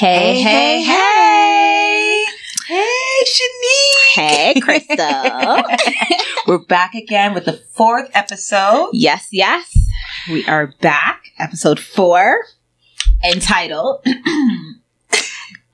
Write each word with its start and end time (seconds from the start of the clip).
Hey, 0.00 0.40
hey, 0.40 0.80
hey. 0.82 2.24
Hey, 2.66 3.24
Shanique. 3.26 4.14
Hey, 4.14 4.54
Crystal. 4.58 4.96
We're 6.46 6.64
back 6.64 6.94
again 6.94 7.34
with 7.34 7.44
the 7.44 7.52
fourth 7.52 8.08
episode. 8.14 8.88
yes, 8.94 9.28
yes. 9.30 9.78
We 10.30 10.46
are 10.46 10.68
back. 10.80 11.24
Episode 11.38 11.78
four, 11.78 12.46
entitled 13.22 14.02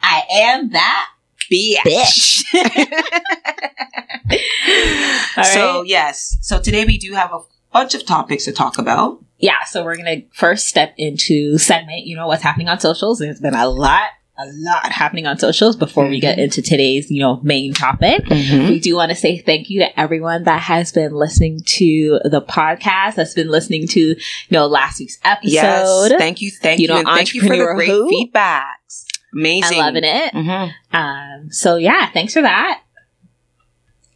I 0.03 0.25
Am 0.29 0.71
That 0.71 1.09
Bitch. 1.49 2.43
All 5.37 5.45
So, 5.45 5.83
yes. 5.85 6.37
So 6.41 6.59
today 6.59 6.85
we 6.85 6.99
do 6.99 7.15
have 7.15 7.33
a 7.33 7.43
bunch 7.73 7.95
of 7.95 8.05
topics 8.05 8.47
to 8.47 8.53
talk 8.53 8.77
about. 8.77 9.23
Yeah, 9.39 9.65
so 9.65 9.85
we're 9.85 9.97
to 9.97 10.23
first 10.33 10.67
step 10.67 10.95
into 10.97 11.59
segment, 11.59 12.07
you 12.07 12.17
know, 12.17 12.27
what's 12.27 12.43
happening 12.43 12.69
on 12.69 12.81
socials. 12.81 13.19
There's 13.19 13.41
been 13.41 13.55
a 13.55 13.69
lot, 13.69 14.09
a 14.39 14.47
lot 14.53 14.93
happening 14.93 15.27
on 15.27 15.39
socials 15.39 15.77
before 15.77 16.07
we 16.09 16.21
get 16.21 16.39
into 16.39 16.61
today's, 16.61 17.11
you 17.11 17.21
know, 17.21 17.41
main 17.43 17.73
topic. 17.73 18.25
Mm-hmm. 18.25 18.69
We 18.69 18.81
do 18.81 18.95
want 18.95 19.11
to 19.11 19.15
say 19.17 19.39
thank 19.39 19.71
you 19.71 19.81
to 19.81 19.99
everyone 20.01 20.45
that 20.45 20.61
has 20.63 20.93
been 20.93 21.13
listening 21.13 21.61
to 21.67 22.21
the 22.25 22.43
podcast, 22.43 23.15
that's 23.15 23.35
been 23.35 23.49
listening 23.49 23.87
to, 23.89 24.01
you 24.01 24.17
know, 24.51 24.67
last 24.67 24.99
week's 25.01 25.19
episode. 25.25 25.53
Yes. 25.53 26.13
Thank 26.19 26.43
you. 26.43 26.51
Thank 26.51 26.81
You 26.81 26.89
know, 26.89 26.97
and 26.99 27.07
thank 27.07 27.35
you 27.35 27.41
for 27.41 27.57
the 27.57 27.73
great 27.75 27.89
Who? 27.89 28.11
feedbacks. 28.11 29.05
Amazing. 29.33 29.79
I'm 29.81 29.95
loving 29.95 30.05
it. 30.05 30.33
Mm-hmm. 30.33 30.97
Um, 30.97 31.51
so 31.51 31.77
yeah, 31.77 32.11
thanks 32.11 32.33
for 32.35 32.43
that. 32.43 32.83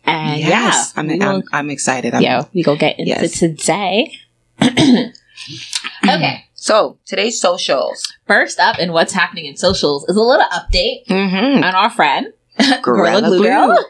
And 0.05 0.41
yes. 0.41 0.49
yeah, 0.49 1.01
I'm, 1.01 1.07
we 1.09 1.19
will- 1.19 1.29
I'm, 1.29 1.43
I'm 1.53 1.71
excited. 1.71 2.15
I'm- 2.15 2.23
yeah, 2.23 2.45
we 2.55 2.63
go 2.63 2.77
get 2.77 2.99
into 2.99 3.11
Yes. 3.11 3.39
today. 3.39 4.13
okay, 4.63 6.45
So 6.63 6.99
today's 7.07 7.41
socials. 7.41 8.03
first 8.27 8.61
up 8.61 8.77
and 8.79 8.93
what's 8.93 9.15
happening 9.15 9.47
in 9.47 9.57
socials 9.57 10.05
is 10.11 10.17
a 10.17 10.21
little 10.21 10.45
update 10.53 11.07
Mm-hmm. 11.09 11.65
on 11.65 11.75
our 11.75 11.89
friend 11.89 12.27
Gorilla 12.83 13.23
Glue 13.23 13.39
Glue. 13.39 13.47
Girl. 13.49 13.85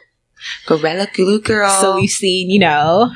Gorilla 0.69 1.09
Glue 1.13 1.41
Girl. 1.41 1.69
So 1.81 1.97
we've 1.97 2.09
seen, 2.09 2.49
you 2.49 2.61
know, 2.61 3.11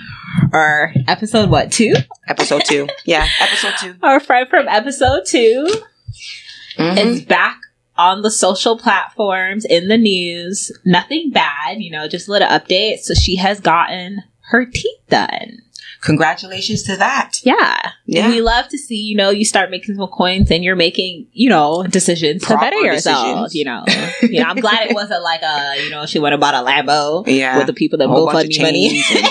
our 0.53 0.93
episode 1.07 1.51
what 1.51 1.71
two? 1.71 1.95
episode 2.29 2.63
two. 2.65 2.89
Yeah, 3.07 3.29
episode 3.41 3.75
two. 3.81 3.95
Our 4.03 4.19
friend 4.19 4.49
from 4.49 4.67
episode 4.67 5.23
2 5.27 5.69
Mhm. 6.77 6.99
is 6.99 7.23
back 7.23 7.61
on 7.97 8.23
the 8.23 8.33
social 8.33 8.77
platforms 8.77 9.65
in 9.65 9.87
the 9.87 9.97
news. 9.97 10.73
Nothing 10.85 11.31
bad, 11.31 11.77
you 11.79 11.93
know, 11.93 12.09
just 12.09 12.27
a 12.27 12.33
little 12.33 12.49
update. 12.49 12.99
So 12.99 13.15
she 13.15 13.37
has 13.37 13.61
gotten 13.61 14.25
her 14.51 14.67
teeth 14.67 14.99
done. 15.09 15.59
Congratulations 16.05 16.83
to 16.85 16.97
that. 16.99 17.41
Yeah. 17.45 17.91
Yeah. 18.07 18.29
We 18.29 18.41
love 18.41 18.69
to 18.69 18.79
see, 18.79 18.97
you 18.97 19.17
know, 19.17 19.31
you 19.31 19.45
start 19.45 19.71
making 19.71 19.95
some 19.97 20.07
coins 20.09 20.51
and 20.51 20.63
you're 20.63 20.77
making, 20.77 21.27
you 21.33 21.49
know, 21.49 21.83
decisions 21.85 22.45
Proper 22.45 22.65
to 22.67 22.71
better 22.71 22.83
yourself. 22.85 23.49
decisions. 23.51 23.55
You 23.55 23.65
know. 23.65 23.85
you 24.23 24.41
know, 24.43 24.49
I'm 24.49 24.57
glad 24.61 24.89
it 24.91 24.95
wasn't 24.95 25.23
like 25.23 25.43
a, 25.43 25.83
you 25.83 25.91
know, 25.91 26.05
she 26.07 26.19
went 26.19 26.35
and 26.35 26.41
bought 26.41 26.55
a 26.55 26.59
Lambo 26.59 27.25
Yeah. 27.27 27.57
with 27.59 27.67
the 27.67 27.73
people 27.73 27.99
that 27.99 28.09
both 28.09 28.33
fund 28.33 28.49
me 28.49 28.59
money. 28.61 29.03
and- 29.15 29.27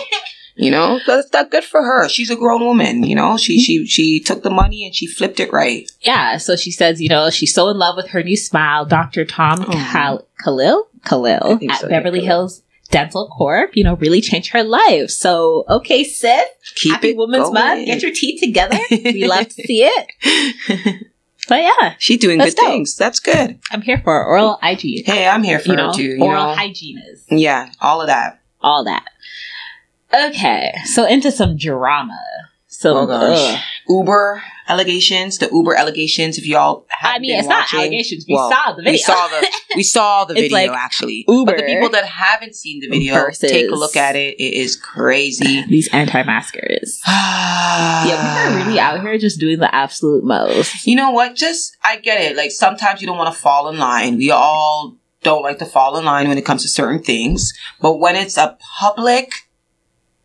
You 0.55 0.69
know, 0.69 0.99
that's 1.07 1.29
that 1.31 1.49
good 1.49 1.63
for 1.63 1.81
her. 1.81 2.07
She's 2.07 2.29
a 2.29 2.35
grown 2.35 2.63
woman. 2.63 3.01
You 3.03 3.15
know, 3.15 3.37
she 3.37 3.59
she 3.59 3.87
she 3.87 4.19
took 4.19 4.43
the 4.43 4.51
money 4.51 4.85
and 4.85 4.93
she 4.93 5.07
flipped 5.07 5.39
it 5.39 5.51
right. 5.51 5.89
yeah. 6.01 6.37
So 6.37 6.55
she 6.55 6.69
says, 6.69 7.01
you 7.01 7.09
know, 7.09 7.31
she's 7.31 7.51
so 7.55 7.69
in 7.69 7.77
love 7.79 7.95
with 7.97 8.09
her 8.09 8.21
new 8.21 8.37
smile, 8.37 8.85
Dr. 8.85 9.25
Tom. 9.25 9.65
Oh. 9.67 9.71
Kal- 9.91 10.27
Khalil, 10.43 10.87
Khalil 11.05 11.57
at 11.71 11.79
so, 11.79 11.87
yeah, 11.87 11.97
Beverly 11.97 12.19
Khalil. 12.19 12.25
Hills 12.41 12.61
Dental 12.93 13.27
Corp, 13.27 13.75
you 13.75 13.83
know, 13.83 13.95
really 13.95 14.21
changed 14.21 14.51
her 14.51 14.63
life. 14.63 15.09
So, 15.09 15.65
okay, 15.69 16.03
sis, 16.03 16.43
Keep 16.75 16.93
happy 16.93 17.09
it 17.09 17.17
Women's 17.17 17.43
going. 17.49 17.53
Month. 17.55 17.85
Get 17.87 18.01
your 18.03 18.11
teeth 18.13 18.39
together. 18.39 18.77
we 18.91 19.25
love 19.27 19.47
to 19.47 19.53
see 19.53 19.83
it. 19.83 21.07
But 21.49 21.61
yeah, 21.61 21.95
she's 21.97 22.19
doing 22.19 22.39
good 22.39 22.55
dope. 22.55 22.65
things. 22.65 22.95
That's 22.95 23.19
good. 23.19 23.59
I'm 23.71 23.81
here 23.81 23.99
for 24.01 24.23
oral 24.25 24.57
hygiene. 24.61 25.03
Hey, 25.05 25.27
I'm 25.27 25.43
here 25.43 25.59
for 25.59 25.71
you 25.71 25.75
know, 25.75 25.87
her 25.87 25.93
too. 25.93 26.03
You 26.03 26.23
oral 26.23 26.47
know, 26.49 26.55
hygiene 26.55 26.99
is 26.99 27.25
yeah, 27.29 27.69
all 27.81 27.99
of 27.99 28.07
that. 28.07 28.39
all 28.61 28.85
that. 28.85 29.05
Okay, 30.13 30.71
so 30.85 31.05
into 31.05 31.31
some 31.31 31.57
drama. 31.57 32.17
So, 32.83 32.97
Oh 32.97 33.07
gosh, 33.07 33.39
ugh. 33.39 33.59
Uber 33.87 34.43
allegations. 34.67 35.37
The 35.37 35.47
Uber 35.49 35.73
allegations. 35.73 36.37
If 36.37 36.45
y'all, 36.45 36.85
I 37.01 37.17
mean, 37.17 37.39
it's 37.39 37.47
watching, 37.47 37.79
not 37.79 37.83
allegations. 37.85 38.25
We 38.27 38.35
well, 38.35 38.51
saw 38.51 38.73
the 38.73 38.81
video. 38.83 38.91
We 38.91 38.97
saw 38.97 39.27
the 39.29 39.51
we 39.77 39.83
saw 39.95 40.25
the 40.25 40.33
video 40.33 40.51
like 40.51 40.69
actually. 40.71 41.23
Uber 41.29 41.53
but 41.53 41.57
the 41.59 41.63
people 41.63 41.87
that 41.91 42.03
haven't 42.03 42.57
seen 42.57 42.81
the 42.81 42.89
video, 42.89 43.13
versus- 43.13 43.49
take 43.49 43.71
a 43.71 43.75
look 43.75 43.95
at 43.95 44.17
it. 44.17 44.35
It 44.37 44.55
is 44.55 44.75
crazy. 44.75 45.63
These 45.69 45.93
anti-maskers. 45.93 47.01
yeah, 47.07 48.03
people 48.03 48.59
are 48.59 48.65
really 48.65 48.79
out 48.81 48.99
here 48.99 49.17
just 49.17 49.39
doing 49.39 49.59
the 49.59 49.73
absolute 49.73 50.25
most. 50.25 50.85
You 50.85 50.97
know 50.97 51.11
what? 51.11 51.37
Just 51.37 51.77
I 51.85 51.95
get 51.95 52.19
it. 52.19 52.35
Like 52.35 52.51
sometimes 52.51 52.99
you 52.99 53.07
don't 53.07 53.17
want 53.17 53.33
to 53.33 53.39
fall 53.39 53.69
in 53.69 53.77
line. 53.77 54.17
We 54.17 54.29
all 54.29 54.97
don't 55.21 55.41
like 55.41 55.59
to 55.59 55.65
fall 55.65 55.97
in 55.97 56.03
line 56.03 56.27
when 56.27 56.37
it 56.37 56.43
comes 56.43 56.63
to 56.63 56.67
certain 56.67 57.01
things. 57.01 57.53
But 57.79 57.99
when 57.99 58.17
it's 58.17 58.35
a 58.35 58.57
public, 58.77 59.31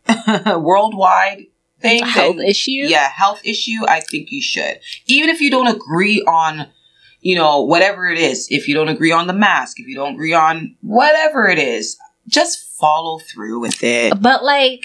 worldwide 0.45 1.45
thing, 1.81 2.03
Health 2.05 2.37
then- 2.37 2.45
issue. 2.45 2.71
yeah, 2.71 3.09
health 3.09 3.41
issue, 3.43 3.79
I 3.87 3.99
think 4.01 4.31
you 4.31 4.41
should. 4.41 4.79
Even 5.07 5.29
if 5.29 5.41
you 5.41 5.49
don't 5.51 5.67
agree 5.67 6.21
on, 6.27 6.67
you 7.21 7.35
know, 7.35 7.61
whatever 7.63 8.07
it 8.09 8.17
is, 8.19 8.47
if 8.49 8.67
you 8.67 8.75
don't 8.75 8.89
agree 8.89 9.11
on 9.11 9.27
the 9.27 9.33
mask, 9.33 9.79
if 9.79 9.87
you 9.87 9.95
don't 9.95 10.13
agree 10.13 10.33
on 10.33 10.75
whatever 10.81 11.47
it 11.47 11.59
is, 11.59 11.97
just 12.27 12.59
follow 12.79 13.19
through 13.19 13.59
with 13.59 13.83
it. 13.83 14.13
But 14.21 14.43
like, 14.43 14.81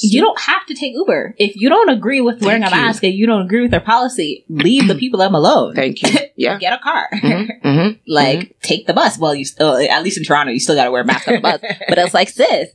you 0.00 0.20
don't 0.20 0.38
have 0.40 0.64
to 0.66 0.74
take 0.74 0.92
Uber 0.94 1.34
if 1.38 1.56
you 1.56 1.68
don't 1.68 1.88
agree 1.88 2.20
with 2.20 2.40
wearing 2.40 2.62
a 2.62 2.66
you. 2.66 2.70
mask 2.76 3.02
and 3.02 3.12
you 3.14 3.26
don't 3.26 3.42
agree 3.42 3.62
with 3.62 3.72
their 3.72 3.80
policy. 3.80 4.44
Leave 4.48 4.86
the 4.86 4.94
people 4.94 5.18
them 5.18 5.34
alone. 5.34 5.74
Thank 5.74 6.02
you. 6.02 6.10
Yeah. 6.38 6.56
Get 6.56 6.72
a 6.72 6.78
car. 6.78 7.08
Mhm, 7.12 7.48
mhm. 7.64 7.98
like 8.06 8.60
take 8.62 8.86
the 8.86 8.92
bus. 8.92 9.18
Well, 9.18 9.34
you 9.34 9.44
still 9.44 9.76
at 9.76 10.04
least 10.04 10.18
in 10.18 10.22
Toronto, 10.22 10.52
you 10.52 10.60
still 10.60 10.76
got 10.76 10.84
to 10.84 10.92
wear 10.92 11.02
a 11.02 11.04
mask 11.04 11.26
on 11.26 11.34
the 11.34 11.40
bus. 11.40 11.60
But 11.88 11.98
it's 11.98 12.14
like, 12.14 12.28
sis, 12.28 12.68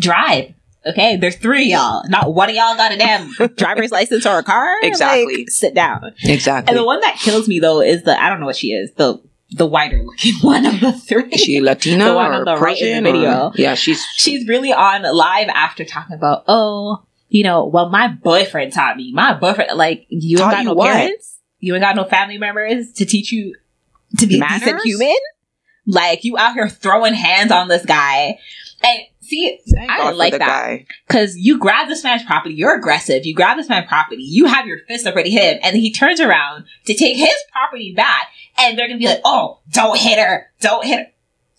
drive. 0.00 0.54
Okay, 0.86 1.16
there's 1.16 1.36
three 1.36 1.62
of 1.72 1.78
y'all. 1.78 2.02
Not 2.08 2.32
one 2.34 2.48
of 2.48 2.54
y'all 2.54 2.76
got 2.76 2.92
a 2.92 2.96
damn 2.96 3.32
driver's 3.56 3.90
license 3.90 4.24
or 4.24 4.38
a 4.38 4.42
car. 4.42 4.78
Exactly. 4.82 5.38
Like, 5.38 5.50
sit 5.50 5.74
down. 5.74 6.12
Exactly. 6.22 6.70
And 6.70 6.78
the 6.78 6.84
one 6.84 7.00
that 7.00 7.16
kills 7.16 7.48
me 7.48 7.58
though 7.58 7.80
is 7.80 8.02
the 8.04 8.20
I 8.20 8.28
don't 8.28 8.40
know 8.40 8.46
what 8.46 8.56
she 8.56 8.68
is 8.68 8.92
the 8.94 9.20
the 9.50 9.66
whiter 9.66 10.02
looking 10.02 10.34
one 10.42 10.64
of 10.66 10.80
the 10.80 10.92
three. 10.92 11.28
Is 11.30 11.40
she 11.40 11.60
Latina 11.60 12.04
The 12.06 12.14
one 12.14 12.30
or 12.30 12.34
on 12.34 12.44
the 12.44 12.56
right 12.56 12.80
in 12.80 13.04
the 13.04 13.12
video. 13.12 13.30
or- 13.48 13.52
yeah, 13.56 13.74
she's 13.74 14.02
She's 14.16 14.46
really 14.46 14.72
on 14.72 15.02
live 15.02 15.48
after 15.48 15.84
talking 15.84 16.14
about 16.16 16.44
oh 16.46 17.02
you 17.28 17.42
know 17.42 17.64
well 17.66 17.88
my 17.88 18.06
boyfriend 18.08 18.72
taught 18.72 18.96
me 18.96 19.12
my 19.12 19.34
boyfriend 19.34 19.76
like 19.76 20.06
you 20.08 20.38
ain't 20.38 20.50
got 20.52 20.58
you 20.60 20.64
no 20.66 20.74
what? 20.74 20.92
parents 20.92 21.40
you 21.58 21.74
ain't 21.74 21.82
got 21.82 21.96
no 21.96 22.04
family 22.04 22.38
members 22.38 22.92
to 22.92 23.04
teach 23.04 23.32
you 23.32 23.54
to 24.18 24.26
be 24.26 24.38
a 24.38 24.48
decent 24.48 24.82
human. 24.82 25.14
Like 25.86 26.22
you 26.24 26.36
out 26.38 26.54
here 26.54 26.68
throwing 26.68 27.14
hands 27.14 27.50
on 27.50 27.66
this 27.68 27.84
guy 27.84 28.38
and. 28.84 29.00
See, 29.26 29.58
Thank 29.74 29.90
I 29.90 30.10
like 30.12 30.32
that. 30.38 30.80
Because 31.06 31.36
you 31.36 31.58
grab 31.58 31.88
this 31.88 32.04
man's 32.04 32.22
property, 32.24 32.54
you're 32.54 32.76
aggressive. 32.76 33.26
You 33.26 33.34
grab 33.34 33.56
this 33.56 33.68
man's 33.68 33.88
property, 33.88 34.22
you 34.22 34.46
have 34.46 34.66
your 34.66 34.78
fist 34.88 35.06
already 35.06 35.30
hit 35.30 35.54
him, 35.54 35.60
and 35.62 35.74
then 35.74 35.80
he 35.80 35.92
turns 35.92 36.20
around 36.20 36.64
to 36.86 36.94
take 36.94 37.16
his 37.16 37.34
property 37.52 37.92
back, 37.94 38.28
and 38.58 38.78
they're 38.78 38.86
gonna 38.88 38.98
be 38.98 39.06
like, 39.06 39.20
"Oh, 39.24 39.58
don't 39.70 39.98
hit 39.98 40.18
her, 40.18 40.50
don't 40.60 40.84
hit 40.84 40.98
her." 41.00 41.06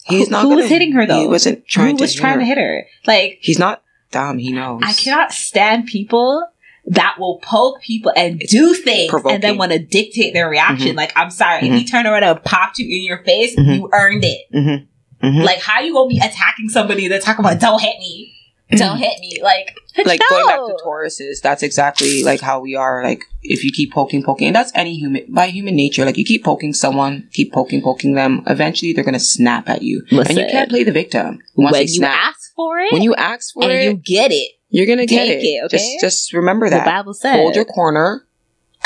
He's 0.06 0.28
Who- 0.28 0.32
not. 0.32 0.44
who 0.44 0.50
gonna, 0.50 0.62
was 0.62 0.70
hitting 0.70 0.94
her, 0.94 1.06
though? 1.06 1.20
He 1.20 1.28
wasn't 1.28 1.68
trying 1.68 1.92
Who 1.92 1.98
to. 1.98 2.04
was 2.04 2.14
hit 2.14 2.20
trying 2.22 2.34
her. 2.36 2.40
to 2.40 2.46
hit 2.46 2.58
her? 2.58 2.86
Like, 3.06 3.40
He's 3.42 3.60
not 3.60 3.84
dumb. 4.12 4.38
He 4.38 4.54
knows. 4.54 4.82
I 4.86 4.94
cannot 4.94 5.34
stand 5.34 5.88
people 5.88 6.48
that 6.86 7.16
will 7.20 7.40
poke 7.40 7.82
people 7.82 8.14
and 8.16 8.40
do 8.40 8.74
things 8.74 9.14
and 9.30 9.44
then 9.44 9.58
want 9.58 9.74
to 9.74 9.80
dictate 9.80 10.34
their 10.34 10.50
reaction. 10.50 10.94
Mhm. 10.94 10.96
Like, 10.96 11.12
I'm 11.18 11.30
sorry, 11.30 11.68
if 11.68 11.74
he 11.74 11.84
turned 11.86 12.08
around 12.08 12.24
and 12.24 12.42
popped 12.46 12.80
you 12.80 12.86
in 12.88 13.04
your 13.04 13.18
face, 13.26 13.54
Mhm. 13.58 13.76
you 13.76 13.90
earned 13.92 14.24
it. 14.24 14.88
Mm-hmm. 15.22 15.38
Mm-hmm. 15.38 15.46
Like, 15.46 15.60
how 15.60 15.82
you 15.82 15.94
gonna 15.94 16.10
be 16.10 16.18
attacking 16.20 16.70
somebody 16.70 17.08
that's 17.08 17.26
talking 17.26 17.44
about 17.44 17.60
"Don't 17.60 17.82
hit 17.82 17.98
me, 18.00 18.34
don't 18.72 18.98
hit 18.98 19.20
me"? 19.20 19.40
Like, 19.42 19.76
like 20.06 20.20
no. 20.20 20.26
going 20.30 20.46
back 20.48 20.60
to 20.60 20.84
Tauruses, 20.86 21.42
that's 21.42 21.64
exactly 21.64 22.24
like 22.24 22.40
how 22.42 22.60
we 22.60 22.76
are. 22.76 23.04
Like 23.04 23.24
if 23.42 23.64
you 23.64 23.72
keep 23.72 23.92
poking, 23.94 24.24
poking, 24.24 24.48
and 24.48 24.56
that's 24.56 24.72
any 24.76 24.96
human 24.96 25.26
by 25.30 25.48
human 25.48 25.76
nature. 25.76 26.06
Like 26.06 26.18
you 26.18 26.26
keep 26.26 26.44
poking 26.44 26.74
someone, 26.74 27.28
keep 27.34 27.52
poking, 27.52 27.82
poking 27.82 28.14
them. 28.14 28.44
Eventually, 28.48 28.94
they're 28.94 29.04
gonna 29.04 29.20
snap 29.20 29.68
at 29.70 29.82
you, 29.82 30.04
and 30.12 30.30
you 30.38 30.46
can't 30.52 30.70
play 30.70 30.84
the 30.84 30.92
victim. 30.92 31.40
Once 31.56 31.72
when 31.74 31.86
they 31.86 31.92
you 31.92 32.04
ask 32.04 32.54
for 32.56 32.80
it, 32.80 32.92
when 32.94 33.02
you 33.02 33.16
ask 33.16 33.54
for 33.54 33.64
and 33.64 33.72
it, 33.72 33.84
you 33.86 33.94
get 33.96 34.32
it. 34.32 34.52
you're 34.70 34.86
gonna 34.86 35.06
get 35.08 35.26
take 35.26 35.44
it. 35.44 35.46
it, 35.48 35.66
okay? 35.66 35.78
Just, 35.78 36.00
just 36.02 36.34
remember 36.34 36.70
The 36.70 36.76
that. 36.78 36.86
Bible 36.86 37.14
says. 37.16 37.36
Hold 37.38 37.56
your 37.56 37.66
corner, 37.66 38.24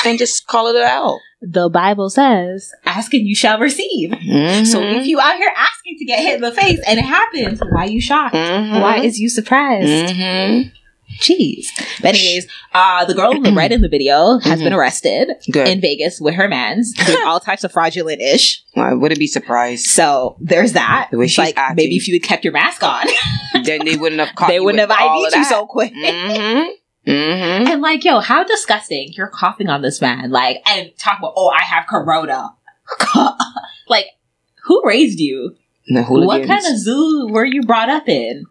and 0.06 0.18
just 0.18 0.46
call 0.46 0.68
it 0.68 0.82
out. 0.82 1.18
the 1.42 1.68
Bible 1.68 2.08
says, 2.08 2.70
"Ask 2.86 3.12
and 3.14 3.26
you 3.26 3.34
shall 3.34 3.58
receive." 3.58 4.10
So 4.12 4.78
Mhm. 4.80 5.00
if 5.00 5.06
you 5.08 5.18
out 5.20 5.36
here 5.36 5.50
asking 5.56 5.81
to 5.98 6.04
get 6.04 6.20
hit 6.20 6.36
in 6.36 6.40
the 6.40 6.52
face 6.52 6.80
and 6.86 6.98
it 6.98 7.04
happens, 7.04 7.60
why 7.70 7.84
you 7.84 8.00
shocked? 8.00 8.34
Mhm. 8.34 8.80
Why 8.80 8.98
is 8.98 9.18
you 9.18 9.28
surprised? 9.28 10.14
Mhm. 10.14 10.72
Jeez. 11.20 11.66
But 12.00 12.14
anyways, 12.14 12.46
uh, 12.72 13.04
the 13.04 13.12
girl 13.14 13.32
in 13.32 13.42
the 13.42 13.52
red 13.52 13.70
in 13.70 13.82
the 13.82 13.88
video 13.88 14.38
has 14.38 14.60
Mhm. 14.60 14.64
been 14.64 14.72
arrested 14.72 15.28
Good. 15.50 15.68
in 15.68 15.80
Vegas 15.80 16.20
with 16.22 16.34
her 16.34 16.48
mans, 16.48 16.92
doing 16.94 17.18
all 17.26 17.38
types 17.38 17.64
of 17.64 17.72
fraudulent 17.72 18.22
ish. 18.22 18.62
I 18.76 18.94
wouldn't 18.94 19.18
be 19.18 19.26
surprised. 19.26 19.84
So 19.86 20.36
there's 20.40 20.72
that. 20.72 21.08
The 21.12 21.18
like 21.18 21.54
acting. 21.58 21.76
maybe 21.76 21.96
if 21.96 22.08
you 22.08 22.14
had 22.14 22.22
kept 22.22 22.44
your 22.44 22.54
mask 22.54 22.82
on, 22.82 23.06
then 23.64 23.84
they 23.84 23.96
wouldn't 23.96 24.20
have 24.22 24.34
caught. 24.36 24.48
they 24.48 24.54
you 24.54 24.64
wouldn't 24.64 24.80
have 24.80 24.90
ID'd 24.90 25.34
you 25.36 25.44
so 25.44 25.66
quick. 25.66 25.92
Mm-hmm. 25.94 27.10
Mm-hmm. 27.10 27.66
And 27.72 27.82
like, 27.82 28.04
yo, 28.04 28.20
how 28.20 28.44
disgusting! 28.44 29.08
You're 29.12 29.26
coughing 29.28 29.68
on 29.68 29.82
this 29.82 30.00
man, 30.00 30.30
like, 30.30 30.62
and 30.66 30.92
talk 30.98 31.18
about, 31.18 31.34
oh, 31.36 31.48
I 31.50 31.60
have 31.62 31.84
corona. 31.88 32.50
like, 33.88 34.06
Who 34.64 34.80
raised 34.84 35.18
you? 35.18 35.56
The 35.88 36.02
What 36.04 36.46
kind 36.46 36.64
of 36.66 36.76
zoo 36.78 37.28
were 37.30 37.44
you 37.44 37.62
brought 37.62 37.88
up 37.88 38.08
in? 38.08 38.44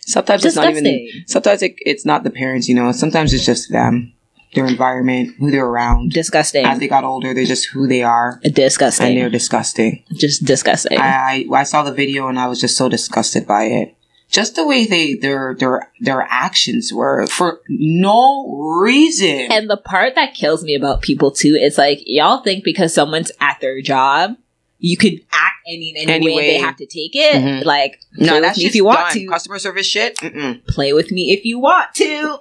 Sometimes 0.00 0.44
it's 0.44 0.56
not 0.56 0.70
even. 0.70 1.08
Sometimes 1.26 1.62
it, 1.62 1.74
it's 1.78 2.04
not 2.04 2.24
the 2.24 2.30
parents. 2.30 2.68
You 2.68 2.74
know. 2.74 2.92
Sometimes 2.92 3.32
it's 3.32 3.44
just 3.46 3.70
them, 3.70 4.12
their 4.54 4.66
environment, 4.66 5.34
who 5.38 5.50
they're 5.50 5.66
around. 5.66 6.10
Disgusting. 6.12 6.64
As 6.64 6.78
they 6.78 6.88
got 6.88 7.04
older, 7.04 7.34
they're 7.34 7.44
just 7.44 7.66
who 7.66 7.86
they 7.86 8.02
are, 8.02 8.40
Disgusting. 8.44 9.06
and 9.08 9.16
they're 9.18 9.30
disgusting. 9.30 10.04
Just 10.12 10.44
disgusting. 10.44 10.98
I, 10.98 11.46
I 11.50 11.60
I 11.60 11.62
saw 11.64 11.82
the 11.82 11.92
video 11.92 12.28
and 12.28 12.38
I 12.38 12.46
was 12.48 12.60
just 12.60 12.76
so 12.76 12.88
disgusted 12.88 13.46
by 13.46 13.64
it. 13.64 13.96
Just 14.30 14.56
the 14.56 14.66
way 14.66 14.86
they 14.86 15.14
their 15.14 15.54
their 15.54 15.92
their 16.00 16.22
actions 16.22 16.92
were 16.92 17.26
for 17.26 17.60
no 17.68 18.50
reason. 18.82 19.52
and 19.52 19.70
the 19.70 19.76
part 19.76 20.14
that 20.16 20.34
kills 20.34 20.64
me 20.64 20.74
about 20.74 21.02
people 21.02 21.30
too 21.30 21.56
is 21.60 21.78
like 21.78 22.00
y'all 22.06 22.42
think 22.42 22.64
because 22.64 22.92
someone's 22.92 23.30
at 23.40 23.58
their 23.60 23.80
job, 23.82 24.36
you 24.78 24.96
could 24.96 25.14
act 25.32 25.54
any 25.66 25.94
any, 25.96 26.12
Any 26.12 26.26
way, 26.26 26.34
way. 26.36 26.46
they 26.52 26.58
have 26.58 26.76
to 26.76 26.86
take 26.86 27.12
it. 27.14 27.34
Mhm. 27.36 27.64
Like 27.64 28.00
no, 28.16 28.40
that's 28.40 28.58
if 28.62 28.74
you 28.74 28.84
want 28.84 28.98
done. 28.98 29.12
to. 29.12 29.26
Customer 29.28 29.58
service 29.58 29.86
shit. 29.86 30.16
Mm-mm. 30.18 30.66
play 30.66 30.92
with 30.92 31.10
me 31.10 31.32
if 31.32 31.44
you 31.44 31.58
want 31.58 31.94
to. 31.94 32.38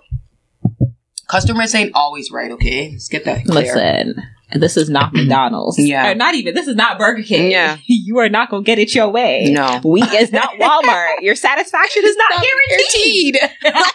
Customers 1.29 1.73
ain't 1.73 1.91
always 1.95 2.31
right. 2.31 2.51
Okay, 2.51 2.91
let's 2.91 3.07
get 3.07 3.23
that 3.25 3.45
clear. 3.45 3.63
Listen, 3.73 4.21
this 4.55 4.75
is 4.77 4.89
not 4.89 5.13
McDonald's. 5.13 5.79
Yeah. 5.79 6.11
Or 6.11 6.15
not 6.15 6.35
even. 6.35 6.53
This 6.53 6.67
is 6.67 6.75
not 6.75 6.99
Burger 6.99 7.23
King. 7.23 7.49
Yeah. 7.49 7.77
you 7.87 8.17
are 8.19 8.29
not 8.29 8.49
gonna 8.49 8.63
get 8.63 8.77
it 8.77 8.93
your 8.93 9.09
way. 9.09 9.47
No. 9.49 9.79
We 9.83 10.01
is 10.03 10.31
not 10.31 10.49
Walmart. 10.59 11.21
Your 11.21 11.35
satisfaction 11.35 12.03
is 12.05 12.15
not 12.17 12.43
guaranteed. 12.43 13.37
That's 13.63 13.93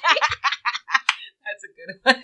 a 1.65 1.69
good 1.77 2.17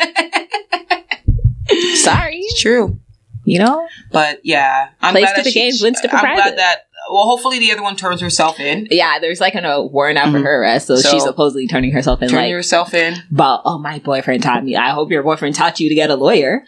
one. 1.71 1.97
Sorry. 1.97 2.39
It's 2.39 2.61
true. 2.61 2.99
You 3.45 3.59
know? 3.61 3.87
But 4.11 4.41
yeah, 4.45 4.89
I'm 5.03 5.15
glad 5.15 5.29
to 5.31 5.37
that 5.37 5.45
the 5.45 5.51
she- 5.51 5.61
games, 5.61 5.83
wins 5.83 6.01
to 6.01 6.15
I'm 6.15 6.35
glad 6.35 6.59
that. 6.59 6.87
Well, 7.11 7.25
hopefully 7.25 7.59
the 7.59 7.71
other 7.71 7.83
one 7.83 7.97
turns 7.97 8.23
herself 8.23 8.59
in. 8.59 8.89
Yeah, 8.91 9.19
there's 9.19 9.39
like 9.39 9.55
a 9.55 9.83
warrant 9.83 10.17
out 10.17 10.33
for 10.33 10.39
Mhm. 10.39 10.45
her 10.45 10.63
arrest, 10.63 10.87
so, 10.87 10.97
So- 10.97 11.11
she's 11.11 11.23
supposedly 11.23 11.67
turning 11.67 11.93
herself 11.93 12.23
in. 12.23 12.31
Turn 12.31 12.39
like, 12.39 12.49
yourself 12.51 12.95
in. 12.95 13.17
but 13.31 13.61
oh, 13.67 13.77
my 13.77 13.99
boyfriend 13.99 14.43
taught 14.43 14.65
me. 14.65 14.75
I 14.75 14.91
hope 14.91 15.11
your 15.11 15.23
boyfriend 15.23 15.55
taught 15.55 15.79
you 15.81 15.91
to 15.91 15.95
get 15.95 16.09
a 16.09 16.15
lawyer. 16.17 16.65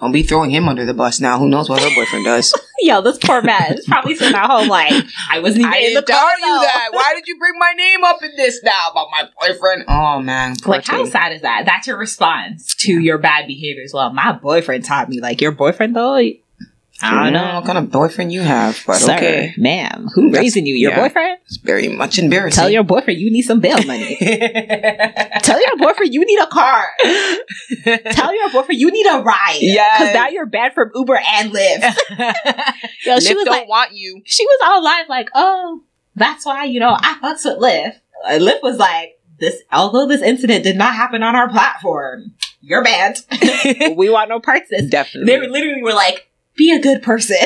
Don't 0.00 0.12
be 0.12 0.22
throwing 0.22 0.50
him 0.50 0.68
under 0.68 0.84
the 0.84 0.94
bus 0.94 1.18
now. 1.20 1.38
Who 1.38 1.48
knows 1.48 1.68
what 1.68 1.82
her 1.82 1.90
boyfriend 1.94 2.24
does? 2.24 2.54
Yo, 2.80 3.00
this 3.00 3.18
poor 3.18 3.42
man 3.42 3.72
is 3.74 3.84
probably 3.86 4.14
sitting 4.14 4.36
at 4.36 4.46
home 4.48 4.68
like, 4.68 4.92
I 5.30 5.40
wasn't 5.40 5.62
even 5.62 5.72
I 5.72 5.76
in 5.78 5.94
the 5.94 6.00
didn't 6.02 6.06
car. 6.08 6.20
tell 6.20 6.38
you 6.40 6.54
though. 6.54 6.62
that. 6.62 6.88
Why 6.92 7.12
did 7.16 7.26
you 7.26 7.36
bring 7.38 7.58
my 7.58 7.72
name 7.76 8.04
up 8.04 8.22
in 8.22 8.30
this 8.36 8.62
now 8.62 8.90
about 8.92 9.08
my 9.10 9.28
boyfriend? 9.40 9.84
Oh 9.88 10.20
man, 10.20 10.54
Like, 10.64 10.86
how 10.86 10.98
thing. 11.02 11.10
sad 11.10 11.32
is 11.32 11.42
that? 11.42 11.64
That's 11.66 11.88
your 11.88 11.96
response 11.98 12.76
to 12.76 12.92
your 12.92 13.18
bad 13.18 13.48
behavior 13.48 13.82
as 13.84 13.92
well. 13.92 14.12
My 14.12 14.30
boyfriend 14.32 14.84
taught 14.84 15.08
me. 15.08 15.20
Like, 15.20 15.40
your 15.40 15.50
boyfriend, 15.52 15.96
though? 15.96 16.20
I 17.00 17.24
don't 17.24 17.32
know. 17.32 17.54
what 17.56 17.64
kind 17.64 17.78
of 17.78 17.90
boyfriend 17.90 18.32
you 18.32 18.40
have, 18.40 18.82
but 18.86 18.96
Sir, 18.96 19.14
okay, 19.14 19.54
ma'am, 19.56 20.08
who 20.14 20.30
That's- 20.30 20.42
raising 20.44 20.66
you? 20.66 20.74
Your 20.74 20.90
yeah. 20.92 21.00
boyfriend? 21.00 21.38
it's 21.46 21.56
very 21.58 21.88
much 21.88 22.18
embarrassing. 22.18 22.60
Tell 22.60 22.70
your 22.70 22.82
boyfriend 22.82 23.20
you 23.20 23.30
need 23.30 23.42
some 23.42 23.60
bail 23.60 23.82
money. 23.84 24.16
Tell 25.42 25.60
your 25.60 25.76
boyfriend 25.78 26.12
you 26.12 26.24
need 26.24 26.40
a 26.40 26.46
car. 26.46 26.86
Tell 28.10 28.34
your 28.34 28.50
boyfriend 28.50 28.80
you 28.80 28.90
need 28.90 29.06
a 29.06 29.18
ride. 29.22 29.58
Yes. 29.60 29.98
Because 30.00 30.14
now 30.14 30.28
you're 30.28 30.46
banned 30.46 30.74
from 30.74 30.90
Uber 30.94 31.18
and 31.34 31.52
Lyft. 31.52 31.82
Yo, 33.06 33.18
she 33.20 33.32
Lyft 33.32 33.36
was 33.36 33.44
don't 33.44 33.46
like, 33.46 33.68
want 33.68 33.92
you. 33.92 34.20
she 34.24 34.44
was 34.44 34.58
all 34.64 34.82
live 34.82 35.08
like, 35.08 35.28
oh, 35.34 35.82
that's 36.16 36.44
why, 36.44 36.64
you 36.64 36.80
know, 36.80 36.96
I 36.98 37.18
fucks 37.22 37.44
with 37.44 37.58
Lyft. 37.62 38.00
Lyft 38.42 38.62
was 38.62 38.76
like, 38.78 39.18
this, 39.38 39.56
although 39.72 40.06
this 40.08 40.20
incident 40.20 40.64
did 40.64 40.76
not 40.76 40.94
happen 40.94 41.22
on 41.22 41.36
our 41.36 41.48
platform, 41.48 42.32
you're 42.60 42.82
banned. 42.82 43.24
we 43.96 44.10
want 44.10 44.28
no 44.28 44.40
parts 44.40 44.70
of 44.72 44.80
this. 44.80 44.90
Definitely. 44.90 45.32
They 45.32 45.46
literally 45.48 45.82
were 45.82 45.94
like, 45.94 46.27
be 46.58 46.72
a 46.72 46.78
good 46.80 47.02
person. 47.02 47.36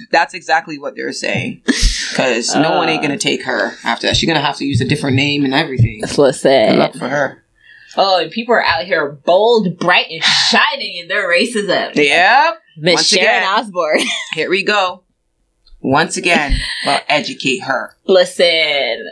That's 0.10 0.34
exactly 0.34 0.78
what 0.78 0.94
they're 0.96 1.12
saying. 1.12 1.62
Because 1.64 2.54
no 2.54 2.76
one 2.76 2.88
ain't 2.90 2.98
Uh. 2.98 3.06
gonna 3.08 3.18
take 3.18 3.44
her 3.44 3.72
after 3.84 4.06
that. 4.08 4.16
She's 4.16 4.28
gonna 4.28 4.40
have 4.44 4.56
to 4.56 4.66
use 4.66 4.80
a 4.82 4.84
different 4.84 5.16
name 5.16 5.44
and 5.46 5.54
everything. 5.54 6.00
That's 6.02 6.18
what's 6.18 6.40
said. 6.40 6.72
Good 6.72 6.78
Listen. 6.78 7.00
luck 7.00 7.10
for 7.10 7.14
her. 7.16 7.44
Oh, 7.96 8.20
and 8.20 8.30
people 8.30 8.54
are 8.54 8.62
out 8.62 8.84
here 8.84 9.10
bold, 9.24 9.78
bright, 9.78 10.06
and 10.10 10.22
shining 10.50 10.96
in 10.96 11.08
their 11.08 11.26
racism. 11.28 11.94
Yep. 11.94 12.54
Miss 12.76 13.06
Sharon 13.08 13.24
again. 13.42 13.58
Osbourne. 13.58 14.00
Here 14.34 14.50
we 14.50 14.62
go. 14.62 15.02
Once 15.80 16.16
again, 16.16 16.54
well, 16.84 17.00
educate 17.08 17.60
her. 17.62 17.96
Listen, 18.06 19.08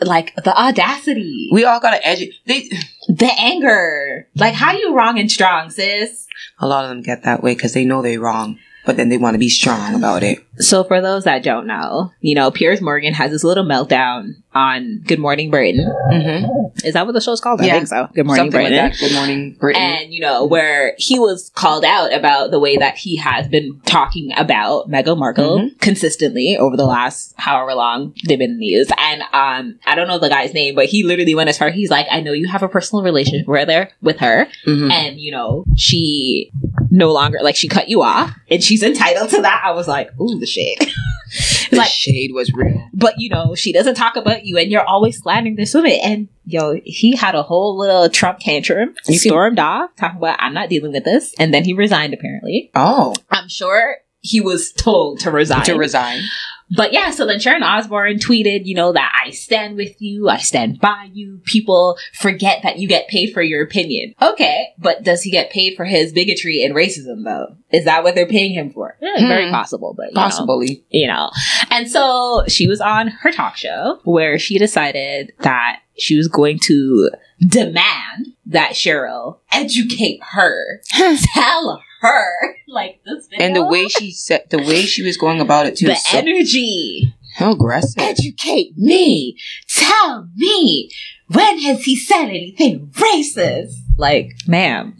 like 0.00 0.34
the 0.36 0.56
audacity, 0.56 1.48
We 1.52 1.64
all 1.64 1.80
gotta 1.80 2.04
educate. 2.06 2.72
The 3.06 3.30
anger. 3.38 4.26
Like, 4.34 4.54
how 4.54 4.72
you 4.72 4.96
wrong 4.96 5.18
and 5.18 5.30
strong, 5.30 5.68
sis? 5.68 6.26
a 6.58 6.66
lot 6.66 6.84
of 6.84 6.88
them 6.90 7.02
get 7.02 7.22
that 7.24 7.42
way 7.42 7.54
because 7.54 7.74
they 7.74 7.84
know 7.84 8.00
they're 8.00 8.18
wrong, 8.18 8.58
but 8.84 8.96
then 8.96 9.08
they 9.08 9.18
want 9.18 9.34
to 9.34 9.38
be 9.38 9.48
strong 9.48 9.94
about 9.94 10.22
it. 10.22 10.43
So, 10.58 10.84
for 10.84 11.00
those 11.00 11.24
that 11.24 11.42
don't 11.42 11.66
know, 11.66 12.12
you 12.20 12.34
know, 12.34 12.50
Piers 12.50 12.80
Morgan 12.80 13.12
has 13.14 13.30
this 13.30 13.42
little 13.44 13.64
meltdown 13.64 14.34
on 14.54 15.00
Good 15.04 15.18
Morning 15.18 15.50
Britain. 15.50 15.84
Mm-hmm. 16.12 16.86
Is 16.86 16.94
that 16.94 17.06
what 17.06 17.12
the 17.12 17.20
show's 17.20 17.40
called? 17.40 17.60
I 17.60 17.70
think 17.70 17.88
so. 17.88 18.08
Good 18.14 18.24
Morning 18.24 18.44
Something 18.52 18.60
Britain. 18.68 18.84
like. 18.90 18.98
Good 19.00 19.12
morning, 19.14 19.56
Britain. 19.58 19.82
And, 19.82 20.14
you 20.14 20.20
know, 20.20 20.44
where 20.46 20.94
he 20.96 21.18
was 21.18 21.50
called 21.56 21.84
out 21.84 22.12
about 22.12 22.52
the 22.52 22.60
way 22.60 22.76
that 22.76 22.96
he 22.96 23.16
has 23.16 23.48
been 23.48 23.80
talking 23.84 24.30
about 24.36 24.88
Meghan 24.88 25.18
Markle 25.18 25.58
Mhm. 25.58 25.80
consistently 25.80 26.56
over 26.56 26.76
the 26.76 26.84
last 26.86 27.34
however 27.36 27.74
long 27.74 28.14
they've 28.28 28.38
been 28.38 28.52
in 28.52 28.58
the 28.58 28.66
news. 28.70 28.88
And 28.96 29.22
um, 29.32 29.78
I 29.86 29.96
don't 29.96 30.06
know 30.06 30.18
the 30.18 30.28
guy's 30.28 30.54
name, 30.54 30.76
but 30.76 30.86
he 30.86 31.02
literally 31.02 31.34
went 31.34 31.48
as 31.48 31.58
far, 31.58 31.70
he's 31.70 31.90
like, 31.90 32.06
I 32.10 32.20
know 32.20 32.32
you 32.32 32.46
have 32.48 32.62
a 32.62 32.68
personal 32.68 33.02
relationship 33.02 33.48
with 33.48 33.68
her, 33.68 33.88
with 34.02 34.18
her 34.20 34.46
Mhm. 34.66 34.92
and, 34.92 35.20
you 35.20 35.32
know, 35.32 35.64
she 35.76 36.52
no 36.92 37.12
longer, 37.12 37.38
like, 37.42 37.56
she 37.56 37.66
cut 37.66 37.88
you 37.88 38.02
off, 38.02 38.30
and 38.48 38.62
she's 38.62 38.82
entitled 38.84 39.30
to 39.30 39.42
that. 39.42 39.62
I 39.64 39.72
was 39.72 39.88
like, 39.88 40.10
ooh, 40.20 40.38
the 40.44 40.50
shade. 40.50 40.78
the 41.70 41.76
like- 41.78 41.88
shade 41.90 42.30
was 42.34 42.52
real. 42.54 42.88
but 42.92 43.14
you 43.18 43.28
know 43.30 43.54
she 43.54 43.72
doesn't 43.72 43.94
talk 43.94 44.16
about 44.16 44.44
you 44.44 44.56
and 44.58 44.70
you're 44.70 44.84
always 44.84 45.18
slandering 45.18 45.56
this 45.56 45.74
woman 45.74 45.92
and 46.04 46.28
yo 46.44 46.74
he 46.84 47.16
had 47.16 47.34
a 47.34 47.42
whole 47.42 47.76
little 47.78 48.08
trump 48.08 48.38
tantrum 48.40 48.90
You 49.08 49.18
can- 49.18 49.30
stormed 49.30 49.58
off 49.58 49.90
talking 49.96 50.18
about 50.18 50.36
i'm 50.40 50.54
not 50.54 50.68
dealing 50.68 50.92
with 50.92 51.04
this 51.04 51.34
and 51.38 51.52
then 51.52 51.64
he 51.64 51.72
resigned 51.72 52.14
apparently 52.14 52.70
Oh, 52.74 53.14
i'm 53.30 53.48
sure 53.48 53.96
he 54.20 54.40
was 54.40 54.72
told 54.72 55.20
to 55.20 55.30
resign 55.30 55.64
to 55.64 55.74
resign. 55.74 56.20
But 56.76 56.92
yeah 56.92 57.10
so 57.10 57.26
then 57.26 57.38
sharon 57.40 57.62
osbourne 57.62 58.18
tweeted 58.18 58.64
you 58.64 58.74
know 58.74 58.92
that 58.92 59.12
i 59.24 59.30
stand 59.30 59.76
with 59.76 60.00
you 60.00 60.28
i 60.28 60.38
stand 60.38 60.78
by 60.80 61.08
you. 61.12 61.40
People 61.44 61.96
forget 62.14 62.62
that 62.62 62.78
you 62.78 62.88
get 62.88 63.08
paid 63.08 63.32
for 63.32 63.42
your 63.42 63.62
opinion. 63.62 64.14
Okay 64.22 64.68
but 64.78 65.02
does 65.02 65.22
he 65.22 65.30
get 65.30 65.50
paid 65.50 65.76
for 65.76 65.84
his 65.84 66.12
bigotry 66.12 66.62
and 66.64 66.74
racism 66.74 67.24
though? 67.24 67.56
Is 67.70 67.84
that 67.84 68.02
what 68.02 68.14
they're 68.14 68.26
paying 68.26 68.54
him 68.54 68.70
for? 68.70 68.96
Eh, 69.02 69.26
very 69.26 69.50
possible 69.50 69.94
but 69.96 70.08
you 70.08 70.14
know 70.14 70.20
Possibly. 70.20 70.84
you 70.90 71.06
know. 71.06 71.30
And 71.70 71.90
so 71.90 72.44
she 72.48 72.66
was 72.68 72.80
on 72.80 73.08
her 73.08 73.30
talk 73.30 73.56
show 73.56 74.00
where 74.04 74.38
she 74.38 74.58
decided 74.58 75.32
that 75.40 75.80
she 75.98 76.16
was 76.16 76.28
going 76.28 76.58
to 76.64 77.10
demand 77.46 78.28
that 78.46 78.72
Cheryl 78.72 79.38
educate 79.52 80.20
her, 80.32 80.80
tell 81.34 81.82
her, 82.04 82.56
like 82.68 83.00
this 83.04 83.26
video, 83.28 83.44
And 83.46 83.56
the 83.56 83.64
way 83.64 83.88
she 83.88 84.10
said, 84.12 84.44
the 84.50 84.58
way 84.58 84.82
she 84.82 85.02
was 85.02 85.16
going 85.16 85.40
about 85.40 85.66
it 85.66 85.76
too, 85.76 85.86
the 85.86 85.94
so 85.96 86.18
energy, 86.18 87.14
how 87.36 87.52
aggressive. 87.52 87.94
educate 88.02 88.76
me, 88.78 89.36
tell 89.68 90.28
me, 90.36 90.90
when 91.32 91.58
has 91.60 91.84
he 91.84 91.96
said 91.96 92.26
anything 92.28 92.88
racist? 92.92 93.72
Like, 93.96 94.32
ma'am. 94.46 94.96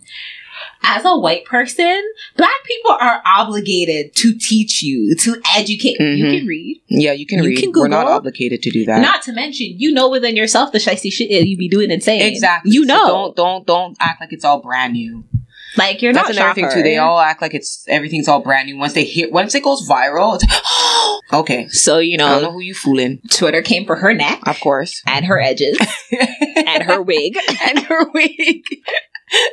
As 0.86 1.02
a 1.06 1.16
white 1.16 1.46
person, 1.46 2.02
black 2.36 2.50
people 2.66 2.90
are 3.00 3.22
obligated 3.24 4.14
to 4.16 4.36
teach 4.38 4.82
you, 4.82 5.14
to 5.16 5.40
educate. 5.56 5.96
You 5.98 6.24
Mhm. 6.26 6.38
can 6.38 6.46
read. 6.46 6.82
Yeah, 6.88 7.12
you 7.12 7.24
can 7.26 7.38
You 7.42 7.48
read. 7.50 7.58
can 7.58 7.72
We're 7.72 7.88
not 7.88 8.06
obligated 8.06 8.62
to 8.62 8.70
do 8.70 8.84
that. 8.84 9.00
Not 9.00 9.22
to 9.22 9.32
mention, 9.32 9.68
you 9.78 9.92
know 9.92 10.10
within 10.10 10.36
yourself 10.36 10.72
the 10.72 10.78
shiesty 10.78 11.10
shit 11.10 11.30
you 11.30 11.56
be 11.56 11.68
doing 11.70 11.90
and 11.90 12.02
saying. 12.02 12.20
exactly. 12.30 12.72
You 12.72 12.84
So 12.86 12.94
know. 12.94 13.06
don't 13.06 13.36
don't 13.36 13.66
don't 13.66 13.96
act 13.98 14.20
like 14.20 14.32
it's 14.34 14.44
all 14.44 14.60
brand 14.60 14.92
new. 14.92 15.24
Like 15.76 16.02
you're 16.02 16.12
That's 16.12 16.28
not 16.28 16.36
another 16.36 16.54
thing 16.54 16.64
shocker. 16.64 16.76
too. 16.76 16.82
They 16.82 16.98
all 16.98 17.18
act 17.18 17.42
like 17.42 17.54
it's 17.54 17.84
everything's 17.88 18.28
all 18.28 18.40
brand 18.40 18.66
new. 18.66 18.76
Once 18.76 18.92
they 18.92 19.04
hit, 19.04 19.32
once 19.32 19.54
it 19.54 19.62
goes 19.64 19.88
viral, 19.88 20.38
it's 20.40 21.22
okay. 21.32 21.68
So, 21.68 21.98
you 21.98 22.16
know, 22.16 22.26
I 22.26 22.30
don't 22.34 22.42
know 22.42 22.52
who 22.52 22.60
you 22.60 22.74
fooling. 22.74 23.20
Twitter 23.30 23.62
came 23.62 23.86
for 23.86 23.96
her 23.96 24.14
neck 24.14 24.40
Of 24.46 24.60
course. 24.60 25.02
and 25.06 25.24
her 25.24 25.40
edges 25.40 25.78
and 26.66 26.82
her 26.84 27.02
wig. 27.02 27.36
and 27.66 27.78
her 27.80 28.08
wig. 28.12 28.62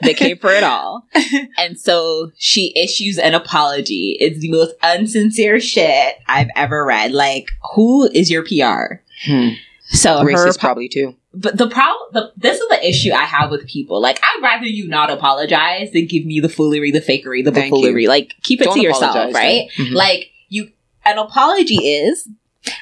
They 0.03 0.13
came 0.13 0.37
for 0.37 0.51
it 0.51 0.63
all. 0.63 1.07
And 1.57 1.79
so 1.79 2.31
she 2.37 2.73
issues 2.75 3.17
an 3.17 3.33
apology. 3.33 4.17
It's 4.19 4.39
the 4.39 4.51
most 4.51 4.77
unsincere 4.81 5.61
shit 5.61 6.15
I've 6.27 6.49
ever 6.55 6.83
read. 6.85 7.11
Like, 7.13 7.51
who 7.75 8.09
is 8.11 8.29
your 8.31 8.43
PR? 8.43 9.01
Hmm. 9.25 9.49
So 9.85 10.19
her 10.19 10.25
Racist 10.25 10.59
probably 10.59 10.87
too. 10.89 11.15
But 11.33 11.57
the 11.57 11.69
problem, 11.69 12.09
the, 12.11 12.33
this 12.35 12.59
is 12.59 12.67
the 12.67 12.85
issue 12.87 13.11
I 13.13 13.23
have 13.23 13.51
with 13.51 13.65
people. 13.67 14.01
Like, 14.01 14.19
I'd 14.21 14.39
rather 14.43 14.65
you 14.65 14.87
not 14.87 15.09
apologize 15.09 15.91
than 15.91 16.05
give 16.07 16.25
me 16.25 16.41
the 16.41 16.49
foolery, 16.49 16.91
the 16.91 16.99
fakery, 16.99 17.43
the 17.43 17.51
Thank 17.51 17.71
buffoonery. 17.73 18.07
Like, 18.07 18.33
keep 18.43 18.59
it 18.61 18.65
Don't 18.65 18.75
to 18.75 18.81
yourself, 18.81 19.33
right? 19.33 19.69
Mhm. 19.77 19.93
Like, 19.93 20.29
you, 20.49 20.71
an 21.05 21.17
apology 21.17 21.75
is, 21.77 22.27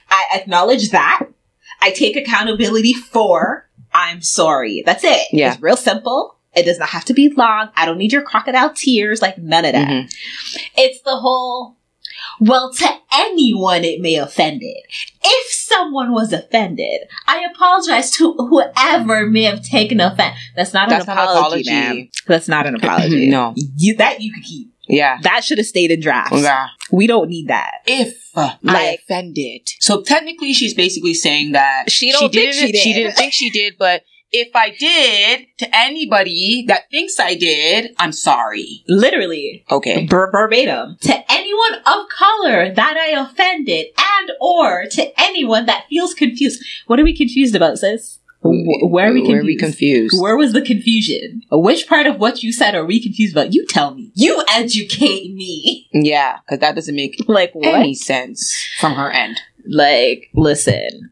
I 0.09 0.25
acknowledge 0.33 0.89
that. 0.89 1.27
I 1.79 1.91
take 1.91 2.15
accountability 2.15 2.93
for, 2.93 3.69
I'm 3.93 4.21
sorry. 4.23 4.81
That's 4.85 5.03
it. 5.03 5.27
Yeah. 5.31 5.53
It's 5.53 5.61
real 5.61 5.77
simple. 5.77 6.35
It 6.55 6.63
does 6.63 6.79
not 6.79 6.89
have 6.89 7.05
to 7.05 7.13
be 7.13 7.29
long. 7.29 7.69
I 7.75 7.85
don't 7.85 7.99
need 7.99 8.11
your 8.11 8.23
crocodile 8.23 8.73
tears. 8.73 9.21
Like, 9.21 9.37
none 9.37 9.63
of 9.65 9.73
that. 9.73 9.87
Mhm. 9.87 10.11
It's 10.75 11.01
the 11.01 11.15
whole, 11.17 11.75
Well, 12.39 12.71
to 12.73 12.87
anyone 13.13 13.83
it 13.83 14.01
may 14.01 14.15
offend 14.15 14.61
it. 14.63 14.83
If 15.23 15.51
someone 15.53 16.11
was 16.11 16.31
offended, 16.33 17.01
I 17.27 17.45
apologize 17.53 18.11
to 18.11 18.33
whoever 18.33 19.25
may 19.27 19.43
have 19.43 19.63
taken 19.63 19.99
offense. 19.99 20.37
That's 20.55 20.73
not 20.73 20.89
That's 20.89 21.07
an 21.07 21.15
not 21.15 21.23
an 21.29 21.37
apology, 21.37 21.69
apology. 21.69 21.97
ma'am. 21.99 22.09
That's 22.27 22.47
not 22.47 22.67
an 22.67 22.75
apology. 22.81 23.27
no. 23.29 23.53
You, 23.55 23.95
that 23.97 24.21
you 24.21 24.33
could 24.33 24.43
keep. 24.43 24.73
Yeah. 24.87 25.19
That 25.21 25.43
should 25.43 25.59
have 25.59 25.67
stayed 25.67 25.91
in 25.91 25.99
draft. 26.01 26.33
Yeah. 26.33 26.67
We 26.91 27.05
don't 27.05 27.29
need 27.29 27.47
that. 27.49 27.81
If 27.85 28.17
uh, 28.35 28.55
I 28.67 28.97
offended. 29.03 29.69
So 29.79 30.01
technically 30.01 30.53
she's 30.53 30.73
basically 30.73 31.13
saying 31.13 31.51
that 31.51 31.85
She 31.91 32.11
don't 32.11 32.21
think 32.33 32.53
didn't 32.53 32.55
she 32.55 32.71
did. 32.71 32.93
didn't 33.03 33.15
think 33.15 33.33
she 33.33 33.49
did, 33.51 33.75
but 33.77 34.01
if 34.31 34.55
I 34.55 34.69
did 34.71 35.47
to 35.57 35.75
anybody 35.75 36.65
that 36.67 36.89
thinks 36.91 37.19
I 37.19 37.35
did, 37.35 37.91
I'm 37.97 38.11
sorry. 38.11 38.83
Literally. 38.87 39.65
Okay. 39.69 40.05
Ver- 40.07 40.31
verbatim 40.31 40.97
to 41.01 41.31
anyone 41.31 41.75
of 41.85 42.09
color 42.09 42.73
that 42.73 42.97
I 42.97 43.19
offended 43.19 43.87
and 43.97 44.31
or 44.39 44.85
to 44.91 45.21
anyone 45.21 45.65
that 45.65 45.85
feels 45.89 46.13
confused. 46.13 46.63
What 46.87 46.99
are 46.99 47.03
we 47.03 47.15
confused 47.15 47.55
about, 47.55 47.77
sis? 47.79 48.19
Where 48.41 49.09
are 49.09 49.13
we 49.13 49.19
confused? 49.19 49.29
Where 49.33 49.43
we 49.43 49.57
confused? 49.57 50.21
Where 50.21 50.37
was 50.37 50.53
the 50.53 50.61
confusion? 50.61 51.41
Which 51.51 51.87
part 51.89 52.07
of 52.07 52.19
what 52.19 52.41
you 52.41 52.53
said 52.53 52.73
are 52.73 52.85
we 52.85 53.01
confused 53.03 53.35
about? 53.35 53.53
You 53.53 53.65
tell 53.65 53.93
me. 53.93 54.11
You 54.15 54.41
educate 54.49 55.33
me. 55.33 55.89
Yeah, 55.91 56.37
because 56.45 56.59
that 56.59 56.75
doesn't 56.75 56.95
make 56.95 57.17
Like 57.27 57.53
what? 57.53 57.75
any 57.75 57.93
sense 57.95 58.55
from 58.79 58.93
her 58.93 59.11
end. 59.11 59.41
Like, 59.67 60.29
listen. 60.33 61.11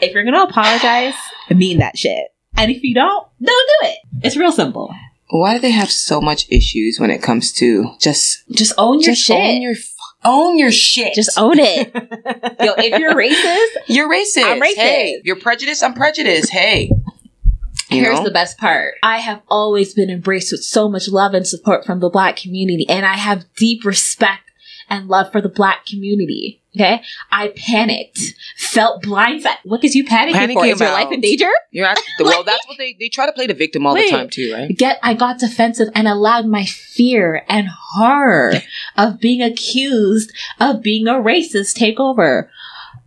If 0.00 0.14
you're 0.14 0.24
gonna 0.24 0.44
apologize, 0.44 1.14
mean 1.50 1.78
that 1.78 1.98
shit. 1.98 2.31
And 2.56 2.70
if 2.70 2.82
you 2.82 2.94
don't, 2.94 3.26
don't 3.42 3.68
do 3.80 3.88
it. 3.88 3.98
It's 4.22 4.36
real 4.36 4.52
simple. 4.52 4.94
Why 5.30 5.54
do 5.54 5.60
they 5.60 5.70
have 5.70 5.90
so 5.90 6.20
much 6.20 6.46
issues 6.50 6.98
when 7.00 7.10
it 7.10 7.22
comes 7.22 7.52
to 7.54 7.94
just 7.98 8.44
Just 8.50 8.74
own 8.76 9.00
your 9.00 9.14
just 9.14 9.22
shit. 9.24 9.36
own 9.36 9.62
your 9.62 9.72
f- 9.72 9.94
own 10.24 10.58
your 10.58 10.70
shit? 10.70 11.14
Just 11.14 11.38
own 11.38 11.58
it. 11.58 11.90
Yo, 11.94 12.74
if 12.76 12.98
you're 13.00 13.14
racist, 13.14 13.82
You're 13.88 14.10
racist. 14.10 14.44
I'm 14.44 14.60
racist. 14.60 14.74
Hey, 14.76 15.20
you're 15.24 15.36
prejudiced. 15.36 15.82
I'm 15.82 15.94
prejudiced. 15.94 16.50
Hey. 16.50 16.90
You 17.90 18.00
Here's 18.02 18.18
know? 18.18 18.24
the 18.24 18.30
best 18.30 18.58
part. 18.58 18.94
I 19.02 19.18
have 19.18 19.42
always 19.48 19.92
been 19.94 20.08
embraced 20.10 20.52
with 20.52 20.62
so 20.62 20.88
much 20.88 21.08
love 21.08 21.34
and 21.34 21.46
support 21.46 21.84
from 21.84 22.00
the 22.00 22.08
black 22.08 22.36
community, 22.36 22.86
and 22.88 23.04
I 23.04 23.16
have 23.16 23.44
deep 23.56 23.84
respect 23.84 24.50
and 24.92 25.08
love 25.08 25.32
for 25.32 25.40
the 25.40 25.48
black 25.48 25.86
community. 25.86 26.60
Okay? 26.76 27.02
I 27.30 27.48
panicked, 27.48 28.20
felt 28.56 29.02
blindsided. 29.02 29.56
What 29.64 29.82
is 29.84 29.94
you 29.94 30.04
panicking, 30.04 30.32
Panicking 30.32 30.54
for? 30.54 30.64
Is 30.66 30.80
your 30.80 30.90
life 30.90 31.10
in 31.10 31.20
danger? 31.20 31.50
You're 31.70 31.86
at, 31.86 31.98
well, 32.20 32.44
that's 32.46 32.66
what 32.68 32.78
they 32.78 32.94
they 32.98 33.08
try 33.08 33.26
to 33.26 33.32
play 33.32 33.46
the 33.46 33.54
victim 33.54 33.86
all 33.86 33.94
Wait. 33.94 34.10
the 34.10 34.16
time 34.16 34.28
too, 34.30 34.52
right? 34.52 34.76
Get, 34.76 34.98
I 35.02 35.14
got 35.14 35.38
defensive 35.38 35.88
and 35.94 36.06
allowed 36.06 36.46
my 36.46 36.64
fear 36.64 37.42
and 37.48 37.68
horror 37.68 38.54
of 38.96 39.18
being 39.18 39.42
accused 39.42 40.30
of 40.60 40.82
being 40.82 41.08
a 41.08 41.14
racist 41.14 41.74
take 41.74 41.98
over. 41.98 42.50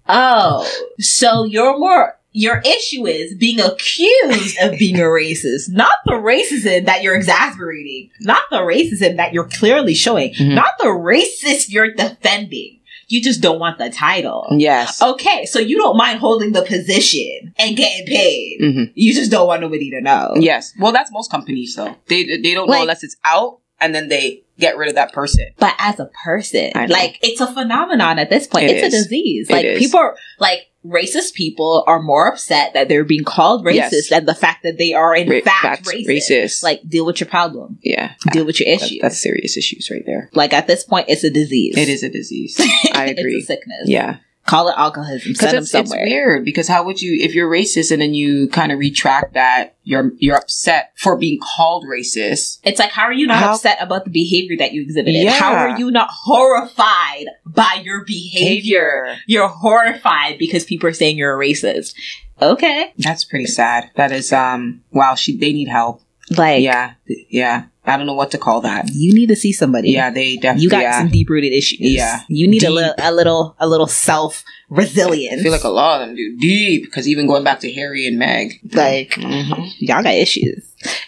Oh, 0.08 0.70
so 1.00 1.46
you're 1.46 1.78
more, 1.78 2.18
your 2.36 2.62
issue 2.66 3.08
is 3.08 3.34
being 3.36 3.60
accused 3.60 4.58
of 4.62 4.78
being 4.78 4.98
a 5.00 5.04
racist, 5.04 5.70
not 5.70 5.94
the 6.06 6.12
racism 6.14 6.86
that 6.86 7.02
you're 7.02 7.16
exasperating, 7.16 8.10
not 8.22 8.44
the 8.52 8.58
racism 8.58 9.16
that 9.18 9.34
you're 9.34 9.48
clearly 9.48 9.94
showing, 9.96 10.34
Mhm. 10.34 10.54
not 10.56 10.78
the 10.80 10.86
racist 10.88 11.70
you're 11.70 11.94
defending. 11.94 12.80
You 13.08 13.22
just 13.22 13.40
don't 13.40 13.60
want 13.60 13.78
the 13.78 13.90
title. 13.90 14.48
Yes. 14.58 15.00
Okay, 15.02 15.46
so 15.46 15.60
you 15.60 15.78
don't 15.78 15.96
mind 15.96 16.20
holding 16.20 16.54
the 16.54 16.64
position 16.64 17.54
and 17.58 17.78
getting 17.78 18.06
paid. 18.06 18.58
hmm 18.60 18.84
You 18.96 19.14
just 19.14 19.30
don't 19.32 19.48
want 19.48 19.62
nobody 19.62 19.90
to 19.92 20.02
know. 20.02 20.34
Yes. 20.40 20.74
Well, 20.80 20.92
that's 20.92 21.12
most 21.12 21.30
companies 21.32 21.76
though. 21.76 21.96
They 22.08 22.24
they 22.26 22.54
don't 22.54 22.68
know 22.70 22.82
unless 22.82 23.04
it's 23.04 23.16
out, 23.24 23.60
and 23.80 23.94
then 23.94 24.08
they 24.10 24.42
get 24.60 24.78
rid 24.78 24.90
of 24.90 24.96
that 24.96 25.14
person. 25.14 25.48
But 25.58 25.74
as 25.78 26.00
a 26.00 26.10
person, 26.24 26.72
like 26.76 27.20
it's 27.22 27.42
a 27.42 27.48
phenomenon 27.52 28.20
at 28.20 28.30
this 28.30 28.48
point. 28.48 28.66
It 28.66 28.78
it's 28.78 28.94
a 28.94 28.98
disease. 28.98 29.50
It 29.50 29.54
like 29.54 29.66
is. 29.66 29.80
people 29.80 30.00
are 30.00 30.16
like 30.40 30.68
racist 30.86 31.34
people 31.34 31.84
are 31.88 32.00
more 32.02 32.28
upset 32.28 32.74
that 32.76 32.88
they're 32.88 33.04
being 33.04 33.24
called 33.24 33.66
racist 33.66 33.74
Yes. 33.92 34.10
than 34.10 34.26
the 34.26 34.36
fact 34.36 34.62
that 34.64 34.78
they 34.78 34.94
are 34.94 35.16
in 35.16 35.28
Ra- 35.28 35.40
fact 35.44 35.86
racist. 35.86 36.08
racist. 36.08 36.64
Like 36.64 36.88
deal 36.88 37.06
with 37.06 37.20
your 37.20 37.28
problem. 37.30 37.80
Yeah. 37.82 38.14
Deal 38.32 38.46
with 38.46 38.60
your 38.60 38.70
issue. 38.70 39.00
that's 39.02 39.20
serious 39.22 39.58
issues 39.58 39.90
right 39.90 40.04
there. 40.06 40.30
like 40.34 40.54
at 40.54 40.68
this 40.68 40.84
point, 40.84 41.08
it's 41.10 41.24
a 41.24 41.30
disease. 41.32 41.76
It 41.78 41.90
is 41.90 42.04
a 42.04 42.10
disease. 42.10 42.60
I 42.94 43.06
agree. 43.08 43.34
it's 43.38 43.46
a 43.46 43.54
sickness. 43.54 43.86
Yeah. 43.86 44.18
Call 44.46 44.68
it 44.70 44.76
alcoholism. 44.78 45.34
Send 45.34 45.54
them 45.58 45.64
it's, 45.64 45.74
it's 45.74 45.92
weird. 45.92 46.46
Because 46.46 46.68
how 46.68 46.84
would 46.86 47.02
you, 47.02 47.18
if 47.24 47.34
you're 47.34 47.50
racist 47.50 47.92
and 47.92 48.00
then 48.00 48.14
you 48.14 48.48
kind 48.50 48.72
of 48.72 48.78
retract 48.78 49.34
that, 49.34 49.76
you're 49.84 50.12
you're 50.18 50.36
upset 50.38 50.92
for 50.98 51.18
being 51.18 51.40
called 51.40 51.86
racist. 51.86 52.60
It's 52.64 52.78
like, 52.80 52.92
how 52.92 53.04
are 53.04 53.14
you 53.14 53.26
not 53.26 53.38
How- 53.38 53.54
upset 53.54 53.78
about 53.82 54.04
the 54.04 54.12
behavior 54.12 54.56
that 54.58 54.72
you 54.72 54.84
exhibited? 54.84 55.24
Yeah. 55.24 55.32
How 55.32 55.54
are 55.54 55.80
you 55.80 55.90
not 55.90 56.10
horrified 56.12 57.26
by 57.46 57.82
your 57.84 58.06
behavior? 58.06 59.16
You're 59.26 59.48
horrified 59.48 60.38
because 60.38 60.64
people 60.64 60.90
are 60.90 60.94
saying 60.94 61.18
you're 61.18 61.36
a 61.36 61.44
racist. 61.44 61.96
Okay. 62.40 62.94
That's 62.98 63.24
pretty 63.24 63.48
sad. 63.48 63.90
That 63.96 64.12
is 64.12 64.32
um. 64.32 64.84
Wow. 64.92 65.16
She 65.16 65.38
they 65.38 65.54
need 65.54 65.70
help. 65.70 66.02
Like, 66.32 66.64
Yeah. 66.64 66.94
Yeah. 67.30 67.66
I 67.88 67.98
don't 67.98 68.08
know 68.08 68.16
what 68.16 68.32
to 68.32 68.40
call 68.40 68.62
that. 68.62 68.90
you 68.94 69.14
need 69.14 69.28
to 69.28 69.36
see 69.36 69.54
somebody. 69.54 69.92
Yeah. 69.92 70.10
They 70.10 70.38
definitely. 70.38 70.64
You 70.64 70.70
got 70.72 70.82
yeah. 70.82 70.98
some 71.00 71.10
deep 71.10 71.30
rooted 71.30 71.54
issues. 71.54 71.82
Yeah. 71.82 72.22
You 72.28 72.48
need 72.48 72.64
a 72.64 72.72
little, 72.72 72.96
a 72.98 73.12
little, 73.14 73.56
a 73.60 73.68
little 73.68 73.86
self 73.86 74.44
resilience. 74.70 75.42
I 75.42 75.44
feel 75.44 75.52
like 75.52 75.64
a 75.64 75.70
lot 75.70 76.02
of 76.02 76.08
them 76.08 76.16
do 76.16 76.36
deep 76.38 76.86
because 76.86 77.08
even 77.08 77.28
going 77.28 77.44
back 77.44 77.60
to 77.60 77.72
Harry 77.74 78.08
and 78.08 78.18
Meg, 78.18 78.60
like 78.74 79.12
Mhm. 79.12 79.72
y'all 79.80 80.02
got 80.02 80.16
issues. 80.16 80.66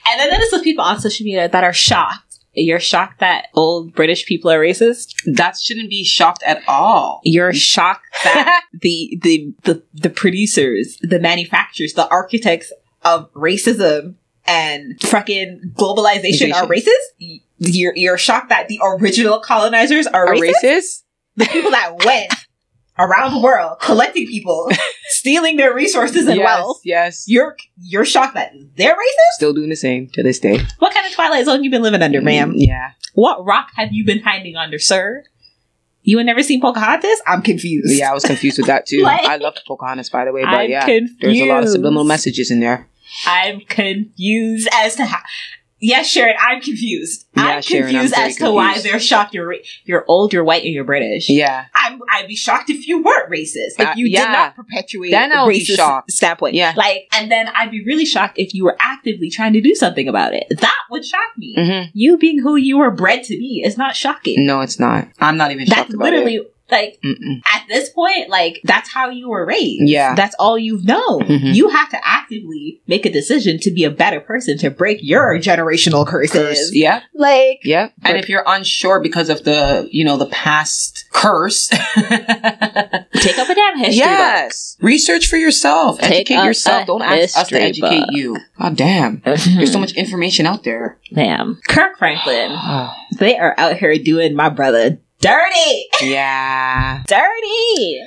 And 0.10 0.20
then 0.20 0.30
there's 0.30 0.50
some 0.52 0.62
people 0.62 0.84
on 0.84 1.00
social 1.00 1.24
media 1.26 1.50
that 1.50 1.64
are 1.64 1.74
shocked. 1.74 2.24
You're 2.54 2.80
shocked 2.80 3.20
that 3.20 3.48
old 3.56 3.94
British 3.94 4.26
people 4.26 4.50
are 4.52 4.60
racist. 4.60 5.14
that 5.36 5.58
shouldn't 5.60 5.90
be 5.92 6.04
shocked 6.04 6.44
at 6.46 6.62
all. 6.68 7.22
You're 7.24 7.54
shocked 7.54 8.06
that 8.24 8.62
the, 8.82 9.18
the 9.22 9.54
the 9.64 9.84
the 9.94 10.10
producers, 10.12 10.98
the 11.02 11.20
manufacturers, 11.20 11.94
the 11.94 12.08
architects 12.10 12.72
of 13.04 13.32
racism 13.34 14.16
and 14.48 15.00
fucking 15.02 15.74
globalization 15.76 16.54
are 16.54 16.66
racist. 16.66 17.42
You're 17.60 17.94
you're 17.96 18.18
shocked 18.18 18.50
that 18.50 18.68
the 18.68 18.80
original 18.84 19.40
colonizers 19.40 20.08
are 20.08 20.28
Are 20.28 20.36
racist. 20.36 20.54
racist? 20.64 21.04
The 21.36 21.46
people 21.46 21.72
that 21.72 21.94
went 22.06 22.34
around 23.00 23.34
the 23.34 23.40
world 23.42 23.78
collecting 23.82 24.26
people, 24.28 24.70
stealing 25.10 25.58
their 25.58 25.74
resources 25.74 26.28
and 26.28 26.38
yes, 26.38 26.46
wealth. 26.46 26.82
Yes. 26.84 27.26
You're 27.28 27.56
you're 27.82 28.06
shocked 28.06 28.36
that 28.36 28.54
they're 28.76 28.94
racist. 28.94 29.36
Still 29.36 29.54
doing 29.54 29.70
the 29.70 29.76
same 29.76 30.10
to 30.14 30.24
this 30.24 30.40
day. 30.40 30.60
What 30.80 30.94
kind 30.94 31.06
of 31.06 31.12
Twilight 31.14 31.46
Zone 31.46 31.64
you 31.64 31.70
been 31.72 31.84
living 31.84 32.02
under, 32.02 32.22
mm, 32.22 32.26
ma'am? 32.26 32.54
Yeah. 32.56 32.92
What 33.14 33.44
rock 33.46 33.70
have 33.76 33.90
you 33.92 34.06
been 34.06 34.22
hiding 34.22 34.56
under, 34.56 34.80
sir? 34.80 35.24
You 36.04 36.20
ain't 36.20 36.26
never 36.28 36.42
seen 36.42 36.62
Pocahontas? 36.62 37.22
I'm 37.28 37.42
confused. 37.42 37.92
Yeah, 38.00 38.12
I 38.12 38.14
was 38.14 38.24
confused 38.24 38.58
with 38.60 38.68
that 38.68 38.86
too. 38.88 39.02
Like- 39.02 39.26
I 39.26 39.36
love 39.38 39.58
Pocahontas, 39.68 40.10
by 40.10 40.24
the 40.26 40.32
way, 40.32 40.44
but 40.44 40.54
I'm 40.54 40.70
yeah, 40.70 40.86
confused. 40.86 41.16
there's 41.20 41.38
a 41.42 41.46
lot 41.50 41.64
of 41.64 41.70
subliminal 41.70 42.06
messages 42.06 42.50
in 42.50 42.62
there. 42.62 42.88
I'm 43.26 43.62
confused 43.62 44.68
as 44.74 44.96
to 44.96 45.06
how. 45.06 45.20
Yes, 45.80 46.08
Sharon, 46.10 46.36
I'm 46.40 46.60
confused. 46.60 47.28
Yeah, 47.36 47.44
I'm 47.44 47.62
Sharon, 47.62 47.84
I'm 47.86 47.92
confused 47.92 48.14
as 48.18 48.36
to 48.38 48.52
why 48.52 48.80
they're 48.80 49.00
shocked. 49.00 49.36
You're 49.36 49.48
ra- 49.48 49.58
you're 49.86 50.04
old, 50.08 50.34
you're 50.34 50.44
white, 50.44 50.64
and 50.64 50.74
you're 50.74 50.84
British. 50.84 51.30
Yeah, 51.30 51.66
I'm, 51.76 52.00
I'd 52.12 52.28
be 52.28 52.36
shocked 52.36 52.72
if 52.72 52.88
you 52.88 53.04
weren't 53.04 53.30
racist. 53.30 53.78
If 53.80 53.88
Uh, 53.90 53.94
you 53.96 54.08
yeah. 54.08 54.26
did 54.26 54.32
not 54.32 54.56
perpetuate 54.56 55.12
Then 55.12 55.32
I 55.32 55.44
a 55.44 55.46
would 55.46 55.52
be 55.54 55.60
racist 55.60 55.76
shocked. 55.76 56.12
standpoint. 56.12 56.56
Yeah. 56.56 56.74
Like, 56.76 57.08
and 57.14 57.32
then 57.32 57.50
I'd 57.50 57.70
be 57.70 57.84
really 57.86 58.06
shocked 58.06 58.40
if 58.40 58.56
you 58.56 58.64
were 58.66 58.76
actively 58.80 59.30
trying 59.30 59.54
to 59.54 59.62
do 59.62 59.76
something 59.76 60.08
about 60.08 60.34
it. 60.34 60.48
That 60.50 60.80
would 60.90 61.06
shock 61.06 61.30
me. 61.38 61.54
hmm 61.56 61.90
You 61.94 62.18
being 62.18 62.40
who 62.42 62.56
you 62.56 62.80
were 62.80 62.90
bred 62.90 63.24
to 63.26 63.38
be 63.38 63.62
is 63.64 63.78
not 63.78 63.96
shocking. 63.96 64.48
no, 64.48 64.62
it's 64.62 64.80
not. 64.80 65.10
I'm 65.20 65.38
not 65.38 65.52
even 65.52 65.66
That's 65.68 65.78
shocked 65.82 65.94
about 65.94 66.06
literally 66.06 66.38
it. 66.38 66.54
like 66.72 67.00
Mm-mm. 67.04 67.42
at 67.54 67.64
this 67.70 67.90
point, 67.90 68.30
like 68.30 68.60
that's 68.64 68.90
how 68.90 69.10
you 69.10 69.30
were 69.30 69.46
raised. 69.46 69.88
Yeah. 69.90 70.16
That's 70.16 70.36
all 70.40 70.58
you've 70.58 70.86
known. 70.86 71.22
Mhm. 71.22 71.56
You 71.56 71.70
have 71.70 71.90
to 71.92 71.98
actively 72.04 72.82
make 72.88 73.06
a 73.06 73.12
decision 73.12 73.60
to 73.62 73.72
be 73.72 73.84
a 73.84 73.90
better 73.92 74.20
person 74.20 74.58
to 74.60 74.70
break 74.70 75.00
your 75.02 75.38
generational 75.40 76.06
curses. 76.06 76.32
Curse. 76.34 76.72
Yeah, 76.74 77.02
Like 77.14 77.60
yeah. 77.64 77.84
And 78.04 78.16
But- 78.16 78.18
if 78.18 78.30
you're 78.30 78.44
unsure 78.46 79.00
because 79.02 79.30
of 79.30 79.44
the, 79.44 79.88
you 79.92 80.04
know, 80.06 80.18
the 80.18 80.26
past 80.28 81.06
curse, 81.12 81.68
take 81.68 83.38
up 83.40 83.50
a 83.50 83.56
damn 83.56 83.78
history. 83.78 84.02
book. 84.02 84.18
yes, 84.18 84.78
research 84.82 85.28
for 85.28 85.38
yourself. 85.38 86.00
Take 86.00 86.30
educate 86.32 86.46
yourself. 86.46 86.88
Don't 86.88 87.02
ask 87.02 87.38
us 87.38 87.48
to 87.50 87.62
educate 87.62 88.00
book. 88.02 88.10
you. 88.12 88.38
God 88.60 88.76
damn, 88.76 89.22
there's 89.26 89.72
so 89.72 89.80
much 89.86 89.94
information 89.94 90.46
out 90.46 90.64
there. 90.64 90.98
Damn. 91.14 91.60
Kirk 91.68 91.98
Franklin. 91.98 92.56
They 93.18 93.38
are 93.38 93.56
out 93.58 93.78
here 93.78 93.98
doing 93.98 94.36
my 94.36 94.50
brother 94.50 95.00
dirty. 95.20 95.86
yeah. 96.02 97.04
Dirty. 97.08 98.02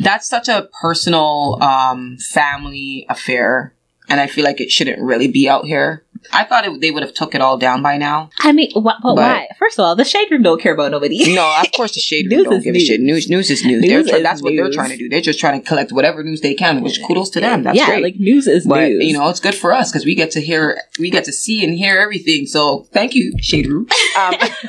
that's 0.00 0.28
such 0.28 0.48
a 0.48 0.68
personal 0.80 1.58
um 1.62 2.18
family 2.18 3.06
affair 3.08 3.74
and 4.08 4.20
i 4.20 4.26
feel 4.26 4.44
like 4.44 4.60
it 4.60 4.70
shouldn't 4.70 5.00
really 5.00 5.28
be 5.28 5.48
out 5.48 5.64
here 5.64 6.04
I 6.32 6.44
thought 6.44 6.66
it, 6.66 6.80
they 6.80 6.90
would 6.90 7.02
have 7.02 7.14
took 7.14 7.34
it 7.34 7.40
all 7.40 7.58
down 7.58 7.82
by 7.82 7.96
now. 7.98 8.30
I 8.40 8.52
mean, 8.52 8.70
wh- 8.72 8.82
but, 8.84 8.96
But- 9.02 9.16
why? 9.16 9.48
First 9.58 9.78
of 9.78 9.84
all, 9.84 9.96
the 9.96 10.04
shade 10.04 10.30
room 10.30 10.42
don't 10.42 10.60
care 10.60 10.74
about 10.74 10.90
nobody. 10.90 11.34
No, 11.34 11.56
of 11.60 11.70
course 11.76 11.94
the 11.94 12.00
shade 12.00 12.30
room 12.30 12.44
don't 12.44 12.62
give 12.62 12.74
a 12.74 12.78
news. 12.78 12.86
shit. 12.86 13.00
News, 13.00 13.28
news 13.28 13.50
is 13.50 13.64
news. 13.64 13.82
News 13.82 14.06
they're 14.06 14.16
is 14.18 14.22
that's 14.22 14.42
what 14.42 14.54
they're 14.56 14.70
trying 14.70 14.90
to 14.90 14.96
do. 14.96 15.08
They're 15.08 15.20
just 15.20 15.38
trying 15.40 15.60
to 15.60 15.66
collect 15.66 15.92
whatever 15.92 16.22
news 16.22 16.40
they 16.40 16.54
can, 16.54 16.82
which 16.82 17.00
kudos 17.06 17.30
to 17.30 17.40
them. 17.40 17.62
That's 17.62 17.76
yeah, 17.78 17.86
great. 17.86 18.02
like 18.02 18.16
news 18.16 18.46
is 18.46 18.66
but 18.66 18.88
news. 18.88 19.04
you 19.04 19.12
know, 19.14 19.28
it's 19.28 19.40
good 19.40 19.54
for 19.54 19.72
us 19.72 19.90
because 19.90 20.04
we 20.04 20.14
get 20.14 20.30
to 20.32 20.40
hear, 20.40 20.80
we 20.98 21.10
get 21.10 21.24
to 21.24 21.32
see 21.32 21.64
and 21.64 21.74
hear 21.74 21.98
everything. 21.98 22.46
So 22.46 22.86
thank 22.92 23.14
you, 23.14 23.32
Shade 23.40 23.66
Room. 23.66 23.86
Um, 24.18 24.34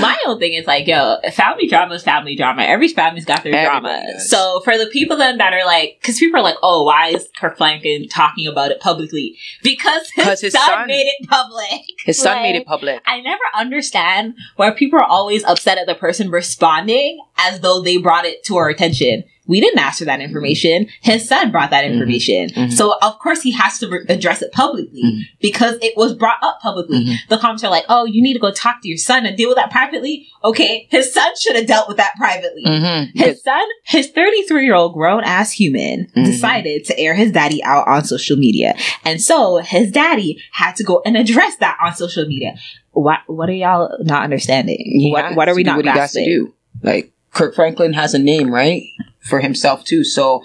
my 0.00 0.16
own 0.26 0.38
thing 0.38 0.54
is 0.54 0.66
like, 0.66 0.86
yo, 0.86 1.16
family 1.32 1.66
drama 1.66 1.94
is 1.94 2.02
family 2.02 2.36
drama. 2.36 2.62
Every 2.62 2.88
family's 2.88 3.24
got 3.24 3.42
their 3.42 3.54
Everybody 3.54 3.80
drama. 3.94 4.12
does. 4.14 4.28
So 4.30 4.60
for 4.64 4.76
the 4.78 4.86
people 4.86 5.16
then 5.16 5.38
that 5.38 5.52
are 5.52 5.64
like, 5.64 5.98
because 6.00 6.18
people 6.18 6.40
are 6.40 6.42
like, 6.42 6.56
oh, 6.62 6.84
why 6.84 7.08
is 7.08 7.28
Kirk 7.38 7.56
Franklin 7.56 8.08
talking 8.08 8.46
about 8.46 8.70
it 8.70 8.80
publicly? 8.80 9.36
Because 9.62 9.79
his, 9.82 10.10
'Cause 10.24 10.40
his 10.40 10.52
son, 10.52 10.66
son- 10.66 10.86
made 10.86 11.06
it 11.06 11.28
public. 11.28 11.80
his 12.04 12.18
son 12.20 12.42
made 12.42 12.56
it 12.56 12.66
public. 12.66 13.00
I 13.06 13.20
never 13.20 13.42
understand 13.54 14.34
why 14.56 14.70
people 14.70 14.98
are 14.98 15.04
always 15.04 15.44
upset 15.44 15.78
at 15.78 15.86
the 15.86 15.94
person 15.94 16.30
responding 16.30 17.20
as 17.38 17.60
though 17.60 17.80
they 17.80 17.96
brought 17.96 18.24
it 18.24 18.44
to 18.44 18.56
our 18.56 18.68
attention. 18.68 19.24
We 19.50 19.60
didn't 19.60 19.80
ask 19.80 19.98
for 19.98 20.04
that 20.06 20.20
information. 20.20 20.86
His 21.02 21.26
son 21.28 21.50
brought 21.50 21.70
that 21.70 21.84
information. 21.84 22.48
Mhm. 22.50 22.72
So 22.72 22.94
of 23.02 23.18
course 23.18 23.42
he 23.42 23.50
has 23.52 23.78
to 23.80 23.88
re- 23.88 24.04
address 24.08 24.40
it 24.42 24.52
publicly 24.52 25.02
Mhm. 25.04 25.18
because 25.42 25.76
it 25.82 25.94
was 25.96 26.14
brought 26.14 26.38
up 26.42 26.60
publicly. 26.62 27.04
Mhm. 27.04 27.16
The 27.28 27.36
comments 27.38 27.64
are 27.64 27.70
like, 27.70 27.84
oh, 27.88 28.04
you 28.06 28.22
need 28.22 28.34
to 28.34 28.38
go 28.38 28.52
talk 28.52 28.80
to 28.82 28.88
your 28.88 28.96
son 28.96 29.26
and 29.26 29.36
deal 29.36 29.48
with 29.48 29.56
that 29.56 29.70
privately. 29.70 30.28
Okay. 30.44 30.86
His 30.90 31.12
son 31.12 31.30
should 31.40 31.56
have 31.56 31.66
dealt 31.66 31.88
with 31.88 31.96
that 31.98 32.12
privately. 32.16 32.62
Mm-hmm. 32.64 33.18
His 33.18 33.42
son, 33.42 33.62
his 33.84 34.06
33 34.08 34.64
year 34.64 34.74
old 34.74 34.94
grown 34.94 35.24
ass 35.24 35.50
human, 35.52 36.06
Mhm. 36.16 36.24
decided 36.24 36.84
to 36.86 36.98
air 36.98 37.14
his 37.14 37.32
daddy 37.32 37.62
out 37.64 37.88
on 37.88 38.04
social 38.04 38.36
media. 38.36 38.76
And 39.04 39.20
so 39.20 39.56
his 39.58 39.90
daddy 39.90 40.38
had 40.52 40.76
to 40.76 40.84
go 40.84 41.02
and 41.04 41.16
address 41.16 41.56
that 41.56 41.76
on 41.84 41.94
social 41.94 42.24
media. 42.26 42.54
What, 42.92 43.18
what 43.26 43.48
are 43.48 43.52
y'all 43.52 43.88
not 44.04 44.22
understanding? 44.24 45.10
what, 45.12 45.34
what 45.34 45.48
are 45.48 45.54
we 45.54 45.62
not 45.64 45.76
what 45.76 45.84
he 45.84 45.90
has 45.90 46.12
to 46.12 46.18
grasping? 46.20 46.24
do? 46.24 46.54
Like 46.82 47.12
Kirk 47.32 47.54
Franklin 47.54 47.92
has 47.92 48.14
a 48.14 48.18
name, 48.18 48.52
right, 48.52 48.82
for 49.20 49.40
himself 49.40 49.84
too. 49.84 50.04
So 50.04 50.42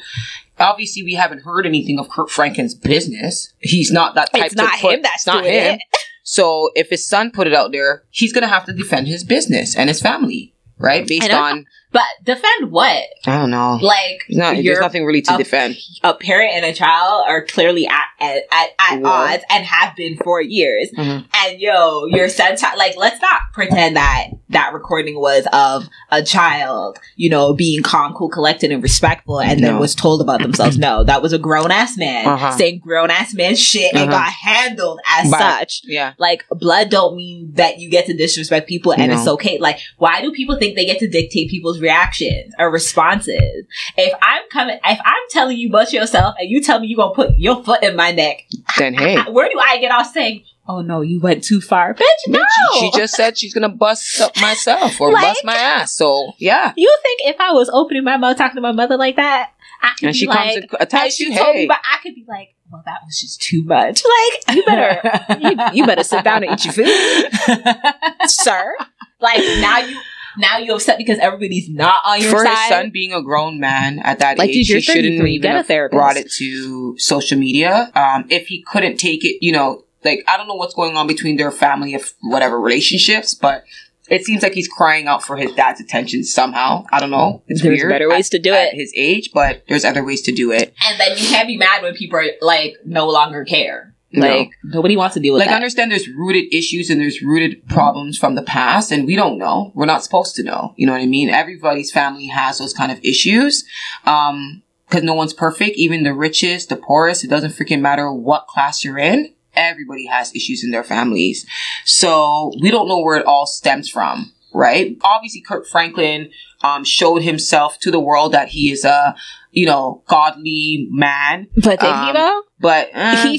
obviously, 0.59 1.03
we 1.03 1.13
haven't 1.15 1.43
heard 1.43 1.65
anything 1.65 1.99
of 1.99 2.09
Kirk 2.09 2.29
Franklin's 2.29 2.75
business. 2.75 3.53
He's 3.59 3.91
not 3.91 4.15
that 4.15 4.31
type. 4.33 4.45
It's 4.45 4.55
to 4.55 4.61
not 4.61 4.79
put- 4.79 4.93
him 4.95 5.01
that's 5.01 5.25
not 5.27 5.45
him. 5.45 5.75
it. 5.75 5.81
So 6.27 6.71
if 6.73 6.89
his 6.89 7.07
son 7.07 7.29
put 7.29 7.45
it 7.45 7.53
out 7.53 7.71
there, 7.71 8.03
he's 8.09 8.33
gonna 8.33 8.47
have 8.47 8.65
to 8.65 8.73
defend 8.73 9.07
his 9.07 9.23
business 9.23 9.75
and 9.75 9.89
his 9.89 10.01
family, 10.01 10.55
right? 10.79 11.07
Based 11.07 11.29
on 11.31 11.67
But 11.95 12.03
defend 12.25 12.71
what? 12.71 13.03
I 13.25 13.37
don't 13.37 13.51
know. 13.51 13.79
Like, 13.81 14.23
not, 14.29 14.57
there's 14.61 14.79
nothing 14.81 15.05
really 15.05 15.21
to 15.21 15.35
a- 15.35 15.37
defend. 15.37 15.77
a 16.03 16.13
parent 16.13 16.51
and 16.53 16.65
a 16.65 16.73
child 16.73 17.23
are 17.25 17.45
clearly 17.45 17.87
at 17.87 18.03
at, 18.19 18.43
at, 18.51 18.69
at 18.79 19.03
odds 19.03 19.43
and 19.49 19.63
have 19.65 19.95
been 19.95 20.17
for 20.17 20.41
years. 20.41 20.89
Mhm. 20.97 21.25
And 21.35 21.59
yo, 21.61 22.05
your 22.07 22.27
son, 22.27 22.55
like, 22.77 22.95
let's 22.97 23.21
not 23.21 23.41
pretend 23.53 23.95
that 23.95 24.27
that 24.49 24.73
recording 24.73 25.19
was 25.19 25.47
of 25.53 25.87
a 26.11 26.21
child, 26.23 26.97
you 27.15 27.29
know, 27.29 27.53
being 27.53 27.81
calm, 27.81 28.13
cool, 28.13 28.29
collected, 28.29 28.71
and 28.71 28.83
respectful, 28.83 29.39
and 29.39 29.63
then 29.63 29.79
was 29.79 29.95
told 29.95 30.19
about 30.21 30.41
themselves. 30.41 30.77
No, 30.77 31.03
that 31.05 31.21
was 31.21 31.31
a 31.33 31.37
grown 31.39 31.71
ass 31.71 31.97
man 31.97 32.25
Uh-huh. 32.27 32.51
saying 32.57 32.79
grown 32.79 33.09
ass 33.09 33.33
man 33.33 33.55
shit 33.55 33.93
and 33.93 34.09
Uh-huh. 34.09 34.19
got 34.19 34.31
handled 34.31 34.99
as 35.09 35.31
But- 35.31 35.39
such. 35.39 35.81
Yeah. 35.85 36.11
Like 36.17 36.45
blood 36.49 36.89
don't 36.89 37.15
mean 37.15 37.51
that 37.55 37.79
you 37.79 37.89
get 37.89 38.05
to 38.07 38.13
disrespect 38.15 38.67
people 38.67 38.91
and 38.93 39.11
No. 39.11 39.17
it's 39.17 39.27
okay. 39.27 39.57
Like 39.59 39.79
why 39.97 40.21
do 40.21 40.31
people 40.31 40.57
think 40.57 40.75
they 40.75 40.85
get 40.85 40.99
to 40.99 41.07
dictate 41.07 41.49
people's 41.49 41.79
reactions 41.85 42.53
or 42.59 42.69
responses? 42.71 43.65
If 43.97 44.13
I'm 44.21 44.43
coming, 44.51 44.77
if 44.83 44.99
I'm 45.03 45.23
telling 45.29 45.57
you 45.57 45.69
about 45.69 45.93
yourself 45.93 46.35
and 46.39 46.49
you 46.49 46.61
tell 46.61 46.79
me 46.79 46.87
you're 46.87 46.97
gonna 46.97 47.13
put 47.15 47.37
your 47.37 47.63
foot 47.63 47.83
in 47.83 47.95
my 47.95 48.11
neck, 48.11 48.41
Then 48.77 48.93
hey. 48.95 49.17
where 49.31 49.49
do 49.49 49.59
I 49.59 49.77
get 49.79 49.91
off 49.91 50.11
saying, 50.11 50.43
"Oh 50.67 50.81
no, 50.81 51.01
you 51.01 51.19
went 51.21 51.43
too 51.43 51.61
far, 51.61 51.93
bitch"? 51.93 52.23
No. 52.27 52.39
Bitch, 52.39 52.79
She 52.79 52.91
just 52.91 53.13
said 53.15 53.37
she's 53.37 53.53
gonna 53.53 53.69
bust 53.69 54.19
up 54.19 54.35
myself 54.41 54.99
or 54.99 55.11
Like- 55.11 55.23
bust 55.35 55.45
my 55.45 55.55
ass. 55.55 55.95
So 55.95 56.33
yeah. 56.39 56.73
You 56.75 56.93
think 57.03 57.21
if 57.33 57.39
I 57.39 57.51
was 57.53 57.69
opening 57.71 58.03
my 58.03 58.17
mouth 58.17 58.37
talking 58.37 58.55
to 58.55 58.61
my 58.61 58.71
mother 58.73 58.97
like 58.97 59.15
that, 59.17 59.51
I 59.81 59.89
could 59.99 60.07
And 60.07 60.13
be 60.13 60.19
she 60.19 60.25
like, 60.27 60.69
comes 60.69 60.81
attacks 60.81 61.13
she 61.15 61.31
you. 61.31 61.37
told 61.37 61.55
me, 61.55 61.67
but 61.67 61.77
I 61.83 61.97
could 62.01 62.15
be 62.15 62.25
like, 62.27 62.49
well, 62.71 62.81
that 62.85 62.99
was 63.05 63.19
just 63.21 63.41
too 63.43 63.63
much. 63.63 64.01
Like, 64.03 64.55
you 64.55 64.63
better, 64.65 65.37
you, 65.41 65.51
you 65.81 65.85
better 65.85 66.03
sit 66.03 66.23
down 66.23 66.43
and 66.43 66.53
eat 66.53 66.65
your 66.65 66.73
food. 66.73 67.65
sir. 68.27 68.75
Like 69.19 69.39
now 69.61 69.79
you 69.79 69.97
now 70.37 70.57
you're 70.57 70.75
upset 70.75 70.97
because 70.97 71.19
everybody's 71.19 71.69
not 71.69 72.01
on 72.05 72.21
your 72.21 72.31
for 72.31 72.43
side. 72.45 72.57
his 72.57 72.69
son 72.69 72.89
being 72.91 73.13
a 73.13 73.21
grown 73.21 73.59
man 73.59 73.99
at 73.99 74.19
that 74.19 74.37
Like, 74.37 74.49
age, 74.49 74.55
dude, 74.55 74.69
you're 74.69 74.77
he 74.77 74.81
shouldn't 74.81 75.05
33, 75.19 75.31
even 75.31 75.41
get 75.41 75.53
a 75.53 75.57
have 75.57 75.67
therapist. 75.67 75.97
brought 75.97 76.17
it 76.17 76.31
to 76.37 76.97
social 76.97 77.37
media. 77.37 77.91
Um, 77.95 78.25
if 78.29 78.47
he 78.47 78.61
couldn't 78.63 78.97
take 78.97 79.23
it, 79.25 79.37
you 79.41 79.51
know, 79.51 79.83
like 80.03 80.23
I 80.27 80.37
don't 80.37 80.47
know 80.47 80.55
what's 80.55 80.73
going 80.75 80.95
on 80.97 81.07
between 81.07 81.37
their 81.37 81.51
family 81.51 81.93
of 81.95 82.13
whatever 82.21 82.59
relationships, 82.59 83.33
but 83.33 83.63
it 84.07 84.23
seems 84.23 84.43
like 84.43 84.53
he's 84.53 84.67
crying 84.67 85.07
out 85.07 85.23
for 85.23 85.35
his 85.35 85.51
dad's 85.53 85.81
attention 85.81 86.23
somehow. 86.23 86.85
I 86.91 86.99
don't 86.99 87.09
know. 87.09 87.41
It's 87.47 87.63
There's 87.63 87.79
weird 87.79 87.89
better 87.89 88.07
ways 88.09 88.27
at- 88.27 88.31
to 88.33 88.39
do 88.39 88.53
at 88.53 88.73
it. 88.73 88.75
his 88.75 88.93
age, 88.95 89.31
but 89.33 89.63
there's 89.67 89.83
other 89.83 90.03
ways 90.03 90.21
to 90.23 90.31
do 90.31 90.51
it. 90.51 90.75
and 90.87 90.99
then 90.99 91.17
you 91.17 91.27
can't 91.27 91.47
be 91.47 91.57
mad 91.57 91.81
when 91.81 91.95
people 91.95 92.19
are 92.19 92.25
like 92.41 92.75
no 92.85 93.09
longer 93.09 93.45
care. 93.45 93.94
No. 94.15 94.27
Like 94.27 94.51
nobody 94.63 94.97
wants 94.97 95.13
to 95.15 95.19
deal 95.19 95.33
with 95.33 95.41
that. 95.41 95.47
like 95.47 95.55
understand 95.55 95.91
there's 95.91 96.07
rooted 96.07 96.53
issues 96.53 96.89
and 96.89 96.99
there's 96.99 97.21
rooted 97.21 97.67
problems 97.67 98.17
from 98.17 98.35
the 98.35 98.41
past 98.41 98.91
and 98.91 99.05
we 99.05 99.15
don't 99.15 99.37
know. 99.37 99.71
We're 99.75 99.85
not 99.85 100.03
supposed 100.03 100.35
to 100.35 100.43
know. 100.43 100.73
You 100.77 100.87
know 100.87 100.93
what 100.93 101.01
i 101.01 101.05
mean? 101.05 101.29
Everybody's 101.29 101.91
family 101.91 102.27
has 102.27 102.57
those 102.57 102.73
kind 102.73 102.91
of 102.91 102.99
issues 103.03 103.65
um 104.05 104.61
because 104.87 105.03
no 105.03 105.13
one's 105.15 105.33
perfect. 105.33 105.77
Even 105.77 106.03
the 106.03 106.13
richest 106.13 106.69
the 106.69 106.77
poorest 106.77 107.23
it 107.23 107.29
doesn't 107.29 107.51
freaking 107.51 107.81
matter 107.81 108.11
what 108.11 108.47
class 108.47 108.83
you're 108.83 108.99
in. 108.99 109.33
Everybody 109.53 110.05
has 110.07 110.35
issues 110.35 110.63
in 110.63 110.71
their 110.71 110.83
families. 110.83 111.45
So 111.85 112.51
we 112.61 112.71
don't 112.71 112.87
know 112.87 112.99
where 112.99 113.17
it 113.17 113.25
all 113.25 113.45
stems 113.45 113.89
from 113.89 114.31
right? 114.53 114.97
Obviously 115.03 115.41
kirk 115.41 115.67
franklin 115.67 116.29
um 116.63 116.83
showed 116.83 117.21
himself 117.21 117.77
to 117.79 117.91
the 117.91 117.99
world 117.99 118.31
that 118.31 118.49
he 118.49 118.71
is 118.71 118.85
a 118.85 119.15
you 119.51 119.65
know 119.65 120.03
godly 120.07 120.87
man. 120.91 121.47
But 121.55 121.79
did 121.79 121.89
um, 121.89 122.05
he 122.07 122.13
though? 122.13 122.41
but 122.59 122.89
uh, 122.93 123.23
he- 123.23 123.37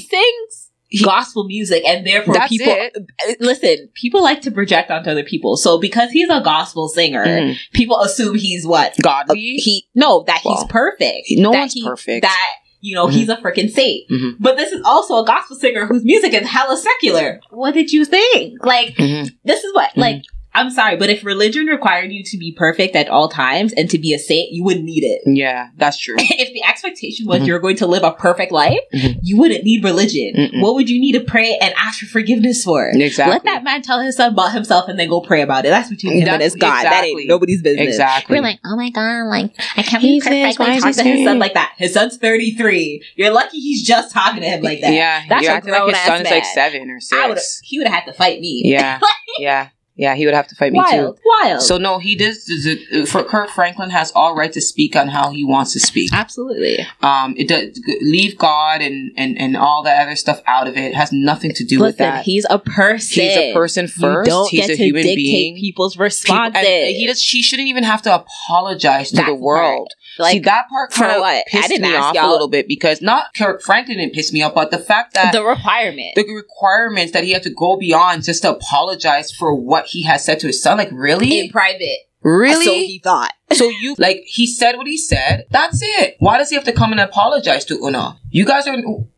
gospel 1.03 1.45
music, 1.45 1.83
and 1.85 2.05
therefore 2.05 2.33
That's 2.35 2.49
people 2.49 2.73
it. 2.73 2.95
Uh, 2.97 3.33
listen. 3.39 3.89
People 3.93 4.23
like 4.23 4.41
to 4.41 4.51
project 4.51 4.89
onto 4.91 5.09
other 5.09 5.23
people. 5.23 5.57
So 5.57 5.79
because 5.79 6.11
he's 6.11 6.29
a 6.29 6.41
gospel 6.41 6.87
singer, 6.87 7.25
Mhm. 7.25 7.55
people 7.73 7.99
assume 7.99 8.35
he's 8.37 8.65
what 8.65 8.95
godly 9.01 9.37
he 9.39 9.87
no 9.95 10.23
that 10.27 10.41
he's 10.43 10.63
perfect. 10.69 11.27
no 11.31 11.51
that 11.51 11.59
one's 11.59 11.79
perfect. 11.83 12.21
That 12.23 12.47
you 12.79 12.95
know 12.95 13.07
Mhm. 13.07 13.11
he's 13.13 13.29
a 13.29 13.35
freaking 13.37 13.69
saint. 13.69 14.09
Mhm. 14.09 14.35
But 14.39 14.55
this 14.55 14.71
is 14.71 14.81
also 14.85 15.17
a 15.17 15.25
gospel 15.25 15.57
singer 15.57 15.85
whose 15.87 16.03
music 16.05 16.33
is 16.33 16.47
hella 16.47 16.77
secular. 16.77 17.41
What 17.49 17.73
did 17.73 17.91
you 17.91 18.05
think? 18.05 18.63
Like 18.65 18.95
Mhm. 18.95 19.31
this 19.43 19.63
is 19.63 19.73
what 19.73 19.89
Mhm. 19.91 19.97
like. 20.01 20.21
I'm 20.57 20.69
sorry, 20.71 20.97
but 20.97 21.09
if 21.09 21.23
religion 21.23 21.67
required 21.67 22.11
you 22.11 22.23
to 22.23 22.37
be 22.37 22.51
perfect 22.51 22.95
at 22.95 23.07
all 23.09 23.29
times 23.29 23.73
and 23.73 23.89
to 23.91 23.97
be 23.97 24.13
a 24.13 24.19
saint, 24.19 24.51
you 24.51 24.63
wouldn't 24.63 24.85
need 24.85 25.03
it. 25.03 25.21
Yeah, 25.25 25.69
that's 25.77 25.97
true. 25.99 26.15
if 26.19 26.53
the 26.53 26.63
expectation 26.67 27.25
was 27.27 27.41
Mhm. 27.41 27.47
you're 27.47 27.59
going 27.59 27.77
to 27.77 27.87
live 27.87 28.03
a 28.03 28.11
perfect 28.11 28.51
life, 28.51 28.79
Mhm. 28.93 29.19
you 29.21 29.37
wouldn't 29.37 29.63
need 29.63 29.83
religion. 29.83 30.33
Mm-mm. 30.35 30.61
What 30.61 30.75
would 30.75 30.89
you 30.89 30.99
need 30.99 31.13
to 31.13 31.19
pray 31.21 31.57
and 31.61 31.73
ask 31.77 31.99
for 31.99 32.07
forgiveness 32.07 32.63
for? 32.63 32.89
Exactly. 32.89 33.33
Let 33.33 33.43
that 33.45 33.63
man 33.63 33.81
tell 33.83 33.99
his 34.01 34.15
son 34.17 34.31
about 34.33 34.51
himself 34.53 34.89
and 34.89 34.97
then 34.99 35.07
go 35.09 35.21
pray 35.21 35.41
about 35.41 35.65
it. 35.65 35.69
That's 35.69 35.89
between 35.89 36.13
him 36.13 36.19
and 36.21 36.27
That's- 36.27 36.53
his 36.53 36.55
God. 36.55 36.71
That 36.83 36.85
exactly. 36.85 37.09
ain't 37.21 37.27
nobody's 37.29 37.61
business. 37.61 37.87
Exactly. 37.87 38.35
We're 38.37 38.41
like, 38.43 38.59
oh 38.65 38.75
my 38.75 38.89
god, 38.89 39.27
like 39.29 39.51
I 39.77 39.83
can't 39.83 40.01
believe 40.01 40.23
Kirk 40.23 40.31
this, 40.31 40.57
why 40.59 40.65
Franklin 40.65 40.89
is 40.89 40.97
he 40.97 41.03
to 41.03 41.09
his 41.17 41.25
son 41.25 41.39
like 41.39 41.53
that. 41.53 41.73
His 41.77 41.93
son's 41.93 42.17
33. 42.17 43.03
You're 43.15 43.31
lucky 43.31 43.59
he's 43.59 43.83
just 43.85 44.11
talking 44.11 44.41
to 44.41 44.47
him 44.47 44.61
like 44.63 44.81
that. 44.81 44.93
Yeah, 44.93 45.23
That's 45.29 45.43
you're 45.43 45.51
a 45.51 45.55
acting 45.57 45.71
like 45.73 45.81
his 45.83 45.91
grown-ass 45.91 46.07
son 46.07 46.21
is 46.25 46.31
like 46.31 46.45
seven 46.45 46.89
or 46.89 46.99
I 47.13 47.27
would 47.29 47.37
six. 47.37 47.59
he 47.63 47.77
would 47.77 47.87
have 47.87 48.03
had 48.03 48.11
to 48.11 48.13
fight 48.13 48.39
me. 48.39 48.63
Yeah, 48.65 48.99
yeah, 49.39 49.67
yeah. 49.97 50.15
He 50.15 50.25
would 50.25 50.33
have 50.35 50.47
to 50.47 50.55
fight 50.55 50.71
me 50.71 50.77
wild, 50.77 51.17
too. 51.17 51.21
wild. 51.43 51.61
So 51.61 51.77
no, 51.77 51.99
he 51.99 52.15
does. 52.15 52.45
does 52.45 52.65
it- 52.65 53.07
For 53.09 53.23
Kirk 53.23 53.49
Franklin 53.49 53.89
has 53.89 54.11
all 54.13 54.35
right 54.35 54.51
to 54.53 54.61
speak 54.61 54.95
on 54.95 55.09
how 55.09 55.31
he 55.31 55.43
wants 55.43 55.73
to 55.73 55.79
speak. 55.79 56.11
absolutely. 56.13 56.85
Um, 57.01 57.33
it 57.37 57.47
does 57.47 57.79
leave 58.01 58.37
God 58.37 58.81
and 58.81 59.11
and 59.17 59.37
and 59.39 59.57
all 59.57 59.83
that 59.83 60.01
other 60.03 60.15
stuff 60.15 60.41
out 60.47 60.67
of 60.67 60.77
it. 60.77 60.83
It 60.85 60.95
has 60.95 61.11
nothing 61.11 61.51
to 61.53 61.65
do 61.65 61.79
with 61.79 61.97
that. 61.97 62.23
he's 62.23 62.45
a 62.49 62.59
person. 62.59 63.23
He's 63.23 63.35
a 63.37 63.53
person 63.53 63.87
first. 63.87 64.27
You 64.27 64.31
don't 64.31 64.49
he's 64.49 64.61
get 64.61 64.69
a 64.71 64.77
to 64.77 64.83
human 64.83 65.01
dictate 65.03 65.15
being. 65.17 65.55
people's 65.55 65.95
People- 65.95 66.03
responses. 66.05 66.63
and 66.65 66.95
he 66.95 67.05
does. 67.07 67.21
She 67.21 67.41
shouldn't 67.41 67.67
even 67.67 67.83
have 67.83 68.01
to 68.03 68.13
apologize 68.15 69.09
to 69.09 69.17
That's 69.17 69.27
the 69.29 69.35
world. 69.35 69.89
like 70.19 70.33
See 70.33 70.39
that 70.39 70.67
part 70.69 70.91
kind 70.91 71.11
of 71.13 71.19
what? 71.21 71.45
Pissed 71.47 71.79
me 71.79 71.95
off 71.95 72.13
a 72.13 72.15
y'all- 72.17 72.31
little 72.31 72.47
bit 72.47 72.67
because 72.67 73.01
not 73.01 73.25
Kirk 73.37 73.61
Franklin 73.61 73.97
didn't 73.97 74.13
piss 74.13 74.31
me 74.33 74.41
off, 74.41 74.53
but 74.55 74.71
the 74.71 74.77
fact 74.79 75.13
that 75.13 75.31
the 75.31 75.43
requirement. 75.43 76.15
the 76.15 76.25
requirements 76.33 77.13
that 77.13 77.23
he 77.23 77.31
had 77.31 77.43
to 77.43 77.49
go 77.49 77.77
beyond 77.77 78.23
just 78.23 78.41
to 78.43 78.51
apologize 78.51 79.31
for 79.31 79.53
what 79.53 79.86
he 79.87 80.03
has 80.03 80.23
said 80.23 80.39
to 80.41 80.47
his 80.47 80.61
son. 80.61 80.77
Like, 80.77 80.89
really? 80.91 81.39
in 81.39 81.49
private. 81.49 82.09
really? 82.21 82.65
So 82.65 82.73
he 82.73 82.99
thought. 82.99 83.33
So 83.53 83.69
you, 83.69 83.95
like, 83.97 84.23
he 84.25 84.45
said 84.47 84.77
what 84.77 84.87
he 84.87 84.97
said. 84.97 85.45
That's 85.51 85.79
it. 85.81 86.15
Why 86.19 86.37
does 86.37 86.49
he 86.49 86.55
have 86.55 86.65
to 86.65 86.73
come 86.73 86.91
and 86.91 87.01
apologize 87.01 87.65
to 87.65 87.75
Una? 87.75 88.19
You 88.29 88.45
guys 88.45 88.67
are, 88.67 88.77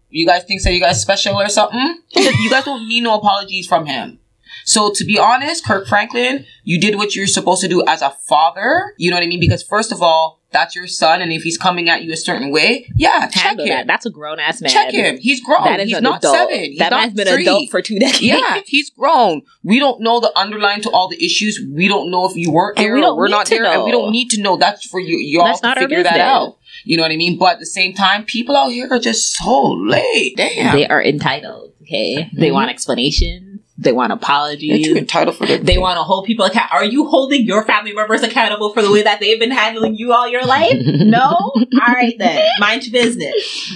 you 0.10 0.26
guys 0.26 0.44
think 0.44 0.62
that 0.64 0.74
you 0.74 0.82
guys 0.82 1.02
special 1.02 1.36
or 1.36 1.50
something? 1.50 2.02
you 2.12 2.50
guys 2.50 2.66
don't 2.66 2.88
need 2.88 3.02
no 3.02 3.16
apologies 3.16 3.68
from 3.68 3.86
him. 3.86 4.20
So 4.66 4.92
to 4.94 5.06
be 5.06 5.18
honest, 5.18 5.66
Kirk 5.66 5.88
Franklin, 5.88 6.46
you 6.64 6.80
did 6.80 6.96
what 6.96 7.16
you're 7.16 7.28
supposed 7.28 7.62
to 7.62 7.68
do 7.68 7.84
as 7.88 8.02
a 8.02 8.12
father. 8.12 8.94
You 8.98 9.10
know 9.10 9.18
what 9.18 9.24
I 9.24 9.28
mean? 9.28 9.40
Because 9.40 9.64
first 9.64 9.92
of 9.92 10.02
all, 10.02 10.39
that's 10.52 10.76
your 10.76 10.88
son, 10.88 11.22
and 11.22 11.32
if 11.32 11.44
he's 11.44 11.58
coming 11.58 11.90
at 11.90 12.04
you 12.04 12.12
a 12.12 12.18
certain 12.18 12.52
way, 12.52 12.90
yeah, 12.96 13.28
check 13.28 13.44
Handle 13.44 13.66
him. 13.66 13.70
that. 13.72 13.88
That's 13.88 14.06
a 14.06 14.10
grown 14.10 14.40
ass 14.40 14.62
man. 14.62 14.72
Check 14.72 14.92
him. 14.92 15.18
He's 15.18 15.42
grown. 15.44 15.64
That 15.64 15.80
is 15.80 15.90
he's 15.90 15.98
an 15.98 16.04
not 16.04 16.20
adult. 16.20 16.36
seven. 16.36 16.60
He's 16.60 16.80
that 16.80 16.90
not 16.92 17.02
man's 17.02 17.14
been 17.14 17.28
three. 17.28 17.36
an 17.36 17.42
adult 17.42 17.70
for 17.70 17.82
two 17.82 18.00
decades. 18.00 18.22
yeah, 18.22 18.62
he's 18.66 18.90
grown. 18.90 19.42
We 19.64 19.80
don't 19.80 20.02
know 20.02 20.20
the 20.20 20.32
underlying 20.38 20.82
to 20.84 20.90
all 20.92 21.08
the 21.08 21.24
issues. 21.24 21.60
We 21.74 21.88
don't 21.88 22.10
know 22.12 22.28
if 22.30 22.36
you 22.36 22.52
weren't 22.52 22.78
And 22.80 22.86
there 22.86 22.96
we 22.96 23.04
or 23.04 23.16
we're 23.16 23.28
not 23.28 23.48
there, 23.48 23.66
and 23.66 23.84
we 23.84 23.92
don't 23.92 24.12
need 24.12 24.30
to 24.32 24.42
know. 24.42 24.58
That's 24.58 24.86
for 24.88 25.00
you. 25.00 25.18
Y'all 25.18 25.46
That's 25.46 25.62
to 25.62 25.76
figure 25.76 26.04
that 26.04 26.20
out. 26.20 26.58
You 26.86 26.98
know 26.98 27.04
what 27.04 27.12
I 27.12 27.18
mean? 27.18 27.38
But 27.38 27.54
at 27.54 27.60
the 27.60 27.66
same 27.66 27.94
time, 27.94 28.24
people 28.26 28.56
out 28.56 28.70
here 28.70 28.88
are 28.90 29.00
just 29.00 29.36
so 29.36 29.64
late. 29.74 30.36
Damn, 30.38 30.76
They 30.76 30.88
are 30.88 31.04
entitled. 31.04 31.74
Okay, 31.82 32.30
they 32.34 32.50
Mhm. 32.50 32.54
want 32.54 32.70
explanations. 32.70 33.49
They 33.82 33.94
want 33.94 34.12
apologies. 34.12 34.86
they're 34.86 34.94
too 34.94 35.00
entitled 35.00 35.38
for 35.38 35.46
their. 35.46 35.58
They 35.58 35.78
want 35.78 35.96
to 35.98 36.04
hold 36.04 36.26
people 36.26 36.44
account. 36.44 36.70
Are 36.74 36.84
you 36.84 37.08
holding 37.08 37.46
your 37.46 37.64
family 37.64 37.94
members 37.94 38.22
accountable 38.24 38.74
for 38.74 38.82
the 38.82 38.92
way 38.92 39.04
that 39.04 39.22
they've 39.22 39.40
been 39.40 39.52
handling 39.52 39.96
you 39.96 40.12
all 40.12 40.28
your 40.28 40.44
life? 40.46 40.76
no. 40.86 41.22
All 41.22 41.66
right 41.88 42.14
then, 42.20 42.46
mind 42.60 42.86
your 42.86 43.02
business. 43.02 43.72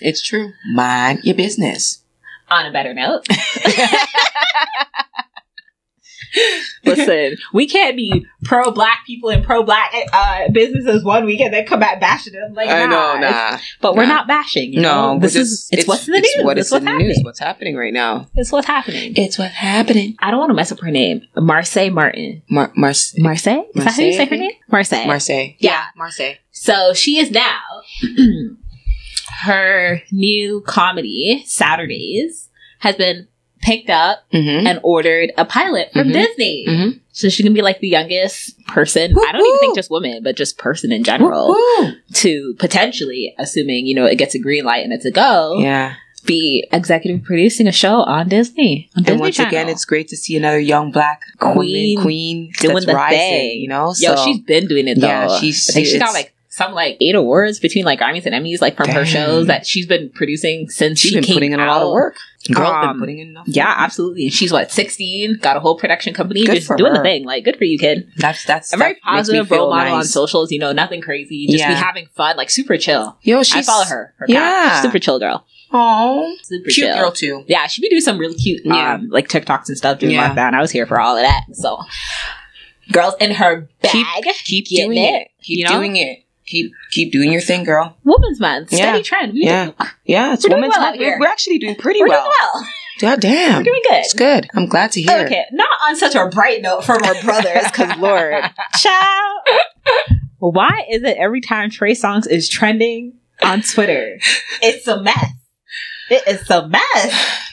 It's 0.00 0.22
true. 0.22 0.54
Mind 0.72 1.20
your 1.24 1.34
business. 1.34 2.02
On 2.48 2.64
a 2.64 2.72
better 2.72 2.94
note, 2.94 3.26
listen, 6.84 7.36
we 7.52 7.66
can't 7.68 7.96
be 7.96 8.26
pro 8.44 8.70
black 8.70 9.00
people 9.06 9.30
and 9.30 9.44
pro 9.44 9.62
black 9.62 9.92
uh, 10.12 10.48
businesses 10.52 11.04
one 11.04 11.24
week 11.24 11.40
and 11.40 11.52
then 11.52 11.66
come 11.66 11.80
back 11.80 12.00
bashing 12.00 12.32
them. 12.32 12.54
Like, 12.54 12.68
I 12.68 12.86
nah. 12.86 13.14
know, 13.14 13.20
nah. 13.30 13.58
But 13.80 13.96
we're 13.96 14.06
not 14.06 14.26
bashing. 14.26 14.72
You 14.72 14.80
No, 14.80 15.14
know? 15.14 15.20
this 15.20 15.34
just- 15.34 15.72
is 15.72 15.78
it's, 15.80 15.88
what's 15.88 16.06
in 16.08 16.14
the 16.14 16.20
news. 16.20 16.44
What 16.44 16.58
it's 16.58 16.70
what's 16.70 16.84
in 16.84 16.92
the 16.92 16.98
news? 17.02 17.20
What's 17.22 17.38
happening 17.40 17.76
right 17.76 17.92
now? 17.92 18.28
It's 18.34 18.52
what's 18.52 18.66
happening. 18.66 19.14
It's 19.16 19.38
what's 19.38 19.54
happening. 19.54 20.16
I 20.20 20.30
don't 20.30 20.38
want 20.40 20.50
to 20.50 20.54
mess 20.54 20.72
up 20.72 20.80
her 20.80 20.90
name. 20.90 21.22
Marsai 21.36 21.92
Martin. 21.92 22.42
Mar- 22.48 22.72
Mar- 22.76 22.90
Marsai? 22.90 23.64
Is 23.74 23.84
that 23.84 23.94
how 23.94 24.02
you 24.02 24.12
say 24.12 24.26
her 24.26 24.36
name? 24.36 24.52
Marsai. 24.70 25.04
Marsai. 25.04 25.56
Yeah. 25.58 25.84
Marsai. 25.98 26.36
So 26.52 26.92
she 26.94 27.18
is 27.18 27.30
now 27.30 27.60
her 29.42 30.02
new 30.12 30.60
comedy, 30.66 31.42
Saturdays, 31.46 32.48
has 32.80 32.96
been 32.96 33.28
picked 33.62 33.90
up 33.90 34.24
Mm-hmm. 34.32 34.66
and 34.66 34.80
ordered 34.82 35.32
a 35.36 35.44
pilot 35.44 35.90
from 35.92 36.08
Mhm. 36.08 36.12
Disney. 36.12 36.64
Mhm. 36.68 37.00
So 37.12 37.28
she's 37.28 37.44
gonna 37.44 37.54
be 37.54 37.62
like 37.62 37.80
the 37.80 37.88
youngest 37.88 38.58
person. 38.66 39.12
I 39.28 39.32
don't 39.32 39.46
even 39.46 39.58
think 39.58 39.74
just 39.74 39.90
woman, 39.90 40.22
but 40.22 40.36
just 40.36 40.56
person 40.58 40.92
in 40.92 41.04
general 41.04 41.54
to 42.14 42.54
potentially, 42.58 43.34
assuming 43.38 43.86
you 43.86 43.94
know 43.94 44.06
it 44.06 44.16
gets 44.16 44.34
a 44.34 44.38
green 44.38 44.64
light 44.64 44.84
and 44.84 44.92
it's 44.92 45.04
a 45.04 45.10
go, 45.10 45.58
Yeah. 45.60 45.94
be 46.24 46.66
executive 46.72 47.22
producing 47.24 47.66
a 47.66 47.72
show 47.72 47.96
on 48.02 48.28
Disney. 48.28 48.88
On 48.96 49.02
Disney 49.02 49.12
and 49.12 49.20
once 49.20 49.36
Channel. 49.36 49.48
again, 49.50 49.68
it's 49.68 49.84
great 49.84 50.08
to 50.08 50.16
see 50.16 50.36
another 50.36 50.60
young 50.60 50.90
black 50.90 51.20
Queen 51.38 51.54
queen, 51.54 52.00
queen 52.00 52.52
doing 52.60 52.74
that's 52.74 52.86
the 52.86 52.94
rising. 52.94 53.18
thing. 53.18 53.60
You 53.60 53.68
know, 53.68 53.94
yo, 53.98 54.14
so 54.16 54.24
she's 54.24 54.38
been 54.40 54.66
doing 54.66 54.88
it 54.88 55.00
though. 55.00 55.06
yeah, 55.06 55.38
she's- 55.40 55.68
I 55.68 55.72
think 55.74 55.86
she 55.86 55.98
got 55.98 56.14
like 56.14 56.32
some 56.48 56.72
like 56.74 56.96
eight 57.00 57.14
awards 57.14 57.58
between 57.60 57.84
like 57.84 58.00
Grammys 58.00 58.26
and 58.26 58.34
Emmys, 58.34 58.60
like 58.60 58.76
from 58.76 58.88
her 58.88 59.04
shows 59.06 59.46
that 59.46 59.66
she's 59.66 59.86
been 59.86 60.10
producing 60.10 60.68
since 60.68 60.98
she's 61.00 61.10
she 61.10 61.14
been 61.16 61.24
came 61.24 61.34
putting 61.34 61.52
in 61.52 61.60
a 61.60 61.62
out. 61.62 61.68
lot 61.68 61.82
of 61.86 61.92
work. 61.92 62.16
Girl's 62.52 62.70
Um, 62.70 62.92
been 62.94 63.00
putting 63.00 63.18
in 63.18 63.28
enough. 63.28 63.44
Yeah, 63.48 63.74
absolutely. 63.76 64.24
And 64.24 64.32
she's 64.32 64.50
what 64.50 64.72
sixteen, 64.72 65.38
got 65.40 65.56
a 65.58 65.60
whole 65.60 65.76
production 65.76 66.14
company, 66.14 66.44
Good 66.46 66.54
just 66.56 66.74
doing 66.76 66.94
the 66.94 67.02
thing. 67.02 67.24
Like, 67.24 67.44
good 67.44 67.56
for 67.56 67.64
you, 67.64 67.78
kid. 67.78 68.08
That's 68.16 68.44
that's 68.46 68.72
A 68.72 68.78
very 68.78 68.94
that 68.94 69.02
positive 69.02 69.50
role 69.50 69.68
model 69.70 69.94
on 69.94 70.04
socials. 70.04 70.50
You 70.50 70.58
know, 70.58 70.72
nothing 70.72 71.02
crazy. 71.02 71.46
Just 71.48 71.66
be 71.66 71.74
having 71.74 72.06
fun, 72.14 72.36
like 72.38 72.48
super 72.48 72.78
chill. 72.78 73.18
Yo, 73.22 73.42
she's 73.42 73.68
I 73.68 73.72
follow 73.72 73.84
her. 73.84 74.14
her 74.18 74.26
yeah. 74.28 74.38
yeah, 74.66 74.80
super 74.82 74.98
chill 74.98 75.18
girl. 75.18 75.44
Oh, 75.72 76.34
Super 76.42 76.64
cute 76.70 76.74
chill. 76.74 76.94
girl 76.96 77.12
too. 77.12 77.44
Yeah, 77.46 77.66
she 77.68 77.80
be 77.82 77.88
doing 77.90 78.00
some 78.00 78.18
really 78.18 78.34
cute, 78.34 78.62
Yeah. 78.64 78.94
um, 78.94 79.08
like 79.10 79.28
TikToks 79.28 79.68
and 79.68 79.76
stuff 79.78 80.00
doing 80.00 80.14
Yeah. 80.14 80.32
And 80.36 80.56
I 80.56 80.60
was 80.60 80.72
here 80.72 80.84
for 80.86 80.98
all 80.98 81.16
of 81.16 81.22
that. 81.22 81.44
So, 81.52 81.78
girls 82.90 83.14
in 83.20 83.32
her 83.32 83.68
bag, 83.82 83.92
Keep 83.92 84.06
keep 84.44 84.64
doing 84.66 84.98
it. 84.98 85.28
Keep 85.42 85.58
you 85.58 85.64
know? 85.66 85.72
doing 85.78 85.94
it. 85.96 86.24
Keep 86.50 86.72
keep 86.90 87.12
doing 87.12 87.30
your 87.30 87.40
thing, 87.40 87.62
girl. 87.64 87.96
Women's 88.04 88.40
Month, 88.40 88.70
steady 88.70 88.98
Yeah. 88.98 89.02
trend. 89.04 89.32
We 89.34 89.44
Yeah. 89.44 89.66
do- 89.66 89.72
Yeah, 90.04 90.32
it's 90.34 90.48
We're 90.48 90.56
women's 90.56 90.72
well 90.76 90.80
month. 90.88 90.98
We're, 90.98 91.18
we're 91.20 91.28
actually 91.28 91.58
doing 91.58 91.76
pretty 91.76 92.00
we're 92.02 92.08
well. 92.08 92.24
doing 92.24 92.32
well. 92.42 92.68
God 92.98 93.20
damn. 93.20 93.58
We're 93.58 93.62
doing 93.64 93.82
good. 93.88 93.98
It's 94.00 94.12
good. 94.14 94.48
I'm 94.54 94.66
glad 94.66 94.90
to 94.92 95.00
hear. 95.00 95.18
Okay, 95.26 95.44
not 95.52 95.68
on 95.84 95.94
such 95.96 96.14
a 96.16 96.26
bright 96.26 96.60
note 96.60 96.84
from 96.84 97.02
our 97.04 97.14
brothers, 97.22 97.64
because 97.64 97.96
Lord, 97.98 98.42
child. 98.80 99.40
Why 100.38 100.84
is 100.90 101.02
it 101.04 101.16
every 101.18 101.40
time 101.40 101.70
Trey 101.70 101.92
Songz 101.92 102.26
is 102.28 102.48
trending 102.48 103.14
on 103.42 103.62
Twitter, 103.62 104.18
it's 104.62 104.86
a 104.88 105.00
mess? 105.02 105.26
It 106.10 106.22
is 106.26 106.50
a 106.50 106.66
mess. 106.66 107.49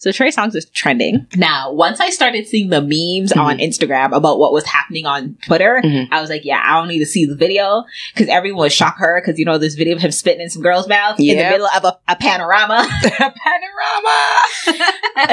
So 0.00 0.10
Trey 0.12 0.30
Songz 0.30 0.56
is 0.56 0.64
trending 0.70 1.26
now. 1.36 1.70
Once 1.72 2.00
I 2.00 2.08
started 2.08 2.46
seeing 2.46 2.70
the 2.70 2.80
memes 2.80 3.32
on 3.32 3.58
Instagram 3.58 4.16
about 4.16 4.38
what 4.38 4.50
was 4.50 4.64
happening 4.64 5.04
on 5.04 5.36
Twitter, 5.46 5.82
Mhm. 5.84 6.08
I 6.10 6.22
was 6.22 6.30
like, 6.30 6.46
"Yeah, 6.46 6.58
I 6.64 6.78
don't 6.78 6.88
need 6.88 7.00
to 7.00 7.06
see 7.06 7.26
the 7.26 7.36
video 7.36 7.84
because 8.14 8.30
everyone 8.30 8.60
would 8.62 8.72
shock 8.72 8.96
her 8.96 9.20
because 9.20 9.38
you 9.38 9.44
know 9.44 9.58
this 9.58 9.74
video 9.74 9.96
of 9.96 10.00
him 10.02 10.10
spitting 10.10 10.40
in 10.40 10.48
some 10.48 10.62
girl's 10.62 10.88
mouth 10.88 11.20
in 11.20 11.36
the 11.36 11.44
middle 11.44 11.68
of 11.76 11.84
a, 11.84 11.98
a 12.08 12.16
panorama." 12.16 12.88
Panorama. 13.18 14.44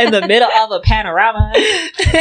in 0.01 0.11
the 0.11 0.27
middle 0.27 0.51
of 0.51 0.71
a 0.71 0.81
panorama. 0.81 1.53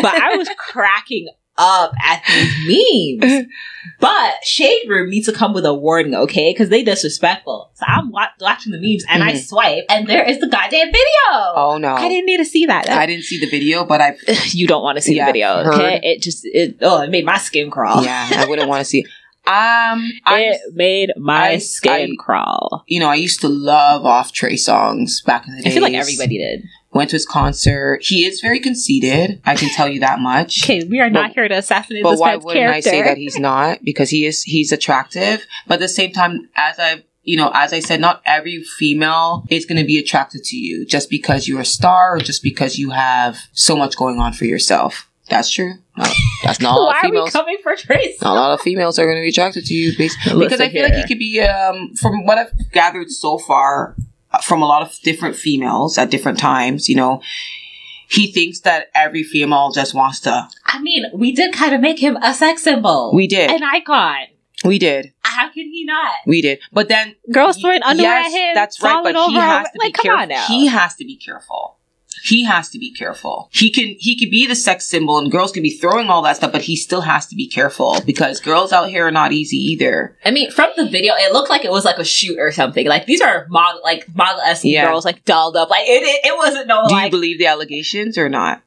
But 0.03 0.15
I 0.15 0.37
was 0.37 0.49
cracking 0.57 1.29
up 1.59 1.93
at 2.05 2.23
these 2.67 3.21
memes. 3.23 3.47
But 4.01 4.45
Shade 4.45 4.89
Room 4.89 5.09
needs 5.11 5.27
to 5.27 5.33
come 5.33 5.55
with 5.55 5.65
a 5.65 5.73
warning, 5.73 6.15
okay? 6.15 6.53
Because 6.53 6.69
they 6.69 6.83
disrespectful. 6.83 7.71
So 7.75 7.85
I'm 7.87 8.11
wa- 8.11 8.27
watching 8.41 8.73
the 8.73 8.79
memes 8.81 9.05
and 9.09 9.23
I 9.23 9.33
Mhm. 9.33 9.47
swipe, 9.47 9.85
and 9.89 10.07
there 10.09 10.29
is 10.29 10.39
the 10.41 10.49
goddamn 10.49 10.89
video. 10.89 11.53
Oh 11.55 11.79
no. 11.81 11.95
I 11.95 12.09
didn't 12.09 12.27
need 12.27 12.39
to 12.39 12.45
see 12.45 12.67
that. 12.67 12.91
I 12.91 13.07
didn't 13.07 13.25
see 13.25 13.39
the 13.41 13.49
video, 13.49 13.85
but 13.85 14.01
I 14.03 14.17
you 14.51 14.67
don't 14.67 14.83
want 14.83 14.99
to 14.99 15.03
see 15.03 15.15
Yeah, 15.17 15.27
the 15.27 15.33
video, 15.33 15.63
heard. 15.65 15.75
okay? 15.75 16.01
It 16.03 16.21
just 16.21 16.45
it 16.45 16.77
oh, 16.83 17.01
it 17.03 17.11
made 17.11 17.25
my 17.25 17.39
skin 17.39 17.71
crawl. 17.71 18.03
yeah, 18.05 18.29
I 18.37 18.45
wouldn't 18.47 18.69
want 18.69 18.81
to 18.81 18.85
see. 18.85 19.05
Um, 19.47 20.11
I 20.27 20.51
It 20.55 20.61
made 20.75 21.13
my 21.17 21.51
I- 21.53 21.59
skin 21.59 22.17
I- 22.19 22.23
crawl. 22.23 22.85
you 22.89 22.99
know 23.01 23.09
I 23.09 23.15
used 23.15 23.41
to 23.43 23.49
love 23.49 24.05
off 24.05 24.33
Trey 24.33 24.55
Songz 24.57 25.25
back 25.25 25.47
in 25.47 25.55
the 25.57 25.63
day. 25.63 25.71
I 25.71 25.73
feel 25.73 25.83
like 25.83 25.95
everybody 25.95 26.39
did. 26.39 26.65
Went 26.97 27.11
to 27.11 27.17
his 27.17 27.27
concert. 27.27 28.01
He 28.03 28.25
is 28.25 28.41
very 28.41 28.59
conceited. 28.59 29.41
I 29.45 29.55
can 29.55 29.69
tell 29.71 29.89
you 29.89 30.01
that 30.01 30.19
much. 30.19 30.63
Okay, 30.67 30.85
we 30.85 31.01
are 31.01 31.11
not 31.11 31.33
here 31.33 31.47
to 31.47 31.55
assassinate 31.57 32.03
But 32.03 32.13
this 32.13 32.21
why 32.21 32.37
wouldn't 32.37 32.55
character. 32.55 32.89
I 32.89 32.93
say 32.93 33.03
that 33.03 33.17
he's 33.17 33.39
not? 33.39 33.85
Because 33.85 34.11
he 34.11 34.27
is 34.27 34.43
he's 34.43 34.73
attractive. 34.73 35.47
But 35.67 35.75
at 35.75 35.81
the 35.81 35.89
same 35.89 36.13
time, 36.13 36.49
as 36.57 36.79
I've 36.79 37.05
you 37.23 37.37
know, 37.37 37.51
as 37.53 37.73
I 37.73 37.81
said, 37.81 38.01
not 38.01 38.23
every 38.25 38.63
female 38.63 39.45
is 39.51 39.67
going 39.67 39.79
to 39.79 39.85
be 39.85 39.99
attracted 39.99 40.45
to 40.45 40.57
you 40.57 40.87
just 40.87 41.11
because 41.11 41.47
you're 41.47 41.61
a 41.61 41.65
star 41.65 42.17
or 42.17 42.21
just 42.21 42.43
because 42.43 42.79
you 42.79 42.91
have 42.91 43.39
so 43.53 43.77
much 43.77 43.97
going 43.97 44.19
on 44.19 44.33
for 44.33 44.45
yourself. 44.45 45.09
That's 45.29 45.51
true. 45.51 45.75
No, 45.97 46.05
that's 46.45 46.61
not 46.61 46.79
all 46.79 46.87
Why 46.87 47.01
are 47.03 47.11
we 47.11 47.31
coming 47.31 47.59
for 47.63 47.75
Trace? 47.75 48.23
Not 48.23 48.37
a 48.37 48.41
lot 48.41 48.53
of 48.53 48.61
females 48.61 48.99
are 48.99 49.07
going 49.07 49.17
to 49.17 49.23
be 49.23 49.31
attracted 49.31 49.67
to 49.67 49.75
you 49.75 49.97
basically 49.99 50.35
Listen 50.35 50.41
because 50.41 50.61
I 50.61 50.71
feel 50.71 50.85
like 50.85 50.95
he 50.95 51.07
could 51.07 51.19
be, 51.19 51.41
um, 51.41 51.95
from 51.95 52.25
what 52.25 52.39
I've 52.39 52.73
gathered 52.73 53.11
so 53.11 53.39
far, 53.39 53.97
from 54.45 54.63
a 54.63 54.67
lot 54.67 54.83
of 54.83 54.99
different 55.03 55.37
females 55.37 55.99
at 55.99 56.11
different 56.11 56.39
times. 56.39 56.89
You 56.89 56.97
know, 56.97 57.23
he 58.09 58.31
thinks 58.33 58.61
that 58.61 58.89
every 58.95 59.23
female 59.23 59.71
just 59.73 59.95
wants 59.95 60.21
to. 60.21 60.49
I 60.65 60.81
mean, 60.81 61.05
we 61.15 61.33
did 61.33 61.53
kind 61.53 61.75
of 61.75 61.81
make 61.81 61.99
him 61.99 62.17
a 62.23 62.35
sex 62.35 62.63
symbol. 62.63 63.13
We 63.15 63.27
did, 63.27 63.51
an 63.51 63.63
icon. 63.63 64.27
we 64.65 64.79
did, 64.79 65.13
How 65.23 65.49
can 65.49 65.71
he 65.71 65.85
not? 65.85 66.13
we 66.27 66.41
did. 66.43 66.61
But 66.73 66.89
then 66.89 67.17
Girls 67.33 67.59
throwing 67.59 67.83
underwear 67.83 68.21
yes, 68.21 68.35
at 68.35 68.39
him. 68.39 68.55
That's 68.55 68.83
right, 68.83 69.03
but 69.03 69.17
he 69.29 69.35
has 69.35 69.71
to 69.71 69.79
like, 69.79 69.95
be 69.95 70.03
careful. 70.03 70.27
now. 70.27 70.47
He 70.47 70.67
has 70.67 70.95
to 70.97 71.05
be 71.05 71.17
careful. 71.17 71.76
He 72.25 72.45
has 72.45 72.69
to 72.71 72.79
be 72.79 72.93
careful. 72.93 73.49
He 73.53 73.71
can 73.71 73.95
he 73.99 74.19
could 74.19 74.31
be 74.31 74.47
the 74.47 74.55
sex 74.55 74.87
symbol 74.87 75.19
and 75.19 75.31
girls 75.31 75.53
can 75.53 75.63
be 75.63 75.71
throwing 75.71 76.09
all 76.09 76.23
that 76.23 76.37
stuff, 76.37 76.53
but 76.53 76.63
he 76.63 76.77
still 76.77 77.03
has 77.03 77.27
to 77.27 77.37
be 77.37 77.49
careful 77.49 78.01
because 78.07 78.41
girls 78.41 78.73
out 78.73 78.89
here 78.91 79.07
are 79.07 79.11
not 79.13 79.33
easy 79.33 79.57
either. 79.57 80.17
I 80.25 80.31
mean, 80.31 80.51
from 80.51 80.71
the 80.77 80.87
video, 80.89 81.15
it 81.17 81.33
looked 81.33 81.51
like 81.51 81.65
it 81.65 81.71
was 81.71 81.85
like 81.85 81.99
a 81.99 82.05
shoot 82.05 82.39
or 82.39 82.53
something. 82.53 82.87
Like 82.87 83.07
these 83.07 83.21
are 83.21 83.47
model, 83.49 83.81
like 83.85 84.07
model 84.15 84.41
esque 84.41 84.65
Yeah. 84.65 84.87
girls, 84.87 85.05
like 85.05 85.25
dolled 85.25 85.57
up. 85.57 85.71
Like 85.71 85.87
it, 85.87 86.03
it, 86.03 86.27
it 86.33 86.37
wasn't 86.37 86.67
no 86.69 86.87
Do 86.89 86.97
you 86.97 87.11
believe 87.11 87.39
the 87.39 87.47
allegations 87.47 88.19
or 88.19 88.29
not? 88.29 88.63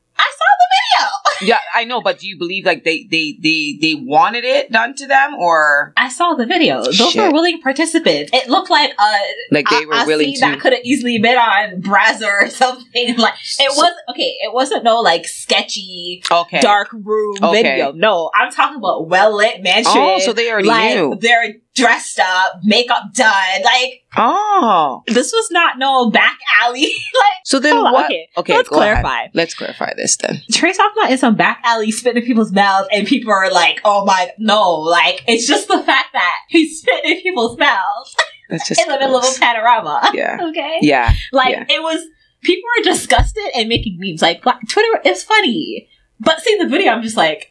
I 0.98 1.00
saw 1.00 1.08
the 1.24 1.30
video. 1.42 1.50
Yeah, 1.54 1.60
I 1.74 1.84
know, 1.86 2.02
but 2.02 2.20
do 2.20 2.28
you 2.28 2.38
believe 2.38 2.66
like 2.66 2.84
they 2.84 3.08
they 3.10 3.38
they 3.42 3.78
they 3.82 3.96
wanted 3.96 4.44
it 4.44 4.72
done 4.72 4.94
to 4.96 5.08
them 5.08 5.36
or 5.36 5.94
I 5.96 6.10
saw 6.10 6.34
the 6.34 6.46
video. 6.46 6.84
Those 6.84 7.12
Shit. 7.12 7.22
were 7.24 7.32
willing 7.32 7.62
participants. 7.62 8.32
It 8.34 8.50
looked 8.50 8.70
like 8.70 8.92
uh, 8.98 9.18
like 9.52 9.70
they 9.70 9.86
were 9.86 9.94
a 9.94 10.06
willing 10.06 10.36
scene 10.36 10.42
that 10.52 10.60
could 10.60 10.74
have 10.74 10.82
easily 10.84 11.18
been 11.20 11.38
on 11.38 11.82
Brazzer 11.82 12.44
or 12.44 12.48
something. 12.50 13.16
Like 13.18 13.34
it 13.60 13.72
was 13.76 13.94
okay. 14.10 14.36
It 14.42 14.54
wasn't 14.54 14.84
no 14.84 15.00
like 15.00 15.26
sketchy 15.28 16.24
Okay. 16.32 16.60
dark 16.62 16.92
room 16.94 17.38
Okay. 17.44 17.64
video. 17.64 17.92
No, 17.94 18.32
I'm 18.36 18.52
talking 18.52 18.78
about 18.78 19.08
well 19.08 19.36
lit 19.38 19.62
mansion. 19.62 19.92
Oh, 19.96 20.20
so 20.20 20.34
they 20.34 20.52
already 20.52 20.68
like 20.68 20.96
knew. 20.96 21.18
they're 21.20 21.56
dressed 21.76 22.20
up, 22.20 22.60
makeup 22.64 23.04
done. 23.14 23.62
Like 23.64 24.02
Oh, 24.18 25.04
this 25.08 25.32
was 25.32 25.50
not 25.52 25.78
no 25.78 26.10
back 26.10 26.38
alley. 26.62 26.82
like 27.16 27.38
so 27.46 27.60
then 27.60 27.82
what? 27.82 28.06
okay, 28.06 28.28
okay, 28.38 28.56
let's 28.56 28.70
go 28.70 28.82
ahead. 28.82 29.02
clarify. 29.02 29.28
Let's 29.34 29.54
clarify 29.54 29.94
this 29.96 30.18
then. 30.18 30.42
Trey 30.52 30.74
talking 30.74 31.02
about 31.02 31.12
in 31.12 31.18
some 31.18 31.36
back 31.36 31.62
alley 31.64 31.92
spitting 31.92 32.22
in 32.24 32.28
people's 32.28 32.52
mouths, 32.52 32.88
and 32.92 33.08
people 33.08 33.32
are 33.32 33.52
like, 33.52 33.82
"Oh 33.86 34.06
my, 34.06 34.32
no!" 34.38 34.72
Like 34.80 35.24
it's 35.28 35.48
just 35.48 35.68
the 35.68 35.80
fact 35.84 36.08
that 36.14 36.36
he's 36.50 36.82
spitting 36.82 37.12
in 37.18 37.22
people's 37.22 37.58
mouths 37.58 38.16
That's 38.50 38.68
just 38.68 38.82
in 38.82 38.88
the 38.88 38.98
middle 39.00 39.18
of 39.18 39.24
a 39.24 39.40
panorama. 39.40 40.10
Yeah. 40.14 40.38
okay. 40.50 40.80
Yeah, 40.82 41.14
Like 41.32 41.52
Yeah. 41.52 41.66
it 41.70 41.82
was. 41.82 42.02
People 42.42 42.64
were 42.78 42.84
disgusted 42.86 43.44
and 43.54 43.68
making 43.68 43.98
memes. 44.00 44.22
Like 44.22 44.42
Twitter 44.42 45.02
is 45.06 45.24
funny, 45.24 45.90
but 46.22 46.40
seeing 46.42 46.58
the 46.60 46.70
video, 46.70 46.94
I'm 46.94 47.04
just 47.04 47.18
like 47.18 47.50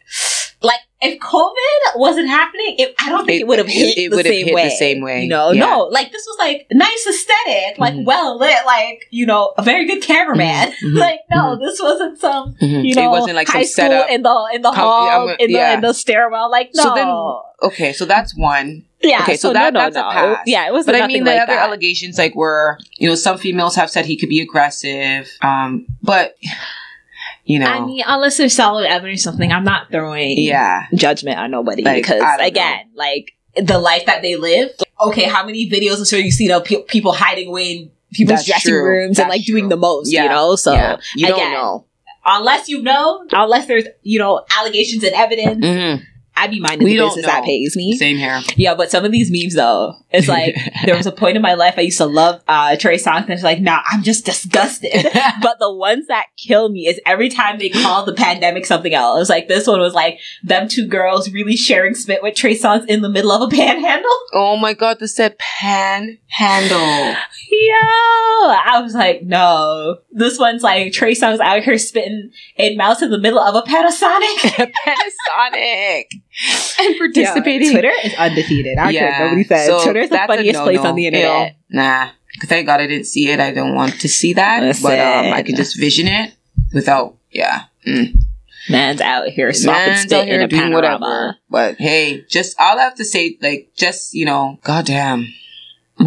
if 1.01 1.19
COVID 1.21 1.97
wasn't 1.97 2.29
happening, 2.29 2.75
it, 2.79 2.95
I 2.99 3.09
don't 3.09 3.25
think 3.25 3.41
it, 3.41 3.43
It- 3.43 3.47
would 3.47 3.59
have 3.59 3.69
hit, 3.69 3.97
it 3.99 4.11
the, 4.11 4.23
same 4.23 4.33
hit 4.33 4.47
the 4.47 4.55
way, 4.55 4.69
same 4.71 5.01
way. 5.01 5.23
You 5.23 5.29
know, 5.29 5.53
Yeah. 5.53 5.61
no, 5.67 5.83
like 5.85 6.11
this 6.11 6.27
was 6.27 6.37
like 6.39 6.67
nice 6.73 7.07
aesthetic, 7.09 7.79
like 7.79 7.95
Mhm. 7.95 8.05
well 8.05 8.37
lit, 8.39 8.57
like 8.67 9.07
you 9.11 9.25
know, 9.27 9.53
a 9.57 9.63
very 9.63 9.87
good 9.87 10.03
cameraman. 10.03 10.73
Mhm, 10.73 10.93
mhm, 10.95 10.99
like 10.99 11.21
no, 11.31 11.57
this 11.57 11.81
wasn't 11.81 12.19
some 12.19 12.55
Mhm. 12.61 12.85
you 12.85 12.95
know 12.95 13.05
it 13.05 13.11
wasn't 13.11 13.37
like 13.37 13.49
high 13.49 13.63
school 13.63 13.85
setup. 13.87 14.11
in 14.11 14.23
the 14.23 14.49
in 14.55 14.63
the 14.63 14.71
Com- 14.73 14.79
hall 14.81 15.07
yeah, 15.07 15.19
I'm- 15.19 15.37
in 15.39 15.47
the 15.53 15.59
yeah. 15.59 15.75
in 15.75 15.81
the 15.83 15.93
stairwell. 15.95 16.51
Like 16.51 16.71
no, 16.75 16.83
So 16.83 16.95
then- 16.95 17.09
Okay, 17.61 17.93
so 17.93 18.05
that's 18.05 18.37
one. 18.37 18.85
yeah. 19.03 19.23
okay, 19.23 19.35
so 19.37 19.49
so, 19.49 19.53
that- 19.53 19.73
no, 19.73 19.81
no, 19.81 19.85
that's 19.87 19.97
a 19.97 20.01
no. 20.03 20.11
pass. 20.11 20.39
Yeah, 20.47 20.67
it 20.69 20.73
was. 20.73 20.87
But 20.87 20.95
I 20.95 21.07
mean, 21.09 21.25
the 21.25 21.31
like 21.33 21.43
other 21.43 21.55
that. 21.55 21.65
allegations 21.67 22.17
like 22.17 22.37
were, 22.37 22.79
you 22.99 23.09
know, 23.09 23.17
some 23.17 23.37
females 23.37 23.75
have 23.75 23.91
said 23.91 24.07
he 24.07 24.17
could 24.17 24.29
be 24.29 24.41
aggressive. 24.41 25.29
Um, 25.43 25.87
but 26.03 26.37
you 27.49 27.59
know, 27.59 27.67
I 27.67 27.85
mean, 27.85 28.03
unless 28.07 28.37
there's 28.37 28.55
solid 28.55 28.87
evidence, 28.87 29.23
or 29.23 29.31
something. 29.31 29.51
I'm 29.53 29.65
not 29.65 29.91
throwing 29.91 30.39
yeah, 30.39 30.87
judgment 30.95 31.39
on 31.39 31.51
nobody 31.51 31.83
Like, 31.83 32.03
because 32.03 32.23
again, 32.41 32.91
like 32.95 33.33
the 33.57 33.79
life 33.79 34.05
that 34.07 34.21
they 34.23 34.37
live. 34.37 34.71
Okay, 35.01 35.25
how 35.25 35.45
many 35.47 35.69
videos 35.71 35.99
I'm 35.99 36.05
sure 36.05 36.19
you 36.19 36.31
see 36.31 36.51
of 36.53 36.65
pe- 36.65 36.83
people 36.83 37.13
hiding 37.13 37.49
away 37.49 37.71
in 37.73 37.91
people's 38.13 38.41
That's 38.41 38.49
dressing 38.49 38.73
true. 38.73 38.85
rooms 38.85 39.19
and 39.19 39.31
That's 39.31 39.39
like 39.39 39.45
doing 39.47 39.69
the 39.69 39.77
most, 39.77 40.13
Yeah. 40.13 40.25
you 40.25 40.29
know? 40.29 40.57
So 40.57 40.73
yeah. 40.75 40.97
you 41.17 41.27
don't 41.29 41.53
know. 41.53 41.87
unless 42.27 42.69
you 42.69 42.83
know, 42.83 43.25
unless 43.33 43.67
there's 43.67 43.87
you 44.03 44.19
know 44.19 44.45
allegations 44.59 45.03
and 45.05 45.15
evidence, 45.15 45.65
Mhm. 45.65 46.03
I'd 46.38 46.53
be 46.53 46.61
minding 46.61 46.85
We 46.85 46.92
the 46.92 46.98
don't 46.98 47.09
business 47.11 47.27
that 47.27 47.44
pays 47.44 47.74
me. 47.77 47.96
Same 47.96 48.16
here. 48.16 48.40
Yeah, 48.57 48.74
but 48.77 48.90
some 48.90 49.05
of 49.05 49.11
these 49.11 49.31
memes 49.31 49.55
though, 49.55 49.94
it's 50.11 50.29
like 50.29 50.55
there 50.85 50.96
was 50.96 51.07
a 51.07 51.12
point 51.12 51.37
in 51.37 51.42
my 51.42 51.55
life 51.55 51.74
I 51.77 51.83
used 51.83 51.98
to 51.98 52.07
love 52.07 52.40
uh 52.46 52.77
Trey 52.77 52.96
Songz 52.96 53.22
and 53.22 53.31
it's 53.31 53.42
like, 53.42 53.61
nah, 53.61 53.81
I'm 53.90 54.03
just 54.03 54.24
disgusted. 54.24 54.90
but 55.42 55.59
the 55.59 55.72
ones 55.72 56.07
that 56.07 56.27
kill 56.37 56.68
me 56.68 56.87
is 56.87 57.01
every 57.05 57.29
time 57.29 57.59
they 57.59 57.68
call 57.68 58.05
the 58.05 58.14
pandemic 58.14 58.66
something 58.66 58.94
else. 58.94 59.29
Like 59.29 59.48
this 59.48 59.66
one 59.66 59.81
was 59.81 59.94
like 59.94 60.20
them 60.44 60.68
two 60.68 60.87
girls 60.87 61.31
really 61.33 61.57
sharing 61.57 61.94
spit 61.94 62.22
with 62.22 62.37
Trey 62.37 62.57
Songz 62.57 62.87
in 62.87 63.03
the 63.03 63.09
middle 63.09 63.33
of 63.33 63.42
a 63.42 63.48
panhandle. 63.55 64.09
oh 64.33 64.57
my 64.57 64.74
god, 64.74 64.98
this 65.01 65.16
said 65.16 65.38
panhandle. 65.38 66.18
Yo, 67.51 67.74
I 68.51 68.81
was 68.81 68.94
like, 68.94 69.22
no. 69.24 69.98
This 70.12 70.38
one's 70.38 70.62
like 70.62 70.92
Trey 70.92 71.14
Songz 71.14 71.40
out 71.40 71.64
here 71.64 71.79
spitting 71.79 72.31
in 72.57 72.77
mouth 72.77 73.03
in 73.03 73.11
the 73.11 73.18
middle 73.18 73.40
of 73.40 73.57
a 73.57 73.62
Panasonic. 73.62 74.72
Panasonic 74.87 76.05
and 76.81 76.96
participating. 76.98 77.68
Yo, 77.68 77.72
Twitter 77.72 77.92
is 78.05 78.14
undefeated. 78.14 78.79
I 78.79 78.92
what 78.92 79.18
nobody 79.18 79.44
says. 79.44 79.66
so 79.66 79.85
Twitter's 79.85 80.11
the 80.11 80.18
funniest 80.27 80.61
place 80.61 80.79
on 80.81 80.94
the 80.94 81.07
internet. 81.07 81.57
nah, 81.68 82.11
thank 82.44 82.66
God 82.66 82.81
I 82.81 82.87
didn't 82.87 83.07
see 83.07 83.31
it. 83.31 83.40
I 83.40 83.53
don't 83.53 83.74
want 83.74 84.01
to 84.01 84.09
see 84.09 84.35
that, 84.35 84.79
but 84.83 84.98
um, 84.98 85.33
I 85.33 85.42
can 85.42 85.57
just 85.57 85.79
vision 85.79 86.07
it 86.07 86.35
without. 86.72 87.16
Yeah, 87.31 87.64
mm. 87.87 88.20
Man's 88.70 89.01
out 89.01 89.29
here 89.29 89.53
swapping 89.53 89.96
spit 89.96 90.12
out 90.12 90.29
in 90.29 90.40
a 90.40 90.48
doing 90.48 90.62
panorama. 90.62 90.98
whatever. 90.98 91.37
But 91.51 91.77
hey, 91.77 92.24
just 92.29 92.57
all 92.61 92.79
I 92.79 92.83
have 92.83 92.94
to 92.96 93.05
say, 93.05 93.38
like, 93.40 93.70
just 93.74 94.14
you 94.14 94.24
know, 94.24 94.59
goddamn. 94.62 95.27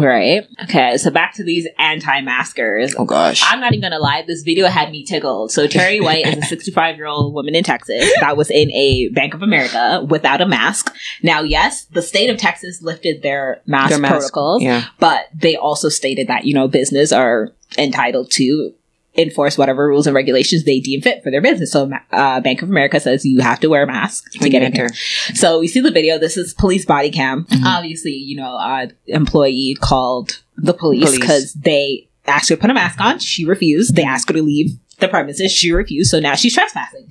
Right. 0.02 0.46
Okay, 0.64 0.96
so 0.96 1.10
back 1.10 1.34
to 1.34 1.44
these 1.44 1.68
anti-maskers. 1.78 2.94
Oh 2.98 3.04
gosh. 3.04 3.42
I'm 3.46 3.60
not 3.60 3.72
even 3.72 3.82
gonna 3.82 4.00
lie, 4.00 4.24
this 4.26 4.42
video 4.42 4.66
had 4.66 4.90
me 4.90 5.04
tickled. 5.04 5.52
So 5.52 5.66
Terry 5.66 6.00
White 6.00 6.26
is 6.26 6.38
a 6.38 6.42
65 6.46 6.96
year 6.96 7.06
old 7.06 7.32
woman 7.34 7.54
in 7.54 7.62
Texas 7.64 8.10
that 8.20 8.36
was 8.36 8.50
in 8.50 8.70
a 8.72 9.08
Bank 9.10 9.34
of 9.34 9.42
America 9.42 10.04
without 10.08 10.40
a 10.40 10.46
mask. 10.46 10.94
Now, 11.22 11.42
yes, 11.42 11.84
the 11.84 12.02
state 12.02 12.30
of 12.30 12.36
Texas 12.36 12.82
lifted 12.82 13.22
their 13.22 13.62
mask 13.66 13.90
Their 13.90 13.98
mask, 13.98 14.12
protocols, 14.14 14.62
yeah. 14.62 14.86
but 14.98 15.26
they 15.34 15.56
also 15.56 15.88
stated 15.88 16.28
that, 16.28 16.44
you 16.44 16.54
know, 16.54 16.68
business 16.68 17.12
are 17.12 17.52
entitled 17.78 18.30
to 18.32 18.74
enforce 19.16 19.58
whatever 19.58 19.86
rules 19.86 20.06
and 20.06 20.14
regulations 20.14 20.64
they 20.64 20.80
deem 20.80 21.00
fit 21.02 21.22
for 21.22 21.30
their 21.30 21.42
business. 21.42 21.72
So, 21.72 21.90
uh, 22.12 22.40
Bank 22.40 22.62
of 22.62 22.70
America 22.70 22.98
says 22.98 23.24
you 23.24 23.40
have 23.40 23.60
to 23.60 23.68
wear 23.68 23.82
a 23.82 23.86
mask 23.86 24.30
to 24.32 24.48
get 24.48 24.62
in 24.62 24.72
here. 24.72 24.88
So 25.34 25.60
we 25.60 25.68
see 25.68 25.80
the 25.80 25.90
video. 25.90 26.18
This 26.18 26.36
is 26.36 26.54
police 26.54 26.84
body 26.86 27.10
cam. 27.10 27.44
Mhm. 27.44 27.64
Obviously, 27.64 28.12
you 28.12 28.36
know, 28.36 28.56
uh, 28.56 28.86
employee 29.06 29.76
called 29.80 30.40
the 30.56 30.72
police 30.74 31.04
because 31.20 31.52
they 31.54 32.08
asked 32.26 32.48
her 32.48 32.56
to 32.56 32.60
put 32.60 32.70
a 32.70 32.74
mask 32.74 33.00
on. 33.00 33.18
She 33.18 33.44
refused. 33.44 33.96
They 33.96 34.04
asked 34.04 34.28
her 34.28 34.34
to 34.34 34.42
leave 34.42 34.78
the 35.00 35.08
premises. 35.08 35.52
She 35.52 35.72
refused. 35.72 36.10
So 36.10 36.20
now 36.20 36.34
she's 36.34 36.54
trespassing. 36.54 37.06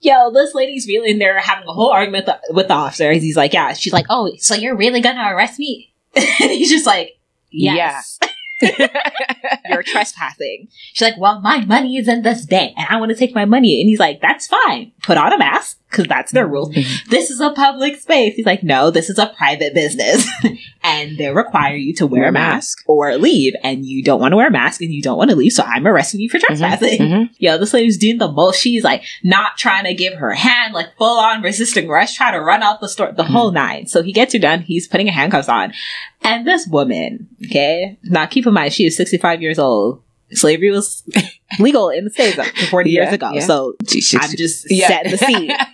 Yo, 0.00 0.30
this 0.32 0.54
lady's 0.54 0.86
really 0.86 1.10
in 1.10 1.18
there 1.18 1.38
having 1.38 1.66
a 1.66 1.72
whole 1.72 1.90
argument 1.90 2.26
with 2.26 2.36
the, 2.48 2.54
with 2.54 2.68
the 2.68 2.74
officer. 2.74 3.12
He's 3.12 3.36
like, 3.36 3.52
yeah. 3.52 3.72
She's 3.72 3.92
like, 3.92 4.06
oh, 4.10 4.32
so 4.38 4.54
you're 4.54 4.76
really 4.76 5.00
gonna 5.00 5.32
arrest 5.32 5.58
me? 5.58 5.92
and 6.14 6.50
he's 6.50 6.70
just 6.70 6.86
like, 6.86 7.18
yes. 7.50 8.18
you're 9.68 9.82
trespassing. 9.82 10.68
She's 10.92 11.02
like, 11.02 11.18
well, 11.18 11.40
my 11.40 11.64
money 11.64 11.96
is 11.96 12.08
in 12.08 12.22
this 12.22 12.46
bank 12.46 12.74
and 12.76 12.86
I 12.88 12.98
want 12.98 13.10
to 13.10 13.16
take 13.16 13.34
my 13.34 13.44
money. 13.44 13.80
And 13.80 13.88
he's 13.88 13.98
like, 13.98 14.20
that's 14.20 14.46
fine. 14.46 14.92
Put 15.02 15.16
on 15.16 15.32
a 15.32 15.38
mask 15.38 15.78
because 15.92 16.06
that's 16.06 16.32
their 16.32 16.46
rules. 16.46 16.70
Mm-hmm. 16.70 17.10
This 17.10 17.30
is 17.30 17.40
a 17.40 17.50
public 17.50 18.00
space. 18.00 18.34
He's 18.34 18.46
like, 18.46 18.62
no, 18.62 18.90
this 18.90 19.10
is 19.10 19.18
a 19.18 19.26
private 19.36 19.74
business 19.74 20.26
and 20.82 21.18
they 21.18 21.30
require 21.30 21.76
you 21.76 21.94
to 21.96 22.06
wear 22.06 22.28
a 22.28 22.32
mask 22.32 22.82
or 22.86 23.16
leave 23.16 23.52
and 23.62 23.84
you 23.84 24.02
don't 24.02 24.20
want 24.20 24.32
to 24.32 24.36
wear 24.36 24.48
a 24.48 24.50
mask 24.50 24.80
and 24.80 24.92
you 24.92 25.02
don't 25.02 25.18
want 25.18 25.30
to 25.30 25.36
leave. 25.36 25.52
So 25.52 25.62
I'm 25.62 25.86
arresting 25.86 26.20
you 26.20 26.28
for 26.28 26.38
mm-hmm. 26.38 26.46
trespassing. 26.46 26.98
Mhm. 26.98 27.30
Yo, 27.38 27.58
this 27.58 27.74
lady's 27.74 27.98
doing 27.98 28.18
the 28.18 28.32
most. 28.32 28.60
She's 28.60 28.82
like 28.82 29.04
not 29.22 29.56
trying 29.58 29.84
to 29.84 29.94
give 29.94 30.14
her 30.14 30.32
hand, 30.32 30.74
like 30.74 30.96
full 30.96 31.18
on 31.18 31.42
resisting 31.42 31.88
arrest, 31.88 32.16
trying 32.16 32.32
to 32.32 32.40
run 32.40 32.62
out 32.62 32.80
the 32.80 32.88
store, 32.88 33.12
the 33.12 33.22
mm-hmm. 33.22 33.32
whole 33.32 33.52
nine. 33.52 33.86
So 33.86 34.02
he 34.02 34.12
gets 34.12 34.32
her 34.32 34.38
done. 34.38 34.62
He's 34.62 34.88
putting 34.88 35.06
her 35.06 35.12
handcuffs 35.12 35.48
on. 35.48 35.72
And 36.22 36.46
this 36.46 36.66
woman, 36.66 37.28
okay, 37.46 37.98
now 38.04 38.26
keep 38.26 38.46
in 38.46 38.54
mind, 38.54 38.72
she 38.72 38.86
is 38.86 38.96
65 38.96 39.42
years 39.42 39.58
old. 39.58 40.02
Slavery 40.34 40.70
was 40.70 41.02
legal 41.58 41.88
in 41.90 42.04
the 42.04 42.10
States 42.10 42.38
up 42.38 42.46
to 42.46 42.66
40 42.66 42.90
years 42.90 43.12
ago. 43.12 43.30
yeah. 43.32 43.40
So 43.46 43.74
I'm 44.20 44.36
just 44.36 44.68
setting 44.68 45.10
the 45.12 45.18
scene. 45.18 45.36
scene. 45.50 45.56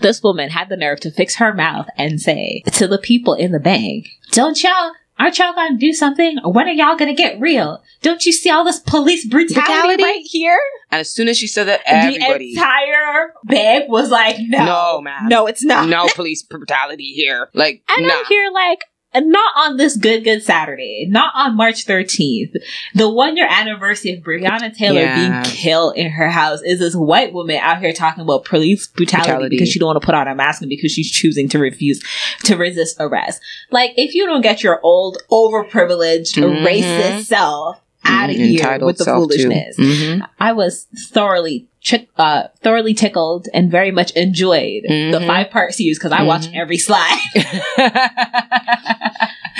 This 0.00 0.22
woman 0.22 0.50
had 0.50 0.68
the 0.68 0.76
nerve 0.76 1.00
to 1.00 1.10
fix 1.10 1.36
her 1.36 1.54
mouth 1.54 1.86
and 1.96 2.20
say 2.20 2.62
to 2.72 2.86
the 2.86 2.98
people 2.98 3.34
in 3.34 3.52
the 3.52 3.60
bank, 3.60 4.08
Don't 4.32 4.62
y'all, 4.62 4.92
aren't 5.18 5.38
y'all 5.38 5.54
gonna 5.54 5.78
do 5.78 5.92
something? 5.92 6.38
Or 6.44 6.52
when 6.52 6.68
are 6.68 6.72
y'all 6.72 6.96
gonna 6.96 7.14
get 7.14 7.40
real? 7.40 7.82
Don't 8.02 8.24
you 8.26 8.32
see 8.32 8.50
all 8.50 8.64
this 8.64 8.78
police 8.80 9.24
brutality, 9.26 9.54
Brutality? 9.72 10.02
right 10.02 10.22
here? 10.24 10.58
and 10.90 11.00
as 11.00 11.10
soon 11.10 11.28
as 11.28 11.38
she 11.38 11.46
said 11.46 11.64
that, 11.64 11.80
everybody. 11.86 12.54
The 12.54 12.60
entire 12.60 13.32
bank 13.44 13.88
was 13.88 14.10
like, 14.10 14.36
no, 14.40 14.64
No, 14.66 15.00
ma'am. 15.00 15.28
no, 15.28 15.46
it's 15.46 15.64
not. 15.64 15.88
no 15.88 16.08
police 16.14 16.42
brutality 16.42 17.12
here. 17.14 17.48
Like, 17.54 17.82
And 17.88 18.06
nah. 18.06 18.14
I'm 18.14 18.24
here 18.26 18.50
like, 18.52 18.80
not 19.20 19.52
on 19.56 19.76
this 19.76 19.96
good, 19.96 20.24
good 20.24 20.42
Saturday, 20.42 21.06
not 21.08 21.32
on 21.34 21.56
March 21.56 21.86
13th. 21.86 22.52
The 22.94 23.08
one 23.08 23.36
year 23.36 23.46
anniversary 23.48 24.12
of 24.12 24.22
Breonna 24.24 24.74
Taylor 24.76 25.00
Yeah. 25.00 25.42
being 25.42 25.54
killed 25.54 25.96
in 25.96 26.10
her 26.10 26.28
house 26.30 26.60
is 26.62 26.78
this 26.80 26.94
white 26.94 27.32
woman 27.32 27.56
out 27.60 27.80
here 27.80 27.92
talking 27.92 28.22
about 28.22 28.44
police 28.44 28.86
brutality, 28.86 29.28
Brutality. 29.30 29.56
because 29.56 29.68
she 29.70 29.78
don't 29.78 29.86
want 29.88 30.00
to 30.00 30.06
put 30.06 30.14
on 30.14 30.28
a 30.28 30.34
mask 30.34 30.62
and 30.62 30.68
because 30.68 30.92
she's 30.92 31.10
choosing 31.10 31.48
to 31.50 31.58
refuse 31.58 32.02
to 32.44 32.56
resist 32.56 32.96
arrest. 33.00 33.40
Like, 33.70 33.92
if 33.96 34.14
you 34.14 34.26
don't 34.26 34.42
get 34.42 34.62
your 34.62 34.80
old, 34.82 35.18
overprivileged, 35.30 36.34
Mhm. 36.36 36.64
racist 36.66 37.24
self 37.24 37.78
out 38.08 38.30
of 38.30 38.36
here 38.36 38.78
with 38.80 38.98
the 38.98 39.04
foolishness, 39.04 39.76
Mhm. 39.78 40.26
I 40.38 40.52
was 40.52 40.86
thoroughly 41.12 41.68
tri- 41.82 42.06
uh, 42.16 42.44
thoroughly 42.62 42.94
tickled 42.94 43.48
and 43.54 43.70
very 43.70 43.90
much 43.90 44.10
enjoyed 44.12 44.82
the 44.88 45.18
Mhm. 45.20 45.26
five 45.26 45.50
part 45.50 45.74
series 45.74 45.98
because 45.98 46.12
I 46.12 46.22
watched 46.22 46.50
Mhm. 46.52 46.60
every 46.60 46.78
slide. 46.78 47.18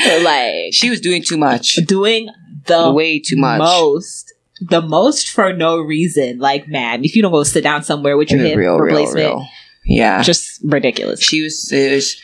So, 0.05 0.19
like 0.19 0.73
she 0.73 0.91
was 0.91 1.01
doing 1.01 1.23
too 1.23 1.37
much. 1.39 1.77
doing 1.87 2.29
the 2.67 2.93
Way 2.93 3.19
too 3.19 3.37
much. 3.37 3.59
most, 3.59 4.33
the 4.61 4.83
most 4.83 5.31
for 5.31 5.53
no 5.53 5.79
reason. 5.79 6.39
Like, 6.39 6.69
man, 6.69 7.03
if 7.05 7.17
you 7.17 7.23
don't 7.23 7.33
go 7.33 7.43
sit 7.45 7.63
down 7.65 7.83
somewhere 7.83 8.17
with 8.17 8.31
your 8.31 8.41
hip 8.41 8.57
real, 8.57 8.75
real, 8.77 8.85
replacement, 8.99 9.17
real. 9.27 9.49
Yeah. 9.87 10.23
just 10.23 10.61
ridiculous. 10.63 11.23
she 11.23 11.43
was, 11.43 11.73
it 11.73 11.93
was 11.95 12.17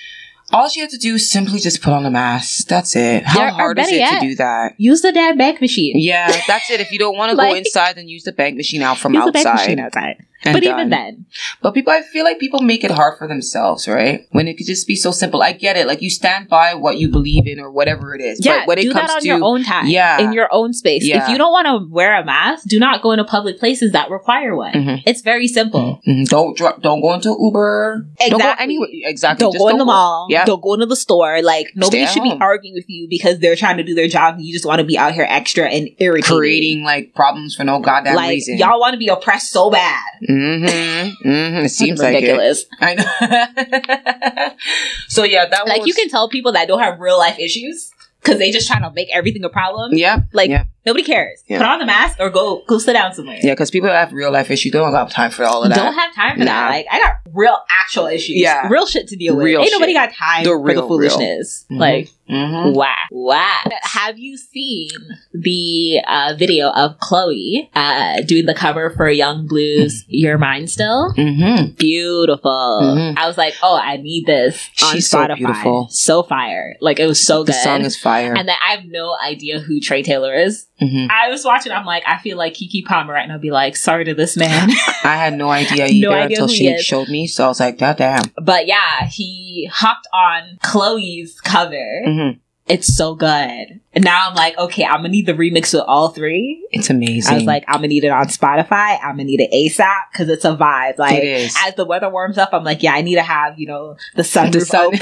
all 0.53 0.69
she 0.69 0.81
had 0.81 0.91
to 0.91 0.99
do 0.99 1.15
is 1.15 1.31
simply 1.31 1.59
just 1.59 1.83
put 1.83 1.93
on 1.93 2.05
a 2.05 2.11
mask. 2.11 2.67
That's 2.69 2.95
it. 2.97 3.25
How 3.25 3.47
or 3.47 3.51
hard 3.51 3.79
is 3.79 3.89
it 3.89 3.97
yet, 3.97 4.21
to 4.21 4.29
do 4.29 4.35
that? 4.37 4.75
Use 4.79 5.01
the 5.03 5.13
damn 5.13 5.37
bank 5.39 5.61
machine. 5.61 5.95
Yeah, 5.99 6.31
that's 6.47 6.71
it. 6.71 6.81
If 6.81 6.93
you 6.93 6.99
don't 6.99 7.17
want 7.17 7.31
to 7.31 7.37
go 7.37 7.55
inside, 7.55 7.97
then 7.97 8.09
use 8.09 8.25
the 8.25 8.33
bank 8.33 8.57
machine 8.57 8.83
out 8.83 8.99
from 8.99 9.15
Use 9.15 9.25
the 9.25 9.33
bank 9.33 9.47
outside. 9.47 9.63
machine 9.65 9.81
outside. 9.81 10.27
And 10.45 10.55
but 10.55 10.63
even 10.65 10.91
then, 10.91 11.27
But 11.61 11.73
people, 11.75 11.93
I 11.93 12.03
feel 12.03 12.25
like 12.25 12.39
people 12.39 12.61
make 12.63 12.85
it 12.85 12.91
hard 12.91 13.19
for 13.19 13.29
themselves, 13.29 13.87
right? 13.89 14.27
When 14.33 14.49
it 14.49 14.57
could 14.57 14.67
just 14.67 14.87
be 14.87 14.97
so 14.97 15.11
simple. 15.13 15.43
I 15.43 15.53
get 15.53 15.77
it. 15.77 15.87
Like 15.87 16.03
you 16.03 16.11
stand 16.11 16.49
by 16.49 16.75
what 16.75 16.99
you 16.99 17.09
believe 17.09 17.47
in 17.47 17.61
or 17.61 17.71
whatever 17.71 18.15
it 18.15 18.21
is. 18.21 18.45
yeah, 18.45 18.61
but 18.61 18.69
when 18.69 18.79
it 18.79 18.83
do 18.83 18.93
comes 18.93 19.09
that 19.09 19.15
on 19.17 19.21
to 19.23 19.27
your 19.29 19.43
own 19.43 19.63
time. 19.65 19.87
Yeah. 19.87 20.21
in 20.21 20.33
your 20.33 20.49
own 20.53 20.73
space. 20.73 21.05
Yeah. 21.05 21.25
If 21.25 21.31
you 21.31 21.39
don't 21.39 21.53
want 21.53 21.67
to 21.67 21.93
wear 21.93 22.21
a 22.21 22.25
mask, 22.25 22.67
do 22.69 22.79
not 22.79 23.03
go 23.03 23.13
into 23.13 23.25
public 23.25 23.59
places 23.59 23.93
that 23.93 24.11
require 24.11 24.55
one. 24.57 24.73
Mhm. 24.75 25.03
It's 25.07 25.21
very 25.23 25.49
simple. 25.49 26.01
Mhm. 26.07 26.27
don't 26.29 26.57
dr- 26.57 26.81
don't 26.83 27.01
go 27.01 27.15
into 27.15 27.29
Uber. 27.39 28.07
Don't 28.19 28.31
go 28.31 28.37
Exactly. 28.37 28.65
anywhere. 28.65 28.89
Exactly. 29.05 29.45
Don't 29.45 29.53
Just 29.53 29.63
go 29.63 29.69
in 29.69 29.79
the 29.79 29.85
mall. 29.85 30.27
Yeah. 30.31 30.45
Don't 30.45 30.63
go 30.63 30.75
into 30.75 30.87
the 30.87 30.97
store. 30.97 31.43
Like 31.43 31.69
nobody 31.75 32.07
should 32.07 32.23
be 32.23 32.37
arguing 32.41 32.75
with 32.75 32.85
you 32.89 33.07
because 33.09 33.39
they're 33.39 33.57
trying 33.57 33.77
to 33.77 33.83
do 33.83 33.95
their 33.95 34.09
job 34.09 34.35
and 34.37 34.45
you 34.45 34.53
just 34.53 34.67
want 34.67 34.79
to 34.81 34.85
be 34.85 34.99
out 34.99 35.13
here 35.13 35.27
extra 35.29 35.69
and 35.69 35.89
irritating. 35.99 36.37
creating 36.37 36.85
like 36.85 37.15
problems 37.15 37.55
for 37.55 37.65
no 37.65 37.81
goddamn 37.81 38.17
like 38.17 38.31
reason. 38.31 38.57
y'all 38.59 38.81
want 38.81 38.93
to 38.95 38.99
be 38.99 39.09
oppressed 39.09 39.51
so 39.53 39.71
bad. 39.71 40.01
Mm-hmm. 40.23 40.32
Mm-hmm. 40.33 41.65
It 41.65 41.69
seems 41.71 42.01
like 42.01 42.15
it. 42.15 42.23
ridiculous. 42.23 42.65
I 42.81 42.95
know. 42.95 44.55
so 45.09 45.25
yeah, 45.25 45.47
that 45.49 45.67
Like 45.67 45.81
was, 45.81 45.89
you 45.89 45.95
can 45.95 46.09
tell 46.09 46.29
people 46.29 46.53
that 46.53 46.69
don't 46.69 46.81
have 46.81 47.01
real 47.01 47.19
life 47.19 47.39
issues 47.39 47.93
because 48.21 48.39
they 48.39 48.51
just 48.51 48.67
trying 48.67 48.83
to 48.83 48.91
make 48.91 49.09
everything 49.13 49.45
a 49.45 49.49
problem. 49.49 49.93
Yeah. 49.95 50.21
Like 50.33 50.51
yeah. 50.51 50.65
Nobody 50.85 51.05
cares. 51.05 51.43
Yeah. 51.47 51.59
Put 51.59 51.67
on 51.67 51.79
the 51.79 51.87
mask 51.87 52.19
or 52.19 52.29
go 52.31 52.63
go 52.67 52.79
sit 52.79 52.95
down 52.95 53.15
somewhere. 53.15 53.39
Yeah, 53.43 53.53
because 53.53 53.71
people 53.71 53.89
have 53.89 54.13
real 54.13 54.33
life 54.33 54.51
issues, 54.51 54.73
they 54.73 54.79
don't 54.79 54.93
have 54.93 55.11
time 55.11 55.31
for 55.31 55.45
all 55.45 55.63
of 55.63 55.69
that. 55.71 55.77
Don't 55.77 55.95
have 55.95 56.15
time 56.15 56.39
for 56.39 56.45
that. 56.45 56.71
Like 56.71 56.87
I 56.91 56.99
got 56.99 57.17
real 57.33 57.57
actual 57.81 58.07
issues. 58.07 58.37
Yeah. 58.37 58.69
Real 58.69 58.87
shit 58.87 59.09
to 59.09 59.17
deal 59.17 59.37
with. 59.37 59.45
Real 59.45 59.61
Ain't 59.63 59.71
nobody 59.73 59.95
got 59.95 60.13
time 60.13 60.45
The 60.45 60.51
for 60.51 60.61
real, 60.61 60.83
the 60.83 60.89
foolishness. 60.89 61.67
Mhm. 61.71 61.79
Like 61.79 62.09
Mhm. 62.31 62.75
wow. 62.75 62.95
Wow. 63.11 63.63
Have 63.83 64.19
you 64.19 64.37
seen 64.39 64.89
the 65.35 66.01
uh, 66.07 66.35
video 66.39 66.71
of 66.71 66.99
Chloe 66.99 67.71
uh, 67.75 68.23
doing 68.23 68.47
the 68.47 68.55
cover 68.55 68.91
for 68.91 69.09
Yung 69.11 69.47
Bleu's 69.47 70.05
You're 70.09 70.39
Mines 70.39 70.73
Still? 70.73 71.13
Mhm. 71.17 71.77
Beautiful. 71.77 72.81
Mhm. 72.83 73.19
I 73.19 73.27
was 73.27 73.37
like, 73.37 73.55
oh, 73.63 73.79
I 73.81 73.99
need 73.99 74.27
this 74.27 74.69
on 74.83 74.95
She's 74.95 75.09
so 75.09 75.27
beautiful. 75.35 75.89
So 75.91 76.23
fire. 76.23 76.77
Like 76.81 76.99
it 77.01 77.07
was 77.07 77.25
so 77.25 77.45
good. 77.45 77.49
The 77.55 77.59
song 77.63 77.83
is 77.83 77.97
fire. 77.97 78.35
and 78.35 78.49
then 78.49 78.57
I 78.67 78.77
have 78.77 78.85
no 78.87 79.17
idea 79.25 79.59
who 79.61 79.81
Trey 79.81 80.03
Taylor 80.03 80.35
is. 80.35 80.67
Mhm. 80.81 81.09
I 81.11 81.29
was 81.29 81.45
watching, 81.45 81.71
I'm 81.73 81.85
like, 81.85 82.03
I 82.07 82.19
feel 82.19 82.37
like 82.37 82.55
Keke 82.55 82.85
Palmer 82.85 83.13
right 83.13 83.29
now 83.29 83.39
be 83.39 83.51
like, 83.51 83.77
sorry 83.77 84.05
to 84.07 84.15
this 84.15 84.37
man. 84.37 84.71
I 85.05 85.17
had 85.17 85.35
no 85.35 85.49
idea 85.49 85.87
either 85.87 86.09
No 86.11 86.13
idea 86.13 86.37
until 86.43 86.49
she 86.49 86.79
showed 86.81 87.09
me. 87.09 87.27
So 87.27 87.45
I 87.45 87.49
was 87.49 87.61
like, 87.61 87.79
God 87.79 87.97
damn. 87.99 88.25
but 88.43 88.67
yeah, 88.67 89.07
he 89.07 89.69
hopped 89.73 90.07
on 90.13 90.59
Chloe's 90.63 91.41
cover. 91.41 92.03
Mhm. 92.07 92.39
It's 92.73 92.97
so 92.97 93.15
good. 93.15 93.81
And 93.95 94.03
now 94.05 94.25
I'm 94.29 94.35
like, 94.35 94.57
okay, 94.57 94.85
I'm 94.85 94.99
gonna 95.01 95.11
need 95.11 95.27
the 95.27 95.35
remix 95.35 95.75
with 95.75 95.83
all 95.87 96.09
three. 96.09 96.67
It's 96.71 96.89
amazing. 96.89 97.31
I 97.31 97.37
was 97.37 97.45
like, 97.45 97.65
I'm 97.69 97.77
gonna 97.77 97.89
need 97.89 98.05
it 98.05 98.09
on 98.09 98.25
Spotify. 98.27 98.99
I'm 99.03 99.13
gonna 99.17 99.25
need 99.25 99.41
it 99.43 99.51
ASAP 99.53 99.95
because 100.11 100.31
it's 100.31 100.47
a 100.47 100.57
vibe. 100.57 100.97
Like 100.99 101.19
it 101.19 101.25
is. 101.25 101.55
as 101.67 101.75
the 101.75 101.85
weather 101.85 102.09
warms 102.09 102.39
up, 102.39 102.51
I'm 102.55 102.65
like, 102.65 102.83
yeah, 102.83 102.95
I 102.95 103.03
need 103.03 103.17
to 103.17 103.23
have 103.23 103.59
you 103.59 103.67
know 103.67 103.97
the 104.15 104.25
sun 104.25 104.51
sunroof 104.51 104.67
sun. 104.67 104.87
open, 104.87 104.99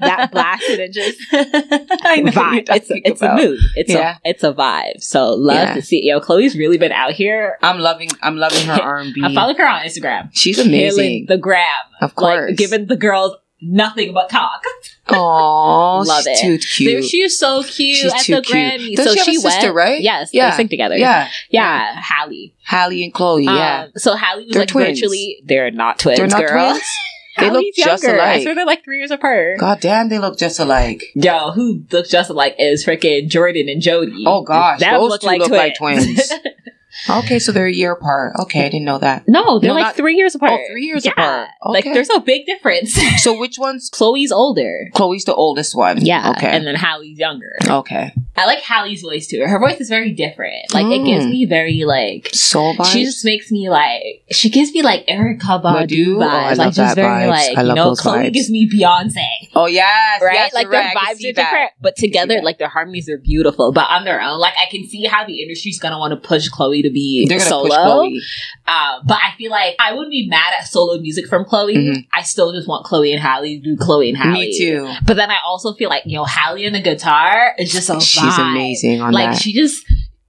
that 0.00 0.30
blasted, 0.32 0.80
and 0.80 0.94
just 0.94 1.18
I 1.32 2.22
know 2.24 2.32
vibe. 2.32 2.68
It's 2.74 2.90
a, 2.90 3.06
it's 3.06 3.20
a 3.20 3.34
mood. 3.34 3.58
It's 3.74 3.92
Yeah. 3.92 4.16
a 4.24 4.30
it's 4.30 4.42
a 4.42 4.54
vibe. 4.54 5.02
So 5.02 5.34
love 5.34 5.56
Yeah. 5.56 5.74
to 5.74 5.82
see. 5.82 6.00
Yo, 6.02 6.18
Chloe's 6.20 6.56
really 6.56 6.78
been 6.78 6.92
out 6.92 7.12
here. 7.12 7.58
I'm 7.62 7.78
loving. 7.80 8.08
I'm 8.22 8.38
loving 8.38 8.64
her 8.66 8.80
R&B. 8.80 9.20
I 9.24 9.34
follow 9.34 9.54
her 9.54 9.66
on 9.68 9.82
Instagram. 9.82 10.30
She's 10.32 10.56
Killing 10.56 10.70
amazing. 10.72 11.26
the 11.28 11.36
gram, 11.36 11.62
of 12.00 12.14
course. 12.14 12.48
like 12.48 12.56
giving 12.56 12.86
the 12.86 12.96
girls 12.96 13.34
nothing 13.60 14.14
but 14.14 14.30
talk. 14.30 14.62
Aww, 15.08 16.04
Love 16.06 16.24
she's 16.24 16.26
it. 16.26 16.40
too 16.42 16.58
cute. 16.58 17.04
She 17.04 17.22
was 17.22 17.38
so 17.38 17.62
cute 17.62 17.96
She's 17.96 18.12
at 18.12 18.20
too 18.20 18.34
the 18.36 18.42
cute. 18.42 18.56
Grammys. 18.56 18.96
Doesn't 18.96 19.18
so 19.18 19.24
she 19.24 19.34
have 19.36 19.44
a 19.44 19.50
sister, 19.50 19.66
went, 19.72 19.76
right? 19.76 20.00
Yes, 20.00 20.30
Yeah. 20.32 20.50
they 20.50 20.56
sing 20.56 20.68
together. 20.68 20.96
yeah, 20.96 21.28
yeah, 21.50 22.00
Hallie. 22.02 22.52
Hallie 22.66 23.04
and 23.04 23.14
Chloe. 23.14 23.44
Yeah, 23.44 23.84
Um, 23.84 23.92
so 23.96 24.16
Hallie 24.16 24.44
was 24.46 24.52
They're 24.52 24.62
like 24.62 24.68
twins. 24.68 24.98
virtually. 25.00 25.38
They're 25.44 25.70
not 25.70 25.98
twins. 26.00 26.18
they're 26.18 26.26
not 26.26 26.40
girl. 26.46 26.70
twins. 26.70 26.84
They 27.38 27.50
look 27.50 27.56
Hallie's 27.56 27.76
just 27.76 28.02
younger. 28.02 28.18
I 28.18 28.42
swear 28.42 28.54
they're 28.54 28.64
like 28.64 28.82
three 28.82 28.96
years 28.96 29.10
apart. 29.10 29.58
God 29.58 29.80
damn, 29.82 30.08
they 30.08 30.18
look 30.18 30.38
just 30.38 30.58
alike. 30.58 31.04
Yo, 31.14 31.50
who 31.50 31.82
looks 31.92 32.08
just 32.08 32.30
alike 32.30 32.54
is 32.58 32.82
freaking 32.82 33.28
Jordan 33.28 33.68
and 33.68 33.82
Jody. 33.82 34.24
Oh 34.26 34.40
gosh, 34.40 34.80
that 34.80 34.92
those 34.96 35.10
look 35.10 35.20
two 35.20 35.26
like 35.26 35.40
look 35.40 35.50
like 35.50 35.76
twins. 35.76 36.32
Okay, 37.08 37.38
so 37.38 37.52
they're 37.52 37.66
a 37.66 37.72
year 37.72 37.92
apart. 37.92 38.34
Okay, 38.42 38.60
I 38.66 38.68
didn't 38.68 38.84
know 38.84 38.98
that. 38.98 39.28
no, 39.28 39.58
they're 39.58 39.68
No, 39.68 39.74
like 39.74 39.82
not- 39.84 39.96
three 39.96 40.14
years 40.14 40.34
apart. 40.34 40.52
Oh, 40.52 40.64
three 40.70 40.84
years 40.86 41.04
Yeah. 41.04 41.12
apart. 41.12 41.48
Like 41.64 41.84
Okay. 41.84 41.92
there's 41.94 42.10
a 42.10 42.20
big 42.20 42.46
difference. 42.46 42.98
So 43.26 43.38
which 43.38 43.58
one's 43.58 43.88
Chloe's 43.90 44.30
older. 44.30 44.88
Chloe's 44.94 45.24
the 45.24 45.34
oldest 45.34 45.74
one? 45.76 46.04
Yeah. 46.04 46.30
Okay. 46.36 46.48
And 46.48 46.66
then 46.66 46.74
Hallie's 46.76 47.18
younger. 47.18 47.52
okay. 47.68 48.12
I 48.36 48.44
like 48.46 48.60
Hallie's 48.60 49.00
voice 49.02 49.26
too. 49.26 49.42
Her 49.46 49.58
voice 49.58 49.80
is 49.80 49.88
very 49.88 50.12
different. 50.12 50.72
Like 50.74 50.86
it 50.86 51.04
gives 51.04 51.24
Mm. 51.24 51.30
me 51.30 51.44
very 51.46 51.84
like 51.84 52.28
Soul 52.34 52.74
vibes. 52.76 52.92
she 52.92 53.04
just 53.04 53.24
makes 53.24 53.50
me 53.50 53.68
like 53.70 54.02
she 54.30 54.50
gives 54.50 54.72
me 54.72 54.82
like 54.82 55.06
Erykah 55.06 55.62
Badu 55.62 55.86
Badu? 55.88 56.16
vibes. 56.16 56.24
Oh, 56.24 56.28
I 56.28 56.48
like 56.50 56.58
love 56.58 56.74
just 56.74 56.76
that 56.76 56.94
very 56.96 57.24
vibes. 57.24 57.28
like 57.30 57.58
I 57.58 57.60
you 57.62 57.66
love 57.68 57.76
know, 57.76 57.84
those 57.88 58.00
Chloe 58.00 58.18
vibes. 58.18 58.32
gives 58.34 58.50
me 58.50 58.68
Beyonce. 58.70 59.24
oh 59.54 59.66
yes, 59.66 60.20
Right? 60.22 60.34
yes, 60.34 60.52
like 60.54 60.64
you're 60.64 60.72
their 60.72 60.80
right. 60.82 60.96
I 60.96 61.06
can 61.06 61.14
vibes 61.14 61.18
see 61.18 61.30
are 61.30 61.32
that. 61.32 61.42
different, 61.44 61.70
but 61.80 61.96
together, 61.96 62.34
that. 62.34 62.44
like 62.44 62.58
their 62.58 62.68
harmonies 62.68 63.08
are 63.08 63.18
beautiful. 63.18 63.72
But 63.72 63.88
on 63.88 64.04
their 64.04 64.20
own, 64.20 64.38
like 64.38 64.54
I 64.60 64.70
can 64.70 64.86
see 64.86 65.04
how 65.06 65.26
the 65.26 65.40
industry's 65.42 65.78
gonna 65.80 65.98
want 65.98 66.12
to 66.12 66.28
push 66.28 66.48
Chloe 66.48 66.82
to 66.86 66.92
be 66.92 67.26
solo. 67.38 67.64
push 67.68 67.72
Chloe. 67.76 68.20
Um, 68.68 69.00
but 69.06 69.18
I 69.18 69.36
feel 69.36 69.50
like 69.50 69.76
I 69.78 69.92
wouldn't 69.92 70.10
be 70.10 70.26
mad 70.28 70.52
at 70.58 70.66
solo 70.66 70.98
music 71.00 71.26
from 71.26 71.44
Chloe. 71.44 71.74
Mhm. 71.76 72.06
I 72.12 72.22
still 72.22 72.52
just 72.52 72.68
want 72.68 72.84
Chloe 72.84 73.12
and 73.12 73.22
Hallie 73.22 73.60
to 73.60 73.62
do 73.64 73.76
Chloe 73.76 74.08
and 74.08 74.18
Hallie. 74.18 74.32
Me 74.32 74.58
too. 74.58 74.88
But 75.06 75.16
then 75.16 75.30
I 75.30 75.36
also 75.46 75.72
feel 75.74 75.88
like, 75.90 76.02
you 76.06 76.16
know, 76.16 76.24
Hallie 76.24 76.64
and 76.66 76.74
the 76.74 76.80
guitar 76.82 77.54
is 77.58 77.72
just 77.72 77.90
a 77.90 78.00
She's 78.00 78.22
vibe. 78.22 78.50
amazing 78.52 79.00
on 79.00 79.12
Like 79.12 79.32
that. 79.32 79.40
she 79.42 79.52
just 79.52 79.84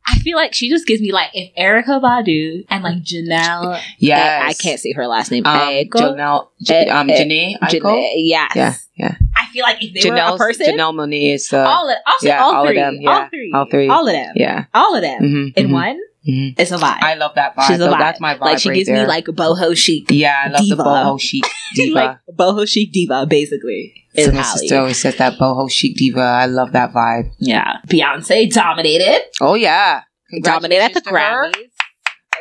I 0.10 0.20
feel 0.20 0.38
like 0.38 0.54
she 0.54 0.70
just 0.70 0.88
gives 0.88 1.02
me 1.02 1.12
like 1.12 1.32
if 1.34 1.54
Erykah 1.56 2.02
Badu 2.02 2.64
and 2.70 2.82
like 2.82 3.04
Janelle 3.04 3.78
yes, 4.00 4.42
I 4.46 4.54
can't 4.54 4.80
say 4.80 4.94
her 4.94 5.06
last 5.06 5.32
name. 5.32 5.46
Um, 5.46 5.60
Aiko? 5.60 5.90
Janelle, 6.16 6.48
J- 6.62 6.86
Eh, 6.88 6.90
um, 6.98 7.10
eh, 7.10 7.24
Janae, 7.26 7.60
Janae, 7.60 8.12
yes. 8.16 8.52
Yeah, 8.56 8.74
yeah. 8.96 9.16
I 9.36 9.52
feel 9.52 9.64
like 9.64 9.84
if 9.84 10.02
they 10.02 10.10
were 10.10 10.16
a 10.16 10.38
person, 10.38 10.68
Janelle 10.78 10.94
Monáe 10.94 11.34
is 11.34 11.52
uh, 11.52 11.58
all 11.58 11.90
of, 11.90 11.98
I'll 12.06 12.20
say 12.20 12.30
yeah, 12.30 12.42
all, 12.42 12.56
all 12.56 12.62
of 12.64 12.68
three, 12.70 12.78
them, 12.78 12.98
yeah, 13.02 13.10
all 13.24 13.28
three, 13.30 13.52
all 13.54 13.66
three. 13.70 13.90
all 13.90 14.08
of 14.08 14.14
them, 14.14 14.32
yeah. 14.38 14.66
all 14.74 14.96
of 14.96 15.02
them 15.02 15.22
Mhm, 15.22 15.54
in 15.58 15.68
mhm, 15.68 15.72
one. 15.74 16.00
Mhm. 16.28 16.54
It's 16.58 16.72
a 16.72 16.78
vibe. 16.78 17.02
I 17.02 17.14
love 17.16 17.34
that 17.36 17.56
vibe. 17.56 17.68
She's 17.68 17.80
a 17.80 17.86
So 17.86 17.94
vibe. 17.94 18.00
that's 18.00 18.20
my 18.20 18.36
vibe 18.36 18.42
like 18.42 18.60
she 18.60 18.70
right 18.70 18.76
gives 18.76 18.88
there. 18.88 19.02
me 19.04 19.08
like 19.08 19.26
boho 19.26 19.76
chic, 19.78 20.06
yeah, 20.10 20.44
I 20.46 20.50
love 20.50 20.62
diva. 20.62 20.76
the 20.76 20.84
boho 20.84 21.20
chic 21.22 21.44
diva. 21.76 21.96
like 21.96 22.18
boho 22.38 22.68
chic 22.68 22.92
diva, 22.92 23.26
basically. 23.26 23.94
Is 24.14 24.26
so 24.28 24.32
my 24.32 24.42
Hallie. 24.42 24.60
sister 24.60 24.78
always 24.80 25.00
says 25.00 25.16
that 25.18 25.38
boho 25.40 25.70
chic 25.72 25.96
diva. 25.96 26.20
I 26.22 26.46
love 26.48 26.72
that 26.74 26.92
vibe. 26.94 27.32
Yeah, 27.40 27.78
Beyonce 27.88 28.52
dominated. 28.52 29.22
Oh 29.42 29.56
yeah, 29.56 30.02
dominated 30.44 30.84
at 30.84 30.94
the 30.94 31.02
Congratulations 31.02 31.56
her. 31.56 31.62
Grammys. 31.64 31.72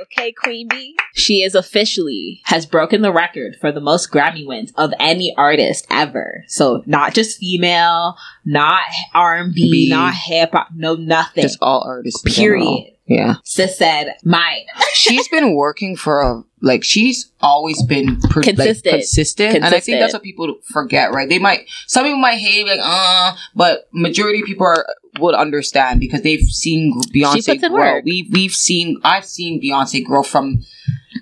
Okay, 0.03 0.31
Queen 0.33 0.68
Bee. 0.68 0.94
She 1.14 1.37
is 1.42 1.55
officially 1.55 2.42
has 2.44 2.66
broken 2.66 3.01
the 3.01 3.11
record 3.12 3.57
for 3.59 3.72
the 3.72 3.81
most 3.81 4.11
Grammy 4.12 4.46
wins 4.46 4.70
of 4.77 4.92
any 5.01 5.33
artist 5.38 5.87
ever. 5.90 6.44
So 6.49 6.83
not 6.85 7.14
just 7.14 7.38
female, 7.38 8.14
not 8.44 8.83
R 9.14 9.37
and 9.38 9.55
B, 9.55 9.70
B. 9.70 9.88
not 9.90 10.12
hip 10.14 10.51
hop, 10.53 10.68
no 10.75 10.96
nothing. 10.96 11.42
Just 11.42 11.57
all 11.62 11.83
artists. 11.87 12.22
in 12.27 12.33
Period. 12.35 12.90
Yeah, 13.07 13.37
Sis 13.45 13.79
said 13.79 14.14
mine. 14.25 14.66
she's 14.95 15.29
been 15.29 15.55
working 15.55 15.97
for 15.97 16.21
a 16.23 16.42
like 16.62 16.83
she's 16.85 17.31
always 17.40 17.83
been 17.85 18.21
pr- 18.21 18.40
like, 18.40 18.57
Consistent. 18.57 18.92
consistent, 18.95 19.57
and 19.57 19.64
I 19.64 19.81
think 19.81 20.01
that's 20.01 20.12
what 20.14 20.23
people 20.23 20.57
forget. 20.73 21.12
Right? 21.12 21.29
They 21.29 21.38
might 21.38 21.66
some 21.87 22.05
people 22.05 22.19
might 22.21 22.37
hate 22.38 22.66
like 22.66 22.81
uh, 22.83 23.35
but 23.55 23.88
majority 23.92 24.40
of 24.40 24.47
people 24.47 24.66
are 24.66 24.87
would 25.19 25.35
understand 25.35 26.01
because 26.01 26.23
they've 26.23 26.40
seen 26.42 27.01
Beyonce 27.14 27.61
grow. 27.61 27.71
work. 27.71 28.05
We've 28.05 28.27
we've 28.33 28.53
seen 28.53 29.01
I've 29.05 29.25
seen 29.27 29.61
Beyonce 29.62 30.05
grow 30.05 30.23
from. 30.23 30.62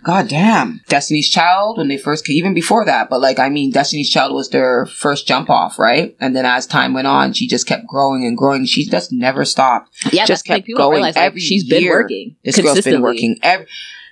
God 0.03 0.29
damn. 0.29 0.83
Destiny's 0.89 1.31
Child 1.31 1.79
when 1.79 1.89
they 1.89 1.97
first 1.97 2.27
came, 2.27 2.37
even 2.37 2.53
before 2.53 2.85
that, 2.85 3.09
but 3.09 3.21
like, 3.23 3.39
I 3.39 3.49
mean, 3.49 3.71
Destiny's 3.71 4.11
Child 4.11 4.35
was 4.35 4.51
their 4.51 4.85
first 4.85 5.27
jump 5.27 5.49
off, 5.49 5.79
right? 5.79 6.15
And 6.21 6.37
then 6.37 6.45
as 6.45 6.67
time 6.67 6.93
went 6.93 7.07
on, 7.07 7.33
she 7.33 7.47
just 7.49 7.67
kept 7.67 7.87
growing 7.87 8.27
and 8.27 8.37
growing. 8.37 8.67
She 8.67 8.85
just 8.85 9.13
never 9.13 9.47
stopped. 9.47 9.95
Yeah, 10.13 10.27
Just 10.27 10.45
kept 10.45 10.67
People 10.67 10.83
going 10.83 10.97
realize, 10.97 11.17
like, 11.17 11.25
every 11.25 11.41
she's 11.41 11.67
been 11.67 11.89
working 11.89 12.37
This 12.45 12.61
girl's 12.61 12.83
been 12.83 13.01
working 13.01 13.39
every, 13.43 13.67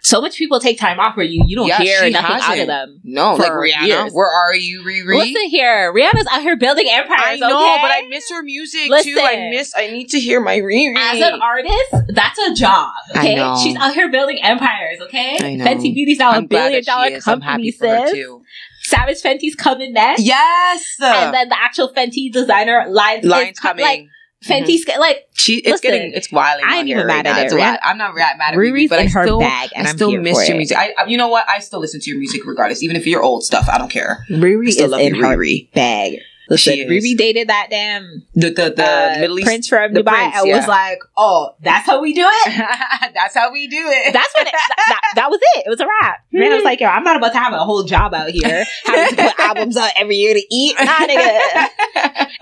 So 0.04 0.20
much 0.20 0.36
people 0.36 0.58
take 0.58 0.78
time 0.80 0.98
off 0.98 1.16
where 1.16 1.24
you 1.24 1.44
you 1.46 1.54
don't 1.54 1.68
Yeah, 1.68 1.78
hear 1.78 2.10
nothing 2.10 2.36
hasn't. 2.36 2.60
of 2.62 2.66
them. 2.66 3.00
no, 3.04 3.36
For 3.36 3.42
like 3.42 3.52
Rihanna. 3.52 3.86
years. 3.86 4.12
Where 4.12 4.26
are 4.26 4.54
you, 4.54 4.82
Riri? 4.82 5.16
Listen 5.16 5.48
here, 5.48 5.92
Rihanna's 5.94 6.26
out 6.30 6.42
here 6.42 6.56
building 6.56 6.86
I 6.90 6.98
empires. 6.98 7.38
know, 7.40 7.46
okay? 7.46 7.78
but 7.82 7.90
I 7.92 8.06
miss 8.10 8.28
her 8.30 8.42
music 8.42 8.90
too. 9.02 9.16
I 9.20 9.48
miss, 9.50 9.72
I 9.76 9.86
need 9.92 10.08
to 10.10 10.18
hear 10.18 10.40
my 10.40 10.58
Riri. 10.58 10.96
As 10.96 11.20
an 11.20 11.40
artist, 11.40 12.08
that's 12.14 12.38
a 12.40 12.52
job. 12.54 12.90
I 13.14 13.18
Okay, 13.20 13.62
she's 13.62 13.76
out 13.76 13.94
here 13.94 14.10
building 14.10 14.40
empires. 14.42 15.00
Okay, 15.02 15.38
I 15.40 15.54
know. 15.54 15.64
Fenty 15.64 15.94
Beauty's 15.96 16.18
now 16.18 16.32
a 16.32 16.34
I'm 16.34 16.46
glad 16.48 16.68
billion 16.70 16.84
dollar 16.84 17.20
company, 17.20 17.70
for 17.70 17.86
sis. 18.06 18.12
too. 18.12 18.42
Savage 18.84 19.22
Fenty's 19.22 19.54
coming 19.54 19.92
next, 19.92 20.22
Yes! 20.22 20.96
and 21.00 21.32
then 21.32 21.48
the 21.48 21.56
actual 21.58 21.92
Fenty 21.94 22.30
designer 22.32 22.86
line 22.88 23.20
Line's 23.22 23.52
is 23.52 23.58
coming. 23.60 23.84
Like 23.84 24.08
Mm-hmm. 24.42 24.52
Fenty's 24.64 24.86
like 24.98 25.28
She, 25.34 25.56
it's 25.56 25.68
Listen, 25.68 25.90
getting, 25.90 26.12
it's 26.12 26.30
wilding. 26.32 26.64
I 26.66 26.72
out 26.72 26.78
ain't 26.78 26.86
here 26.88 26.98
even 26.98 27.08
right 27.08 27.24
mad 27.24 27.46
at 27.46 27.50
now. 27.50 27.74
it. 27.74 27.80
I'm 27.82 27.98
not 27.98 28.14
mad 28.14 28.36
at 28.40 28.54
Riri's 28.54 28.72
Riri, 28.72 28.88
but 28.88 28.98
I 28.98 29.06
still, 29.06 29.40
bag, 29.40 29.70
and 29.74 29.86
I 29.86 29.90
still 29.90 30.10
miss 30.20 30.48
your 30.48 30.54
it. 30.54 30.58
music. 30.58 30.76
I, 30.76 30.94
I, 30.98 31.06
you 31.06 31.16
know 31.16 31.28
what? 31.28 31.44
I 31.48 31.58
still 31.60 31.80
listen 31.80 32.00
to 32.00 32.10
your 32.10 32.18
music 32.18 32.44
regardless, 32.44 32.82
even 32.82 32.96
if 32.96 33.06
you're 33.06 33.22
old 33.22 33.44
stuff. 33.44 33.68
I 33.68 33.78
don't 33.78 33.90
care. 33.90 34.24
Riri 34.30 34.68
I 34.68 34.70
still 34.70 34.86
is 34.86 34.90
love 34.92 35.00
in 35.00 35.14
Riri. 35.14 35.72
bag. 35.72 36.18
Listen, 36.52 36.74
She 36.74 36.80
is. 36.80 37.14
Dated 37.18 37.48
that 37.48 37.68
damn 37.70 38.22
The 38.34 38.50
the 38.50 38.72
the 38.76 38.84
uh, 38.84 39.16
Middle 39.20 39.38
East 39.38 39.46
prince 39.46 39.68
from 39.68 39.92
Dubai 39.92 40.04
prince, 40.30 40.36
and 40.38 40.46
yeah. 40.48 40.56
was 40.58 40.68
like, 40.68 40.98
"Oh, 41.16 41.54
that's 41.62 41.86
how 41.86 42.00
we 42.00 42.12
do 42.14 42.24
it." 42.26 42.52
That's 43.14 43.34
how 43.34 43.52
we 43.52 43.66
do 43.68 43.76
it. 43.78 44.12
That's 44.12 44.32
what 44.34 44.46
it, 44.46 44.52
that, 44.52 44.76
that, 44.88 45.00
that 45.16 45.30
was 45.30 45.38
it. 45.56 45.66
It 45.66 45.68
was 45.68 45.80
a 45.80 45.86
wrap. 45.86 46.24
Man, 46.32 46.50
I 46.52 46.54
was 46.56 46.64
like, 46.64 46.80
yo, 46.80 46.88
I'm 46.88 47.04
not 47.04 47.16
about 47.16 47.32
to 47.32 47.38
have 47.38 47.52
a 47.52 47.58
whole 47.58 47.84
job 47.84 48.14
out 48.14 48.30
here 48.30 48.64
having 48.84 49.16
to 49.16 49.22
put 49.24 49.38
albums 49.38 49.76
out 49.76 49.90
every 49.96 50.16
year 50.16 50.34
to 50.34 50.42
eat. 50.50 50.76
Nah, 50.78 50.86
nigga. 51.06 51.68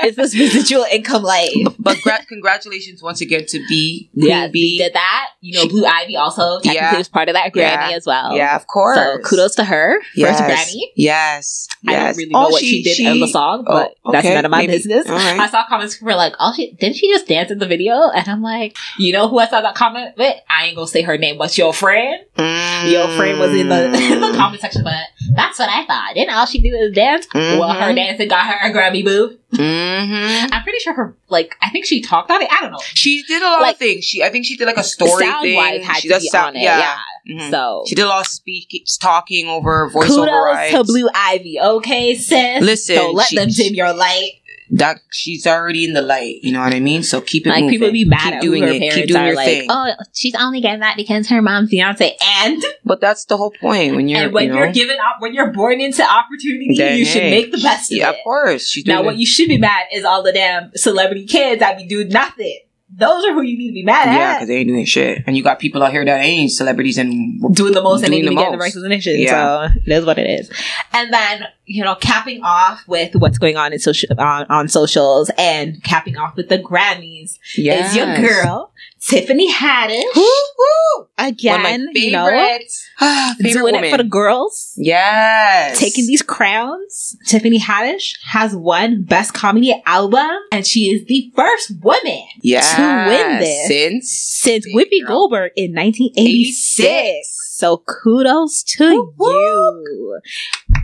It's 0.03 0.16
this 0.16 0.38
residual 0.38 0.85
income 0.90 1.23
life. 1.23 1.51
but 1.79 1.99
gra- 2.03 2.25
congratulations 2.29 3.03
once 3.03 3.20
again 3.20 3.44
to 3.49 3.59
B. 3.68 4.11
Yeah, 4.14 4.42
Queen 4.44 4.53
B. 4.53 4.79
did 4.79 4.94
that. 4.94 5.27
You 5.40 5.59
know, 5.59 5.68
Blue 5.68 5.85
Ivy 5.85 6.16
also 6.16 6.61
technically 6.61 6.75
Yeah. 6.77 6.96
was 6.96 7.09
part 7.09 7.29
of 7.29 7.35
that 7.35 7.53
Grammy 7.53 7.90
Yeah. 7.90 7.96
as 7.96 8.07
well. 8.07 8.35
Yeah, 8.37 8.57
of 8.57 8.66
course. 8.66 8.96
So 8.96 9.18
kudos 9.25 9.55
to 9.57 9.64
her. 9.64 10.01
First 10.03 10.16
yes. 10.16 10.40
Grammy. 10.75 10.81
Yes. 10.96 11.68
I 11.87 11.92
yes. 11.92 12.01
don't 12.01 12.16
really 12.18 12.31
know 12.33 12.38
Oh, 12.46 12.49
what 12.51 12.62
she, 12.62 12.82
did 12.82 12.97
she- 12.97 13.07
in 13.07 13.20
the 13.20 13.28
song, 13.28 13.64
but 13.66 13.95
oh, 13.99 13.99
that's 14.12 14.24
okay, 14.24 14.34
none 14.34 14.44
of 14.46 14.51
my 14.51 14.59
maybe. 14.59 14.72
business. 14.72 15.07
All 15.09 15.14
right. 15.16 15.38
I 15.40 15.46
saw 15.48 15.66
comments 15.68 15.94
who 15.94 16.07
were 16.07 16.14
like, 16.14 16.32
"Oh, 16.40 16.53
she 16.57 16.72
didn't 16.72 16.96
she 16.96 17.09
just 17.12 17.26
dance 17.26 17.51
in 17.51 17.59
the 17.59 17.66
video?" 17.66 17.92
And 18.14 18.26
I'm 18.28 18.42
like, 18.42 18.76
you 18.98 19.12
know 19.12 19.28
who 19.28 19.38
I 19.38 19.46
saw 19.46 19.61
that 19.61 19.74
comment 19.74 20.14
with? 20.16 20.36
I 20.48 20.66
ain't 20.66 20.76
gonna 20.76 20.86
say 20.88 21.03
her 21.03 21.18
name, 21.18 21.36
but 21.38 21.57
your 21.59 21.72
friend, 21.74 22.24
Mm. 22.36 22.90
Your 22.92 23.09
friend 23.16 23.38
was 23.38 23.55
in 23.55 23.68
the, 23.68 23.84
in 24.12 24.20
the 24.20 24.28
Mm. 24.28 24.36
comment 24.36 24.61
section, 24.62 24.82
but 24.84 24.94
that's 25.36 25.59
what 25.59 25.68
I 25.68 25.84
thought. 25.84 26.14
Didn't 26.14 26.34
all 26.34 26.46
she 26.46 26.61
do 26.62 26.74
is 26.74 26.92
dance? 26.94 27.26
Well, 27.34 27.68
her 27.74 27.92
Mhm. 27.92 27.96
dancing 27.96 28.28
got 28.28 28.46
her 28.46 28.70
a 28.70 28.72
Grammy 28.72 29.05
boo. 29.05 29.36
Mhm. 29.53 30.48
I'm 30.53 30.62
pretty 30.62 30.78
sure 30.78 30.94
her, 30.94 31.14
like, 31.28 31.57
I 31.61 31.68
think 31.70 31.84
she 31.84 32.01
talked 32.01 32.30
on 32.30 32.40
it. 32.42 32.48
I 32.51 32.61
don't 32.62 32.72
know. 32.72 32.78
She 32.94 33.22
did 33.24 33.42
a 33.42 33.44
lot 33.44 33.61
Like- 33.62 33.74
of 33.74 33.78
things. 33.78 34.05
She, 34.05 34.22
I 34.22 34.30
think 34.30 34.46
she 34.46 34.57
did 34.57 34.64
like 34.66 34.76
a 34.78 34.84
story 34.84 35.26
Sound 35.26 35.42
thing. 35.42 35.57
wise 35.57 35.84
had 35.84 35.96
she 35.96 36.09
to 36.09 36.14
does 36.14 36.22
be 36.22 36.28
sound, 36.28 36.48
on 36.48 36.57
it. 36.57 36.62
yeah. 36.62 36.78
Yeah. 36.78 36.96
Mhm. 37.29 37.51
So, 37.51 37.85
She 37.87 37.95
did 37.95 38.05
a 38.05 38.09
lot 38.09 38.21
of 38.23 38.27
speaking, 38.27 38.83
talking 39.01 39.49
over 39.49 39.91
voiceover 39.91 40.07
kudos 40.07 40.29
rights. 40.55 40.75
to 40.75 40.85
Blue 40.85 41.09
Ivy. 41.14 41.59
Okay, 41.61 42.14
sis. 42.14 42.62
Listen, 42.62 42.97
Don't 42.97 43.14
let 43.14 43.29
she- 43.29 43.37
them 43.37 43.49
dim 43.51 43.75
your 43.75 43.93
light. 43.93 44.33
that 44.73 45.01
she's 45.11 45.49
already 45.49 45.85
in 45.85 45.95
the 45.95 46.01
light. 46.01 46.37
You 46.45 46.53
know 46.53 46.61
what 46.61 46.73
I 46.73 46.79
mean? 46.79 47.03
So 47.03 47.21
keep 47.21 47.45
it 47.45 47.51
Like 47.51 47.64
moving. 47.64 47.71
people 47.81 47.91
be 47.91 48.05
mad 48.05 48.21
keep 48.27 48.35
at 48.35 48.41
doing 48.41 48.62
her 48.62 48.68
it. 48.68 48.79
parents 48.79 48.97
Keep 48.99 49.09
doing 49.09 49.21
are 49.21 49.27
your 49.27 49.35
like, 49.35 49.47
thing. 49.49 49.66
oh, 49.68 49.93
she's 50.14 50.35
only 50.37 50.61
getting 50.61 50.79
that 50.79 50.97
because 50.97 51.27
her 51.29 51.43
mom's 51.43 51.73
Beyonce. 51.73 52.12
And 52.45 52.62
But 52.85 53.01
that's 53.01 53.25
the 53.25 53.37
whole 53.37 53.51
point. 53.51 53.97
When 53.97 54.09
you're, 54.09 54.23
and 54.27 54.33
when 54.33 54.45
you 54.47 54.55
are 54.55 54.66
know, 54.68 54.73
given 54.73 54.97
up, 54.99 55.16
when 55.18 55.35
you're 55.35 55.51
born 55.53 55.81
into 55.81 56.05
opportunity, 56.09 56.73
then, 56.77 56.99
you 56.99 57.05
should 57.05 57.25
make 57.25 57.51
the 57.51 57.59
best 57.59 57.91
of 57.91 57.99
it. 57.99 58.03
of 58.05 58.14
course. 58.23 58.79
Now, 58.87 59.03
what 59.03 59.16
you 59.16 59.27
should 59.27 59.49
be 59.49 59.59
mad 59.59 59.87
is 59.93 60.05
all 60.05 60.23
the 60.23 60.33
damn 60.33 60.71
celebrity 60.77 61.27
kids 61.27 61.59
that 61.59 61.77
be 61.77 61.85
doing 61.89 62.09
nothing. 62.09 62.61
Those 62.93 63.24
are 63.24 63.32
who 63.32 63.43
you 63.43 63.57
need 63.57 63.68
to 63.68 63.74
be 63.74 63.84
mad 63.84 64.09
at. 64.09 64.14
Yeah, 64.14 64.34
because 64.34 64.49
they 64.49 64.57
ain't 64.57 64.68
doing 64.68 64.84
shit. 64.84 65.22
And 65.26 65.36
you 65.36 65.43
got 65.43 65.59
people 65.59 65.82
out 65.82 65.93
here 65.93 66.05
that 66.05 66.20
ain't 66.22 66.51
celebrities 66.51 66.99
and 66.99 67.41
doing 67.55 67.72
the 67.72 67.82
most 67.82 68.03
and 68.03 68.11
need 68.11 68.22
to 68.22 68.30
the 68.30 68.34
get 68.34 68.51
the 68.51 68.57
most. 68.57 68.74
recognition. 68.74 69.18
Yeah. 69.20 69.68
So 69.68 69.74
it 69.86 69.93
is 69.93 70.05
what 70.05 70.18
it 70.18 70.28
is. 70.28 70.51
And 70.93 71.12
then, 71.12 71.45
you 71.66 71.84
know, 71.84 71.95
capping 71.95 72.43
off 72.43 72.86
with 72.88 73.14
what's 73.14 73.38
going 73.38 73.57
on 73.57 73.72
in 73.72 73.78
social 73.78 74.09
on, 74.18 74.47
on 74.51 74.68
socials 74.68 75.30
and 75.38 75.82
capping 75.84 76.16
off 76.16 76.36
with 76.36 76.49
the 76.49 76.59
Grammys 76.59 77.38
is 77.57 77.97
your 77.97 78.16
girl, 78.16 78.70
Tiffany 79.09 79.53
Haddish. 79.53 80.03
Woo, 80.14 80.22
woo. 80.59 81.07
Again, 81.18 81.62
One 81.62 81.88
of 81.88 81.96
you 81.96 82.11
know, 82.12 82.26
doing 83.40 83.62
woman. 83.74 83.84
it 83.84 83.90
for 83.90 83.96
the 83.96 84.05
girls. 84.05 84.72
yes. 84.76 85.78
Taking 85.78 86.07
these 86.07 86.22
crowns, 86.22 87.16
Tiffany 87.26 87.59
Haddish 87.59 88.18
has 88.24 88.55
won 88.55 89.03
Best 89.03 89.32
Comedy 89.34 89.74
Album, 89.86 90.30
and 90.53 90.66
she 90.66 90.90
is 90.90 91.07
the 91.07 91.32
first 91.34 91.72
woman 91.82 92.22
yes. 92.42 92.74
to 92.74 92.82
win 92.82 93.38
this. 93.38 93.68
Since 93.68 94.11
since 94.11 94.66
Whoopi 94.74 95.01
girl. 95.07 95.28
Goldberg 95.28 95.53
in 95.57 95.74
1986. 95.74 96.80
86. 96.80 97.36
So 97.61 97.76
kudos 97.86 98.62
to 98.62 99.12
you. 99.18 100.20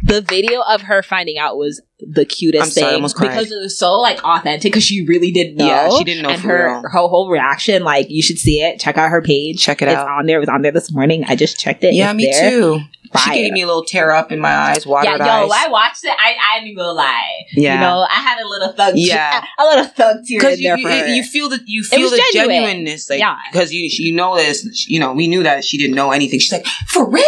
The 0.03 0.21
video 0.21 0.61
of 0.61 0.83
her 0.83 1.03
finding 1.03 1.39
out 1.39 1.57
was 1.57 1.81
the 2.01 2.25
cutest 2.27 2.63
I'm 2.65 2.71
sorry, 2.71 2.93
thing 2.95 3.03
because 3.03 3.51
it 3.51 3.57
was 3.59 3.79
so 3.79 3.95
like 3.99 4.23
authentic 4.23 4.71
because 4.73 4.85
she 4.85 5.07
really 5.07 5.31
didn't 5.31 5.57
know. 5.57 5.67
Yeah, 5.67 5.89
she 5.97 6.05
didn't 6.05 6.23
know 6.25 6.31
and 6.31 6.41
for 6.43 6.49
her 6.49 6.69
real. 6.73 6.83
her 6.83 6.89
whole 7.09 7.31
reaction, 7.31 7.85
like 7.85 8.11
you 8.11 8.23
should 8.23 8.39
see 8.39 8.61
it. 8.63 8.79
Check 8.79 8.99
out 8.99 9.11
her 9.11 9.23
page. 9.23 9.63
Check 9.63 9.81
it 9.83 9.89
it's 9.89 9.97
out. 9.97 10.09
on 10.09 10.27
there. 10.27 10.37
It 10.37 10.41
was 10.41 10.49
on 10.49 10.63
there 10.63 10.73
this 10.73 10.93
morning. 10.93 11.25
I 11.27 11.37
just 11.37 11.59
checked 11.59 11.85
it. 11.85 11.95
Yeah, 11.95 12.11
It's 12.11 12.17
me 12.17 12.31
there. 12.31 12.51
too. 12.51 12.81
She 13.25 13.31
gave 13.33 13.53
me 13.53 13.63
a 13.63 13.67
little 13.67 13.85
tear 13.85 14.11
up 14.11 14.31
in 14.31 14.41
my 14.41 14.53
eyes, 14.53 14.85
watered 14.85 15.21
Yeah, 15.21 15.41
yo, 15.41 15.45
eyes. 15.47 15.51
I 15.55 15.69
watched 15.71 16.05
it. 16.05 16.11
I 16.19 16.35
I 16.35 16.59
ain't 16.59 16.67
even 16.67 16.85
lie. 16.85 17.45
Yeah. 17.55 17.75
you 17.75 17.81
know, 17.81 18.01
I 18.11 18.15
had 18.21 18.41
a 18.45 18.47
little 18.49 18.73
thug. 18.73 18.95
Yeah. 18.97 19.43
a 19.59 19.65
little 19.65 19.85
thug 19.87 20.17
tear 20.27 20.41
because 20.41 20.61
you, 20.61 20.69
there 20.69 20.77
for 20.79 20.91
her. 20.91 21.07
you, 21.07 21.15
you 21.15 21.23
feel 21.23 21.49
that 21.51 21.61
you 21.67 21.83
feel 21.83 22.11
the 22.11 22.23
genuine. 22.35 22.57
genuineness, 22.63 23.09
like 23.09 23.21
Yeah. 23.21 23.37
because 23.51 23.73
you 23.73 23.89
you 23.91 24.13
know 24.13 24.37
this, 24.37 24.87
you 24.89 25.01
know 25.01 25.15
we 25.15 25.29
knew 25.29 25.45
that 25.45 25.65
she 25.65 25.79
didn't 25.79 25.95
know 25.97 26.11
anything. 26.11 26.41
She's 26.41 26.53
like, 26.53 26.67
for 26.89 27.09
real? 27.09 27.25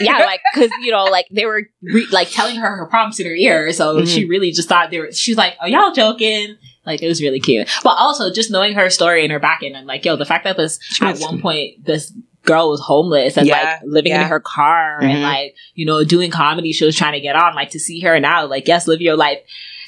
yeah, 0.00 0.18
like 0.18 0.40
because 0.54 0.70
you 0.82 0.90
know, 0.92 1.04
like 1.04 1.26
they 1.30 1.46
were 1.46 1.62
re- 1.82 2.06
like 2.12 2.30
telling 2.30 2.56
her 2.56 2.76
her 2.76 2.86
prompts 2.86 3.18
in 3.18 3.26
her 3.26 3.34
ear, 3.34 3.72
so 3.72 3.89
Mhm. 3.96 4.14
she 4.14 4.24
really 4.26 4.50
just 4.52 4.68
thought 4.68 4.90
they 4.90 4.98
were. 4.98 5.12
She's 5.12 5.36
like, 5.36 5.54
"Oh, 5.62 5.66
y'all 5.66 5.92
joking?" 5.92 6.56
Like 6.86 7.02
it 7.02 7.08
was 7.08 7.20
really 7.20 7.40
cute, 7.40 7.68
but 7.84 7.90
also 7.98 8.32
just 8.32 8.50
knowing 8.50 8.72
her 8.74 8.88
story 8.90 9.22
and 9.22 9.30
her 9.32 9.38
back 9.38 9.60
end, 9.62 9.76
and 9.76 9.86
like, 9.86 10.04
yo, 10.04 10.16
the 10.16 10.24
fact 10.24 10.44
that 10.44 10.56
this 10.56 10.78
She 10.82 11.04
at 11.04 11.12
was- 11.12 11.20
one 11.20 11.40
point 11.40 11.84
this 11.84 12.12
girl 12.42 12.70
was 12.70 12.80
homeless 12.80 13.36
and 13.36 13.46
Yeah, 13.46 13.78
like 13.82 13.90
living 13.92 14.12
yeah. 14.12 14.22
in 14.22 14.28
her 14.28 14.40
car 14.40 14.98
Mhm. 15.02 15.10
and 15.10 15.22
like 15.22 15.54
you 15.74 15.84
know 15.84 16.02
doing 16.04 16.30
comedy 16.30 16.72
shows 16.72 16.96
trying 16.96 17.12
to 17.12 17.20
get 17.20 17.36
on 17.36 17.54
like 17.54 17.68
to 17.72 17.78
see 17.78 18.00
her 18.00 18.18
now 18.18 18.46
like 18.46 18.66
yes 18.66 18.88
live 18.88 19.02
your 19.02 19.14
life 19.14 19.38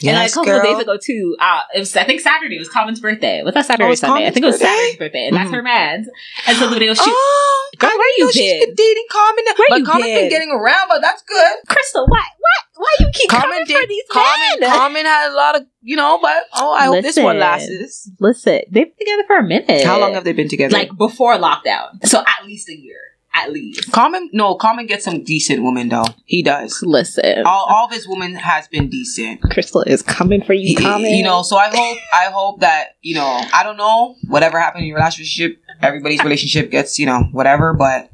and 0.05 0.17
a 0.17 0.31
couple 0.33 0.53
of 0.53 0.63
days 0.63 0.79
ago 0.79 0.97
too 0.97 1.37
uh 1.41 1.63
it 1.75 1.79
was 1.81 1.95
i 1.97 2.05
think 2.05 2.21
saturday 2.21 2.59
was 2.59 2.69
common's 2.69 3.01
birthday 3.01 3.43
was 3.43 3.55
that 3.55 3.67
saturday 3.67 3.85
Oh, 3.89 3.93
or 3.93 3.97
sunday 3.97 4.27
i 4.27 4.31
think 4.31 4.45
it 4.45 4.49
was 4.49 4.59
saturday's 4.59 4.97
birthday 4.97 5.27
and 5.27 5.37
that's 5.37 5.51
Mhm. 5.51 5.55
her 5.55 5.63
man's 5.63 6.09
and 6.47 6.57
so 6.59 6.69
the 6.69 6.75
video 6.75 6.95
she 6.95 7.03
oh, 7.07 7.71
Girl, 7.79 7.91
where 7.91 7.99
didn't 7.99 8.19
you 8.19 8.25
know 8.25 8.31
she's 8.31 8.67
been? 8.67 8.75
dating 8.75 9.05
Common. 9.11 9.45
Where 9.57 9.67
but 9.71 9.79
you 9.79 9.85
Common's 9.87 10.05
been? 10.07 10.21
been 10.21 10.29
getting 10.31 10.51
around, 10.51 10.89
but 10.89 11.01
that's 11.01 11.23
good. 11.23 11.57
crystal 11.69 12.07
why 12.07 12.21
why 12.39 12.59
why 12.77 12.95
you 13.01 13.11
keep 13.15 13.31
Common 13.31 13.49
coming 13.51 13.65
date, 13.65 13.81
for 13.81 13.87
these 13.87 14.05
Common, 14.11 14.61
men 14.61 14.71
Common 14.71 15.05
had 15.07 15.31
a 15.31 15.35
lot 15.35 15.57
of, 15.57 15.63
you 15.83 15.97
know, 15.97 16.19
but 16.21 16.45
oh, 16.55 16.73
I 16.75 16.85
hope 16.87 17.03
this 17.03 17.17
one 17.19 17.39
lasts. 17.39 18.11
Listen, 18.21 18.61
they've 18.71 18.87
been 18.87 18.93
together 18.99 19.25
for 19.27 19.37
a 19.39 19.43
minute. 19.43 19.85
How 19.85 19.99
long 19.99 20.13
have 20.15 20.25
they 20.25 20.33
been 20.33 20.49
together? 20.49 20.73
like 20.73 20.95
before 20.97 21.37
lockdown? 21.39 22.05
So 22.07 22.21
at 22.21 22.45
least 22.47 22.69
a 22.69 22.77
year, 22.77 22.99
at 23.35 23.53
least. 23.53 23.91
Common, 23.93 24.29
no, 24.33 24.55
Common 24.57 24.87
gets 24.87 25.05
some 25.05 25.23
decent 25.25 25.63
women 25.65 25.89
though. 25.89 26.05
He 26.25 26.43
does. 26.43 26.83
Listen, 26.83 27.45
All, 27.47 27.67
all 27.69 27.87
of 27.87 27.93
his 27.93 28.07
women 28.07 28.35
has 28.35 28.69
been 28.69 28.89
decent. 28.89 29.41
Crystal 29.43 29.83
is 29.83 30.03
coming 30.03 30.43
for 30.43 30.53
you. 30.55 30.69
He- 30.69 30.75
Coming, 30.77 31.15
you 31.15 31.23
know, 31.25 31.43
so 31.43 31.57
I 31.57 31.69
hope, 31.69 31.99
I 32.13 32.25
hope 32.33 32.61
that 32.61 32.97
you 33.03 33.15
know, 33.15 33.41
I 33.53 33.63
don't 33.63 33.77
know 33.77 34.17
whatever 34.29 34.59
happened 34.61 34.83
in 34.83 34.89
your 34.89 34.99
last 34.99 35.19
relationship. 35.19 35.59
Everybody's 35.81 36.23
relationship 36.23 36.71
gets, 36.71 36.99
you 36.99 37.07
know, 37.07 37.25
whatever, 37.33 37.75
but 37.75 38.09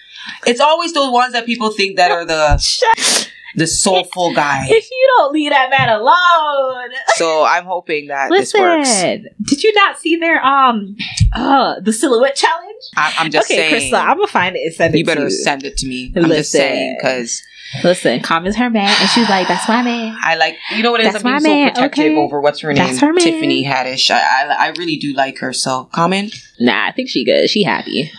it's 0.46 0.60
always 0.60 0.92
those 0.94 1.10
ones 1.12 1.32
that 1.34 1.44
people 1.46 1.70
think 1.70 1.96
that 1.96 2.10
are 2.10 2.24
the 2.24 2.56
Shut- 2.58 3.30
the 3.54 3.66
soulful 3.66 4.34
guy. 4.34 4.64
if 4.68 4.90
you 4.90 5.14
don't 5.18 5.32
leave 5.32 5.50
that 5.50 5.70
man 5.70 5.88
alone. 5.88 6.90
So 7.16 7.44
I'm 7.44 7.64
hoping 7.64 8.08
that 8.08 8.30
this 8.30 8.54
Listen, 8.54 8.62
works. 8.62 9.34
did 9.42 9.62
you 9.62 9.72
not 9.74 9.98
see 9.98 10.16
their 10.16 10.44
um, 10.44 10.96
uh, 11.34 11.80
the 11.80 11.92
silhouette 11.92 12.36
challenge? 12.36 12.82
I, 12.96 13.14
I'm 13.18 13.30
just 13.30 13.50
okay, 13.50 13.56
saying. 13.56 13.70
Crystal, 13.70 13.98
I'm 13.98 14.16
gonna 14.16 14.26
find 14.26 14.56
it 14.56 14.60
and 14.60 14.74
send 14.74 14.94
it 14.94 14.98
you 14.98 15.04
better 15.04 15.24
you. 15.24 15.30
send 15.30 15.64
it 15.64 15.76
to 15.78 15.86
me. 15.86 16.12
I'm 16.16 16.28
just 16.28 16.52
saying 16.52 16.96
because 16.98 17.42
Listen, 17.84 18.20
Common's 18.20 18.56
her 18.56 18.70
man, 18.70 18.88
and 18.88 19.08
she's 19.10 19.28
like, 19.28 19.46
"That's 19.46 19.68
my 19.68 19.82
man." 19.82 20.16
I 20.22 20.36
like 20.36 20.56
you 20.74 20.82
know 20.82 20.90
what 20.90 21.00
it 21.00 21.06
is. 21.08 21.12
That's 21.12 21.24
I'm 21.24 21.42
being 21.42 21.68
so 21.68 21.72
protective 21.74 22.04
okay? 22.06 22.16
over 22.16 22.40
what's 22.40 22.60
her 22.60 22.72
name, 22.72 22.86
That's 22.86 23.00
her 23.00 23.12
man. 23.12 23.22
Tiffany 23.22 23.64
Haddish. 23.64 24.10
I, 24.10 24.20
I 24.20 24.66
I 24.66 24.68
really 24.78 24.96
do 24.96 25.12
like 25.12 25.38
her. 25.38 25.52
So 25.52 25.84
Common, 25.92 26.30
Nah, 26.58 26.86
I 26.88 26.92
think 26.92 27.10
she 27.10 27.24
good. 27.24 27.50
She 27.50 27.64
happy. 27.64 28.10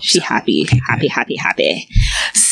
She 0.00 0.18
so. 0.18 0.24
happy, 0.24 0.66
happy, 0.88 1.08
happy, 1.08 1.36
happy. 1.36 1.88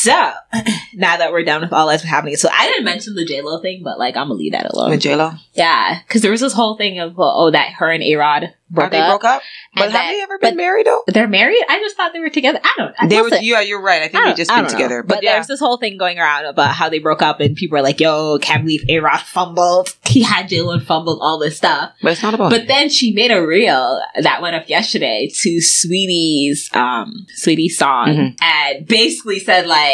So 0.02 0.32
now 0.94 1.16
that 1.18 1.32
we're 1.32 1.44
done 1.44 1.60
with 1.60 1.72
all 1.72 1.88
that's 1.88 2.02
happening, 2.02 2.36
so 2.36 2.48
I 2.52 2.66
didn't 2.68 2.84
mention 2.84 3.14
the 3.14 3.24
J 3.24 3.40
Lo 3.42 3.60
thing, 3.60 3.82
but 3.84 3.98
like 3.98 4.16
I'm 4.16 4.24
gonna 4.28 4.34
leave 4.34 4.52
that 4.52 4.72
alone. 4.72 4.98
J 4.98 5.16
Lo. 5.16 5.32
Yeah, 5.54 6.00
because 6.06 6.22
there 6.22 6.30
was 6.30 6.40
this 6.40 6.52
whole 6.52 6.76
thing 6.76 6.98
of 7.00 7.18
uh, 7.18 7.22
oh 7.22 7.50
that 7.50 7.72
her 7.74 7.90
and 7.90 8.02
A 8.02 8.14
Rod 8.16 8.54
broke 8.70 8.92
they 8.92 9.00
up. 9.00 9.10
broke 9.10 9.24
up? 9.24 9.42
But 9.74 9.84
And 9.86 9.92
have 9.92 10.00
that- 10.04 10.10
they 10.12 10.22
ever 10.22 10.38
been 10.38 10.56
married 10.56 10.86
though? 10.86 11.02
They're 11.08 11.28
married. 11.28 11.62
I 11.68 11.78
just 11.80 11.96
thought 11.96 12.12
they 12.12 12.20
were 12.20 12.30
together. 12.30 12.60
I 12.62 12.74
don't. 12.76 13.10
They 13.10 13.20
were. 13.20 13.28
Yeah, 13.40 13.60
you're 13.60 13.82
right. 13.82 14.02
I 14.02 14.08
think 14.08 14.24
I 14.24 14.30
they 14.30 14.36
just 14.36 14.50
I 14.50 14.56
been 14.56 14.64
don't 14.64 14.72
know. 14.72 14.78
together. 14.78 15.02
But, 15.02 15.16
But, 15.16 15.24
yeah, 15.24 15.32
there's 15.34 15.48
this 15.48 15.60
whole 15.60 15.76
thing 15.76 15.98
going 15.98 16.18
around 16.18 16.46
about 16.46 16.74
how 16.74 16.88
they 16.88 16.98
broke 17.00 17.20
up, 17.22 17.40
and 17.40 17.56
people 17.56 17.76
are 17.78 17.82
like, 17.82 18.00
"Yo, 18.00 18.38
can't 18.40 18.62
believe 18.64 18.84
A 18.88 18.98
Rod 19.00 19.20
fumbled. 19.20 19.96
He 20.10 20.22
had 20.22 20.48
J-Lo 20.48 20.72
and 20.72 20.82
fumbled 20.84 21.20
all 21.22 21.38
this 21.38 21.56
stuff." 21.56 21.92
but 22.02 22.12
it's 22.12 22.22
not 22.22 22.34
about. 22.34 22.50
But 22.50 22.66
then 22.68 22.88
she 22.88 23.12
made 23.12 23.30
a 23.30 23.44
reel 23.46 24.00
that 24.20 24.40
went 24.42 24.56
up 24.56 24.68
yesterday 24.68 25.28
to 25.32 25.60
Saweetie's 25.60 26.70
um 26.74 27.26
Saweetie's 27.36 27.76
song 27.78 28.08
Mhm. 28.08 28.36
and 28.42 28.86
basically 28.86 29.38
said 29.40 29.66
like, 29.66 29.89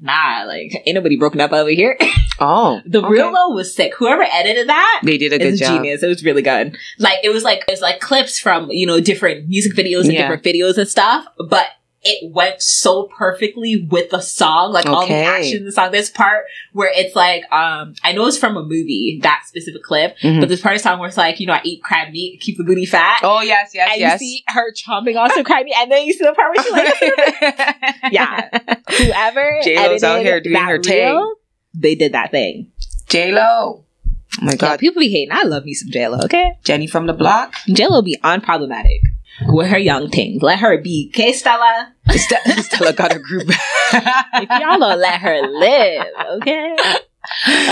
nah, 0.00 0.44
like 0.46 0.82
ain't 0.86 0.94
nobody 0.94 1.16
broken 1.16 1.40
up 1.40 1.52
over 1.52 1.70
here. 1.70 1.96
oh, 2.40 2.80
the 2.86 2.98
okay. 3.00 3.08
reel 3.08 3.32
though 3.32 3.50
was 3.50 3.74
sick. 3.74 3.94
Whoever 3.96 4.22
edited 4.22 4.68
that 4.68 5.00
They 5.04 5.18
did 5.18 5.32
a 5.32 5.38
good 5.38 5.54
a 5.54 5.56
job. 5.56 5.68
genius. 5.82 6.02
It 6.02 6.08
was 6.08 6.24
really 6.24 6.42
good. 6.42 6.76
Like 6.98 7.18
it 7.22 7.30
was 7.30 7.42
like 7.44 7.64
it 7.68 7.70
was 7.70 7.80
like 7.80 8.00
clips 8.00 8.38
from, 8.38 8.70
you 8.70 8.86
know, 8.86 9.00
different 9.00 9.48
music 9.48 9.74
videos 9.74 10.04
and 10.04 10.12
Yeah. 10.12 10.22
different 10.28 10.42
videos 10.44 10.78
and 10.78 10.88
stuff. 10.88 11.26
But 11.48 11.66
it 12.02 12.32
went 12.32 12.62
so 12.62 13.04
perfectly 13.16 13.86
with 13.90 14.10
the 14.10 14.20
song, 14.20 14.72
like 14.72 14.86
all 14.86 15.00
the 15.00 15.12
Okay. 15.12 15.24
action 15.24 15.58
in 15.58 15.64
the 15.64 15.72
song. 15.72 15.90
This 15.90 16.10
part 16.10 16.44
where 16.72 16.90
it's 16.94 17.16
like, 17.16 17.42
um, 17.52 17.94
I 18.04 18.12
know 18.12 18.26
it's 18.26 18.38
from 18.38 18.56
a 18.56 18.62
movie, 18.62 19.18
that 19.24 19.42
specific 19.48 19.82
clip, 19.82 20.16
Mhm. 20.22 20.38
but 20.40 20.48
this 20.48 20.60
part 20.60 20.76
of 20.76 20.80
the 20.82 20.88
song 20.88 21.00
where 21.00 21.08
it's 21.08 21.16
like, 21.16 21.40
you 21.40 21.46
know, 21.46 21.54
I 21.54 21.60
eat 21.64 21.82
crab 21.82 22.12
meat, 22.12 22.40
keep 22.40 22.56
the 22.56 22.62
booty 22.64 22.86
fat. 22.86 23.20
Oh 23.24 23.40
yes, 23.40 23.72
yes, 23.74 23.88
and 23.92 24.00
yes. 24.00 24.20
you 24.20 24.26
see 24.28 24.44
her 24.48 24.72
chomping 24.72 25.16
on 25.20 25.30
some 25.30 25.42
crab 25.42 25.64
meat, 25.64 25.74
and 25.76 25.90
then 25.90 26.06
you 26.06 26.12
see 26.12 26.24
the 26.24 26.32
part 26.34 26.54
where 26.54 26.62
she's 26.64 26.72
like, 26.72 27.88
Yeah. 28.12 28.48
whoever 28.96 29.60
J-Lo's 29.64 30.04
out 30.04 30.20
here 30.20 30.40
doing 30.40 30.56
her 30.56 30.80
thing. 30.82 31.34
they 31.74 31.94
did 31.96 32.12
that 32.12 32.30
thing. 32.30 32.70
J 33.08 33.32
Lo. 33.32 33.84
Oh 34.40 34.44
my 34.44 34.52
Yeah, 34.52 34.56
God, 34.56 34.78
people 34.78 35.00
be 35.00 35.08
hating. 35.10 35.32
I 35.32 35.42
love 35.42 35.64
me 35.64 35.74
some 35.74 35.90
J-Lo, 35.90 36.20
okay? 36.24 36.52
Jenny 36.62 36.86
from 36.86 37.06
the 37.06 37.12
block. 37.12 37.54
J-Lo 37.66 38.02
be 38.02 38.16
unproblematic 38.22 39.00
with 39.46 39.68
her 39.68 39.78
young 39.78 40.08
things. 40.10 40.42
Let 40.42 40.58
her 40.60 40.78
be. 40.78 41.10
Okay, 41.14 41.32
Stella? 41.32 41.92
Stella 42.10 42.62
Stella 42.62 42.92
got 42.92 43.14
a 43.14 43.18
group. 43.18 43.48
If 43.92 44.48
y'all 44.60 44.78
don't 44.78 44.98
let 44.98 45.20
her 45.20 45.40
live, 45.48 46.06
okay? 46.36 46.76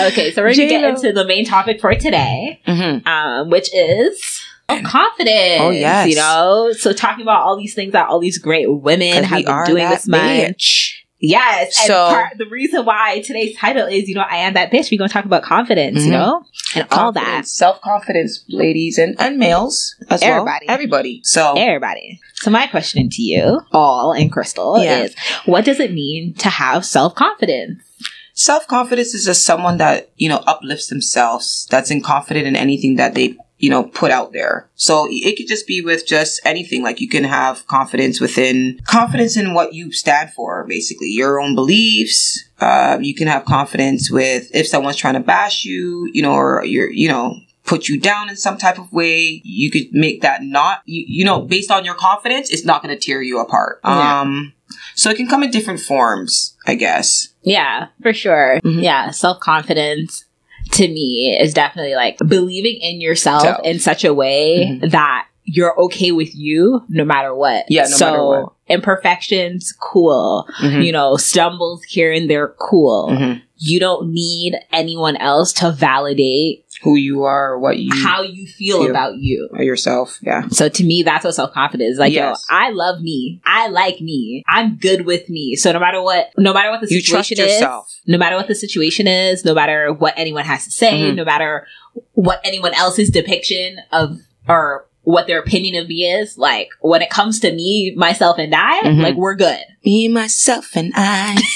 Okay, 0.08 0.32
so 0.32 0.42
we're 0.42 0.54
gonna 0.54 0.68
get 0.68 0.84
into 0.84 1.12
the 1.12 1.24
main 1.26 1.44
topic 1.44 1.80
for 1.80 1.94
today, 1.94 2.60
Mhm. 2.66 3.06
um, 3.06 3.50
which 3.50 3.68
is 3.74 4.40
confidence. 4.84 5.60
Oh, 5.62 5.70
yes. 5.70 6.08
You 6.08 6.16
know, 6.16 6.72
so 6.72 6.92
talking 6.92 7.22
about 7.22 7.42
all 7.42 7.56
these 7.56 7.74
things 7.74 7.92
that 7.92 8.08
all 8.08 8.18
these 8.18 8.38
great 8.38 8.66
women 8.70 9.24
have 9.24 9.44
been 9.44 9.48
are 9.48 9.64
doing 9.66 9.88
this 9.88 10.06
month. 10.08 10.56
Yes. 11.18 11.78
And 11.80 11.86
So- 11.86 12.06
part, 12.08 12.36
the 12.38 12.46
reason 12.46 12.84
why 12.84 13.20
today's 13.24 13.56
title 13.56 13.86
is, 13.86 14.08
you 14.08 14.14
know, 14.14 14.24
I 14.28 14.36
am 14.38 14.52
that 14.54 14.70
bitch. 14.70 14.90
We're 14.90 14.98
going 14.98 15.08
to 15.08 15.12
talk 15.14 15.24
about 15.24 15.42
confidence, 15.42 16.00
you 16.04 16.10
Mhm. 16.10 16.12
know, 16.12 16.42
and 16.74 16.86
all 16.92 17.10
that. 17.12 17.46
self 17.46 17.80
confidence, 17.80 18.44
ladies 18.48 18.98
and, 18.98 19.16
and 19.18 19.38
males 19.38 19.94
as 20.10 20.22
Everybody. 20.22 20.66
well. 20.66 20.74
Everybody. 20.74 21.20
So 21.24 21.54
Everybody. 21.56 22.20
So 22.34 22.50
my 22.50 22.66
question 22.66 23.08
to 23.10 23.22
you, 23.22 23.60
all 23.72 24.12
and 24.12 24.30
Crystal, 24.30 24.82
Yeah. 24.82 25.04
is 25.04 25.14
what 25.46 25.64
does 25.64 25.80
it 25.80 25.92
mean 25.92 26.34
to 26.34 26.48
have 26.50 26.84
self 26.84 27.14
confidence? 27.14 27.80
self 28.34 28.66
confidence 28.66 29.14
is 29.14 29.24
just 29.24 29.46
someone 29.46 29.78
that 29.78 30.10
you 30.18 30.28
know 30.28 30.42
uplifts 30.46 30.88
themselves. 30.88 31.66
That's 31.70 31.90
in 31.90 32.02
confident 32.02 32.46
in 32.46 32.54
anything 32.54 32.96
that 32.96 33.14
they 33.14 33.36
you 33.58 33.70
know 33.70 33.84
put 33.84 34.10
out 34.10 34.32
there. 34.32 34.68
So 34.74 35.06
it 35.10 35.36
could 35.36 35.48
just 35.48 35.66
be 35.66 35.80
with 35.80 36.06
just 36.06 36.40
anything. 36.44 36.82
Like 36.82 37.00
you 37.00 37.08
can 37.08 37.24
have 37.24 37.66
confidence 37.66 38.20
within 38.20 38.80
confidence 38.86 39.36
in 39.36 39.54
what 39.54 39.72
you 39.74 39.92
stand 39.92 40.30
for, 40.32 40.64
basically 40.68 41.08
your 41.08 41.40
own 41.40 41.54
beliefs. 41.54 42.44
Uh, 42.60 42.98
you 43.00 43.14
can 43.14 43.28
have 43.28 43.44
confidence 43.44 44.10
with 44.10 44.50
if 44.54 44.66
someone's 44.66 44.96
trying 44.96 45.14
to 45.14 45.20
bash 45.20 45.64
you, 45.64 46.10
you 46.12 46.22
know, 46.22 46.32
or 46.34 46.64
you're 46.64 46.90
you 46.90 47.08
know 47.08 47.36
put 47.64 47.88
you 47.88 47.98
down 47.98 48.28
in 48.28 48.36
some 48.36 48.56
type 48.56 48.78
of 48.78 48.92
way 48.92 49.40
you 49.44 49.72
could 49.72 49.92
make 49.92 50.22
that 50.22 50.40
not 50.42 50.82
you, 50.84 51.04
you 51.08 51.24
know 51.24 51.40
based 51.40 51.68
on 51.68 51.84
your 51.84 51.96
confidence 51.96 52.48
it's 52.48 52.64
not 52.64 52.80
going 52.80 52.94
to 52.96 53.00
tear 53.06 53.20
you 53.20 53.40
apart 53.40 53.80
Yeah. 53.82 54.20
um 54.20 54.52
so 54.94 55.10
it 55.10 55.16
can 55.16 55.26
come 55.26 55.42
in 55.42 55.50
different 55.50 55.80
forms 55.80 56.56
i 56.64 56.76
guess 56.76 57.34
Yeah, 57.42 57.88
for 58.02 58.12
sure. 58.12 58.60
Mhm. 58.64 58.82
Yeah, 58.84 59.10
self 59.10 59.40
confidence 59.40 60.25
to 60.72 60.88
me 60.88 61.36
is 61.40 61.54
definitely 61.54 61.94
like 61.94 62.18
believing 62.26 62.76
in 62.80 63.00
yourself 63.00 63.42
Self. 63.42 63.60
in 63.64 63.78
such 63.78 64.04
a 64.04 64.12
way 64.14 64.78
Mhm. 64.82 64.90
that 64.90 65.26
you're 65.44 65.78
okay 65.80 66.10
with 66.10 66.34
you 66.34 66.82
no 66.88 67.04
matter 67.04 67.34
what. 67.34 67.66
Yeah, 67.68 67.82
no 67.82 67.88
so 67.88 68.04
matter 68.06 68.26
what. 68.26 68.52
imperfections, 68.68 69.72
cool. 69.80 70.46
Mhm. 70.60 70.84
You 70.84 70.92
know, 70.92 71.16
stumbles 71.16 71.82
here 71.84 72.12
and 72.12 72.28
there, 72.28 72.54
cool. 72.58 73.08
Mhm. 73.12 73.42
You 73.58 73.80
don't 73.80 74.12
need 74.12 74.54
anyone 74.72 75.16
else 75.16 75.52
to 75.54 75.70
validate 75.70 76.64
who 76.82 76.96
you 76.96 77.24
are 77.24 77.52
or 77.52 77.58
what 77.58 77.78
you 77.78 77.90
how 78.04 78.22
you 78.22 78.46
feel 78.46 78.82
feel. 78.82 78.90
about 78.90 79.16
you. 79.18 79.48
yourself. 79.58 80.18
Yeah. 80.22 80.46
So 80.48 80.68
to 80.68 80.84
me, 80.84 81.02
that's 81.02 81.24
what 81.24 81.34
self 81.34 81.52
confidence 81.52 81.92
is. 81.94 81.98
Like, 81.98 82.12
Yes. 82.12 82.44
yo, 82.50 82.56
I 82.56 82.70
love 82.70 83.00
me. 83.00 83.40
I 83.44 83.68
like 83.68 84.00
me. 84.00 84.42
I'm 84.48 84.76
good 84.76 85.06
with 85.06 85.28
me. 85.28 85.56
So 85.56 85.72
no 85.72 85.80
matter 85.80 86.02
what, 86.02 86.30
no 86.36 86.52
matter 86.52 86.70
what 86.70 86.80
the 86.80 86.88
You 86.94 87.02
trust 87.02 87.28
situation 87.30 87.48
is, 87.68 88.00
no 88.06 88.18
matter 88.18 88.36
what 88.36 88.48
the 88.48 88.54
situation 88.54 89.06
is, 89.06 89.44
no 89.44 89.54
matter 89.54 89.92
what 89.92 90.14
anyone 90.16 90.44
has 90.44 90.64
to 90.64 90.70
say, 90.70 90.92
Mhm. 90.92 91.14
no 91.16 91.24
matter 91.24 91.66
what 92.12 92.40
anyone 92.44 92.74
else's 92.74 93.10
depiction 93.10 93.78
of 93.92 94.18
or 94.48 94.86
what 95.02 95.26
their 95.28 95.38
opinion 95.38 95.80
of 95.82 95.88
me 95.88 96.04
is, 96.04 96.36
like 96.36 96.68
when 96.80 97.00
it 97.00 97.10
comes 97.10 97.38
to 97.40 97.52
me, 97.52 97.94
myself, 97.96 98.38
and 98.38 98.54
I, 98.54 98.80
Mhm. 98.82 99.02
like 99.02 99.14
we're 99.16 99.36
good. 99.36 99.60
Me, 99.84 100.08
myself, 100.08 100.70
and 100.74 100.92
I. 100.96 101.40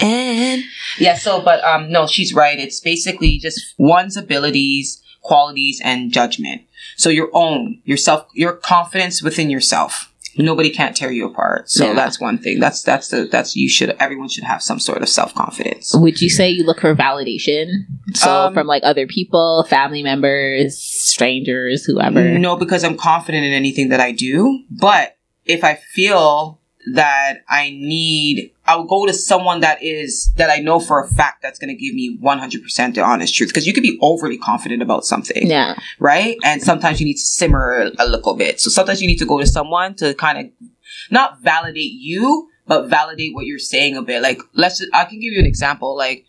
and 0.00 0.62
yeah, 0.98 1.14
so 1.16 1.40
but 1.40 1.62
um 1.64 1.90
no, 1.90 2.06
she's 2.06 2.34
right. 2.34 2.58
It's 2.58 2.80
basically 2.80 3.38
just 3.38 3.74
one's 3.78 4.16
abilities, 4.16 5.02
qualities, 5.22 5.80
and 5.84 6.12
judgment. 6.12 6.62
So 6.96 7.10
your 7.10 7.30
own, 7.32 7.80
yourself, 7.84 8.26
your 8.34 8.52
confidence 8.54 9.22
within 9.22 9.50
yourself. 9.50 10.12
Nobody 10.40 10.70
can't 10.70 10.96
tear 10.96 11.10
you 11.10 11.26
apart. 11.26 11.68
So 11.68 11.86
Yeah. 11.86 11.94
that's 11.94 12.20
one 12.20 12.38
thing. 12.38 12.60
That's 12.60 12.82
that's 12.82 13.08
the 13.08 13.24
that's 13.24 13.56
you 13.56 13.68
should 13.68 13.96
everyone 13.98 14.28
should 14.28 14.44
have 14.44 14.62
some 14.62 14.78
sort 14.78 15.02
of 15.02 15.08
self 15.08 15.34
confidence. 15.34 15.92
Would 15.94 16.20
you 16.20 16.30
say 16.30 16.48
you 16.48 16.64
look 16.64 16.80
for 16.80 16.94
validation? 16.94 17.86
So 18.14 18.30
Um, 18.30 18.54
from 18.54 18.66
like 18.68 18.82
other 18.84 19.06
people, 19.06 19.64
family 19.68 20.02
members, 20.04 20.78
strangers, 20.78 21.84
whoever. 21.84 22.38
No, 22.38 22.54
because 22.56 22.84
I'm 22.84 22.96
confident 22.96 23.44
in 23.46 23.52
anything 23.52 23.88
that 23.88 24.00
I 24.00 24.12
do. 24.12 24.62
But 24.70 25.16
if 25.44 25.64
I 25.64 25.74
feel 25.92 26.57
that 26.94 27.38
I 27.48 27.70
need, 27.70 28.52
I'll 28.66 28.84
go 28.84 29.06
to 29.06 29.12
someone 29.12 29.60
that 29.60 29.82
is, 29.82 30.32
that 30.36 30.50
I 30.50 30.58
know 30.58 30.80
for 30.80 31.02
a 31.02 31.08
fact 31.08 31.42
that's 31.42 31.58
going 31.58 31.68
to 31.68 31.74
give 31.74 31.94
me 31.94 32.18
100% 32.22 32.94
the 32.94 33.02
honest 33.02 33.34
truth. 33.34 33.50
Because 33.50 33.66
you 33.66 33.72
could 33.72 33.82
be 33.82 33.98
overly 34.00 34.38
confident 34.38 34.82
about 34.82 35.04
something, 35.04 35.46
Yeah. 35.46 35.78
right? 35.98 36.36
And 36.44 36.62
sometimes 36.62 37.00
you 37.00 37.06
need 37.06 37.14
to 37.14 37.20
simmer 37.20 37.90
a, 37.98 38.06
little 38.06 38.34
bit. 38.34 38.60
So 38.60 38.70
sometimes 38.70 39.00
you 39.00 39.06
need 39.08 39.18
to 39.18 39.26
go 39.26 39.38
to 39.38 39.46
someone 39.46 39.94
to 39.96 40.14
kind 40.14 40.38
of 40.38 40.68
not 41.10 41.40
validate 41.40 41.92
you, 41.92 42.48
but 42.66 42.88
validate 42.88 43.34
what 43.34 43.46
you're 43.46 43.58
saying 43.58 43.96
a 43.96 44.02
bit. 44.02 44.22
Like, 44.22 44.40
let's, 44.54 44.78
just, 44.78 44.94
I 44.94 45.04
can 45.04 45.20
give 45.20 45.32
you 45.32 45.40
an 45.40 45.46
example. 45.46 45.96
Like, 45.96 46.26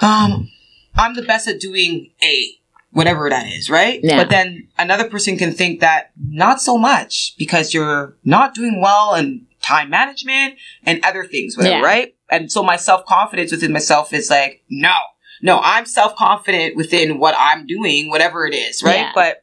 um, 0.00 0.50
I'm 0.94 1.14
the 1.14 1.22
best 1.22 1.48
at 1.48 1.60
doing 1.60 2.10
A, 2.22 2.46
whatever 2.92 3.28
that 3.30 3.46
is, 3.46 3.70
right? 3.70 4.00
Yeah. 4.02 4.16
But 4.16 4.30
then 4.30 4.68
another 4.78 5.08
person 5.08 5.36
can 5.36 5.52
think 5.52 5.80
that 5.80 6.10
not 6.18 6.60
so 6.60 6.76
much 6.78 7.34
because 7.38 7.72
you're 7.72 8.16
not 8.24 8.54
doing 8.54 8.80
well 8.80 9.14
in 9.14 9.46
time 9.62 9.90
management 9.90 10.54
and 10.84 11.04
other 11.04 11.24
things, 11.24 11.56
whatever, 11.56 11.76
Yeah. 11.78 11.82
right? 11.84 12.14
And 12.30 12.50
so 12.50 12.62
my 12.62 12.76
self 12.76 13.04
confidence 13.06 13.50
within 13.52 13.72
myself 13.72 14.12
is 14.12 14.30
like, 14.30 14.62
no, 14.70 14.94
no, 15.42 15.60
I'm 15.62 15.86
self 15.86 16.16
confident 16.16 16.76
within 16.76 17.18
what 17.18 17.34
I'm 17.38 17.66
doing, 17.66 18.08
whatever 18.10 18.46
it 18.46 18.54
is, 18.54 18.82
right? 18.82 18.96
Yeah. 18.96 19.12
But 19.14 19.40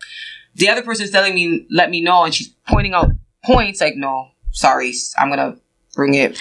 the 0.55 0.70
other 0.70 0.82
person's 0.82 1.11
telling 1.11 1.36
me, 1.36 1.68
let 1.70 1.89
me 1.89 2.01
know, 2.01 2.24
and 2.24 2.34
she's 2.34 2.49
pointing 2.68 2.93
out 2.93 3.11
points 3.45 3.82
like, 3.82 3.95
no, 3.95 4.30
sorry, 4.51 4.93
I'm 5.18 5.30
gonna 5.30 5.57
bring 5.95 6.13
it, 6.15 6.39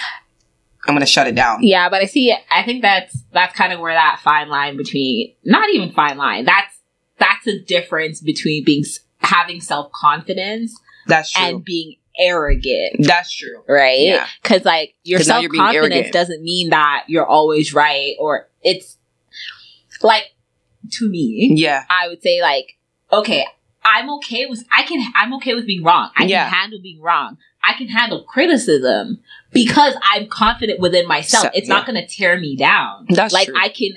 I'm 0.87 0.95
gonna 0.95 1.05
shut 1.05 1.27
it 1.27 1.35
down. 1.35 1.59
Yeah, 1.63 1.89
but 1.89 2.01
I 2.01 2.05
see. 2.05 2.35
I 2.49 2.63
think 2.63 2.81
that's 2.81 3.15
that's 3.31 3.55
kind 3.55 3.73
of 3.73 3.79
where 3.79 3.93
that 3.93 4.21
fine 4.23 4.49
line 4.49 4.77
between 4.77 5.33
not 5.43 5.69
even 5.69 5.91
fine 5.91 6.17
line. 6.17 6.45
That's 6.45 6.73
that's 7.19 7.47
a 7.47 7.59
difference 7.59 8.21
between 8.21 8.63
being 8.63 8.83
having 9.19 9.59
self 9.61 9.91
confidence 9.91 10.79
That's 11.07 11.31
true. 11.31 11.43
and 11.43 11.63
being 11.63 11.95
arrogant, 12.19 12.97
That's 12.99 13.31
true. 13.35 13.63
right? 13.67 13.99
Yeah. 13.99 14.27
Because 14.41 14.65
like 14.65 14.95
your 15.03 15.19
self 15.19 15.45
confidence 15.55 16.11
doesn't 16.11 16.43
mean 16.43 16.69
that 16.69 17.05
you're 17.07 17.25
always 17.25 17.73
right, 17.73 18.15
or 18.19 18.49
it's 18.61 18.97
like 20.01 20.23
to 20.91 21.09
me, 21.09 21.51
Yeah. 21.55 21.83
I 21.89 22.07
would 22.07 22.21
say 22.21 22.41
like, 22.41 22.77
okay, 23.11 23.45
I'm 23.83 24.09
okay 24.15 24.45
with 24.47 24.63
I 24.75 24.83
can 24.83 25.11
I'm 25.15 25.33
okay 25.35 25.55
with 25.55 25.65
being 25.65 25.83
wrong. 25.83 26.11
I 26.17 26.25
Yeah. 26.25 26.49
can 26.49 26.53
handle 26.53 26.79
being 26.81 27.01
wrong. 27.01 27.37
I 27.63 27.73
can 27.73 27.87
handle 27.87 28.23
criticism 28.23 29.19
because 29.51 29.95
I'm 30.03 30.27
confident 30.27 30.79
within 30.79 31.07
myself. 31.07 31.45
So- 31.45 31.51
it's 31.53 31.67
yeah. 31.67 31.73
not 31.75 31.85
going 31.85 31.99
to 31.99 32.07
tear 32.07 32.39
me 32.39 32.55
down. 32.55 33.05
That's 33.09 33.33
true. 33.33 33.39
like 33.39 33.47
true. 33.47 33.55
I 33.59 33.69
can 33.69 33.91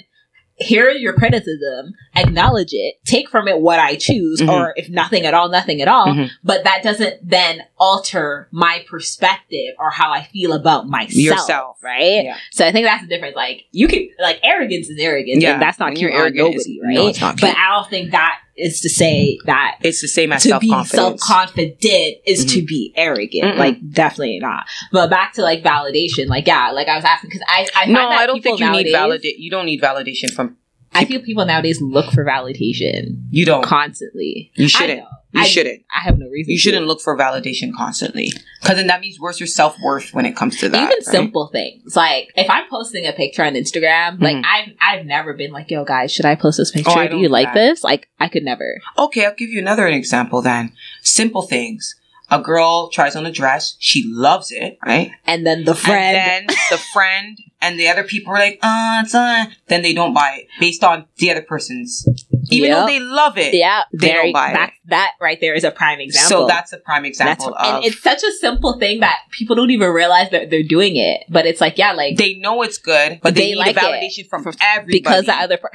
hear 0.56 0.90
your 0.90 1.14
criticism, 1.14 1.94
acknowledge 2.14 2.70
it, 2.72 2.96
take 3.06 3.30
from 3.30 3.48
it 3.48 3.58
what 3.60 3.78
I 3.78 3.96
choose, 3.96 4.40
Mhm. 4.40 4.48
or 4.52 4.74
if 4.76 4.90
nothing 4.90 5.24
at 5.24 5.32
all, 5.34 5.48
nothing 5.48 5.80
at 5.80 5.88
all. 5.88 6.08
Mhm. 6.08 6.30
But 6.44 6.64
that 6.64 6.82
doesn't 6.82 7.26
then 7.28 7.62
alter 7.80 8.46
my 8.52 8.84
perspective 8.86 9.74
or 9.78 9.90
how 9.90 10.12
I 10.12 10.22
feel 10.24 10.52
about 10.52 10.86
myself. 10.86 11.14
Yourself. 11.16 11.78
right? 11.82 12.24
Yeah. 12.24 12.36
So 12.52 12.66
I 12.66 12.72
think 12.72 12.84
that's 12.86 13.02
the 13.02 13.08
difference. 13.08 13.34
Like 13.34 13.64
you 13.72 13.88
can 13.88 14.08
like 14.20 14.38
arrogance 14.44 14.88
is 14.90 15.00
arrogance, 15.00 15.42
Yeah. 15.42 15.54
and 15.54 15.62
that's 15.62 15.78
not 15.78 15.86
When 15.86 15.96
cute 15.96 16.10
you're 16.12 16.20
on 16.20 16.26
arrogant, 16.26 16.54
nobody, 16.54 16.80
right? 16.84 16.94
no, 16.94 17.06
it's 17.08 17.20
not 17.20 17.40
But 17.40 17.46
cute. 17.46 17.56
I 17.58 17.74
don't 17.74 17.88
think 17.88 18.10
that 18.12 18.38
is 18.56 18.82
to 18.82 18.90
say 18.90 19.38
that 19.46 19.78
It's 19.80 20.02
the 20.02 20.08
same 20.08 20.30
as 20.32 20.42
to 20.42 20.50
self 20.50 20.60
be 20.60 20.68
self-confident 20.84 22.16
is 22.26 22.44
to 22.52 22.62
be 22.62 22.92
arrogant. 22.96 23.54
Mm-mm. 23.54 23.58
Like 23.58 23.76
definitely 23.90 24.38
not. 24.40 24.66
But 24.92 25.08
back 25.10 25.32
to 25.34 25.42
like 25.42 25.62
validation. 25.62 26.26
Like 26.28 26.46
yeah, 26.46 26.70
like 26.72 26.86
I 26.88 26.96
was 26.96 27.04
asking 27.04 27.30
because 27.30 27.42
I 27.48 27.66
I 27.74 27.86
no, 27.86 27.94
that 27.94 28.18
I 28.20 28.26
don't 28.26 28.42
think 28.42 28.60
you 28.60 28.70
need 28.70 28.90
validate. 28.92 29.38
You 29.38 29.50
don't 29.50 29.66
need 29.66 29.80
validation 29.80 30.30
from. 30.30 30.56
I 30.92 31.04
feel 31.04 31.22
people 31.22 31.46
nowadays 31.46 31.80
look 31.80 32.12
for 32.12 32.24
validation 32.24 33.22
You 33.30 33.46
don't. 33.46 33.62
constantly. 33.62 34.50
You 34.56 34.68
shouldn't. 34.68 35.04
You 35.32 35.42
I, 35.42 35.44
shouldn't. 35.44 35.84
I 35.94 36.00
have 36.00 36.18
no 36.18 36.26
reason. 36.26 36.50
You 36.50 36.58
shouldn't 36.58 36.86
look 36.86 37.00
for 37.00 37.16
validation 37.16 37.72
constantly, 37.76 38.32
because 38.60 38.76
then 38.76 38.88
that 38.88 39.00
means 39.00 39.18
where's 39.20 39.38
your 39.38 39.46
self 39.46 39.76
worth 39.80 40.12
when 40.12 40.26
it 40.26 40.34
comes 40.34 40.58
to 40.58 40.68
that. 40.68 40.76
Even 40.76 40.88
right? 40.88 41.02
simple 41.02 41.46
things 41.48 41.94
like 41.94 42.30
if 42.34 42.50
I'm 42.50 42.68
posting 42.68 43.06
a 43.06 43.12
picture 43.12 43.44
on 43.44 43.54
Instagram, 43.54 44.20
like 44.20 44.36
Mhm. 44.36 44.44
I've 44.44 44.72
I've 44.80 45.06
never 45.06 45.34
been 45.34 45.52
like, 45.52 45.70
"Yo, 45.70 45.84
guys, 45.84 46.12
should 46.12 46.24
I 46.24 46.34
post 46.34 46.58
this 46.58 46.72
picture? 46.72 46.90
Oh, 46.90 47.06
Do 47.08 47.16
you 47.18 47.28
do 47.28 47.32
like 47.32 47.48
that. 47.48 47.54
this?" 47.54 47.84
Like 47.84 48.08
I 48.18 48.26
could 48.28 48.42
never. 48.42 48.80
Okay, 48.98 49.24
I'll 49.24 49.34
give 49.34 49.50
you 49.50 49.60
another 49.60 49.86
example 49.86 50.42
then. 50.42 50.72
Simple 51.02 51.42
things. 51.42 51.94
A 52.32 52.40
girl 52.40 52.88
tries 52.90 53.16
on 53.16 53.26
a 53.26 53.32
dress, 53.32 53.74
she 53.80 54.04
loves 54.06 54.52
it, 54.52 54.78
right? 54.86 55.10
And 55.26 55.44
then 55.44 55.64
the 55.64 55.74
friend, 55.74 56.16
And 56.16 56.48
then 56.48 56.56
the 56.70 56.78
friend 56.78 57.36
and 57.60 57.78
the 57.78 57.88
other 57.88 58.04
people 58.04 58.32
are 58.32 58.38
like, 58.38 58.60
uh, 58.62 59.02
it's 59.04 59.14
uh, 59.16 59.46
then 59.66 59.82
they 59.82 59.92
don't 59.92 60.14
buy 60.14 60.38
it 60.42 60.46
based 60.60 60.84
on 60.84 61.06
the 61.18 61.30
other 61.32 61.42
person's. 61.42 62.06
Even 62.50 62.70
though 62.72 62.86
they 62.86 63.00
love 63.00 63.38
it. 63.38 63.54
yeah, 63.54 63.82
they 63.92 64.08
don't 64.08 64.16
very, 64.16 64.32
buy 64.32 64.50
it. 64.50 64.54
that, 64.54 64.72
that 64.86 65.12
right 65.20 65.38
there 65.40 65.54
is 65.54 65.64
a 65.64 65.70
prime 65.70 66.00
example. 66.00 66.42
So 66.42 66.46
that's 66.46 66.72
a 66.72 66.78
prime 66.78 67.02
That's 67.04 67.20
example 67.20 67.56
and 67.58 67.84
it's 67.84 68.02
such 68.02 68.22
a 68.22 68.32
simple 68.32 68.78
thing 68.78 69.00
that 69.00 69.18
people 69.30 69.56
don't 69.56 69.70
even 69.70 69.90
realize 69.90 70.30
that 70.30 70.50
they're 70.50 70.62
doing 70.62 70.96
it. 70.96 71.24
But 71.28 71.46
it's 71.46 71.60
like, 71.60 71.78
yeah, 71.78 71.92
like 71.92 72.16
they 72.16 72.34
know 72.34 72.62
it's 72.62 72.78
good, 72.78 73.20
but 73.22 73.34
they, 73.34 73.40
They 73.40 73.46
need 73.50 73.56
like 73.56 73.76
a 73.76 73.80
it. 73.80 73.82
validation 73.82 74.28
from 74.28 74.44
everybody. 74.60 74.98
because 74.98 75.26
the 75.26 75.34
other, 75.34 75.56
per- 75.56 75.70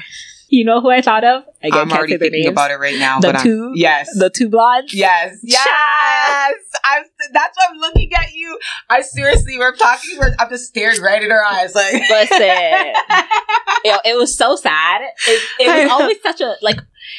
you 0.49 0.65
know 0.65 0.81
who 0.81 0.89
I 0.89 1.01
thought 1.01 1.23
of? 1.23 1.43
Again, 1.63 1.79
I'm 1.79 1.91
already 1.91 2.17
thinking 2.17 2.41
names. 2.43 2.51
about 2.51 2.71
it 2.71 2.75
right 2.75 2.97
now. 2.99 3.19
The 3.19 3.27
but 3.29 3.35
I'm- 3.37 3.43
two- 3.43 3.71
yes, 3.75 4.09
The 4.17 4.29
two 4.29 4.49
blondes. 4.49 4.93
yes, 4.93 5.37
yes. 5.43 6.53
I'm, 6.83 7.03
that's 7.33 7.57
why 7.57 7.65
I'm 7.71 7.77
looking 7.77 8.11
at 8.13 8.33
you. 8.33 8.59
I 8.89 9.01
seriously, 9.01 9.57
we're 9.57 9.75
talking. 9.75 10.17
We're, 10.19 10.35
I'm 10.39 10.49
just 10.49 10.65
staring 10.67 11.01
right 11.01 11.23
in 11.23 11.31
her 11.31 11.43
eyes, 11.43 11.73
like. 11.73 11.93
Listen, 12.09 12.93
know, 13.85 13.99
it 14.05 14.17
was 14.17 14.35
so 14.35 14.55
sad. 14.55 15.01
It, 15.27 15.43
it 15.59 15.83
was 15.83 15.91
always 15.91 16.21
such 16.21 16.41
a 16.41 16.55
like. 16.61 16.77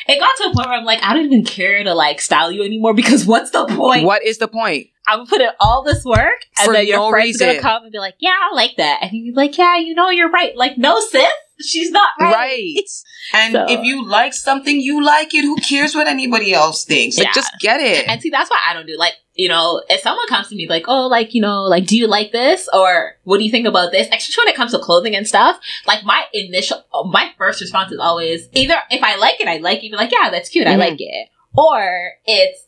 It 0.08 0.18
got 0.18 0.36
to 0.36 0.44
a 0.50 0.54
point 0.54 0.68
where 0.68 0.78
I'm 0.78 0.84
like, 0.84 1.02
I 1.02 1.14
don't 1.14 1.24
even 1.26 1.44
care 1.44 1.82
to 1.82 1.94
like 1.94 2.20
style 2.20 2.50
you 2.50 2.62
anymore 2.64 2.94
because 2.94 3.24
what's 3.26 3.50
the 3.50 3.66
point? 3.66 4.04
What 4.04 4.24
is 4.24 4.38
the 4.38 4.48
point? 4.48 4.88
I'm 5.08 5.20
gonna 5.20 5.28
put 5.28 5.40
in 5.40 5.50
all 5.60 5.84
this 5.84 6.04
work, 6.04 6.40
and 6.58 6.66
For 6.66 6.72
then 6.72 6.86
your 6.86 6.96
no 6.98 7.10
friend's 7.10 7.38
gonna 7.38 7.60
come 7.60 7.84
and 7.84 7.92
be 7.92 7.98
like, 7.98 8.14
"Yeah, 8.18 8.30
I 8.50 8.54
like 8.54 8.76
that," 8.78 8.98
and 9.02 9.12
you're 9.12 9.34
like, 9.34 9.56
"Yeah, 9.56 9.76
you 9.76 9.94
know, 9.94 10.10
you're 10.10 10.30
right." 10.30 10.56
Like, 10.56 10.78
no, 10.78 10.98
sis, 10.98 11.28
she's 11.60 11.90
not 11.90 12.10
right. 12.20 12.32
Right. 12.32 12.74
And 13.34 13.52
So- 13.54 13.66
if 13.68 13.82
you 13.82 14.06
like 14.06 14.34
something, 14.34 14.80
you 14.80 15.04
like 15.04 15.34
it. 15.34 15.42
Who 15.42 15.56
cares 15.56 15.94
what 15.96 16.06
anybody 16.06 16.52
else 16.54 16.84
thinks? 16.84 17.18
Like, 17.18 17.26
Yeah. 17.26 17.32
just 17.34 17.52
get 17.60 17.80
it. 17.80 18.06
And 18.08 18.22
see, 18.22 18.30
that's 18.30 18.48
why 18.48 18.58
I 18.68 18.72
don't 18.72 18.86
do 18.86 18.96
like, 18.96 19.14
you 19.34 19.48
know, 19.48 19.82
if 19.90 20.00
someone 20.00 20.28
comes 20.28 20.48
to 20.50 20.54
me 20.54 20.68
like, 20.68 20.84
oh, 20.86 21.08
like, 21.08 21.34
you 21.34 21.40
know, 21.42 21.64
like, 21.64 21.86
do 21.86 21.96
you 21.98 22.06
like 22.06 22.30
this? 22.30 22.68
Or 22.72 23.16
what 23.24 23.38
do 23.38 23.44
you 23.44 23.50
think 23.50 23.66
about 23.66 23.90
this? 23.90 24.06
Especially 24.06 24.42
when 24.44 24.54
it 24.54 24.56
comes 24.56 24.70
to 24.72 24.78
clothing 24.78 25.16
and 25.16 25.26
stuff, 25.26 25.58
like 25.88 26.04
my 26.04 26.22
initial, 26.32 26.84
my 27.10 27.32
first 27.36 27.60
response 27.60 27.90
is 27.90 27.98
always 27.98 28.48
either 28.52 28.76
if 28.90 29.02
I 29.02 29.16
like 29.16 29.40
it, 29.40 29.48
I 29.48 29.56
like 29.56 29.82
it, 29.82 29.90
like, 29.92 30.12
yeah, 30.12 30.30
that's 30.30 30.48
cute, 30.48 30.68
I 30.68 30.74
Mhm. 30.74 30.78
like 30.78 31.00
it. 31.00 31.28
Or 31.56 32.12
it's, 32.26 32.60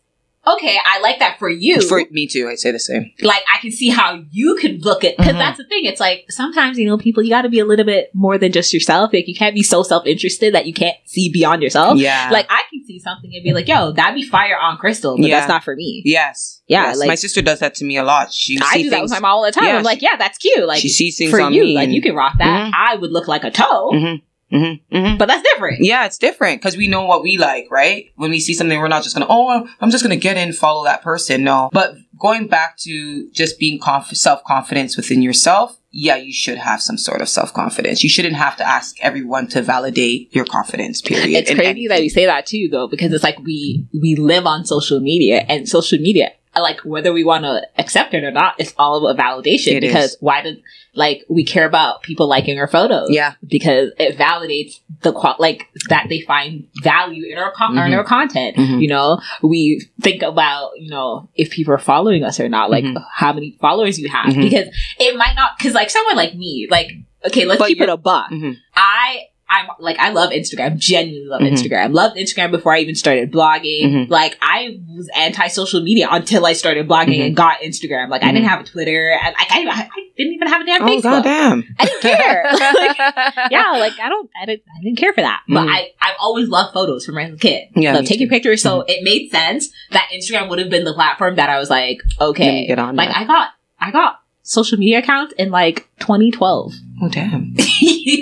okay, 0.54 0.76
I 0.84 1.00
like 1.00 1.18
that 1.18 1.38
for 1.38 1.48
you. 1.48 1.80
For 1.82 2.02
me 2.10 2.26
too, 2.26 2.48
I'd 2.48 2.58
say 2.58 2.70
the 2.70 2.78
same. 2.78 3.10
like 3.22 3.42
I 3.54 3.58
can 3.60 3.70
see 3.70 3.88
how 3.88 4.22
you 4.30 4.56
could 4.60 4.84
look 4.84 5.04
at 5.04 5.16
because 5.16 5.34
Mhm. 5.34 5.38
that's 5.38 5.58
the 5.58 5.64
thing. 5.64 5.84
It's 5.84 6.00
like 6.00 6.24
sometimes 6.30 6.78
you 6.78 6.86
know 6.86 6.98
people 6.98 7.22
you 7.22 7.30
got 7.30 7.42
to 7.42 7.48
be 7.48 7.58
a 7.60 7.64
little 7.64 7.84
bit 7.86 8.10
more 8.14 8.38
than 8.38 8.52
just 8.52 8.72
yourself. 8.72 9.10
Like 9.12 9.28
you 9.28 9.34
can't 9.34 9.54
be 9.54 9.62
so 9.62 9.82
self 9.82 10.06
interested 10.06 10.54
that 10.54 10.66
you 10.66 10.72
can't 10.72 10.96
see 11.06 11.30
beyond 11.30 11.62
yourself. 11.62 11.98
Yeah. 11.98 12.28
Like 12.32 12.46
I 12.50 12.62
can 12.70 12.84
see 12.86 12.98
something 12.98 13.30
and 13.34 13.42
be 13.44 13.52
like, 13.52 13.68
"Yo, 13.68 13.92
that'd 13.92 14.14
be 14.14 14.22
fire 14.26 14.56
on 14.60 14.76
Crystal," 14.78 15.16
but 15.16 15.26
Yeah. 15.26 15.38
that's 15.40 15.48
not 15.48 15.64
for 15.64 15.74
me. 15.76 16.02
yes. 16.04 16.56
Yeah, 16.68 16.88
Yes. 16.88 16.98
like- 16.98 17.08
my 17.08 17.14
sister 17.14 17.40
does 17.40 17.60
that 17.60 17.74
to 17.76 17.84
me 17.86 17.96
a 17.96 18.02
lot. 18.04 18.30
She 18.32 18.58
I 18.62 18.82
do 18.82 18.90
that 18.90 18.96
things, 18.96 19.10
with 19.10 19.10
my 19.12 19.20
mom 19.20 19.36
all 19.36 19.42
the 19.44 19.50
time. 19.52 19.64
Yeah, 19.64 19.78
I'm 19.78 19.84
like, 19.84 20.02
"Yeah, 20.02 20.16
that's 20.18 20.36
cute." 20.36 20.66
Like 20.66 20.80
she 20.82 20.90
sees 20.90 21.16
things 21.16 21.30
for 21.30 21.40
on 21.40 21.54
you, 21.54 21.62
me. 21.64 21.74
like 21.74 21.88
you 21.88 22.02
can 22.02 22.14
rock 22.14 22.34
that. 22.38 22.66
Mhm. 22.66 22.72
I 22.76 22.96
would 22.96 23.10
look 23.10 23.26
like 23.26 23.42
a 23.44 23.50
toe, 23.50 23.90
Mhm. 23.94 24.20
Mhm. 24.52 24.80
Mhm. 24.92 25.18
but 25.18 25.26
that's 25.28 25.42
different. 25.42 25.84
Yeah, 25.84 26.06
it's 26.06 26.18
different 26.18 26.60
because 26.60 26.76
we 26.76 26.88
know 26.88 27.04
what 27.04 27.22
we 27.22 27.36
like, 27.36 27.66
right? 27.70 28.10
When 28.16 28.30
we 28.30 28.40
see 28.40 28.54
something, 28.54 28.78
we're 28.78 28.88
not 28.88 29.02
just 29.02 29.14
gonna, 29.14 29.26
oh, 29.28 29.68
I'm 29.80 29.90
just 29.90 30.02
gonna 30.02 30.16
get 30.16 30.36
in, 30.36 30.52
follow 30.52 30.84
that 30.84 31.02
person. 31.02 31.44
No. 31.44 31.68
But 31.72 31.96
going 32.18 32.46
back 32.48 32.76
to 32.78 33.28
just 33.30 33.58
being 33.58 33.78
conf- 33.78 34.16
self 34.16 34.42
confidence 34.44 34.96
within 34.96 35.20
yourself, 35.22 35.78
yeah, 35.90 36.16
you 36.16 36.32
should 36.32 36.58
have 36.58 36.80
some 36.82 36.96
sort 36.98 37.20
of 37.20 37.28
self 37.28 37.52
confidence. 37.52 38.02
You 38.02 38.08
shouldn't 38.08 38.36
have 38.36 38.56
to 38.56 38.66
ask 38.66 38.96
everyone 39.00 39.48
to 39.48 39.62
validate 39.62 40.34
your 40.34 40.44
confidence. 40.44 41.02
Period. 41.02 41.30
It's 41.30 41.50
crazy 41.50 41.64
anything. 41.66 41.88
that 41.88 42.02
you 42.02 42.10
say 42.10 42.26
that 42.26 42.46
too, 42.46 42.68
though, 42.70 42.88
because 42.88 43.12
it's 43.12 43.24
like 43.24 43.38
we 43.40 43.86
we 43.92 44.16
live 44.16 44.46
on 44.46 44.64
social 44.64 45.00
media, 45.00 45.44
and 45.48 45.68
social 45.68 45.98
media, 45.98 46.32
like 46.56 46.80
whether 46.80 47.12
we 47.12 47.24
want 47.24 47.44
to 47.44 47.66
accept 47.78 48.14
it 48.14 48.24
or 48.24 48.30
not, 48.30 48.54
it's 48.58 48.74
all 48.78 49.06
about 49.06 49.22
validation. 49.44 49.76
It 49.76 49.80
because 49.80 50.12
is. 50.12 50.16
why 50.20 50.42
did 50.42 50.62
like 50.98 51.24
we 51.28 51.44
care 51.44 51.64
about 51.66 52.02
people 52.02 52.26
liking 52.28 52.58
our 52.58 52.66
photos? 52.68 53.08
Yeah. 53.10 53.34
because 53.46 53.92
it 53.98 54.18
validates 54.18 54.80
the 55.02 55.12
qual 55.12 55.36
like 55.38 55.66
that 55.88 56.06
they 56.08 56.20
find 56.20 56.66
value 56.82 57.24
in 57.32 57.38
our 57.38 57.52
con- 57.52 57.78
in 57.78 57.94
our 57.94 58.04
content. 58.04 58.56
Mhm. 58.56 58.82
You 58.82 58.88
know, 58.88 59.20
we 59.42 59.80
think 60.00 60.22
about 60.22 60.72
you 60.78 60.90
know 60.90 61.28
if 61.34 61.50
people 61.50 61.72
are 61.72 61.78
following 61.78 62.24
us 62.24 62.38
or 62.40 62.48
not, 62.48 62.70
like 62.70 62.84
Mhm. 62.84 63.02
how 63.14 63.32
many 63.32 63.56
followers 63.60 63.98
you 63.98 64.08
have, 64.08 64.34
Mhm. 64.34 64.42
because 64.42 64.66
it 64.98 65.16
might 65.16 65.34
not 65.36 65.50
because 65.56 65.74
like 65.74 65.90
someone 65.90 66.16
like 66.16 66.34
me, 66.34 66.66
like 66.70 66.90
okay, 67.26 67.44
let's 67.44 67.58
But 67.60 67.68
keep 67.68 67.80
it 67.80 67.88
a 67.88 67.96
buck. 67.96 68.30
Mhm. 68.30 68.56
I 68.74 69.20
I'm 69.50 69.66
like 69.80 69.98
I 69.98 70.10
love 70.10 70.30
Instagram. 70.30 70.76
Genuinely 70.76 71.26
love 71.28 71.40
Mhm. 71.40 71.52
Instagram. 71.52 71.94
Loved 71.94 72.16
Instagram 72.16 72.50
before 72.50 72.74
I 72.74 72.80
even 72.80 72.94
started 72.94 73.32
blogging. 73.32 73.84
Mhm. 73.84 74.10
Like 74.10 74.36
I 74.42 74.78
was 74.94 75.08
anti 75.16 75.48
social 75.48 75.80
media 75.82 76.06
until 76.10 76.44
I 76.44 76.52
started 76.52 76.86
blogging 76.86 77.18
Mhm. 77.18 77.26
and 77.28 77.36
got 77.36 77.60
Instagram. 77.60 78.08
Like 78.10 78.22
I 78.22 78.32
didn't 78.32 78.48
have 78.48 78.60
a 78.60 78.64
Twitter. 78.64 79.10
And 79.10 79.34
like 79.38 79.50
I, 79.50 79.60
I 79.70 79.88
didn't 80.18 80.34
even 80.34 80.48
have 80.48 80.60
a 80.60 80.64
damn 80.66 80.82
Oh 80.82 80.86
Facebook. 80.86 81.02
goddamn! 81.02 81.64
I 81.78 81.84
didn't 81.86 82.00
care. 82.02 82.44
Like, 82.78 83.50
yeah, 83.50 83.72
like 83.78 83.98
I 84.00 84.08
don't, 84.08 84.28
I 84.40 84.46
didn't, 84.46 84.62
I 84.78 84.82
didn't 84.82 84.98
care 84.98 85.12
for 85.12 85.20
that. 85.22 85.40
But 85.48 85.66
Mhm. 85.66 85.70
I, 85.70 85.88
I've 86.02 86.16
always 86.20 86.48
loved 86.48 86.74
photos 86.74 87.06
from 87.06 87.14
my 87.14 87.22
a 87.22 87.36
kid. 87.36 87.68
Yeah, 87.74 87.94
Love 87.94 88.04
taking 88.04 88.26
too. 88.26 88.30
pictures. 88.30 88.62
So 88.62 88.84
it 88.86 89.02
made 89.02 89.30
sense 89.30 89.68
that 89.92 90.08
Instagram 90.14 90.48
would 90.50 90.58
have 90.58 90.70
been 90.70 90.84
the 90.84 90.92
platform 90.94 91.36
that 91.36 91.48
I 91.50 91.58
was 91.58 91.70
like, 91.70 92.02
okay, 92.20 92.66
get 92.66 92.78
on 92.78 92.96
like 92.96 93.08
that. 93.08 93.16
I 93.18 93.24
got, 93.24 93.48
I 93.80 93.90
got 93.92 94.16
social 94.48 94.78
media 94.78 94.98
account 94.98 95.32
in 95.38 95.50
like 95.50 95.88
2012. 96.00 96.72
Oh 97.00 97.08
damn! 97.08 97.54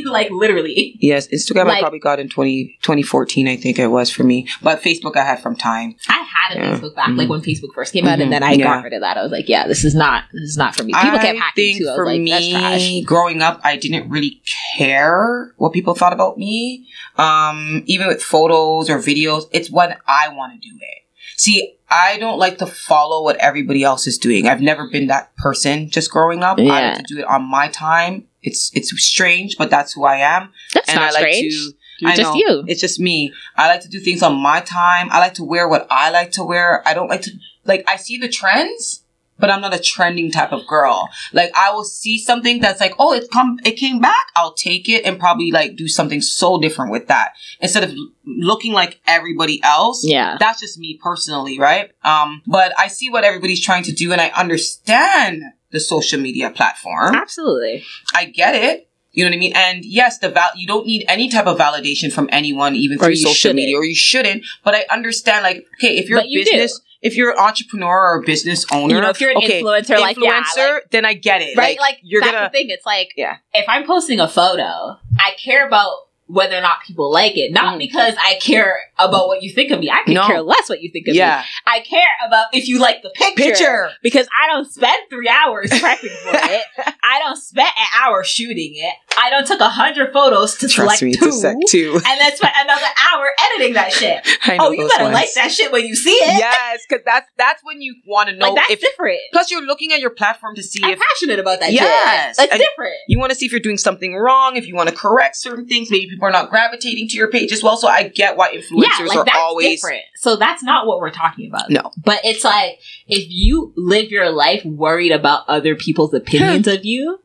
like 0.04 0.30
literally. 0.30 0.98
Yes, 1.00 1.28
Instagram 1.28 1.66
I 1.70 1.80
probably 1.80 1.98
got 1.98 2.20
in 2.20 2.28
20, 2.28 2.76
2014, 2.82 3.48
I 3.48 3.56
think 3.56 3.78
it 3.78 3.86
was 3.86 4.10
for 4.10 4.22
me. 4.22 4.48
But 4.62 4.82
Facebook 4.82 5.16
I 5.16 5.24
had 5.24 5.40
from 5.40 5.56
time. 5.56 5.94
I 6.10 6.12
had 6.50 6.58
a 6.58 6.60
Yeah. 6.60 6.74
Facebook 6.78 6.94
back, 6.94 7.08
Mhm. 7.08 7.16
like 7.16 7.28
when 7.30 7.40
Facebook 7.40 7.72
first 7.74 7.94
came 7.94 8.06
out, 8.06 8.18
Mhm. 8.18 8.24
and 8.24 8.32
then 8.34 8.42
I 8.42 8.52
Yeah. 8.52 8.64
got 8.64 8.84
rid 8.84 8.92
of 8.92 9.00
that. 9.00 9.16
I 9.16 9.22
was 9.22 9.32
like, 9.32 9.48
yeah, 9.48 9.66
this 9.66 9.82
is 9.82 9.94
not, 9.94 10.24
this 10.34 10.42
is 10.42 10.58
not 10.58 10.76
for 10.76 10.82
me. 10.84 10.92
People 10.92 11.18
kept 11.18 11.24
I 11.38 11.40
hacking 11.42 11.52
think 11.54 11.78
too. 11.78 11.86
I 11.86 11.90
was 11.92 11.96
for 11.96 12.04
like, 12.04 12.20
me, 12.20 13.02
growing 13.02 13.40
up, 13.40 13.62
I 13.64 13.76
didn't 13.78 14.10
really 14.10 14.42
care 14.76 15.54
what 15.56 15.72
people 15.72 15.94
thought 15.94 16.12
about 16.12 16.36
me. 16.36 16.86
Um, 17.16 17.82
even 17.86 18.08
with 18.08 18.22
photos 18.22 18.90
or 18.90 18.98
videos, 18.98 19.44
it's 19.52 19.70
when 19.70 19.94
I 20.06 20.28
want 20.28 20.52
to 20.52 20.58
do 20.68 20.74
it. 20.76 21.02
See, 21.36 21.76
I 21.88 22.18
don't 22.18 22.38
like 22.38 22.58
to 22.58 22.66
follow 22.66 23.22
what 23.22 23.36
everybody 23.36 23.84
else 23.84 24.06
is 24.06 24.18
doing. 24.18 24.48
I've 24.48 24.60
never 24.60 24.88
been 24.90 25.06
that 25.08 25.34
person 25.36 25.88
just 25.90 26.10
growing 26.10 26.42
up. 26.42 26.58
I 26.58 26.62
like 26.62 26.96
to 26.98 27.14
do 27.14 27.18
it 27.20 27.26
on 27.26 27.44
my 27.44 27.68
time. 27.68 28.26
It's 28.42 28.70
it's 28.74 28.90
strange, 29.02 29.56
but 29.56 29.70
that's 29.70 29.92
who 29.92 30.04
I 30.04 30.16
am. 30.16 30.52
That's 30.72 30.88
and 30.88 30.96
not 30.96 31.10
I 31.10 31.20
like 31.20 31.32
strange. 31.32 31.52
to 31.52 31.72
You're 32.00 32.10
I 32.10 32.16
just 32.16 32.32
know. 32.32 32.36
you. 32.36 32.64
It's 32.66 32.80
just 32.80 33.00
me. 33.00 33.32
I 33.56 33.68
like 33.68 33.80
to 33.82 33.88
do 33.88 34.00
things 34.00 34.22
on 34.22 34.40
my 34.40 34.60
time. 34.60 35.08
I 35.10 35.18
like 35.18 35.34
to 35.34 35.44
wear 35.44 35.68
what 35.68 35.86
I 35.90 36.10
like 36.10 36.32
to 36.32 36.44
wear. 36.44 36.86
I 36.86 36.94
don't 36.94 37.08
like 37.08 37.22
to 37.22 37.30
like 37.64 37.84
I 37.88 37.96
see 37.96 38.18
the 38.18 38.28
trends, 38.28 39.02
but 39.38 39.50
I'm 39.50 39.60
not 39.60 39.74
a 39.74 39.78
trending 39.78 40.30
type 40.30 40.52
of 40.52 40.66
girl. 40.66 41.08
Like 41.32 41.50
I 41.56 41.72
will 41.72 41.84
see 41.84 42.18
something 42.18 42.60
that's 42.60 42.80
like, 42.80 42.94
oh, 42.98 43.12
it 43.12 43.30
come 43.30 43.58
it 43.64 43.72
came 43.72 44.00
back. 44.00 44.26
I'll 44.34 44.54
take 44.54 44.88
it 44.88 45.04
and 45.04 45.18
probably 45.18 45.50
like 45.50 45.76
do 45.76 45.88
something 45.88 46.20
so 46.20 46.58
different 46.58 46.92
with 46.92 47.08
that 47.08 47.32
instead 47.60 47.84
of 47.84 47.94
looking 48.24 48.72
like 48.72 49.00
everybody 49.06 49.60
else. 49.62 50.04
Yeah. 50.06 50.36
That's 50.38 50.60
just 50.60 50.78
me 50.78 50.98
personally, 51.02 51.58
right? 51.58 51.90
Um, 52.02 52.42
but 52.46 52.72
I 52.78 52.88
see 52.88 53.10
what 53.10 53.24
everybody's 53.24 53.62
trying 53.62 53.84
to 53.84 53.92
do 53.92 54.12
and 54.12 54.20
I 54.20 54.28
understand 54.28 55.42
the 55.70 55.80
social 55.80 56.20
media 56.20 56.50
platform. 56.50 57.14
Absolutely. 57.14 57.84
I 58.14 58.26
get 58.26 58.54
it. 58.54 58.85
You 59.16 59.24
know 59.24 59.30
what 59.30 59.36
I 59.36 59.40
mean? 59.40 59.52
And 59.56 59.84
yes, 59.84 60.18
the 60.18 60.28
val- 60.28 60.50
you 60.56 60.66
don't 60.66 60.86
need 60.86 61.04
any 61.08 61.28
type 61.30 61.46
of 61.46 61.56
validation 61.58 62.12
from 62.12 62.28
anyone, 62.30 62.76
even 62.76 62.98
Or 62.98 63.06
through 63.06 63.16
social 63.16 63.32
shouldn't. 63.34 63.56
media, 63.56 63.76
or 63.78 63.84
you 63.84 63.94
shouldn't. 63.94 64.44
But 64.62 64.74
I 64.74 64.84
understand, 64.90 65.42
like, 65.42 65.64
okay, 65.78 65.96
if 65.96 66.08
you're 66.10 66.18
But 66.18 66.26
a 66.26 66.28
you 66.30 66.44
do. 66.44 66.50
business, 66.52 66.80
if 67.00 67.16
you're 67.16 67.30
an 67.32 67.38
entrepreneur 67.38 67.96
or 68.14 68.18
a 68.18 68.22
business 68.26 68.66
owner, 68.70 68.94
You 68.94 69.00
know, 69.00 69.08
if 69.08 69.20
you're 69.20 69.30
an 69.30 69.38
okay, 69.38 69.62
influencer, 69.62 69.98
like, 69.98 70.18
yeah, 70.20 70.44
like- 70.56 70.90
then 70.90 71.06
I 71.06 71.14
get 71.14 71.40
it. 71.40 71.56
Right? 71.56 71.78
Like, 71.80 71.98
you're 72.02 72.20
that's 72.20 72.32
gonna, 72.32 72.46
the 72.52 72.58
thing. 72.58 72.66
It's 72.68 72.84
like, 72.84 73.08
Yeah. 73.16 73.36
if 73.54 73.64
I'm 73.68 73.86
posting 73.86 74.20
a 74.20 74.28
photo, 74.28 74.98
I 75.18 75.30
care 75.42 75.66
about 75.66 75.92
whether 76.28 76.56
or 76.58 76.60
not 76.60 76.78
people 76.84 77.08
like 77.12 77.36
it. 77.36 77.52
Not 77.52 77.74
Mm. 77.76 77.78
because 77.78 78.14
I 78.20 78.34
care 78.34 78.76
about 78.98 79.28
what 79.28 79.44
you 79.44 79.52
think 79.52 79.70
of 79.70 79.78
me. 79.78 79.88
I 79.88 80.02
could 80.04 80.14
No. 80.14 80.26
care 80.26 80.42
less 80.42 80.68
what 80.68 80.82
you 80.82 80.90
think 80.90 81.06
of 81.06 81.14
me. 81.14 81.20
I 81.22 81.80
care 81.88 82.00
about 82.26 82.46
if 82.52 82.66
you 82.66 82.80
like 82.80 83.02
the 83.02 83.10
picture. 83.10 83.36
picture. 83.44 83.90
Because 84.02 84.26
I 84.42 84.48
don't 84.52 84.68
spend 84.68 84.96
three 85.08 85.28
hours 85.28 85.70
prepping 85.70 86.10
for 86.24 86.32
it. 86.34 86.62
I 87.04 87.20
don't 87.20 87.36
spend 87.36 87.68
an 87.68 87.86
hour 88.02 88.24
shooting 88.24 88.72
it. 88.74 88.94
I 89.18 89.30
don't 89.30 89.46
took 89.46 89.60
a 89.60 89.68
hundred 89.68 90.12
photos 90.12 90.56
to 90.58 90.68
Trust 90.68 90.98
select 90.98 91.02
me, 91.02 91.12
two. 91.14 91.32
sec 91.32 91.56
too. 91.68 91.92
and 92.06 92.20
then 92.20 92.36
spent 92.36 92.52
another 92.56 92.86
hour 93.12 93.26
editing 93.52 93.74
that 93.74 93.92
shit. 93.92 94.26
I 94.42 94.56
know 94.58 94.66
Oh, 94.68 94.70
you 94.72 94.88
better 94.88 95.04
ones. 95.04 95.14
like 95.14 95.28
that 95.34 95.50
shit 95.50 95.72
when 95.72 95.84
you 95.86 95.94
see 95.94 96.10
it. 96.10 96.38
Yes, 96.38 96.84
because 96.88 97.04
that's 97.04 97.26
that's 97.36 97.62
when 97.64 97.80
you 97.80 97.94
want 98.06 98.28
to 98.28 98.36
know 98.36 98.48
like 98.52 98.56
that's 98.56 98.70
if. 98.72 98.80
different. 98.80 99.18
Plus, 99.32 99.50
you're 99.50 99.64
looking 99.64 99.92
at 99.92 100.00
your 100.00 100.10
platform 100.10 100.54
to 100.56 100.62
see 100.62 100.80
I'm 100.84 100.92
if 100.92 100.98
passionate 101.00 101.38
about 101.38 101.60
that 101.60 101.72
Yes. 101.72 102.36
shit. 102.38 102.50
That's 102.50 102.62
different. 102.62 102.94
you 103.08 103.18
want 103.18 103.30
to 103.30 103.36
see 103.36 103.46
if 103.46 103.52
you're 103.52 103.60
doing 103.60 103.78
something 103.78 104.14
wrong, 104.14 104.56
if 104.56 104.66
you 104.66 104.74
want 104.74 104.88
to 104.88 104.94
correct 104.94 105.36
certain 105.36 105.66
things. 105.66 105.90
Maybe 105.90 106.08
people 106.10 106.26
are 106.28 106.32
not 106.32 106.50
gravitating 106.50 107.08
to 107.08 107.16
your 107.16 107.30
page 107.30 107.52
as 107.52 107.62
well. 107.62 107.76
So 107.76 107.88
I 107.88 108.08
get 108.08 108.36
why 108.36 108.54
influencers 108.54 108.98
yeah, 108.98 109.04
like 109.06 109.18
are 109.18 109.24
that's 109.24 109.36
always 109.38 109.80
different. 109.80 110.02
So 110.16 110.36
that's 110.36 110.62
not 110.62 110.86
what 110.86 111.00
we're 111.00 111.10
talking 111.10 111.48
about. 111.48 111.70
no. 111.70 111.90
But 112.04 112.20
it's 112.24 112.44
like 112.44 112.80
if 113.06 113.26
you 113.28 113.72
live 113.76 114.10
your 114.10 114.30
life 114.30 114.64
worried 114.64 115.12
about 115.12 115.44
other 115.48 115.74
people's 115.74 116.12
opinions 116.14 116.66
of 116.66 116.84
you, 116.84 117.20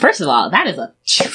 first 0.00 0.20
of 0.20 0.28
all, 0.28 0.50
that 0.50 0.66
is 0.66 0.78
a 0.78 0.92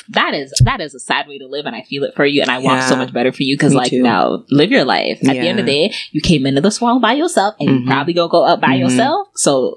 that 0.10 0.34
is 0.34 0.54
that 0.64 0.82
is 0.82 0.94
a 0.94 1.00
sad 1.00 1.28
way 1.28 1.38
to 1.38 1.48
live, 1.48 1.66
and 1.66 1.76
I 1.76 1.84
feel 1.84 2.04
it 2.04 2.16
for 2.16 2.26
you, 2.26 2.42
and 2.42 2.50
I 2.52 2.58
want 2.60 2.84
so 2.84 2.96
much 2.96 3.14
better 3.14 3.32
for 3.32 3.44
you 3.44 3.56
because, 3.56 3.74
like, 3.74 3.92
too. 3.92 4.02
no, 4.02 4.44
live 4.50 4.72
your 4.72 4.84
life. 4.84 5.20
At 5.22 5.34
the 5.34 5.40
end 5.48 5.60
of 5.60 5.66
the 5.66 5.72
day, 5.72 5.94
you 6.12 6.22
came 6.22 6.46
into 6.46 6.62
this 6.62 6.82
world 6.82 7.02
by 7.02 7.14
yourself, 7.14 7.56
and 7.60 7.70
Mhm. 7.70 7.80
you 7.82 7.86
probably 7.88 8.14
gonna 8.14 8.30
go 8.30 8.44
up 8.44 8.60
by 8.60 8.70
Mhm. 8.76 8.80
yourself. 8.80 9.28
So 9.36 9.76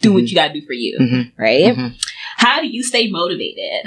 do 0.00 0.12
what 0.12 0.28
you 0.28 0.34
gotta 0.34 0.52
do 0.52 0.62
for 0.66 0.72
you, 0.74 0.98
Mhm. 1.00 1.32
right? 1.36 1.74
Mhm. 1.76 1.94
How 2.36 2.60
do 2.60 2.68
you 2.68 2.82
stay 2.82 3.08
motivated? 3.08 3.84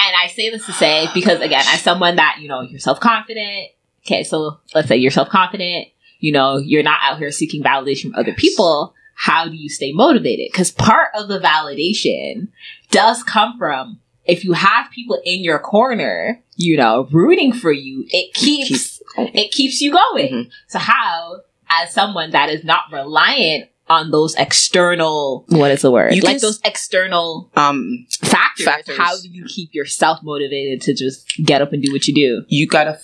And 0.00 0.16
I 0.16 0.28
say 0.28 0.50
this 0.50 0.64
to 0.66 0.72
say 0.72 1.08
because 1.12 1.40
again, 1.40 1.64
as 1.68 1.82
someone 1.82 2.16
that, 2.16 2.38
you 2.40 2.48
know, 2.48 2.62
you're 2.62 2.78
self 2.80 3.00
confident. 3.00 3.68
Okay, 4.06 4.22
so 4.22 4.58
let's 4.74 4.88
say 4.88 4.96
you're 4.96 5.10
self 5.10 5.28
confident, 5.28 5.88
you 6.20 6.32
know, 6.32 6.56
you're 6.58 6.82
not 6.84 6.98
out 7.02 7.18
here 7.18 7.30
seeking 7.30 7.62
validation 7.62 8.02
from 8.12 8.14
other 8.14 8.32
people. 8.32 8.94
How 9.20 9.48
do 9.48 9.56
you 9.56 9.68
stay 9.68 9.90
motivated? 9.92 10.48
Because 10.52 10.70
part 10.70 11.08
of 11.14 11.26
the 11.26 11.40
validation 11.40 12.48
does 12.92 13.22
come 13.24 13.58
from 13.58 13.98
if 14.24 14.44
you 14.44 14.52
have 14.52 14.90
people 14.92 15.20
in 15.24 15.42
your 15.42 15.58
corner, 15.58 16.40
you 16.54 16.76
know, 16.76 17.08
rooting 17.10 17.52
for 17.52 17.72
you, 17.72 18.04
it 18.10 18.32
keeps 18.34 18.68
Keep- 19.16 19.34
it 19.34 19.50
keeps 19.50 19.80
you 19.80 19.90
going. 19.92 20.28
Mhm. 20.32 20.50
So 20.68 20.78
how, 20.78 21.40
as 21.68 21.92
someone 21.92 22.30
that 22.30 22.48
is 22.48 22.62
not 22.62 22.84
reliant 22.92 23.68
on 23.88 24.10
those 24.12 24.34
external 24.36 25.44
what 25.48 25.70
is 25.72 25.82
the 25.82 25.90
word? 25.90 26.14
You 26.14 26.20
like 26.20 26.34
can- 26.36 26.40
those 26.42 26.60
external 26.64 27.50
Um, 27.56 28.06
factors. 28.20 28.66
Factors. 28.66 28.96
How 28.98 29.18
do 29.20 29.28
you 29.28 29.46
keep 29.48 29.74
yourself 29.74 30.20
motivated 30.22 30.80
to 30.82 30.94
just 30.94 31.26
get 31.44 31.60
up 31.62 31.72
and 31.72 31.82
do 31.82 31.90
what 31.92 32.06
you 32.06 32.14
do? 32.14 32.44
you 32.48 32.66
gotta 32.68 33.00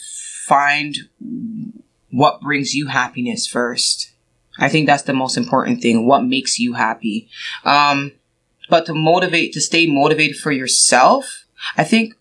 find 0.46 0.94
what 2.10 2.40
brings 2.40 2.74
you 2.74 2.86
happiness 2.86 3.46
first. 3.46 4.10
I 4.58 4.68
think 4.68 4.86
that's 4.86 5.02
the 5.02 5.12
most 5.12 5.36
important 5.36 5.82
thing. 5.82 6.06
What 6.06 6.24
makes 6.24 6.58
you 6.58 6.74
happy? 6.74 7.28
Um, 7.64 8.12
but 8.68 8.86
to 8.86 8.94
motivate, 8.94 9.52
to 9.54 9.60
stay 9.60 9.86
motivated 9.86 10.36
for 10.36 10.52
yourself, 10.52 11.46
I 11.76 11.84
think 11.84 12.14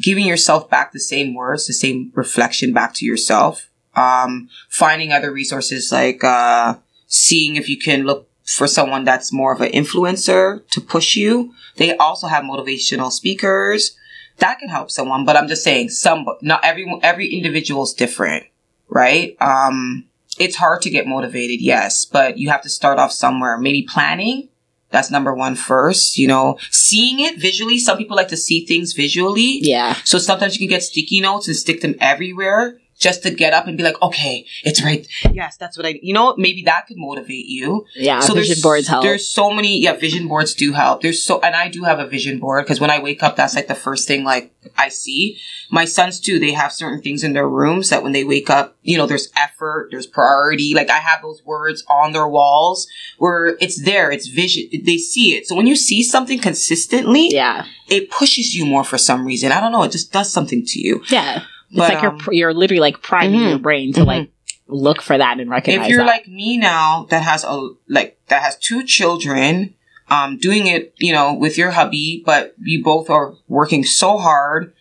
giving 0.00 0.26
yourself 0.26 0.68
back 0.70 0.92
the 0.92 1.00
same 1.00 1.34
words, 1.34 1.66
the 1.66 1.72
same 1.72 2.12
reflection 2.14 2.72
back 2.72 2.94
to 2.94 3.06
yourself. 3.06 3.68
Um, 3.94 4.48
finding 4.70 5.12
other 5.12 5.30
resources 5.30 5.92
like, 5.92 6.24
uh, 6.24 6.76
seeing 7.06 7.56
if 7.56 7.68
you 7.68 7.78
can 7.78 8.04
look 8.04 8.28
for 8.44 8.66
someone 8.66 9.04
that's 9.04 9.32
more 9.32 9.52
of 9.52 9.60
an 9.60 9.70
influencer 9.72 10.66
to 10.70 10.80
push 10.80 11.14
you. 11.14 11.54
They 11.76 11.96
also 11.96 12.26
have 12.26 12.44
motivational 12.44 13.12
speakers 13.12 13.96
that 14.38 14.58
can 14.58 14.68
help 14.68 14.90
someone, 14.90 15.24
but 15.24 15.36
I'm 15.36 15.48
just 15.48 15.62
saying 15.62 15.90
some, 15.90 16.26
not 16.40 16.64
everyone, 16.64 17.00
every 17.02 17.28
individual 17.28 17.84
is 17.84 17.92
different, 17.92 18.46
right? 18.88 19.36
Um, 19.40 20.06
it's 20.42 20.56
hard 20.56 20.82
to 20.82 20.90
get 20.90 21.06
motivated, 21.06 21.60
yes, 21.60 22.04
but 22.04 22.36
you 22.36 22.50
have 22.50 22.62
to 22.62 22.68
start 22.68 22.98
off 22.98 23.12
somewhere. 23.12 23.56
Maybe 23.58 23.82
planning. 23.82 24.48
That's 24.90 25.10
number 25.10 25.32
one 25.32 25.54
first, 25.54 26.18
you 26.18 26.28
know, 26.28 26.58
seeing 26.70 27.20
it 27.20 27.40
visually. 27.40 27.78
Some 27.78 27.96
people 27.96 28.16
like 28.16 28.28
to 28.28 28.36
see 28.36 28.66
things 28.66 28.92
visually. 28.92 29.58
Yeah. 29.62 29.94
So 30.04 30.18
sometimes 30.18 30.54
you 30.54 30.58
can 30.58 30.68
get 30.68 30.82
sticky 30.82 31.20
notes 31.20 31.48
and 31.48 31.56
stick 31.56 31.80
them 31.80 31.94
everywhere 31.98 32.78
just 33.02 33.22
to 33.24 33.30
get 33.30 33.52
up 33.52 33.66
and 33.66 33.76
be 33.76 33.82
like, 33.82 34.00
okay, 34.00 34.46
it's 34.64 34.82
right. 34.82 35.06
Yes, 35.32 35.56
that's 35.56 35.76
what 35.76 35.86
I, 35.86 35.98
you 36.02 36.14
know, 36.14 36.34
maybe 36.36 36.62
that 36.62 36.86
could 36.86 36.96
motivate 36.96 37.46
you 37.46 37.84
Yeah. 37.94 38.20
so 38.20 38.34
vision 38.34 38.56
boards 38.62 38.86
help. 38.86 39.02
There's 39.02 39.28
so 39.28 39.50
many, 39.50 39.80
yeah, 39.82 39.94
vision 39.94 40.28
boards 40.28 40.54
do 40.54 40.72
help. 40.72 41.02
There's 41.02 41.22
so, 41.22 41.40
and 41.40 41.54
I 41.54 41.68
do 41.68 41.82
have 41.84 41.98
a 41.98 42.06
vision 42.06 42.38
board 42.38 42.64
because 42.64 42.80
when 42.80 42.90
I 42.90 43.00
wake 43.00 43.22
up, 43.22 43.36
that's 43.36 43.54
like 43.54 43.66
the 43.66 43.74
first 43.74 44.06
thing 44.06 44.24
like 44.24 44.54
I 44.78 44.88
see. 44.88 45.38
My 45.70 45.84
sons 45.84 46.20
too, 46.20 46.38
they 46.38 46.52
have 46.52 46.72
certain 46.72 47.02
things 47.02 47.24
in 47.24 47.32
their 47.32 47.48
rooms 47.48 47.90
that 47.90 48.02
when 48.02 48.12
they 48.12 48.24
wake 48.24 48.48
up, 48.48 48.76
you 48.82 48.96
know, 48.96 49.06
there's 49.06 49.28
effort, 49.36 49.88
there's 49.90 50.06
priority. 50.06 50.72
Like 50.74 50.90
I 50.90 50.98
have 50.98 51.22
those 51.22 51.44
words 51.44 51.84
on 51.88 52.12
their 52.12 52.28
walls 52.28 52.86
where 53.18 53.56
it's 53.60 53.82
there, 53.84 54.10
it's 54.12 54.28
vision, 54.28 54.68
they 54.84 54.98
see 54.98 55.34
it. 55.36 55.46
So 55.48 55.56
when 55.56 55.66
you 55.66 55.76
see 55.76 56.02
something 56.02 56.38
consistently, 56.38 57.28
yeah. 57.30 57.66
it 57.88 58.10
pushes 58.10 58.54
you 58.54 58.64
more 58.66 58.84
for 58.84 58.98
some 58.98 59.26
reason. 59.26 59.50
I 59.50 59.60
don't 59.60 59.72
know, 59.72 59.82
it 59.82 59.92
just 59.92 60.12
does 60.12 60.32
something 60.32 60.64
to 60.66 60.80
you. 60.80 61.02
Yeah. 61.08 61.44
It's 61.72 61.78
like 61.78 62.04
um, 62.04 62.20
you're 62.26 62.34
you're 62.34 62.54
literally 62.54 62.80
like 62.80 63.02
priming 63.02 63.40
mhm, 63.40 63.48
your 63.50 63.58
brain 63.58 63.92
to 63.94 64.00
mhm. 64.00 64.06
like 64.06 64.30
look 64.68 65.02
for 65.02 65.18
that 65.18 65.40
and 65.40 65.50
recognize 65.50 65.86
if 65.86 65.90
you're 65.90 65.98
that. 65.98 66.06
like 66.06 66.28
me 66.28 66.56
now 66.56 67.06
that 67.10 67.22
has 67.22 67.44
a 67.44 67.70
like 67.88 68.18
that 68.28 68.42
has 68.42 68.56
two 68.56 68.84
children 68.84 69.74
um 70.08 70.38
doing 70.38 70.66
it 70.66 70.94
you 70.98 71.12
know 71.12 71.34
with 71.34 71.58
your 71.58 71.72
hubby 71.72 72.22
but 72.24 72.54
you 72.58 72.82
both 72.82 73.10
are 73.10 73.34
working 73.48 73.84
so 73.84 74.16
hard 74.16 74.72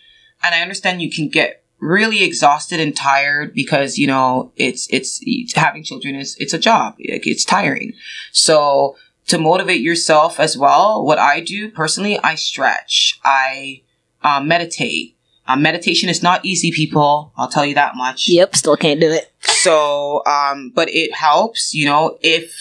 and 0.44 0.56
i 0.56 0.62
understand 0.62 1.02
you 1.02 1.12
can 1.12 1.28
get 1.28 1.62
really 1.82 2.24
exhausted 2.24 2.80
and 2.80 2.96
tired 2.96 3.54
because 3.54 3.98
you 3.98 4.08
know 4.08 4.54
it's 4.56 4.88
it's, 4.92 5.20
it's 5.24 5.54
having 5.54 5.84
children 5.84 6.16
is 6.16 6.38
it's 6.40 6.54
a 6.54 6.60
job. 6.60 6.96
Like 7.00 7.28
it's 7.28 7.44
tiring. 7.44 7.94
So 8.32 8.96
to 9.28 9.38
motivate 9.38 9.82
yourself 9.82 10.40
as 10.40 10.58
well 10.58 11.06
what 11.06 11.20
i 11.20 11.40
do 11.40 11.70
personally 11.70 12.20
i 12.24 12.36
stretch. 12.36 13.20
I 13.26 13.82
uh, 14.24 14.40
meditate 14.42 15.18
uh, 15.48 15.56
meditation 15.56 16.08
is 16.10 16.22
not 16.24 16.44
easy 16.46 16.72
people 16.72 17.34
i'll 17.38 17.50
tell 17.50 17.66
you 17.66 17.74
that 17.76 17.96
much 17.96 18.30
Yep, 18.30 18.56
still 18.56 18.78
can't 18.78 19.00
do 19.00 19.10
it. 19.12 19.32
so, 19.42 20.24
um, 20.26 20.72
but 20.74 20.88
it 20.90 21.14
helps, 21.14 21.74
you 21.74 21.86
know, 21.86 22.18
if 22.22 22.54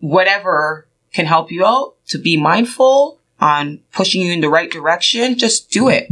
whatever 0.00 0.86
can 1.12 1.26
help 1.26 1.50
you 1.50 1.64
out 1.64 1.94
to 2.08 2.18
be 2.18 2.36
mindful 2.36 3.18
on 3.40 3.80
pushing 3.92 4.20
you 4.22 4.32
in 4.32 4.40
the 4.40 4.48
right 4.50 4.70
direction, 4.70 5.36
just 5.38 5.70
do 5.70 5.88
it. 5.88 6.08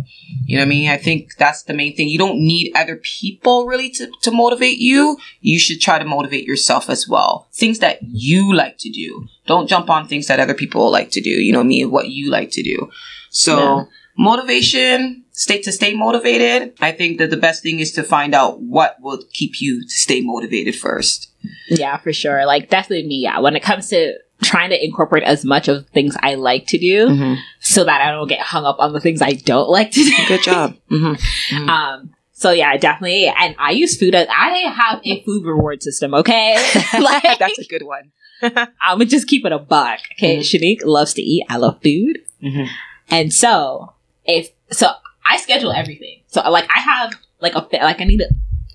You 0.46 0.56
know 0.56 0.62
what 0.62 0.66
I 0.66 0.68
mean? 0.70 0.88
I 0.90 0.96
think 0.96 1.36
that's 1.36 1.62
the 1.64 1.74
main 1.74 1.94
thing. 1.94 2.08
You 2.08 2.18
don't 2.18 2.38
need 2.40 2.72
other 2.74 2.96
people 2.96 3.66
really 3.66 3.90
to, 3.90 4.10
to 4.22 4.30
motivate 4.30 4.78
you. 4.78 5.18
You 5.42 5.58
should 5.58 5.80
try 5.80 5.98
to 5.98 6.04
motivate 6.06 6.46
yourself 6.46 6.88
as 6.88 7.06
well. 7.06 7.48
Things 7.52 7.78
that 7.80 7.98
you 8.02 8.54
like 8.54 8.78
to 8.78 8.90
do. 8.90 9.26
Don't 9.46 9.68
jump 9.68 9.90
on 9.90 10.08
things 10.08 10.26
that 10.28 10.40
other 10.40 10.54
people 10.54 10.90
like 10.90 11.10
to 11.12 11.20
do. 11.20 11.30
You 11.30 11.52
know 11.52 11.58
what 11.58 11.64
I 11.64 11.68
mean? 11.68 11.90
What 11.90 12.08
you 12.08 12.30
like 12.30 12.50
to 12.52 12.62
do. 12.62 12.90
So 13.30 13.56
Yeah. 13.58 13.84
motivation, 14.16 15.24
stay 15.38 15.62
to 15.62 15.72
stay 15.72 15.94
motivated. 15.94 16.74
I 16.80 16.92
think 16.92 17.18
that 17.18 17.30
the 17.30 17.36
best 17.36 17.62
thing 17.62 17.78
is 17.80 17.92
to 17.92 18.02
find 18.02 18.34
out 18.34 18.60
what 18.60 18.96
will 19.00 19.20
keep 19.32 19.60
you 19.60 19.82
to 19.82 19.88
stay 19.88 20.20
motivated 20.20 20.74
first. 20.74 21.30
Yeah, 21.70 21.96
for 21.96 22.12
sure. 22.12 22.44
Like 22.46 22.68
definitely 22.68 23.06
me. 23.08 23.22
Yeah, 23.22 23.38
when 23.38 23.54
it 23.56 23.62
comes 23.62 23.88
to 23.90 24.14
trying 24.42 24.70
to 24.70 24.84
incorporate 24.84 25.24
as 25.24 25.44
much 25.44 25.68
of 25.68 25.86
things 25.88 26.16
I 26.22 26.34
like 26.34 26.66
to 26.68 26.78
do, 26.78 27.08
Mm-hmm. 27.08 27.34
so 27.60 27.84
that 27.84 28.00
I 28.00 28.10
don't 28.12 28.28
get 28.28 28.40
hung 28.40 28.64
up 28.64 28.76
on 28.78 28.92
the 28.92 29.00
things 29.00 29.20
I 29.22 29.32
don't 29.32 29.68
like 29.70 29.90
to 29.92 30.02
do. 30.04 30.12
Good 30.28 30.42
job. 30.42 30.76
Mm-hmm. 30.90 31.68
Um. 31.68 32.10
So 32.32 32.52
yeah, 32.52 32.76
definitely. 32.76 33.26
And 33.26 33.56
I 33.58 33.72
use 33.72 33.96
food 33.98 34.14
as 34.14 34.28
I 34.30 34.50
have 34.72 35.00
a 35.04 35.22
food 35.24 35.44
reward 35.44 35.82
system. 35.82 36.14
Okay, 36.14 36.54
like 37.00 37.38
That's 37.38 37.58
a 37.58 37.64
good 37.64 37.82
one. 37.84 38.12
I'm 38.42 38.98
gonna 38.98 39.04
just 39.06 39.26
keep 39.26 39.44
it 39.44 39.50
a 39.52 39.58
buck. 39.58 39.98
Okay, 40.16 40.38
Mhm. 40.38 40.40
Shanique 40.42 40.84
loves 40.84 41.14
to 41.14 41.22
eat. 41.22 41.44
I 41.48 41.56
love 41.56 41.80
food. 41.82 42.18
Mm-hmm. 42.42 42.66
And 43.10 43.32
so, 43.32 43.94
if 44.24 44.50
so, 44.70 44.92
I 45.28 45.36
schedule 45.38 45.72
everything. 45.72 46.20
So, 46.28 46.40
like, 46.50 46.68
I 46.74 46.80
have 46.80 47.12
like 47.40 47.54
a 47.54 47.66
like 47.84 48.00
I 48.00 48.04
need 48.04 48.20
a, 48.22 48.28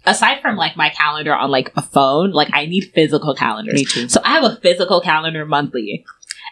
aside 0.10 0.42
from 0.42 0.56
like 0.56 0.76
my 0.78 0.90
calendar 0.90 1.34
on 1.36 1.50
like 1.52 1.72
a 1.76 1.82
phone, 1.82 2.32
like 2.32 2.50
I 2.54 2.66
need 2.66 2.92
physical 2.94 3.36
calendars. 3.36 3.74
Me 3.76 3.86
too. 3.86 4.10
So 4.10 4.22
I 4.24 4.30
have 4.34 4.44
a 4.44 4.56
physical 4.58 5.02
calendar 5.02 5.46
monthly, 5.46 6.06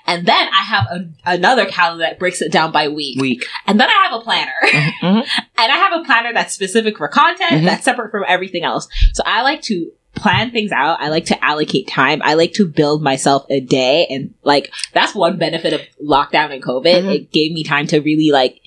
and 0.07 0.25
then 0.25 0.47
I 0.53 0.61
have 0.63 0.85
a, 0.91 1.09
another 1.25 1.65
calendar 1.65 2.03
that 2.03 2.19
breaks 2.19 2.41
it 2.41 2.51
down 2.51 2.71
by 2.71 2.87
week, 2.87 3.19
Week. 3.21 3.45
and 3.67 3.79
then 3.79 3.87
I 3.89 4.07
have 4.09 4.19
a 4.19 4.23
planner, 4.23 4.51
Mm-hmm. 4.63 5.05
and 5.57 5.71
I 5.71 5.77
have 5.77 6.01
a 6.01 6.03
planner 6.05 6.33
that's 6.33 6.53
specific 6.53 6.97
for 6.97 7.07
content 7.07 7.51
Mhm. 7.61 7.65
that's 7.65 7.85
separate 7.85 8.11
from 8.11 8.25
everything 8.27 8.63
else. 8.63 8.87
So 9.13 9.23
I 9.25 9.41
like 9.43 9.61
to 9.63 9.91
plan 10.13 10.51
things 10.51 10.71
out. 10.73 10.99
I 10.99 11.07
like 11.07 11.25
to 11.27 11.45
allocate 11.45 11.87
time. 11.87 12.21
I 12.23 12.33
like 12.33 12.51
to 12.53 12.67
build 12.67 13.01
myself 13.01 13.45
a 13.49 13.61
day. 13.61 14.05
And 14.09 14.33
like, 14.43 14.69
that's 14.93 15.15
one 15.15 15.37
benefit 15.37 15.71
of 15.73 15.81
lockdown 16.05 16.53
and 16.53 16.61
COVID. 16.61 17.03
Mhm. 17.05 17.15
It 17.15 17.31
gave 17.31 17.53
me 17.53 17.63
time 17.63 17.87
to 17.87 17.99
really 18.01 18.29
like, 18.31 18.59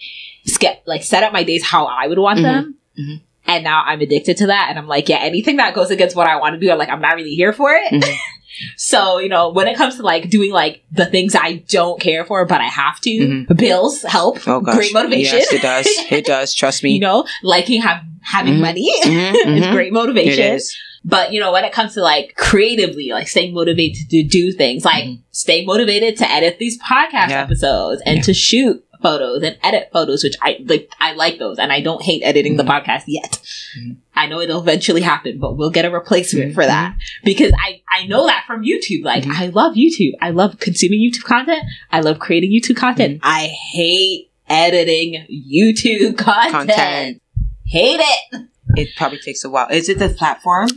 ske- 0.47 0.82
like 0.86 1.03
set 1.03 1.22
up 1.22 1.32
my 1.32 1.42
days 1.42 1.64
how 1.64 1.86
I 1.86 2.07
would 2.07 2.18
want 2.18 2.38
Mhm. 2.40 2.42
them. 2.42 2.74
Mhm. 2.99 3.20
And 3.47 3.64
now 3.64 3.82
I'm 3.86 4.01
addicted 4.01 4.38
to 4.38 4.47
that. 4.47 4.68
And 4.70 4.78
I'm 4.78 4.86
like, 4.88 5.09
yeah, 5.09 5.18
anything 5.18 5.57
that 5.57 5.74
goes 5.74 5.90
against 5.90 6.16
what 6.16 6.26
I 6.26 6.36
want 6.36 6.55
to 6.55 6.61
do, 6.61 6.70
I'm 6.72 6.78
like, 6.78 6.88
I'm 6.88 7.01
not 7.03 7.14
really 7.16 7.34
here 7.34 7.53
for 7.53 7.72
it. 7.74 7.92
Mhm. 7.92 8.14
so, 8.76 9.18
you 9.18 9.28
know, 9.28 9.51
when 9.51 9.66
it 9.68 9.76
comes 9.76 9.97
to 9.97 10.03
like 10.03 10.30
doing 10.30 10.53
like 10.53 10.82
the 10.92 11.07
things 11.07 11.34
I 11.34 11.62
don't 11.68 12.01
care 12.01 12.24
for, 12.24 12.45
but 12.47 12.61
I 12.61 12.68
have 12.68 13.01
to, 13.03 13.11
Mhm. 13.11 13.57
bills 13.57 14.03
help. 14.03 14.38
Oh 14.47 14.61
gosh. 14.61 14.76
Great 14.76 14.92
motivation. 14.95 15.38
Yes, 15.38 15.53
it 15.53 15.62
does. 15.62 15.86
It 16.11 16.24
does. 16.24 16.55
Trust 16.55 16.82
me. 16.84 16.92
you 16.92 17.01
know, 17.01 17.26
liking 17.42 17.82
have, 17.82 18.01
having 18.22 18.55
Mhm. 18.55 18.61
money 18.61 18.90
Mhm, 19.05 19.59
is 19.61 19.66
great 19.68 19.92
motivation. 19.92 20.55
is. 20.55 20.74
But 21.05 21.32
you 21.32 21.40
know, 21.40 21.53
when 21.53 21.64
it 21.64 21.72
comes 21.72 21.95
to 21.95 22.01
like 22.01 22.34
creatively, 22.36 23.11
like 23.11 23.28
staying 23.28 23.53
motivated 23.53 24.09
to 24.09 24.22
do 24.22 24.53
things, 24.53 24.84
like 24.86 25.05
Mhm. 25.05 25.18
stay 25.32 25.64
motivated 25.66 26.16
to 26.18 26.30
edit 26.32 26.59
these 26.59 26.78
podcast 26.80 27.28
Yeah. 27.30 27.42
episodes 27.42 28.01
and 28.07 28.16
Yeah. 28.18 28.22
to 28.22 28.32
shoot 28.34 28.82
photos 29.05 29.42
and 29.42 29.57
edit 29.62 29.90
photos, 29.92 30.24
which 30.24 30.34
I 30.42 30.57
like. 30.64 30.90
I 30.98 31.12
like 31.12 31.38
those, 31.38 31.59
and 31.59 31.70
I 31.70 31.80
don't 31.80 32.02
hate 32.02 32.22
editing 32.24 32.57
the 32.57 32.64
podcast 32.64 33.05
yet. 33.07 33.38
Mhm. 33.78 33.96
I 34.16 34.26
know 34.26 34.40
it'll 34.40 34.61
eventually 34.61 35.02
happen, 35.02 35.38
but 35.38 35.57
we'll 35.57 35.70
get 35.70 35.84
a 35.84 35.90
replacement 35.90 36.50
Mhm. 36.52 36.55
for 36.55 36.64
that 36.66 36.96
because 37.24 37.52
I 37.59 37.82
I 37.88 38.07
know 38.07 38.26
that 38.26 38.44
from 38.46 38.62
YouTube. 38.64 39.05
Like 39.05 39.24
Mhm. 39.24 39.38
I 39.38 39.46
love 39.46 39.74
YouTube. 39.74 40.12
I 40.20 40.30
love 40.30 40.59
consuming 40.59 41.00
YouTube 41.00 41.24
content. 41.24 41.62
I 41.92 42.00
love 42.00 42.18
creating 42.18 42.50
YouTube 42.50 42.76
content. 42.76 43.20
I 43.22 43.46
hate 43.72 44.30
editing 44.48 45.26
YouTube 45.30 46.16
content. 46.18 46.52
Content. 46.52 47.22
Hate 47.66 48.00
it. 48.00 48.42
It 48.76 48.88
probably 48.96 49.18
takes 49.18 49.44
a 49.44 49.50
while. 49.50 49.68
Is 49.68 49.88
it 49.88 49.98
the 49.98 50.09
platform? 50.09 50.68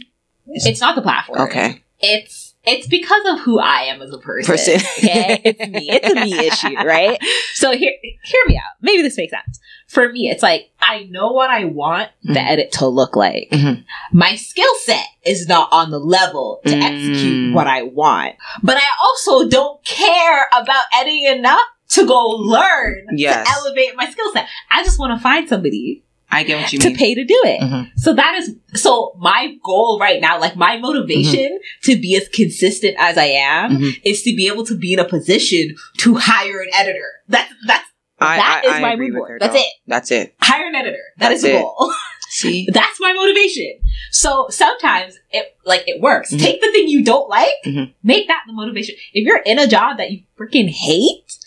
It's 0.48 0.82
not 0.82 0.96
the 0.96 1.02
platform. 1.02 1.42
Okay. 1.42 1.82
It's 2.00 2.47
it's 2.68 2.88
because 2.88 3.24
of 3.28 3.40
who 3.40 3.60
I 3.60 3.84
am 3.84 4.02
as 4.02 4.12
a 4.14 4.18
person. 4.18 4.52
Person. 4.54 4.76
okay, 5.00 5.42
it's 5.44 5.68
me. 5.70 5.90
It's 5.92 6.10
a 6.12 6.16
me 6.16 6.34
issue, 6.48 6.76
right? 6.86 7.20
So 7.54 7.72
here, 7.76 7.94
hear 8.02 8.42
me 8.48 8.58
out. 8.58 8.72
Maybe 8.82 9.02
this 9.02 9.18
makes 9.18 9.32
sense. 9.32 9.60
For 9.88 10.12
me, 10.12 10.30
it's 10.30 10.44
like 10.44 10.70
I 10.82 11.04
know 11.10 11.32
what 11.32 11.50
I 11.50 11.66
want 11.66 12.10
the 12.24 12.34
Mhm. 12.34 12.50
edit 12.52 12.72
to 12.74 12.88
look 12.88 13.16
like. 13.16 13.50
Mhm. 13.52 13.84
My 14.12 14.36
skill 14.36 14.74
set 14.84 15.06
is 15.26 15.48
not 15.48 15.70
on 15.72 15.92
the 15.92 16.00
level 16.00 16.62
to 16.66 16.76
execute 16.76 17.52
Mm. 17.52 17.54
what 17.54 17.68
I 17.68 17.84
want, 17.84 18.36
but 18.62 18.78
I 18.78 18.88
also 19.02 19.48
don't 19.48 19.84
care 19.86 20.46
about 20.54 20.84
editing 20.94 21.26
enough 21.26 21.62
to 21.90 22.06
go 22.06 22.22
learn 22.28 23.06
Yes. 23.16 23.48
to 23.48 23.54
elevate 23.54 23.96
my 23.96 24.10
skill 24.10 24.32
set. 24.34 24.46
I 24.70 24.84
just 24.84 25.00
want 25.00 25.18
to 25.18 25.24
find 25.24 25.48
somebody 25.48 26.04
I 26.30 26.44
get 26.44 26.60
what 26.62 26.74
you 26.74 26.80
mean. 26.80 26.94
to 26.94 26.98
pay 26.98 27.16
to 27.16 27.24
do 27.24 27.42
it. 27.46 27.62
Mhm. 27.62 27.90
So 27.96 28.14
that 28.14 28.36
is 28.36 28.54
so 28.74 29.14
my 29.18 29.56
goal 29.64 29.98
right 30.00 30.20
now, 30.20 30.40
like 30.40 30.56
my 30.56 30.78
motivation 30.78 31.58
to 31.84 31.96
be 32.00 32.16
as 32.18 32.28
consistent 32.30 32.96
as 33.00 33.18
I 33.18 33.26
am 33.26 33.78
Mhm. 33.78 34.02
is 34.04 34.24
to 34.24 34.36
be 34.36 34.48
able 34.48 34.66
to 34.66 34.76
be 34.78 34.94
in 34.94 35.00
a 35.00 35.06
position 35.06 35.76
to 36.00 36.16
hire 36.16 36.62
an 36.62 36.70
editor. 36.74 37.10
That's 37.30 37.52
that's 37.66 37.86
I, 38.20 38.38
that 38.38 38.62
I, 38.66 38.68
is 38.68 38.74
I 38.74 38.80
my 38.82 38.94
agree 38.94 39.06
mood 39.08 39.14
with 39.14 39.20
board. 39.22 39.30
her, 39.32 39.40
That's 39.40 39.56
it. 39.56 39.72
That's 39.86 40.12
it. 40.12 40.34
hire 40.42 40.68
an 40.68 40.76
editor. 40.76 40.98
That 41.18 41.32
is 41.32 41.44
That's 41.44 41.54
the 41.54 41.60
it. 41.60 41.62
goal. 41.62 41.94
See, 42.30 42.68
That's 42.74 43.00
my 43.00 43.14
motivation. 43.14 43.80
So 44.12 44.48
sometimes 44.50 45.18
it 45.32 45.56
like 45.66 45.84
it 45.88 46.02
works. 46.02 46.34
Mhm. 46.34 46.40
Take 46.42 46.60
the 46.62 46.72
thing 46.74 46.88
you 46.90 47.04
don't 47.06 47.30
like, 47.30 47.54
Mhm. 47.66 47.94
make 48.04 48.28
that 48.28 48.42
the 48.48 48.54
motivation. 48.54 48.96
If 49.14 49.24
you're 49.26 49.42
in 49.46 49.60
a 49.60 49.68
job 49.68 49.98
that 49.98 50.12
you 50.12 50.24
freaking 50.38 50.70
hate, 50.70 51.38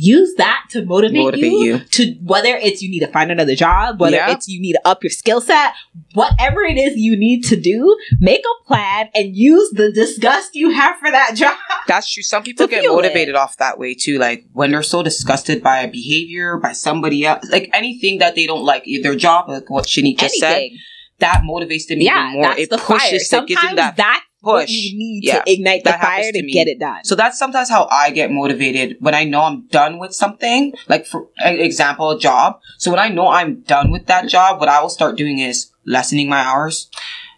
use 0.00 0.34
that 0.36 0.64
to 0.70 0.84
motivate, 0.84 1.18
Motivate 1.24 1.50
you, 1.52 1.58
you. 1.58 1.78
to 1.80 2.12
whether 2.22 2.54
it's 2.56 2.80
you 2.82 2.88
need 2.90 3.00
to 3.00 3.08
find 3.08 3.30
another 3.30 3.54
job, 3.54 4.00
whether 4.00 4.18
it's 4.28 4.46
you 4.48 4.60
need 4.60 4.74
to 4.74 4.80
up 4.84 5.02
your 5.02 5.10
skill 5.10 5.40
set, 5.40 5.72
whatever 6.14 6.62
it 6.62 6.76
is 6.78 6.96
you 6.96 7.16
need 7.16 7.42
to 7.44 7.56
do, 7.56 7.98
make 8.20 8.40
a 8.40 8.64
plan 8.66 9.08
and 9.14 9.34
use 9.36 9.70
the 9.72 9.90
disgust 9.92 10.50
you 10.54 10.70
have 10.70 10.96
for 10.98 11.10
that 11.10 11.32
job. 11.34 11.56
That's 11.88 12.12
true. 12.12 12.22
Some 12.22 12.42
people 12.42 12.66
get 12.66 12.84
motivated 12.88 13.34
off 13.34 13.56
that 13.58 13.78
way 13.78 13.94
too. 13.94 14.18
Like 14.18 14.44
when 14.52 14.70
they're 14.70 14.82
so 14.82 15.02
disgusted 15.02 15.62
by 15.62 15.80
a 15.80 15.88
behavior, 15.90 16.56
by 16.58 16.72
somebody 16.72 17.24
else, 17.26 17.48
like 17.50 17.70
anything 17.72 18.18
that 18.18 18.34
they 18.34 18.46
don't 18.46 18.64
like, 18.64 18.84
their 19.02 19.16
job, 19.16 19.48
like 19.48 19.68
what 19.70 19.86
Shanique 19.86 20.18
just 20.18 20.36
said, 20.38 20.52
Anything. 20.54 20.78
that 21.18 21.42
motivates 21.48 21.86
them 21.88 22.00
Yeah, 22.00 22.28
even 22.28 22.32
more. 22.34 22.42
that's 22.48 22.60
It 22.60 22.70
the 22.70 22.78
fire. 22.78 22.98
pushes, 22.98 23.22
it 23.22 23.26
Sometimes 23.26 23.48
gives 23.48 23.62
them 23.62 23.76
that 23.76 23.96
that's 23.96 24.20
what 24.40 24.68
you 24.68 24.96
need 24.96 25.24
Yeah, 25.24 25.40
to 25.42 25.52
ignite 25.52 25.84
the 25.84 25.92
fire 25.92 26.30
to 26.32 26.42
to, 26.42 26.50
get 26.50 26.68
it 26.68 26.78
done. 26.78 27.04
So 27.04 27.14
that's 27.14 27.38
sometimes 27.38 27.68
how 27.68 27.88
I 27.90 28.10
get 28.10 28.30
motivated 28.30 28.96
when 29.00 29.14
I 29.14 29.24
know 29.24 29.42
I'm 29.42 29.66
done 29.66 29.98
with 29.98 30.14
something. 30.14 30.74
Like 30.88 31.06
for 31.06 31.26
example, 31.40 32.10
a 32.10 32.18
job. 32.18 32.60
So 32.78 32.90
when 32.90 33.00
I 33.00 33.08
know 33.08 33.28
I'm 33.28 33.60
done 33.62 33.90
with 33.90 34.06
that 34.06 34.28
job, 34.28 34.60
what 34.60 34.68
I 34.68 34.80
will 34.80 34.88
start 34.90 35.16
doing 35.16 35.38
is 35.40 35.72
lessening 35.84 36.28
my 36.28 36.38
hours. 36.40 36.88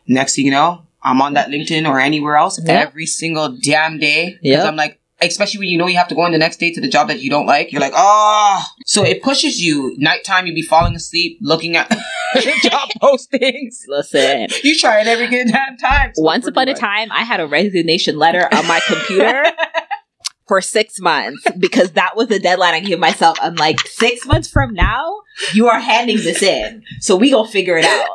Next 0.07 0.37
thing 0.37 0.45
you 0.45 0.51
know, 0.51 0.83
I'm 1.03 1.23
on 1.23 1.35
that 1.35 1.49
LinkedIn 1.49 1.89
or 1.89 1.99
anywhere 1.99 2.37
else 2.37 2.61
Yeah. 2.63 2.73
every 2.75 3.07
single 3.07 3.49
damn 3.63 3.99
day 3.99 4.39
because 4.43 4.65
Yeah. 4.65 4.69
I'm 4.69 4.77
like. 4.77 5.00
Especially 5.23 5.59
when 5.59 5.69
you 5.69 5.77
know 5.79 5.87
you 5.87 5.97
have 5.99 6.09
to 6.09 6.15
go 6.15 6.25
in 6.27 6.33
the 6.33 6.39
next 6.39 6.57
day 6.59 6.73
to 6.73 6.81
the 6.81 6.89
job 6.89 7.09
that 7.09 7.21
you 7.21 7.29
don't 7.31 7.47
like, 7.47 7.73
you're 7.73 7.81
like, 7.81 7.93
oh. 7.95 8.65
So 8.87 9.05
it 9.05 9.23
pushes 9.23 9.61
you. 9.61 9.95
Nighttime, 9.99 10.47
you 10.47 10.55
be 10.55 10.63
falling 10.63 10.95
asleep, 10.95 11.39
looking 11.43 11.77
at 11.77 11.91
job 12.63 12.89
postings. 13.03 13.83
Listen, 13.87 14.49
You 14.65 14.79
try 14.79 15.01
it 15.01 15.07
every 15.07 15.27
good 15.29 15.49
damn 15.49 15.77
time. 15.77 16.13
look 16.17 16.25
once 16.25 16.47
upon 16.47 16.69
a 16.69 16.75
time, 16.75 17.11
I 17.13 17.25
had 17.25 17.41
a 17.41 17.47
resignation 17.47 18.17
letter 18.19 18.49
on 18.53 18.67
my 18.67 18.81
computer 18.87 19.45
for 20.49 20.61
six 20.61 20.99
months 21.01 21.45
because 21.59 21.93
that 21.93 22.17
was 22.17 22.29
the 22.29 22.39
deadline 22.41 22.75
I 22.75 22.81
gave 22.81 22.99
myself. 22.99 23.39
I'm 23.41 23.55
like, 23.55 23.81
six 23.87 24.27
months 24.27 24.49
from 24.49 24.75
now, 24.75 25.21
you 25.55 25.69
are 25.69 25.79
handing 25.79 26.17
this 26.17 26.43
in. 26.43 26.83
So 27.01 27.15
we 27.17 27.31
gonna 27.31 27.49
figure 27.49 27.77
it 27.77 27.85
out. 27.85 28.09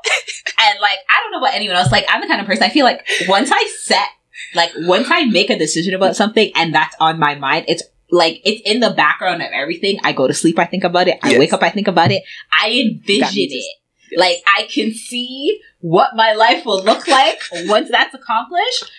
And 0.60 0.80
like, 0.82 0.98
I 1.10 1.22
don't 1.24 1.32
know 1.32 1.38
about 1.40 1.56
anyone 1.56 1.78
else. 1.78 1.92
Like, 1.92 2.06
I'm 2.10 2.20
the 2.22 2.28
kind 2.28 2.42
of 2.42 2.48
person 2.48 2.64
I 2.64 2.70
feel 2.70 2.84
like 2.86 3.06
once 3.30 3.52
I 3.54 3.66
set, 3.82 4.08
like, 4.54 4.72
once 4.78 5.08
I 5.12 5.26
make 5.26 5.50
a 5.50 5.58
decision 5.58 5.94
about 5.94 6.16
something 6.16 6.52
and 6.56 6.74
that's 6.74 6.96
on 7.00 7.20
my 7.20 7.36
mind, 7.36 7.66
it's 7.68 7.84
like 8.12 8.42
it's 8.46 8.62
in 8.66 8.80
the 8.82 8.92
background 8.92 9.42
of 9.42 9.50
everything. 9.54 10.00
I 10.04 10.14
go 10.14 10.28
to 10.28 10.34
sleep, 10.34 10.60
I 10.60 10.66
think 10.66 10.84
about 10.84 11.08
it. 11.08 11.18
I 11.24 11.32
Yes. 11.32 11.40
wake 11.40 11.54
up, 11.54 11.64
I 11.64 11.70
think 11.70 11.88
about 11.88 12.12
it. 12.12 12.22
I 12.52 12.70
envision 12.72 13.20
That 13.22 13.34
means 13.36 13.54
it. 13.54 14.18
Like 14.20 14.38
I 14.46 14.64
can 14.72 14.94
see 14.94 15.60
what 15.80 16.12
my 16.16 16.34
life 16.34 16.66
will 16.66 16.84
look 16.84 17.08
like 17.08 17.40
once 17.66 17.90
that's 17.90 18.14
accomplished. 18.14 18.92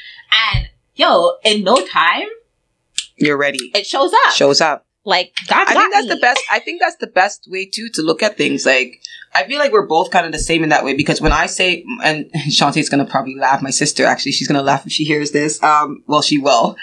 And 0.54 0.68
yo, 0.96 1.34
in 1.44 1.62
no 1.62 1.86
time, 1.86 2.26
You're 3.16 3.36
ready. 3.36 3.70
it 3.74 3.86
shows 3.86 4.12
up. 4.26 4.32
Shows 4.34 4.60
up. 4.60 4.86
like 5.04 5.32
God 5.46 5.68
I 5.68 5.74
think 5.74 5.92
that's 5.92 6.08
me. 6.08 6.14
the 6.14 6.20
best. 6.20 6.40
I 6.50 6.58
think 6.58 6.80
that's 6.80 6.96
the 6.96 7.06
best 7.06 7.46
way 7.48 7.64
too 7.66 7.88
to 7.94 8.02
look 8.02 8.22
at 8.22 8.36
things. 8.36 8.66
Like 8.66 9.00
I 9.36 9.46
feel 9.46 9.58
like 9.58 9.70
we're 9.70 9.86
both 9.86 10.10
kind 10.10 10.24
of 10.24 10.32
the 10.32 10.38
same 10.38 10.62
in 10.62 10.70
that 10.70 10.82
way 10.82 10.94
because 10.96 11.20
when 11.20 11.30
I 11.30 11.44
say, 11.44 11.84
and 12.02 12.30
Shantae's 12.48 12.88
gonna 12.88 13.04
probably 13.04 13.36
laugh. 13.36 13.60
My 13.60 13.68
sister 13.68 14.06
actually, 14.06 14.32
she's 14.32 14.48
gonna 14.48 14.62
laugh 14.62 14.86
if 14.86 14.92
she 14.92 15.04
hears 15.04 15.30
this. 15.30 15.62
Um, 15.62 16.02
well, 16.06 16.22
she 16.22 16.38
will. 16.38 16.76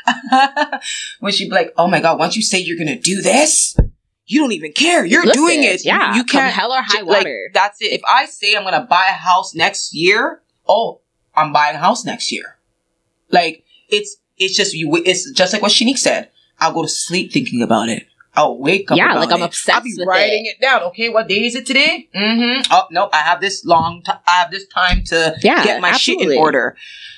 when 1.19 1.33
she 1.33 1.45
be 1.45 1.55
like, 1.55 1.73
"Oh 1.77 1.87
my 1.87 1.99
god, 1.99 2.19
once 2.19 2.35
you 2.35 2.43
say 2.43 2.59
you're 2.59 2.77
gonna 2.77 2.99
do 2.99 3.23
this, 3.23 3.75
you 4.27 4.39
don't 4.39 4.51
even 4.51 4.71
care. 4.71 5.03
You're 5.03 5.25
Listen, 5.25 5.41
doing 5.41 5.63
it. 5.63 5.83
Yeah, 5.83 6.11
you, 6.11 6.17
you 6.17 6.23
come 6.25 6.41
can't. 6.41 6.53
hell 6.53 6.71
or 6.71 6.81
high 6.83 7.01
like, 7.01 7.25
water. 7.25 7.49
that's 7.55 7.81
it. 7.81 7.91
If 7.91 8.01
I 8.07 8.25
say 8.25 8.55
I'm 8.55 8.63
gonna 8.63 8.85
buy 8.87 9.07
a 9.09 9.13
house 9.13 9.55
next 9.55 9.95
year, 9.95 10.43
oh, 10.67 11.01
I'm 11.35 11.51
buying 11.51 11.75
a 11.75 11.79
house 11.79 12.05
next 12.05 12.31
year. 12.31 12.59
Like 13.31 13.63
it's 13.89 14.17
it's 14.37 14.55
just 14.55 14.75
you. 14.75 14.95
It's 14.97 15.31
just 15.31 15.53
like 15.53 15.63
what 15.63 15.71
Shanique 15.71 15.97
said. 15.97 16.29
I'll 16.59 16.71
go 16.71 16.83
to 16.83 16.87
sleep 16.87 17.31
thinking 17.31 17.63
about 17.63 17.89
it. 17.89 18.05
I'll 18.35 18.57
wake 18.57 18.89
up. 18.91 18.97
Yeah, 18.97 19.13
like 19.13 19.31
I'm 19.31 19.41
it. 19.41 19.45
obsessed 19.45 19.75
I'll 19.77 19.83
be 19.83 19.93
with 19.97 20.07
writing 20.07 20.45
it. 20.45 20.61
down. 20.61 20.81
Okay, 20.83 21.09
what 21.09 21.27
day 21.27 21.45
is 21.45 21.55
it 21.55 21.65
today? 21.65 22.09
Mm-hmm. 22.15 22.61
Oh 22.71 22.83
no, 22.91 23.09
I 23.13 23.17
have 23.17 23.41
this 23.41 23.63
long. 23.65 24.01
T- 24.03 24.11
I 24.27 24.31
have 24.39 24.51
this 24.51 24.65
time 24.67 25.03
to 25.05 25.35
Yeah, 25.43 25.63
get 25.63 25.81
my 25.81 25.91
shit 25.93 26.19
in 26.19 26.37
order. 26.37 26.75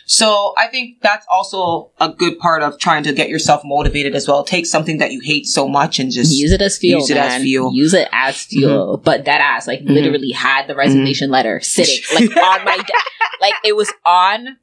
So 0.07 0.53
I 0.57 0.68
think 0.68 1.01
that's 1.01 1.26
also 1.32 1.89
a 1.99 2.09
good 2.09 2.38
part 2.38 2.61
of 2.61 2.78
trying 2.78 3.03
to 3.03 3.13
get 3.13 3.28
yourself 3.28 3.61
motivated 3.66 4.13
as 4.13 4.28
well. 4.28 4.43
Take 4.43 4.68
something 4.68 4.99
that 4.99 5.11
you 5.11 5.20
hate 5.20 5.47
so 5.47 5.68
much 5.68 5.97
and 5.97 6.11
just 6.11 6.32
use 6.38 6.51
it 6.51 6.61
as 6.61 6.78
fuel. 6.78 6.99
use 6.99 7.09
it 7.09 7.18
as 7.18 7.41
fuel. 7.41 7.74
Use 7.74 7.93
it 7.95 8.07
as 8.11 8.43
fuel. 8.43 8.97
But 8.97 9.26
that 9.26 9.41
ass, 9.41 9.66
like, 9.68 9.80
Mhm. 9.80 9.89
literally 9.89 10.32
had 10.32 10.68
the 10.68 10.76
resignation 10.76 11.32
letter 11.32 11.59
sitting 11.61 11.97
like 12.13 12.30
on 12.38 12.66
my, 12.66 12.78
de- 12.78 13.41
like 13.41 13.55
it 13.63 13.76
was 13.76 13.91
on 14.05 14.57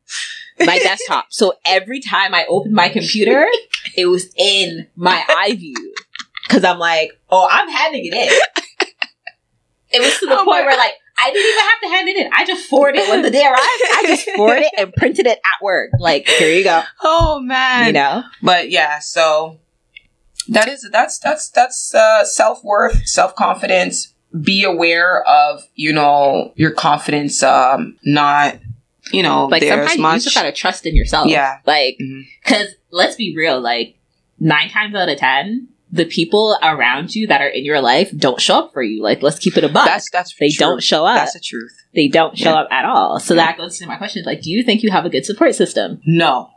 my 0.61 0.79
desktop. 0.79 1.27
So 1.31 1.55
every 1.65 1.99
time 2.01 2.35
I 2.37 2.45
opened 2.49 2.75
my 2.75 2.89
computer, 2.89 3.45
it 3.97 4.07
was 4.07 4.29
in 4.37 4.87
my 4.95 5.25
eye 5.29 5.57
view 5.59 5.92
because 6.43 6.65
I'm 6.65 6.79
like, 6.79 7.13
oh, 7.31 7.49
I'm 7.51 7.69
handing 7.69 8.07
it 8.07 8.15
in. 8.15 8.89
It 9.95 10.01
was 10.01 10.19
to 10.21 10.27
the 10.27 10.33
Oh 10.41 10.45
point 10.45 10.65
where 10.65 10.77
like 10.77 10.95
I 11.19 11.31
didn't 11.31 11.49
even 11.49 11.65
have 11.65 11.81
to 11.83 11.89
hand 11.89 12.09
it 12.09 12.17
in. 12.27 12.31
I 12.33 12.45
just 12.47 12.69
forwarded 12.69 13.03
it 13.03 13.09
when 13.11 13.23
the 13.23 13.31
day 13.31 13.45
arrived. 13.45 13.61
I 13.61 14.05
just 14.07 14.29
forwarded 14.37 14.65
it 14.65 14.73
and 14.79 14.93
printed 14.95 15.27
it 15.27 15.39
at 15.39 15.63
work. 15.65 15.91
Like, 15.99 16.27
here 16.27 16.49
you 16.57 16.65
go. 16.65 16.83
Oh 17.03 17.41
man, 17.41 17.87
You 17.89 17.93
know. 17.93 18.25
But 18.43 18.71
yeah, 18.71 18.99
so 19.01 19.59
that 20.49 20.69
is 20.69 20.89
that's 20.91 21.19
that's 21.19 21.51
that's 21.51 21.95
uh, 21.95 22.25
self 22.25 22.65
worth, 22.65 23.07
self 23.07 23.35
confidence. 23.37 24.15
Be 24.41 24.65
aware 24.65 25.23
of 25.25 25.63
you 25.75 25.93
know 25.93 26.53
your 26.57 26.71
confidence, 26.71 27.43
um, 27.43 27.99
not 28.03 28.59
you 29.13 29.23
know 29.23 29.45
like 29.47 29.63
sometimes 29.63 29.91
as 29.93 30.15
you 30.25 30.31
just 30.31 30.35
gotta 30.35 30.53
trust 30.53 30.87
in 30.87 30.97
yourself. 30.97 31.29
Yeah. 31.29 31.59
Like, 31.67 31.99
Mhm. 32.01 32.23
cause 32.45 32.69
let's 32.91 33.15
be 33.17 33.35
real, 33.37 33.61
like 33.61 33.97
nine 34.41 34.71
times 34.71 34.95
out 34.95 35.11
of 35.11 35.19
ten, 35.19 35.69
the 35.95 36.07
people 36.07 36.57
around 36.63 37.15
you 37.15 37.27
that 37.27 37.43
are 37.43 37.49
in 37.49 37.65
your 37.67 37.81
life 37.83 38.11
don't 38.17 38.41
show 38.41 38.61
up 38.61 38.73
for 38.73 38.83
you. 38.83 39.03
Like, 39.03 39.23
let's 39.23 39.39
keep 39.39 39.59
it 39.59 39.65
a 39.65 39.69
buck. 39.69 39.85
That's 39.87 40.09
that's 40.11 40.35
they 40.41 40.49
don't 40.49 40.83
show 40.83 41.05
up. 41.05 41.17
That's 41.17 41.35
the 41.35 41.41
truth. 41.41 41.73
they 41.95 42.09
don't 42.09 42.37
show 42.37 42.51
Yeah. 42.51 42.61
up 42.61 42.69
at 42.73 42.85
all. 42.87 43.21
So 43.21 43.35
that 43.35 43.59
goes 43.59 43.79
to 43.79 43.87
my 43.87 43.97
question: 43.97 44.25
like, 44.25 44.41
do 44.41 44.51
you 44.51 44.65
think 44.65 44.83
you 44.83 44.91
have 44.91 45.05
a 45.05 45.11
good 45.11 45.27
support 45.27 45.55
system? 45.55 46.01
No, 46.07 46.49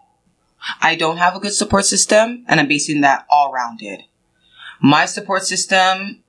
I 0.82 0.96
don't 0.96 1.18
have 1.18 1.36
a 1.36 1.40
good 1.40 1.54
support 1.54 1.86
system, 1.86 2.46
and 2.48 2.60
I'm 2.60 2.68
basing 2.68 3.02
that 3.02 3.26
all 3.30 3.52
rounded. 3.52 4.02
My 4.82 5.06
support 5.06 5.44
system, 5.44 6.24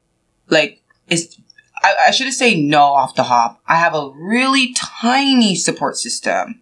like, 0.49 0.83
is 1.09 1.37
I, 1.83 1.95
I 2.09 2.11
shouldn't 2.11 2.35
say 2.37 2.61
no 2.61 2.83
off 2.83 3.15
the 3.15 3.23
hop. 3.25 3.61
I 3.69 3.77
have 3.77 3.95
a 3.95 4.11
really 4.17 4.75
tiny 5.01 5.55
support 5.55 5.97
system, 5.97 6.61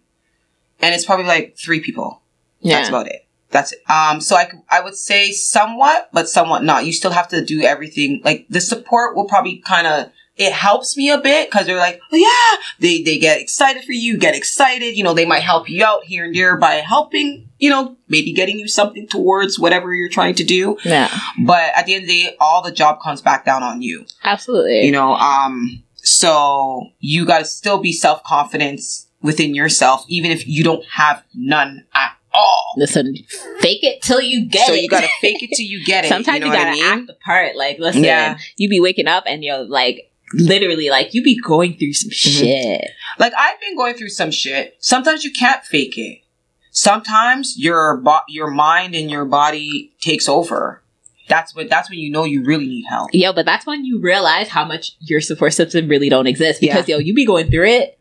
and 0.79 0.93
it's 0.93 1.05
probably 1.05 1.25
like 1.25 1.57
three 1.57 1.79
people. 1.79 2.21
Yeah. 2.59 2.77
That's 2.77 2.89
about 2.89 3.07
it. 3.07 3.24
That's 3.55 3.71
it. 3.71 3.79
Um, 3.89 4.19
so 4.21 4.35
I, 4.35 4.51
I 4.69 4.81
would 4.81 4.95
say 4.95 5.31
somewhat, 5.31 6.09
but 6.13 6.27
somewhat 6.29 6.63
not. 6.63 6.85
You 6.85 6.91
still 6.93 7.11
have 7.11 7.29
to 7.29 7.43
do 7.43 7.61
everything. 7.61 8.21
Like 8.23 8.45
the 8.49 8.59
support 8.61 9.15
will 9.15 9.25
probably 9.25 9.57
kind 9.57 9.87
of, 9.87 10.11
it 10.37 10.51
helps 10.51 10.97
me 10.97 11.09
a 11.11 11.17
bit 11.17 11.49
because 11.49 11.65
they're 11.65 11.77
like, 11.77 11.99
oh 12.11 12.17
yeah, 12.17 12.65
they, 12.79 13.01
they 13.01 13.17
get 13.17 13.39
excited 13.39 13.85
for 13.85 13.93
you, 13.93 14.17
get 14.17 14.35
excited. 14.35 14.97
You 14.97 15.03
know, 15.05 15.13
they 15.13 15.25
might 15.25 15.43
help 15.43 15.69
you 15.69 15.85
out 15.85 16.03
here 16.03 16.25
and 16.25 16.35
there 16.35 16.57
by 16.57 16.73
helping, 16.73 17.47
you 17.57 17.69
know, 17.69 17.95
maybe 18.09 18.33
getting 18.33 18.59
you 18.59 18.67
something 18.67 19.07
towards 19.07 19.57
whatever 19.57 19.93
you're 19.95 20.09
trying 20.09 20.35
to 20.35 20.43
do. 20.43 20.77
yeah, 20.83 21.09
But 21.45 21.71
at 21.77 21.85
the 21.85 21.93
end 21.93 22.03
of 22.03 22.09
the 22.09 22.23
day, 22.23 22.35
all 22.41 22.61
the 22.61 22.73
job 22.73 23.01
comes 23.01 23.21
back 23.21 23.45
down 23.45 23.63
on 23.63 23.81
you 23.81 24.05
absolutely. 24.25 24.85
you 24.85 24.91
know 24.91 25.13
um 25.13 25.81
so 25.95 26.87
you 26.99 27.25
got 27.25 27.39
to 27.39 27.45
still 27.45 27.79
be 27.79 27.93
self-confidence 27.93 29.07
within 29.21 29.55
yourself 29.55 30.03
even 30.07 30.31
if 30.31 30.45
you 30.47 30.63
don't 30.63 30.85
have 30.85 31.23
none 31.33 31.85
at 31.93 32.15
all 32.35 32.73
listen, 32.77 33.15
fake 33.59 33.83
it 33.83 34.01
till 34.01 34.21
you 34.21 34.45
get 34.47 34.67
so 34.67 34.73
it. 34.73 34.75
So 34.77 34.81
you 34.81 34.89
got 34.89 35.01
to 35.01 35.09
fake 35.21 35.41
it 35.43 35.51
till 35.55 35.65
you 35.65 35.83
get 35.85 36.05
it 36.05 36.09
Sometimes 36.09 36.39
you, 36.39 36.45
you, 36.47 36.51
gotta 36.51 36.65
what 36.65 36.69
I 36.69 36.73
mean? 36.73 36.83
act 36.99 37.07
the 37.07 37.13
part. 37.13 37.55
Like, 37.55 37.79
listen, 37.79 38.03
Yeah. 38.03 38.37
you 38.57 38.69
be 38.69 38.79
waking 38.79 39.07
up 39.07 39.23
and 39.27 39.43
you're 39.43 39.63
like, 39.63 40.11
literally, 40.33 40.89
like, 40.89 41.13
you 41.13 41.23
be 41.23 41.39
going 41.39 41.77
through 41.77 41.93
some 41.93 42.09
Mm-hmm. 42.09 42.45
shit. 42.45 42.91
like 43.19 43.33
i've 43.37 43.59
been 43.61 43.75
going 43.77 43.93
through 43.95 44.09
some 44.09 44.31
shit 44.31 44.75
sometimes 44.79 45.23
you 45.23 45.31
can't 45.31 45.63
fake 45.63 45.97
it 45.97 46.19
sometimes 46.71 47.57
your 47.57 47.97
bo- 47.97 48.19
your 48.27 48.49
mind 48.51 48.93
and 48.95 49.09
your 49.09 49.25
body 49.25 49.93
takes 50.01 50.27
over 50.27 50.81
that's 51.27 51.55
what 51.55 51.69
that's 51.69 51.89
when 51.89 51.97
you 51.99 52.11
know 52.11 52.23
you 52.25 52.43
really 52.43 52.67
need 52.67 52.83
help 52.85 53.09
Yo, 53.13 53.33
but 53.33 53.45
that's 53.45 53.65
when 53.65 53.85
you 53.85 53.99
realize 53.99 54.49
how 54.49 54.65
much 54.65 54.91
your 54.99 55.21
support 55.21 55.53
system 55.53 55.87
really 55.87 56.09
don't 56.09 56.27
exist 56.27 56.59
because 56.61 56.87
yo, 56.87 56.97
you 56.97 57.13
be 57.13 57.25
going 57.25 57.49
through 57.49 57.65
it 57.67 57.94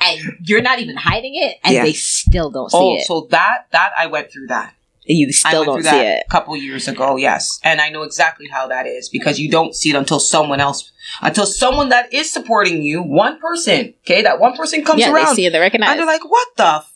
and 0.00 0.20
you're 0.44 0.62
not 0.62 0.78
even 0.80 0.96
hiding 0.96 1.34
it, 1.34 1.56
and 1.64 1.74
Yeah. 1.74 1.82
they 1.84 1.92
still 1.92 2.50
don't 2.50 2.70
see 2.70 2.76
oh 2.78 2.96
it. 2.96 3.04
so 3.06 3.26
that 3.30 3.66
that 3.72 3.92
i 3.98 4.06
went 4.06 4.30
through 4.32 4.46
that 4.48 4.74
you 5.06 5.30
still 5.32 5.64
don't 5.66 5.82
see 5.82 5.90
it. 5.94 6.24
a 6.26 6.30
couple 6.30 6.56
years 6.56 6.88
ago, 6.88 7.16
yes. 7.16 7.60
And 7.62 7.78
I 7.78 7.90
know 7.90 8.04
exactly 8.04 8.48
how 8.48 8.68
that 8.68 8.86
is 8.86 9.10
because 9.10 9.38
you 9.38 9.50
don't 9.50 9.74
see 9.74 9.90
it 9.90 9.96
until 9.96 10.18
someone 10.18 10.60
else, 10.60 10.90
until 11.20 11.44
someone 11.44 11.90
that 11.90 12.10
is 12.14 12.32
supporting 12.32 12.82
you, 12.82 13.02
one 13.02 13.38
person, 13.38 13.92
okay, 14.06 14.22
that 14.22 14.40
one 14.40 14.56
person 14.56 14.82
comes 14.82 15.00
Yeah, 15.00 15.12
around 15.12 15.26
they 15.26 15.34
see 15.34 15.44
it, 15.44 15.50
they 15.50 15.58
recognize. 15.60 15.90
and 15.90 15.98
they're 15.98 16.06
like, 16.06 16.24
what 16.24 16.48
the, 16.56 16.64
f- 16.76 16.94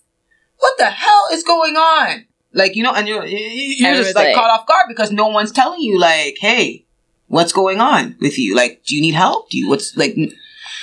what 0.56 0.72
the 0.78 0.86
hell 0.86 1.24
is 1.32 1.42
going 1.44 1.76
on? 1.76 2.24
Like, 2.54 2.76
you 2.76 2.82
know, 2.82 2.94
and 2.94 3.06
you're, 3.06 3.26
you're 3.26 3.92
just 3.96 4.14
like 4.16 4.28
like- 4.28 4.34
caught 4.34 4.58
off 4.58 4.66
guard 4.66 4.86
because 4.88 5.12
no 5.12 5.28
one's 5.28 5.52
telling 5.52 5.82
you 5.82 5.98
like, 6.00 6.36
hey, 6.40 6.86
what's 7.26 7.52
going 7.52 7.78
on 7.78 8.16
with 8.22 8.38
you? 8.38 8.54
Like, 8.54 8.84
do 8.86 8.96
you 8.96 9.02
need 9.02 9.16
help? 9.16 9.50
Do 9.50 9.58
you, 9.58 9.68
what's 9.68 9.94
like, 9.98 10.16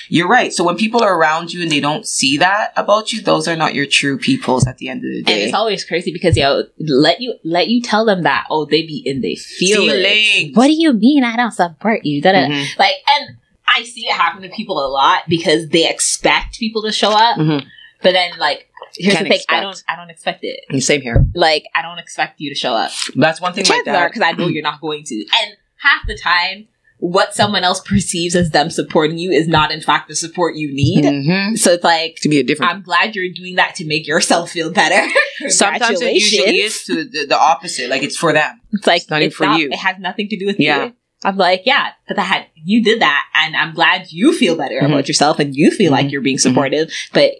you're 0.09 0.27
right. 0.27 0.53
So 0.53 0.63
when 0.63 0.75
people 0.77 1.03
are 1.03 1.17
around 1.17 1.53
you 1.53 1.61
and 1.63 1.71
they 1.71 1.79
don't 1.79 2.05
see 2.07 2.37
that 2.37 2.73
about 2.75 3.11
you, 3.13 3.21
those 3.21 3.47
are 3.47 3.55
not 3.55 3.73
your 3.73 3.85
true 3.85 4.17
peoples 4.17 4.67
at 4.67 4.77
the 4.77 4.89
end 4.89 4.99
of 4.99 5.09
the 5.11 5.23
day. 5.23 5.33
And 5.33 5.41
it's 5.43 5.53
always 5.53 5.83
crazy 5.85 6.11
because 6.13 6.35
yo, 6.37 6.63
let 6.79 7.21
you 7.21 7.35
let 7.43 7.67
you 7.67 7.81
tell 7.81 8.05
them 8.05 8.23
that 8.23 8.45
oh 8.49 8.65
they 8.65 8.81
be 8.83 9.01
in 9.05 9.21
their 9.21 9.35
feelings. 9.35 9.91
Feelings. 9.91 10.55
What 10.57 10.67
do 10.67 10.73
you 10.73 10.93
mean 10.93 11.23
I 11.23 11.35
don't 11.35 11.51
support 11.51 12.05
you? 12.05 12.21
Da-da. 12.21 12.47
Mhm. 12.47 12.65
Like 12.77 12.95
and 13.07 13.37
I 13.67 13.83
see 13.83 14.05
it 14.07 14.13
happen 14.13 14.41
to 14.43 14.49
people 14.49 14.77
a 14.85 14.87
lot 14.87 15.23
because 15.27 15.69
they 15.69 15.89
expect 15.89 16.59
people 16.59 16.83
to 16.83 16.91
show 16.91 17.09
up, 17.11 17.37
Mhm. 17.37 17.65
but 18.01 18.11
then 18.13 18.31
like 18.37 18.67
here's 18.97 19.15
Can't 19.15 19.27
the 19.27 19.35
thing 19.37 19.41
I 19.49 19.59
don't 19.61 19.83
I 19.87 19.95
don't 19.95 20.09
expect 20.09 20.43
it. 20.43 20.81
Same 20.83 21.01
here. 21.01 21.25
Like 21.33 21.65
I 21.75 21.81
don't 21.81 21.97
expect 21.99 22.39
you 22.39 22.49
to 22.53 22.55
show 22.55 22.73
up. 22.73 22.91
That's 23.15 23.41
one 23.41 23.53
thing 23.53 23.63
my 23.67 23.75
Chances 23.75 23.87
are 23.89 23.93
dad. 23.93 24.07
because 24.09 24.21
I 24.21 24.31
know 24.33 24.47
you're 24.55 24.63
not 24.63 24.79
going 24.81 25.03
to. 25.05 25.15
And 25.15 25.57
half 25.77 26.05
the 26.07 26.17
time, 26.17 26.67
what 26.97 27.35
someone 27.35 27.63
else 27.63 27.81
perceives 27.81 28.35
as 28.35 28.51
them 28.51 28.69
supporting 28.69 29.17
you 29.17 29.29
is 29.31 29.47
not 29.47 29.71
in 29.71 29.81
fact 29.81 30.07
the 30.07 30.15
support 30.15 30.55
you 30.55 30.73
need. 30.73 31.03
Mhm. 31.03 31.57
So 31.57 31.73
it's 31.73 31.83
like 31.83 32.15
To 32.21 32.29
be 32.29 32.39
a 32.39 32.43
different. 32.43 32.71
I'm 32.71 32.81
glad 32.81 33.15
you're 33.15 33.31
doing 33.33 33.55
that 33.55 33.75
to 33.75 33.85
make 33.85 34.07
yourself 34.07 34.51
feel 34.51 34.71
better. 34.71 35.05
Sometimes 35.49 36.01
it 36.01 36.13
usually 36.13 36.61
is 36.61 36.83
to 36.85 37.03
the, 37.03 37.25
the 37.25 37.37
opposite. 37.39 37.89
Like 37.89 38.03
it's 38.03 38.17
for 38.17 38.31
them. 38.33 38.61
It's 38.71 38.87
like 38.87 39.01
It's 39.01 39.09
not 39.09 39.21
even 39.21 39.31
for 39.31 39.45
you. 39.45 39.69
It 39.69 39.77
has 39.79 39.97
nothing 39.99 40.29
to 40.29 40.37
do 40.37 40.45
with 40.45 40.59
Yeah. 40.59 40.85
you. 40.85 40.93
I'm 41.23 41.37
like, 41.37 41.63
yeah, 41.65 41.89
but 42.07 42.17
that 42.17 42.23
had 42.23 42.45
you 42.55 42.83
did 42.83 43.01
that, 43.01 43.23
and 43.33 43.55
I'm 43.55 43.73
glad 43.73 44.07
you 44.11 44.31
feel 44.33 44.55
better 44.55 44.79
Mhm. 44.79 44.85
about 44.85 45.07
yourself, 45.07 45.39
and 45.39 45.55
you 45.55 45.71
feel 45.71 45.91
like 45.91 46.07
Mhm. 46.07 46.11
you're 46.11 46.21
being 46.21 46.37
supportive. 46.37 46.91
But 47.13 47.31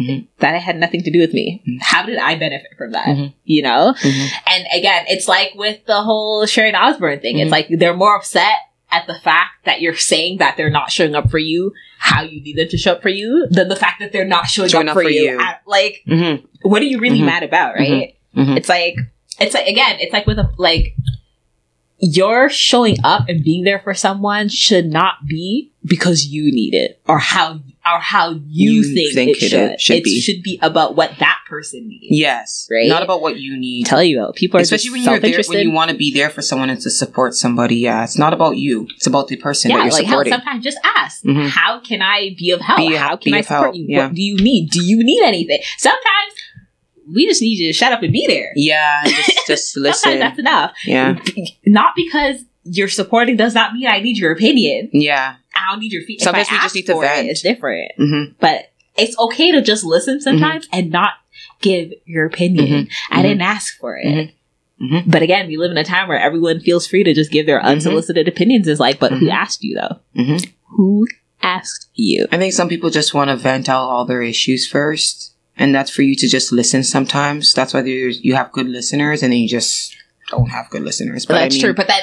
Mhm. 0.00 0.26
that 0.38 0.60
had 0.62 0.78
nothing 0.78 1.02
to 1.02 1.10
do 1.10 1.18
with 1.18 1.32
me. 1.34 1.60
Mhm. 1.68 1.78
How 1.80 2.04
did 2.04 2.18
I 2.18 2.36
benefit 2.36 2.70
from 2.78 2.92
that? 2.92 3.06
Mhm. 3.06 3.32
You 3.44 3.62
know. 3.62 3.94
Mhm. 4.00 4.28
And 4.46 4.64
again, 4.76 5.04
it's 5.08 5.28
like 5.28 5.52
with 5.56 5.84
the 5.86 6.02
whole 6.02 6.46
Sharon 6.46 6.74
Osbourne 6.76 7.20
thing. 7.20 7.38
It's 7.38 7.50
like 7.50 7.66
they're 7.68 7.96
more 7.96 8.14
upset 8.16 8.54
at 8.92 9.06
the 9.06 9.14
fact 9.14 9.64
that 9.64 9.80
you're 9.80 9.96
saying 9.96 10.38
that 10.38 10.56
they're 10.56 10.70
not 10.70 10.90
showing 10.92 11.14
up 11.14 11.30
for 11.30 11.38
you 11.38 11.72
how 11.98 12.22
you 12.22 12.40
need 12.42 12.56
them 12.56 12.68
to 12.68 12.76
show 12.76 12.92
up 12.92 13.02
for 13.02 13.08
you 13.08 13.46
than 13.50 13.68
the 13.68 13.76
fact 13.76 14.00
that 14.00 14.12
they're 14.12 14.24
not 14.24 14.46
showing, 14.46 14.68
Showing 14.68 14.88
up, 14.88 14.96
up 14.96 15.00
for 15.00 15.04
for 15.04 15.10
you. 15.10 15.22
you. 15.22 15.40
At- 15.40 15.62
like, 15.66 16.02
Mhm. 16.06 16.44
what 16.62 16.82
are 16.82 16.86
you 16.86 16.98
really 16.98 17.20
Mhm. 17.20 17.26
mad 17.26 17.42
about, 17.42 17.74
right? 17.74 18.14
Mhm. 18.36 18.56
It's 18.56 18.68
like, 18.68 18.96
it's 19.40 19.54
like, 19.54 19.66
again, 19.66 19.96
it's 20.00 20.12
like 20.12 20.26
with 20.26 20.38
a, 20.38 20.50
like, 20.58 20.94
your 22.02 22.48
showing 22.50 22.96
up 23.04 23.28
and 23.28 23.42
being 23.44 23.62
there 23.64 23.78
for 23.78 23.94
someone 23.94 24.48
should 24.48 24.86
not 24.86 25.14
be 25.28 25.70
because 25.84 26.26
you 26.26 26.50
need 26.52 26.74
it 26.74 27.00
or 27.06 27.18
how 27.18 27.60
or 27.84 27.98
how 27.98 28.30
you, 28.48 28.72
You 28.74 28.82
think, 28.94 29.14
think 29.14 29.30
it 29.30 29.42
it 29.42 29.48
should. 29.48 29.80
should 29.80 29.96
it 29.98 30.04
be. 30.04 30.20
should 30.20 30.42
be 30.42 30.58
about 30.62 30.94
what 30.96 31.16
that 31.18 31.38
person 31.48 31.88
needs. 31.88 32.06
Yes. 32.10 32.68
Right? 32.70 32.88
Not 32.88 33.02
about 33.02 33.20
what 33.22 33.38
you 33.40 33.56
need. 33.56 33.86
tell 33.86 34.02
you, 34.02 34.20
about 34.20 34.36
people 34.36 34.58
are 34.58 34.62
Especially 34.62 34.90
when 34.90 35.02
you're 35.02 35.18
there, 35.18 35.40
when 35.48 35.60
you 35.66 35.72
want 35.72 35.90
to 35.90 35.96
be 35.96 36.12
there 36.12 36.30
for 36.30 36.42
someone 36.42 36.70
and 36.70 36.80
to 36.80 36.90
support 36.90 37.34
somebody. 37.34 37.76
Yeah, 37.76 38.04
it's 38.04 38.18
not 38.18 38.32
about 38.32 38.56
you. 38.56 38.86
It's 38.96 39.06
about 39.08 39.26
the 39.28 39.36
person 39.36 39.70
that 39.70 39.78
you're 39.78 39.92
like 39.92 40.06
supporting. 40.06 40.32
sometimes 40.32 40.62
just 40.64 40.78
ask, 40.96 41.22
Mhm. 41.24 41.48
how 41.48 41.80
can 41.80 42.02
I 42.02 42.34
be 42.38 42.50
of 42.52 42.60
help? 42.60 42.78
Be- 42.78 42.94
how 42.94 43.16
can 43.16 43.34
I 43.34 43.40
support 43.40 43.62
help, 43.62 43.74
you? 43.76 43.86
yeah. 43.88 44.06
What 44.06 44.14
do 44.14 44.22
you 44.22 44.36
need? 44.36 44.70
Do 44.70 44.82
you 44.84 45.02
need 45.02 45.22
anything? 45.24 45.58
Sometimes 45.78 46.34
we 47.12 47.26
just 47.26 47.40
need 47.42 47.58
you 47.58 47.68
to 47.68 47.72
shut 47.72 47.92
up 47.92 48.02
and 48.02 48.12
be 48.12 48.26
there. 48.26 48.52
yeah, 48.56 49.02
just 49.04 49.30
just 49.46 49.76
listen. 49.76 50.18
that's 50.18 50.38
enough. 50.38 50.72
Yeah, 50.86 51.18
Not 51.66 51.94
because 51.96 52.42
you're 52.64 52.88
supporting 52.88 53.36
does 53.36 53.54
not 53.54 53.72
mean 53.74 53.86
I 53.88 54.00
need 54.00 54.16
your 54.18 54.32
opinion. 54.32 54.88
yeah. 54.92 55.36
I 55.54 55.70
don't 55.72 55.80
need 55.80 55.92
your 55.92 56.02
feedback. 56.04 56.24
Sometimes 56.24 56.50
we 56.50 56.56
just 56.58 56.74
need 56.74 56.86
to 56.86 56.92
for 56.94 57.04
it, 57.04 57.08
vent. 57.08 57.28
It's 57.28 57.42
different, 57.42 57.92
hmm 57.98 58.24
but 58.40 58.70
it's 58.96 59.18
okay 59.18 59.52
to 59.52 59.62
just 59.62 59.84
listen 59.84 60.20
sometimes 60.20 60.66
and 60.72 60.90
not 60.90 61.12
give 61.60 61.92
your 62.04 62.26
opinion. 62.26 62.88
I 63.10 63.18
Mhm. 63.18 63.22
didn't 63.22 63.42
ask 63.42 63.78
for 63.78 63.96
it. 63.96 64.06
Mhm. 64.06 64.32
Mhm. 64.82 65.04
But 65.10 65.22
again, 65.22 65.46
we 65.46 65.56
live 65.56 65.70
in 65.70 65.76
a 65.78 65.84
time 65.84 66.08
where 66.08 66.18
everyone 66.18 66.60
feels 66.60 66.86
free 66.86 67.04
to 67.04 67.14
just 67.14 67.30
give 67.30 67.46
their 67.46 67.62
unsolicited 67.64 68.26
opinions. 68.28 68.66
Is 68.66 68.80
like, 68.80 68.98
but 68.98 69.12
who 69.12 69.30
asked 69.30 69.62
you 69.62 69.76
though? 69.76 70.00
Who 70.76 71.06
asked 71.42 71.88
you? 71.94 72.26
I 72.32 72.38
think 72.38 72.52
some 72.52 72.68
people 72.68 72.90
just 72.90 73.14
want 73.14 73.30
to 73.30 73.36
vent 73.36 73.68
out 73.68 73.88
all 73.88 74.04
their 74.04 74.22
issues 74.22 74.66
first, 74.66 75.31
and 75.56 75.74
that's 75.74 75.90
for 75.90 76.02
you 76.02 76.14
to 76.16 76.28
just 76.28 76.52
listen. 76.52 76.82
Sometimes 76.82 77.52
that's 77.52 77.74
why 77.74 77.82
you 77.82 78.34
have 78.34 78.52
good 78.52 78.68
listeners, 78.68 79.22
and 79.22 79.32
then 79.32 79.40
you 79.40 79.48
just 79.48 79.96
don't 80.30 80.50
have 80.50 80.70
good 80.70 80.82
listeners. 80.82 81.26
But 81.26 81.34
that's 81.34 81.54
I 81.54 81.56
mean, 81.56 81.64
true. 81.64 81.74
But 81.74 81.90
uh, 81.90 81.94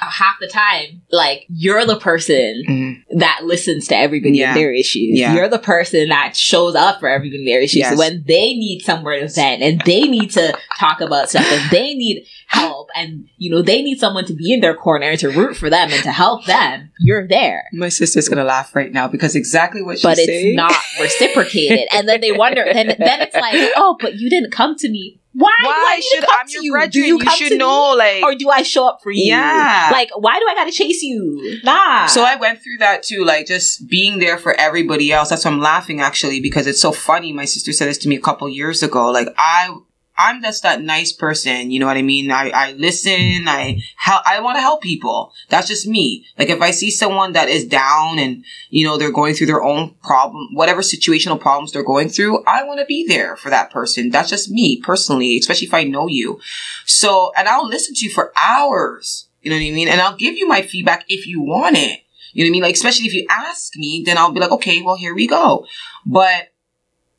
half 0.00 0.36
the 0.40 0.46
time, 0.48 1.02
like 1.10 1.44
you're 1.48 1.84
the 1.84 1.98
person 1.98 2.62
mhm. 2.68 3.18
that 3.18 3.40
listens 3.44 3.88
to 3.88 3.96
everybody 3.96 4.38
Yeah. 4.38 4.48
and 4.48 4.56
their 4.56 4.72
issues. 4.72 5.18
Yeah. 5.18 5.34
You're 5.34 5.48
the 5.48 5.58
person 5.58 6.08
that 6.10 6.36
shows 6.36 6.74
up 6.74 7.00
for 7.00 7.08
everybody 7.08 7.38
and 7.40 7.48
their 7.48 7.60
issues. 7.60 7.78
Yes. 7.80 7.90
So 7.92 7.98
when 7.98 8.24
they 8.26 8.54
need 8.54 8.80
somewhere 8.84 9.20
to 9.20 9.28
vent 9.28 9.62
and 9.62 9.80
they 9.82 10.02
need 10.02 10.30
to 10.32 10.56
talk 10.78 11.00
about 11.00 11.28
stuff 11.30 11.46
and 11.50 11.70
they 11.70 11.94
need 11.94 12.24
help 12.46 12.88
and 12.96 13.28
you 13.36 13.50
know 13.50 13.60
they 13.60 13.82
need 13.82 13.98
someone 13.98 14.24
to 14.24 14.32
be 14.32 14.52
in 14.54 14.60
their 14.60 14.74
corner 14.74 15.06
and 15.06 15.18
to 15.20 15.28
root 15.30 15.56
for 15.56 15.68
them 15.68 15.90
and 15.92 16.02
to 16.02 16.12
help 16.12 16.44
them, 16.46 16.90
you're 17.00 17.26
there. 17.26 17.64
My 17.72 17.88
sister's 17.88 18.28
gonna 18.28 18.44
laugh 18.44 18.74
right 18.74 18.92
now 18.92 19.08
because 19.08 19.34
exactly 19.34 19.82
what 19.82 19.98
she's 19.98 20.02
But 20.04 20.18
it's 20.18 20.26
saying. 20.26 20.56
not 20.56 20.74
reciprocated. 21.00 21.86
and 21.92 22.08
then 22.08 22.20
they 22.20 22.32
wonder 22.32 22.64
then 22.72 22.86
then 22.86 23.20
it's 23.20 23.34
like, 23.34 23.54
oh, 23.76 23.96
but 24.00 24.14
you 24.14 24.30
didn't 24.30 24.50
come 24.52 24.76
to 24.76 24.88
me. 24.88 25.20
Why, 25.38 25.54
I 25.60 25.66
Why 25.66 26.00
should 26.00 26.20
to 26.22 26.26
come 26.26 26.40
I'm 26.40 26.46
to 26.48 26.52
your 26.54 26.62
you? 26.64 26.72
brethren? 26.72 26.90
Do 26.90 26.98
You, 27.00 27.06
you, 27.18 27.24
come 27.24 27.36
should 27.36 27.48
to 27.50 27.54
me? 27.54 27.58
know, 27.58 27.94
like. 27.94 28.24
or 28.24 28.34
do 28.34 28.48
I 28.50 28.62
show 28.62 28.88
up 28.88 29.00
for 29.02 29.12
you? 29.12 29.24
Yeah. 29.24 29.88
Like, 29.92 30.10
why 30.16 30.38
do 30.40 30.46
I 30.48 30.54
gotta 30.54 30.72
chase 30.72 31.00
you? 31.02 31.60
Nah. 31.62 32.06
So 32.06 32.22
I 32.24 32.34
went 32.36 32.60
through 32.62 32.78
that 32.80 33.02
too, 33.04 33.24
like 33.24 33.46
just 33.46 33.88
being 33.88 34.18
there 34.18 34.36
for 34.36 34.52
everybody 34.54 35.12
else. 35.12 35.28
That's 35.30 35.44
why 35.44 35.52
I'm 35.52 35.60
laughing 35.60 36.00
actually 36.00 36.40
because 36.40 36.66
it's 36.66 36.80
so 36.80 36.90
funny. 36.92 37.32
My 37.32 37.44
sister 37.44 37.72
said 37.72 37.88
this 37.88 37.98
to 37.98 38.08
me 38.08 38.16
a 38.16 38.20
couple 38.20 38.48
years 38.48 38.82
ago. 38.82 39.10
Like 39.12 39.28
I, 39.38 39.74
I'm 40.18 40.42
just 40.42 40.64
that 40.64 40.82
nice 40.82 41.12
person. 41.12 41.70
You 41.70 41.78
know 41.78 41.86
what 41.86 41.96
I 41.96 42.02
mean? 42.02 42.32
I, 42.32 42.50
I 42.50 42.72
listen. 42.72 43.46
I 43.46 43.80
help. 43.96 44.22
I 44.26 44.40
want 44.40 44.56
to 44.56 44.60
help 44.60 44.82
people. 44.82 45.32
That's 45.48 45.68
just 45.68 45.86
me. 45.86 46.26
Like 46.36 46.48
if 46.48 46.60
I 46.60 46.72
see 46.72 46.90
someone 46.90 47.32
that 47.32 47.48
is 47.48 47.64
down 47.64 48.18
and 48.18 48.44
you 48.68 48.84
know 48.84 48.98
they're 48.98 49.12
going 49.12 49.34
through 49.34 49.46
their 49.46 49.62
own 49.62 49.94
problem, 50.02 50.48
whatever 50.54 50.80
situational 50.80 51.40
problems 51.40 51.70
they're 51.70 51.84
going 51.84 52.08
through, 52.08 52.42
I 52.46 52.64
want 52.64 52.80
to 52.80 52.86
be 52.86 53.06
there 53.06 53.36
for 53.36 53.48
that 53.50 53.70
person. 53.70 54.10
That's 54.10 54.28
just 54.28 54.50
me 54.50 54.80
personally, 54.80 55.38
especially 55.38 55.68
if 55.68 55.74
I 55.74 55.84
know 55.84 56.08
you. 56.08 56.40
So, 56.84 57.32
and 57.36 57.46
I'll 57.46 57.68
listen 57.68 57.94
to 57.94 58.04
you 58.04 58.10
for 58.10 58.32
hours. 58.36 59.28
You 59.42 59.50
know 59.50 59.56
what 59.56 59.62
I 59.62 59.70
mean? 59.70 59.88
And 59.88 60.00
I'll 60.00 60.16
give 60.16 60.36
you 60.36 60.48
my 60.48 60.62
feedback 60.62 61.04
if 61.08 61.28
you 61.28 61.40
want 61.40 61.76
it. 61.76 62.00
You 62.32 62.44
know 62.44 62.48
what 62.48 62.50
I 62.50 62.52
mean? 62.52 62.62
Like, 62.62 62.74
especially 62.74 63.06
if 63.06 63.14
you 63.14 63.24
ask 63.30 63.76
me, 63.76 64.02
then 64.04 64.18
I'll 64.18 64.32
be 64.32 64.40
like, 64.40 64.50
okay, 64.50 64.82
well, 64.82 64.96
here 64.96 65.14
we 65.14 65.28
go. 65.28 65.64
But 66.04 66.52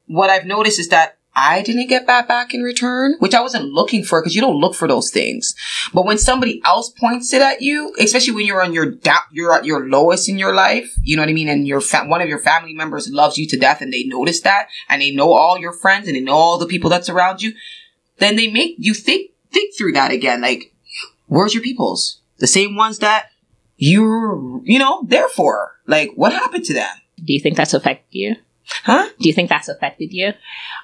what 0.06 0.30
I've 0.30 0.46
noticed 0.46 0.80
is 0.80 0.90
that 0.90 1.19
I 1.40 1.62
didn't 1.62 1.88
get 1.88 2.08
that 2.08 2.28
back 2.28 2.54
in 2.54 2.62
return, 2.62 3.16
which 3.20 3.34
I 3.34 3.42
wasn't 3.42 3.72
looking 3.72 4.04
for 4.04 4.22
because 4.22 4.36
you 4.36 4.42
don't 4.42 4.60
look 4.60 4.76
for 4.76 4.88
those 4.88 5.10
things. 5.10 5.56
But 5.94 6.06
when 6.06 6.18
somebody 6.18 6.62
else 6.66 6.90
points 6.90 7.34
it 7.34 7.42
at 7.42 7.62
you, 7.62 7.94
especially 8.00 8.34
when 8.34 8.46
you're 8.46 8.64
on 8.64 8.74
your 8.74 8.86
da- 8.92 9.26
you're 9.32 9.54
at 9.54 9.66
your 9.66 9.88
lowest 9.88 10.28
in 10.30 10.38
your 10.38 10.54
life, 10.54 10.94
you 11.04 11.16
know 11.16 11.22
what 11.22 11.30
I 11.30 11.34
mean, 11.34 11.50
and 11.50 11.68
your 11.68 11.82
fa- 11.82 12.06
one 12.06 12.22
of 12.22 12.30
your 12.30 12.40
family 12.40 12.74
members 12.74 13.10
loves 13.10 13.38
you 13.38 13.48
to 13.48 13.58
death, 13.58 13.82
and 13.82 13.94
they 13.94 14.04
notice 14.04 14.42
that, 14.42 14.68
and 14.90 15.02
they 15.02 15.12
know 15.12 15.34
all 15.34 15.58
your 15.58 15.74
friends, 15.74 16.08
and 16.08 16.16
they 16.16 16.22
know 16.22 16.34
all 16.34 16.58
the 16.58 16.68
people 16.68 16.90
that's 16.90 17.10
around 17.10 17.42
you, 17.42 17.54
then 18.18 18.36
they 18.36 18.52
make 18.52 18.76
you 18.78 18.94
think 18.94 19.32
think 19.52 19.76
through 19.78 19.94
that 19.94 20.12
again. 20.12 20.42
Like, 20.42 20.74
where's 21.28 21.54
your 21.54 21.64
peoples? 21.64 22.22
The 22.38 22.48
same 22.48 22.76
ones 22.76 23.00
that 23.00 23.28
you're, 23.78 24.62
you 24.64 24.80
know, 24.80 25.04
there 25.08 25.30
for. 25.30 25.78
Like, 25.88 26.12
what 26.16 26.34
happened 26.34 26.66
to 26.66 26.74
them? 26.74 26.96
do 27.24 27.34
you 27.34 27.40
think 27.40 27.58
that's 27.58 27.74
affected 27.74 28.08
you? 28.12 28.36
Huh? 28.84 29.10
Do 29.20 29.28
you 29.28 29.34
think 29.34 29.50
that's 29.50 29.68
affected 29.68 30.14
you? 30.14 30.28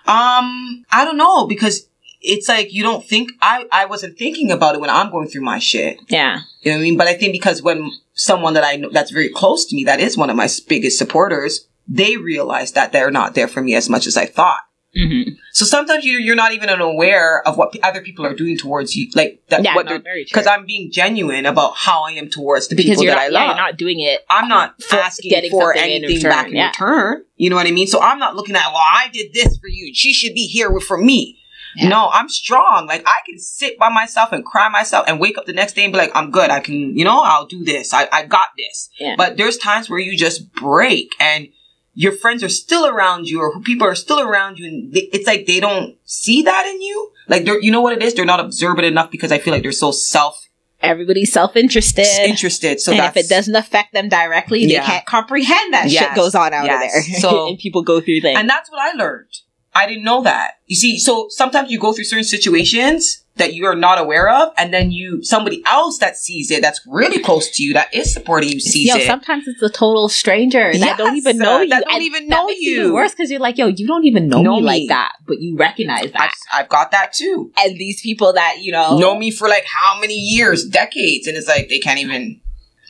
Um, 0.06 0.86
I 0.92 1.04
don't 1.04 1.18
know 1.18 1.48
because 1.48 1.88
it's 2.22 2.50
like 2.50 2.74
you 2.74 2.84
don't 2.84 3.06
think 3.06 3.32
I 3.42 3.66
I 3.72 3.86
wasn't 3.86 4.18
thinking 4.18 4.52
about 4.52 4.76
it 4.76 4.82
when 4.82 4.90
I'm 4.90 5.12
going 5.12 5.28
through 5.28 5.44
my 5.44 5.60
shit. 5.60 6.00
Yeah. 6.08 6.42
You 6.62 6.72
know 6.72 6.78
what 6.78 6.82
I 6.82 6.84
mean? 6.84 6.98
But 6.98 7.08
I 7.08 7.14
think 7.14 7.32
because 7.34 7.62
when 7.62 7.92
someone 8.14 8.54
that 8.56 8.64
I 8.64 8.76
know 8.78 8.90
that's 8.92 9.12
very 9.12 9.30
close 9.30 9.66
to 9.66 9.76
me, 9.76 9.84
that 9.86 10.00
is 10.00 10.18
one 10.18 10.30
of 10.30 10.36
my 10.36 10.50
biggest 10.68 10.98
supporters, 10.98 11.68
they 11.88 12.18
realize 12.18 12.72
that 12.72 12.92
they're 12.92 13.12
not 13.12 13.36
there 13.36 13.48
for 13.48 13.62
me 13.62 13.76
as 13.76 13.90
much 13.90 14.08
as 14.08 14.18
I 14.18 14.26
thought. 14.26 14.62
Mm-hmm. 14.96 15.34
So 15.52 15.66
sometimes 15.66 16.06
you 16.06 16.20
you're 16.20 16.36
not 16.36 16.54
even 16.54 16.70
aware 16.70 17.46
of 17.48 17.58
what 17.58 17.74
p- 17.74 17.82
other 17.82 18.02
people 18.02 18.26
are 18.26 18.34
doing 18.34 18.58
towards 18.58 18.96
you, 18.96 19.10
like 19.14 19.42
that. 19.50 19.64
Yeah, 19.64 19.76
what 19.76 19.86
no, 19.86 20.00
because 20.00 20.48
I'm 20.48 20.66
being 20.66 20.92
genuine 20.92 21.46
about 21.46 21.76
how 21.76 22.04
I 22.04 22.12
am 22.12 22.30
towards 22.30 22.70
the 22.70 22.76
because 22.76 23.00
people 23.00 23.06
that 23.08 23.16
not, 23.16 23.22
I 23.22 23.28
yeah, 23.28 23.40
love. 23.40 23.48
you're 23.48 23.66
not 23.66 23.78
doing 23.78 24.00
it. 24.00 24.22
I'm 24.30 24.48
not 24.48 24.82
for 24.82 24.96
asking 24.96 25.50
for 25.52 25.74
in 25.74 25.80
anything 25.80 26.16
return, 26.18 26.32
back 26.32 26.48
in 26.48 26.56
yeah. 26.56 26.68
return. 26.68 27.26
You 27.36 27.50
know 27.50 27.58
what 27.58 27.68
I 27.68 27.72
mean? 27.72 27.88
So 27.88 28.00
I'm 28.00 28.20
not 28.20 28.36
looking 28.36 28.56
at, 28.56 28.68
well, 28.68 28.78
I 28.78 29.10
did 29.12 29.34
this 29.34 29.58
for 29.58 29.68
you. 29.68 29.94
She 29.94 30.14
should 30.14 30.34
be 30.34 30.48
here 30.48 30.80
for 30.80 30.98
me. 30.98 31.40
Yeah. 31.76 31.90
No, 31.90 32.10
I'm 32.10 32.30
strong. 32.30 32.88
Like 32.88 33.04
I 33.06 33.18
can 33.26 33.38
sit 33.38 33.78
by 33.78 33.90
myself 33.90 34.32
and 34.32 34.46
cry 34.46 34.70
myself 34.70 35.06
and 35.10 35.20
wake 35.20 35.38
up 35.38 35.46
the 35.46 35.52
next 35.52 35.74
day 35.74 35.84
and 35.84 35.92
be 35.92 36.00
like, 36.00 36.12
I'm 36.16 36.32
good. 36.32 36.50
I 36.50 36.62
can, 36.62 36.98
you 36.98 37.04
know, 37.04 37.22
I'll 37.22 37.48
do 37.48 37.66
this. 37.66 37.94
I, 37.94 38.08
I 38.14 38.26
got 38.26 38.48
this. 38.58 38.90
Yeah. 38.98 39.16
But 39.18 39.36
there's 39.36 39.58
times 39.58 39.90
where 39.90 40.00
you 40.00 40.18
just 40.18 40.54
break 40.54 41.14
and 41.20 41.50
your 41.96 42.12
friends 42.12 42.44
are 42.44 42.50
still 42.50 42.86
around 42.86 43.28
you 43.28 43.40
or 43.40 43.60
people 43.62 43.88
are 43.88 43.96
still 43.96 44.20
around 44.20 44.60
you 44.60 44.68
and 44.68 44.94
they, 44.94 45.10
it's 45.14 45.26
like 45.26 45.46
they 45.48 45.60
don't 45.60 45.96
see 46.04 46.42
that 46.44 46.66
in 46.68 46.82
you. 46.82 47.12
Like 47.28 47.46
they're, 47.46 47.60
you 47.62 47.72
know 47.72 47.82
what 47.82 47.94
it 47.94 48.04
is? 48.04 48.14
They're 48.14 48.26
not 48.26 48.40
observant 48.42 48.86
enough 48.86 49.10
because 49.10 49.32
I 49.32 49.40
feel 49.40 49.54
like 49.54 49.64
they're 49.64 49.72
so 49.72 49.92
self 49.92 50.42
Everybody's 50.82 51.32
self 51.32 51.56
interested. 51.56 52.06
interested. 52.30 52.80
So 52.80 52.92
if 52.92 53.18
it 53.18 53.28
doesn't 53.30 53.56
affect 53.56 53.94
them 53.94 54.10
directly, 54.10 54.66
they 54.68 54.74
Yeah. 54.74 54.86
can't 54.86 55.06
comprehend 55.06 55.74
that 55.74 55.90
Yes, 55.90 56.04
shit 56.06 56.16
goes 56.16 56.36
on 56.36 56.54
out 56.54 56.66
yes. 56.66 56.76
of 56.86 56.92
there. 57.12 57.20
So- 57.22 57.48
and 57.48 57.58
people 57.58 57.82
go 57.82 58.02
through 58.02 58.20
things. 58.22 58.38
And 58.38 58.48
that's 58.50 58.70
what 58.70 58.80
I 58.80 58.92
learned. 58.96 59.30
I 59.76 59.86
didn't 59.88 60.06
know 60.06 60.24
that. 60.24 60.54
You 60.68 60.76
see, 60.78 60.98
so 60.98 61.28
sometimes 61.30 61.70
you 61.70 61.80
go 61.80 61.92
through 61.94 62.06
certain 62.06 62.24
situations 62.24 63.22
that 63.36 63.54
you 63.54 63.66
are 63.66 63.76
not 63.76 64.00
aware 64.00 64.30
of, 64.30 64.54
and 64.58 64.74
then 64.74 64.92
you 64.94 65.22
somebody 65.22 65.62
else 65.66 65.98
that 66.00 66.16
sees 66.16 66.50
it, 66.50 66.62
that's 66.62 66.80
really 66.88 67.22
close 67.22 67.50
to 67.52 67.62
you, 67.64 67.74
that 67.74 67.94
is 67.94 68.14
supporting 68.14 68.50
you, 68.50 68.62
sees 68.62 68.88
yo, 68.88 68.96
it. 68.96 69.06
sometimes 69.06 69.46
it's 69.50 69.62
a 69.62 69.70
total 69.70 70.08
stranger 70.08 70.72
that 70.72 70.98
don't 70.98 71.18
even 71.18 71.38
know 71.38 71.58
uh, 71.58 71.60
you. 71.60 71.70
that 71.72 71.84
don't 71.86 72.02
even 72.02 72.30
know 72.30 72.48
you. 72.48 72.94
worse 72.94 73.12
because 73.12 73.30
you're 73.30 73.42
like, 73.42 73.58
yo, 73.58 73.68
you 73.68 73.86
don't 73.86 74.06
even 74.06 74.30
know, 74.30 74.42
Know 74.42 74.56
me, 74.56 74.62
me. 74.62 74.68
like 74.68 74.88
that, 74.88 75.12
but 75.28 75.42
you 75.42 75.58
recognize 75.58 76.10
that. 76.14 76.22
I've, 76.54 76.62
I've 76.64 76.70
got 76.70 76.92
that 76.92 77.12
too. 77.12 77.52
and 77.58 77.78
these 77.78 78.02
people 78.02 78.32
that 78.32 78.60
you 78.62 78.72
know 78.72 78.98
Know 78.98 79.18
me 79.18 79.30
for 79.32 79.50
like 79.50 79.66
how 79.66 80.00
many 80.00 80.16
years, 80.16 80.64
decades, 80.66 81.28
and 81.28 81.36
it's 81.36 81.48
like 81.50 81.68
they 81.68 81.80
can't 81.80 82.00
even. 82.00 82.40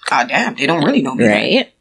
God 0.07 0.27
damn, 0.29 0.53
they 0.55 0.67
don't 0.67 0.83
really 0.85 1.01
know 1.01 1.15
me. 1.15 1.25
right? 1.27 1.73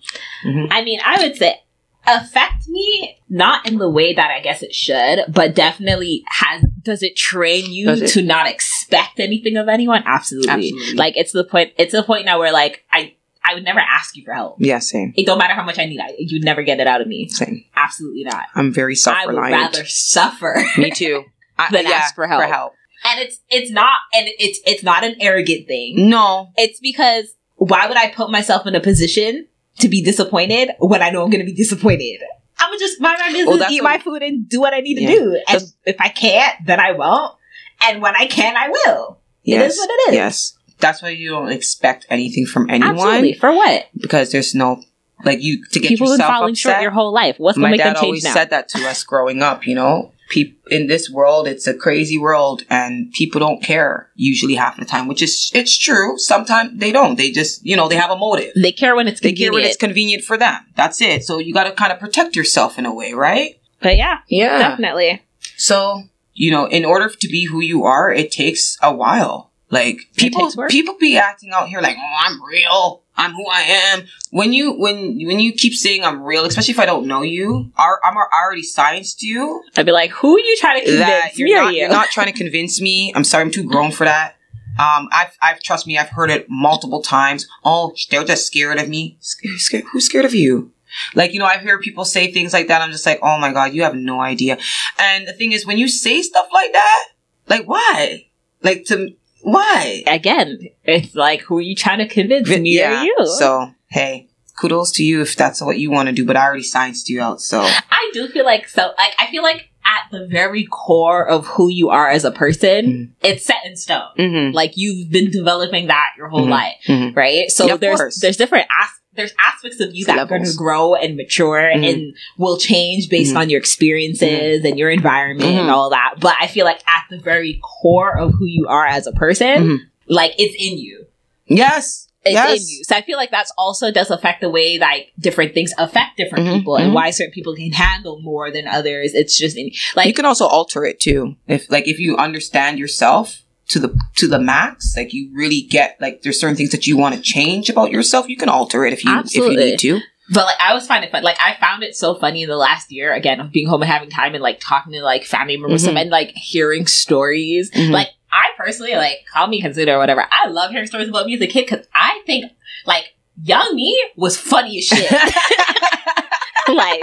Mhm. 0.46 0.68
I 0.70 0.82
mean, 0.82 0.98
I 1.04 1.22
would 1.22 1.36
say 1.36 1.60
affect 2.06 2.68
me 2.68 3.18
not 3.28 3.66
in 3.68 3.78
the 3.78 3.88
way 3.90 4.14
that 4.14 4.30
I 4.30 4.40
guess 4.40 4.62
it 4.62 4.74
should, 4.74 5.24
but 5.28 5.54
definitely 5.54 6.24
has 6.28 6.64
does 6.82 7.02
it 7.02 7.16
train 7.16 7.72
you 7.72 7.90
it? 7.90 8.08
to 8.08 8.22
not 8.22 8.46
expect 8.48 9.18
anything 9.20 9.56
of 9.56 9.68
anyone? 9.68 10.02
Absolutely. 10.06 10.50
Absolutely. 10.50 10.94
Like 10.94 11.16
it's 11.16 11.32
the 11.32 11.44
point 11.44 11.72
it's 11.78 11.92
the 11.92 12.02
point 12.02 12.24
now 12.26 12.38
where 12.38 12.52
like 12.52 12.84
I 12.92 13.14
I 13.46 13.54
would 13.54 13.64
never 13.64 13.80
ask 13.80 14.16
you 14.16 14.24
for 14.24 14.32
help. 14.32 14.56
Yeah, 14.58 14.78
same, 14.78 15.12
It 15.16 15.26
don't 15.26 15.36
matter 15.38 15.52
how 15.54 15.64
much 15.64 15.78
I 15.78 15.84
need, 15.84 16.00
I, 16.00 16.14
you'd 16.18 16.44
never 16.44 16.62
get 16.62 16.80
it 16.80 16.86
out 16.86 17.02
of 17.02 17.06
me. 17.06 17.28
same. 17.28 17.64
Absolutely 17.76 18.24
not. 18.24 18.46
I'm 18.54 18.72
very 18.72 18.94
soft. 18.94 19.20
I 19.20 19.26
would 19.26 19.36
rather 19.36 19.84
suffer. 19.84 20.62
me 20.78 20.90
too. 20.90 21.24
I, 21.58 21.68
Than 21.70 21.86
ask 21.86 22.14
for 22.14 22.26
help. 22.26 22.72
and 23.04 23.20
it's 23.20 23.38
it's 23.50 23.70
not 23.70 23.96
and 24.14 24.28
it's 24.38 24.60
it's 24.66 24.82
not 24.82 25.04
an 25.04 25.16
arrogant 25.20 25.66
thing. 25.68 26.08
No, 26.08 26.48
It's 26.56 26.80
because 26.80 27.34
why 27.56 27.86
would 27.86 27.96
I 27.96 28.10
put 28.10 28.30
myself 28.30 28.66
in 28.66 28.74
a 28.74 28.80
position 28.80 29.46
to 29.78 29.88
be 29.88 30.02
disappointed 30.02 30.70
when 30.78 31.02
I 31.02 31.10
know 31.10 31.22
I'm 31.24 31.30
going 31.30 31.40
to 31.44 31.46
be 31.50 31.54
disappointed? 31.54 32.20
I'm 32.58 32.70
gonna 32.70 32.78
just 32.78 33.00
mind 33.00 33.18
my 33.20 33.32
business, 33.32 33.58
Well, 33.60 33.72
eat 33.72 33.82
my 33.82 33.98
food, 33.98 34.22
and 34.22 34.48
do 34.48 34.60
what 34.60 34.72
I 34.72 34.80
need 34.80 34.94
to 34.94 35.06
do. 35.06 35.40
And 35.48 35.62
if 35.84 35.96
I 36.00 36.08
can't, 36.08 36.54
then 36.64 36.78
I 36.80 36.92
won't. 36.92 37.34
And 37.82 38.00
when 38.00 38.14
I 38.16 38.26
can, 38.26 38.56
I 38.56 38.68
will. 38.68 39.18
yes, 39.42 39.62
It 39.62 39.66
is 39.66 39.78
what 39.78 39.90
it 39.90 40.08
is. 40.10 40.14
Yes, 40.14 40.58
that's 40.78 41.02
why 41.02 41.08
you 41.10 41.30
don't 41.30 41.50
expect 41.50 42.06
anything 42.10 42.46
from 42.46 42.70
anyone 42.70 42.94
Absolutely. 42.96 43.34
For 43.34 43.52
what? 43.52 43.86
because 43.96 44.30
there's 44.32 44.54
no 44.54 44.82
like 45.24 45.42
you 45.42 45.64
to 45.72 45.80
get 45.80 45.88
People 45.88 46.06
have 46.08 46.18
been 46.18 46.20
yourself 46.20 46.38
falling 46.38 46.52
upset. 46.52 46.72
short 46.72 46.82
your 46.82 46.90
whole 46.92 47.12
life. 47.12 47.36
What's 47.38 47.58
gonna 47.58 47.70
make 47.70 47.78
dad 47.78 47.88
them 47.88 47.94
change 47.96 48.04
always 48.04 48.24
now? 48.24 48.32
said 48.34 48.50
that 48.50 48.68
to 48.70 48.86
us 48.88 49.02
growing 49.04 49.42
up. 49.42 49.66
You 49.66 49.74
know, 49.74 50.12
Peop 50.30 50.58
in 50.70 50.86
this 50.86 51.10
world, 51.10 51.46
it's 51.46 51.66
a 51.66 51.74
crazy 51.74 52.16
world, 52.18 52.62
and 52.70 53.12
people 53.12 53.38
don't 53.38 53.62
care 53.62 54.08
usually 54.16 54.54
half 54.54 54.78
the 54.78 54.84
time, 54.86 55.06
which 55.06 55.22
is 55.22 55.50
it's 55.54 55.76
true. 55.76 56.16
Sometimes 56.18 56.78
they 56.80 56.92
don't. 56.92 57.16
They 57.16 57.30
just 57.30 57.64
you 57.64 57.76
know 57.76 57.88
they 57.88 57.96
have 57.96 58.10
a 58.10 58.16
motive. 58.16 58.52
they 58.60 58.72
care 58.72 58.96
when 58.96 59.06
it's 59.06 59.20
They 59.20 59.32
care 59.32 59.48
convenient. 59.48 59.54
when 59.54 59.64
it's 59.70 59.76
convenient 59.76 60.24
for 60.24 60.36
them. 60.38 60.62
That's 60.76 61.00
it. 61.02 61.24
So 61.24 61.38
you 61.38 61.52
got 61.52 61.64
to 61.64 61.72
kind 61.72 61.92
of 61.92 62.00
protect 62.00 62.34
yourself 62.36 62.78
in 62.78 62.86
a 62.86 62.94
way, 62.94 63.12
right? 63.12 63.60
but 63.80 63.98
yeah, 63.98 64.20
Yeah. 64.28 64.58
definitely. 64.70 65.22
So, 65.58 66.04
you 66.32 66.50
know, 66.50 66.64
in 66.66 66.84
order 66.86 67.08
to 67.10 67.28
be 67.28 67.44
who 67.44 67.60
you 67.60 67.84
are, 67.84 68.10
it 68.10 68.32
takes 68.32 68.78
a 68.82 68.94
while. 68.94 69.50
Like 69.70 69.98
people 70.16 70.50
people 70.68 70.96
be 70.98 71.16
acting 71.18 71.50
out 71.52 71.68
here 71.68 71.80
like, 71.82 71.96
"Oh, 71.98 72.16
I'm 72.24 72.42
real. 72.42 73.02
I'm 73.16 73.32
who 73.32 73.46
I 73.46 73.60
am." 73.62 74.04
When 74.30 74.52
you 74.52 74.72
when 74.72 75.18
when 75.26 75.40
you 75.40 75.52
keep 75.52 75.74
saying 75.74 76.04
I'm 76.04 76.22
real, 76.22 76.44
especially 76.44 76.72
if 76.72 76.80
I 76.80 76.86
don't 76.86 77.06
know 77.06 77.22
you, 77.22 77.70
are 77.76 78.00
I'm 78.04 78.16
already 78.16 78.62
scienced 78.62 79.22
you 79.22 79.62
I'd 79.76 79.86
be 79.86 79.92
like, 79.92 80.10
who 80.10 80.36
are 80.36 80.40
you 80.40 80.56
trying 80.58 80.80
to 80.80 80.84
convince? 80.86 81.06
that 81.06 81.38
you're 81.38 81.48
Me 81.48 81.54
not 81.54 81.74
you? 81.74 81.80
you're 81.80 81.88
not 81.88 82.08
trying 82.10 82.32
to 82.32 82.38
convince 82.38 82.80
me. 82.80 83.12
I'm 83.14 83.24
sorry, 83.24 83.42
I'm 83.42 83.50
too 83.50 83.64
grown 83.64 83.90
for 83.92 84.04
that. 84.04 84.36
Um, 84.78 85.08
I've 85.12 85.36
I've 85.40 85.60
trust 85.60 85.86
me, 85.86 85.96
I've 85.98 86.08
heard 86.08 86.30
it 86.30 86.46
multiple 86.48 87.00
times. 87.02 87.46
Oh, 87.64 87.94
they're 88.10 88.24
just 88.24 88.46
scared 88.46 88.78
of 88.80 88.88
me. 88.88 89.16
Scared, 89.20 89.58
scared, 89.60 89.84
who's 89.92 90.06
scared 90.06 90.24
of 90.24 90.34
you? 90.34 90.72
Like, 91.14 91.32
you 91.32 91.38
know, 91.40 91.46
I 91.46 91.58
hear 91.58 91.78
people 91.80 92.04
say 92.04 92.32
things 92.32 92.52
like 92.52 92.68
that. 92.68 92.80
I'm 92.80 92.92
just 92.92 93.06
like, 93.06 93.18
oh 93.22 93.38
my 93.38 93.52
God, 93.52 93.72
you 93.72 93.82
have 93.82 93.94
no 93.94 94.20
idea. 94.20 94.58
And 94.98 95.26
the 95.26 95.32
thing 95.32 95.52
is, 95.52 95.66
when 95.66 95.78
you 95.78 95.88
say 95.88 96.22
stuff 96.22 96.46
like 96.52 96.72
that, 96.72 97.04
like, 97.48 97.66
why? 97.66 98.26
Like, 98.62 98.84
to, 98.86 99.14
why? 99.44 100.02
Again, 100.06 100.58
it's 100.84 101.14
like, 101.14 101.42
who 101.42 101.58
are 101.58 101.62
you 101.62 101.76
trying 101.76 101.98
to 101.98 102.08
convince? 102.08 102.48
Me 102.48 102.82
or 102.82 102.90
you? 103.02 103.16
So, 103.38 103.70
hey, 103.88 104.28
kudos 104.58 104.92
to 104.92 105.04
you 105.04 105.20
if 105.22 105.36
that's 105.36 105.60
what 105.60 105.78
you 105.78 105.90
want 105.90 106.08
to 106.08 106.12
do, 106.12 106.24
but 106.24 106.36
I 106.36 106.44
already 106.46 106.62
scienced 106.62 107.08
you 107.08 107.20
out, 107.20 107.40
so. 107.40 107.60
I 107.62 108.10
do 108.12 108.28
feel 108.28 108.44
like 108.44 108.68
so 108.68 108.92
like 108.98 109.12
I 109.18 109.26
feel 109.30 109.42
like 109.42 109.68
at 109.84 110.10
the 110.10 110.26
very 110.26 110.64
core 110.64 111.26
of 111.28 111.46
who 111.46 111.68
you 111.68 111.90
are 111.90 112.08
as 112.08 112.24
a 112.24 112.30
person, 112.30 112.86
Mhm. 113.22 113.28
it's 113.28 113.44
set 113.44 113.58
in 113.66 113.76
stone. 113.76 114.08
Mm-hmm. 114.18 114.54
Like 114.54 114.72
you've 114.76 115.10
been 115.10 115.30
developing 115.30 115.88
that 115.88 116.10
your 116.16 116.28
whole 116.28 116.46
Mhm. 116.46 116.50
life, 116.50 116.74
Mhm. 116.88 117.14
right? 117.16 117.50
So 117.50 117.66
Yeah, 117.66 117.76
there's 117.76 118.00
course. 118.00 118.20
there's 118.20 118.36
different 118.38 118.66
as- 118.80 118.88
there's 119.16 119.32
aspects 119.38 119.80
of 119.80 119.94
you 119.94 120.04
that 120.06 120.18
are 120.18 120.26
going 120.26 120.44
to 120.44 120.54
grow 120.54 120.94
and 120.94 121.16
mature 121.16 121.70
Mhm. 121.74 121.88
and 121.88 122.14
will 122.38 122.58
change 122.58 123.08
based 123.08 123.34
Mhm. 123.34 123.38
on 123.40 123.50
your 123.50 123.58
experiences 123.58 124.64
and 124.64 124.78
your 124.78 124.90
environment 124.90 125.50
and 125.50 125.68
Mhm. 125.68 125.72
all 125.72 125.90
that. 125.90 126.14
But 126.20 126.36
I 126.40 126.46
feel 126.46 126.64
like 126.64 126.80
at 126.86 127.04
the 127.10 127.18
very 127.18 127.60
core 127.62 128.16
of 128.18 128.32
who 128.38 128.46
you 128.46 128.66
are 128.68 128.86
as 128.86 129.06
a 129.06 129.12
person, 129.12 129.46
Mhm. 129.68 129.78
like 130.08 130.34
it's 130.38 130.54
in 130.58 130.78
you. 130.78 131.06
Yes. 131.46 132.08
It's 132.26 132.32
yes. 132.32 132.60
in 132.62 132.66
you. 132.68 132.84
So 132.84 132.96
I 132.96 133.02
feel 133.02 133.18
like 133.18 133.30
that's 133.30 133.52
also 133.58 133.90
does 133.90 134.10
affect 134.10 134.40
the 134.40 134.48
way 134.48 134.78
like 134.78 135.12
different 135.20 135.52
things 135.52 135.72
affect 135.76 136.16
different 136.16 136.46
Mhm, 136.46 136.56
people 136.58 136.76
and 136.76 136.94
why 136.94 137.10
certain 137.10 137.32
people 137.32 137.54
can 137.54 137.70
handle 137.72 138.18
more 138.22 138.50
than 138.50 138.66
others. 138.66 139.12
It's 139.12 139.36
just 139.36 139.58
in, 139.58 139.70
like 139.94 140.06
you 140.06 140.14
can 140.14 140.24
also 140.24 140.46
alter 140.46 140.86
it 140.86 141.00
too. 141.00 141.36
If 141.46 141.70
like 141.70 141.86
if 141.86 141.98
you 142.00 142.16
understand 142.16 142.78
yourself 142.78 143.42
to 143.68 143.78
the 143.78 143.98
to 144.16 144.28
the 144.28 144.38
max, 144.38 144.94
like 144.96 145.12
you 145.12 145.30
really 145.34 145.62
get 145.62 145.96
like 146.00 146.22
there's 146.22 146.38
certain 146.40 146.56
things 146.56 146.70
that 146.70 146.86
you 146.86 146.96
want 146.96 147.14
to 147.14 147.20
change 147.20 147.70
about 147.70 147.90
yourself, 147.90 148.28
you 148.28 148.36
can 148.36 148.48
alter 148.48 148.84
it 148.84 148.92
if 148.92 149.04
you 149.04 149.18
if 149.20 149.34
you 149.34 149.56
need 149.56 149.78
to. 149.80 150.00
But 150.30 150.46
like 150.46 150.56
I 150.60 150.72
was 150.72 150.86
finding 150.86 151.10
fun. 151.10 151.22
Like 151.22 151.36
I 151.40 151.56
found 151.60 151.82
it 151.82 151.94
so 151.94 152.14
funny 152.14 152.42
in 152.42 152.48
the 152.48 152.56
last 152.56 152.90
year 152.90 153.12
again 153.12 153.40
of 153.40 153.52
being 153.52 153.68
home 153.68 153.82
and 153.82 153.90
having 153.90 154.08
time 154.10 154.34
and 154.34 154.42
like 154.42 154.58
talking 154.60 154.92
to 154.94 155.02
like 155.02 155.24
family 155.24 155.56
members 155.56 155.86
Mhm. 155.86 156.00
and 156.00 156.10
like 156.10 156.30
hearing 156.34 156.86
stories. 156.86 157.70
Mhm. 157.72 157.90
Like 157.90 158.08
I 158.32 158.46
personally 158.56 158.94
like 158.94 159.18
call 159.32 159.46
me 159.48 159.60
consider 159.60 159.94
or 159.94 159.98
whatever. 159.98 160.26
I 160.30 160.48
love 160.48 160.70
hearing 160.70 160.86
stories 160.86 161.08
about 161.08 161.26
me 161.26 161.34
as 161.34 161.40
a 161.42 161.46
kid 161.46 161.66
because 161.68 161.86
I 161.94 162.22
think 162.26 162.52
like 162.86 163.04
young 163.42 163.74
me 163.74 164.02
was 164.16 164.36
funny 164.38 164.78
as 164.78 164.84
shit. 164.84 165.10
like 166.68 167.00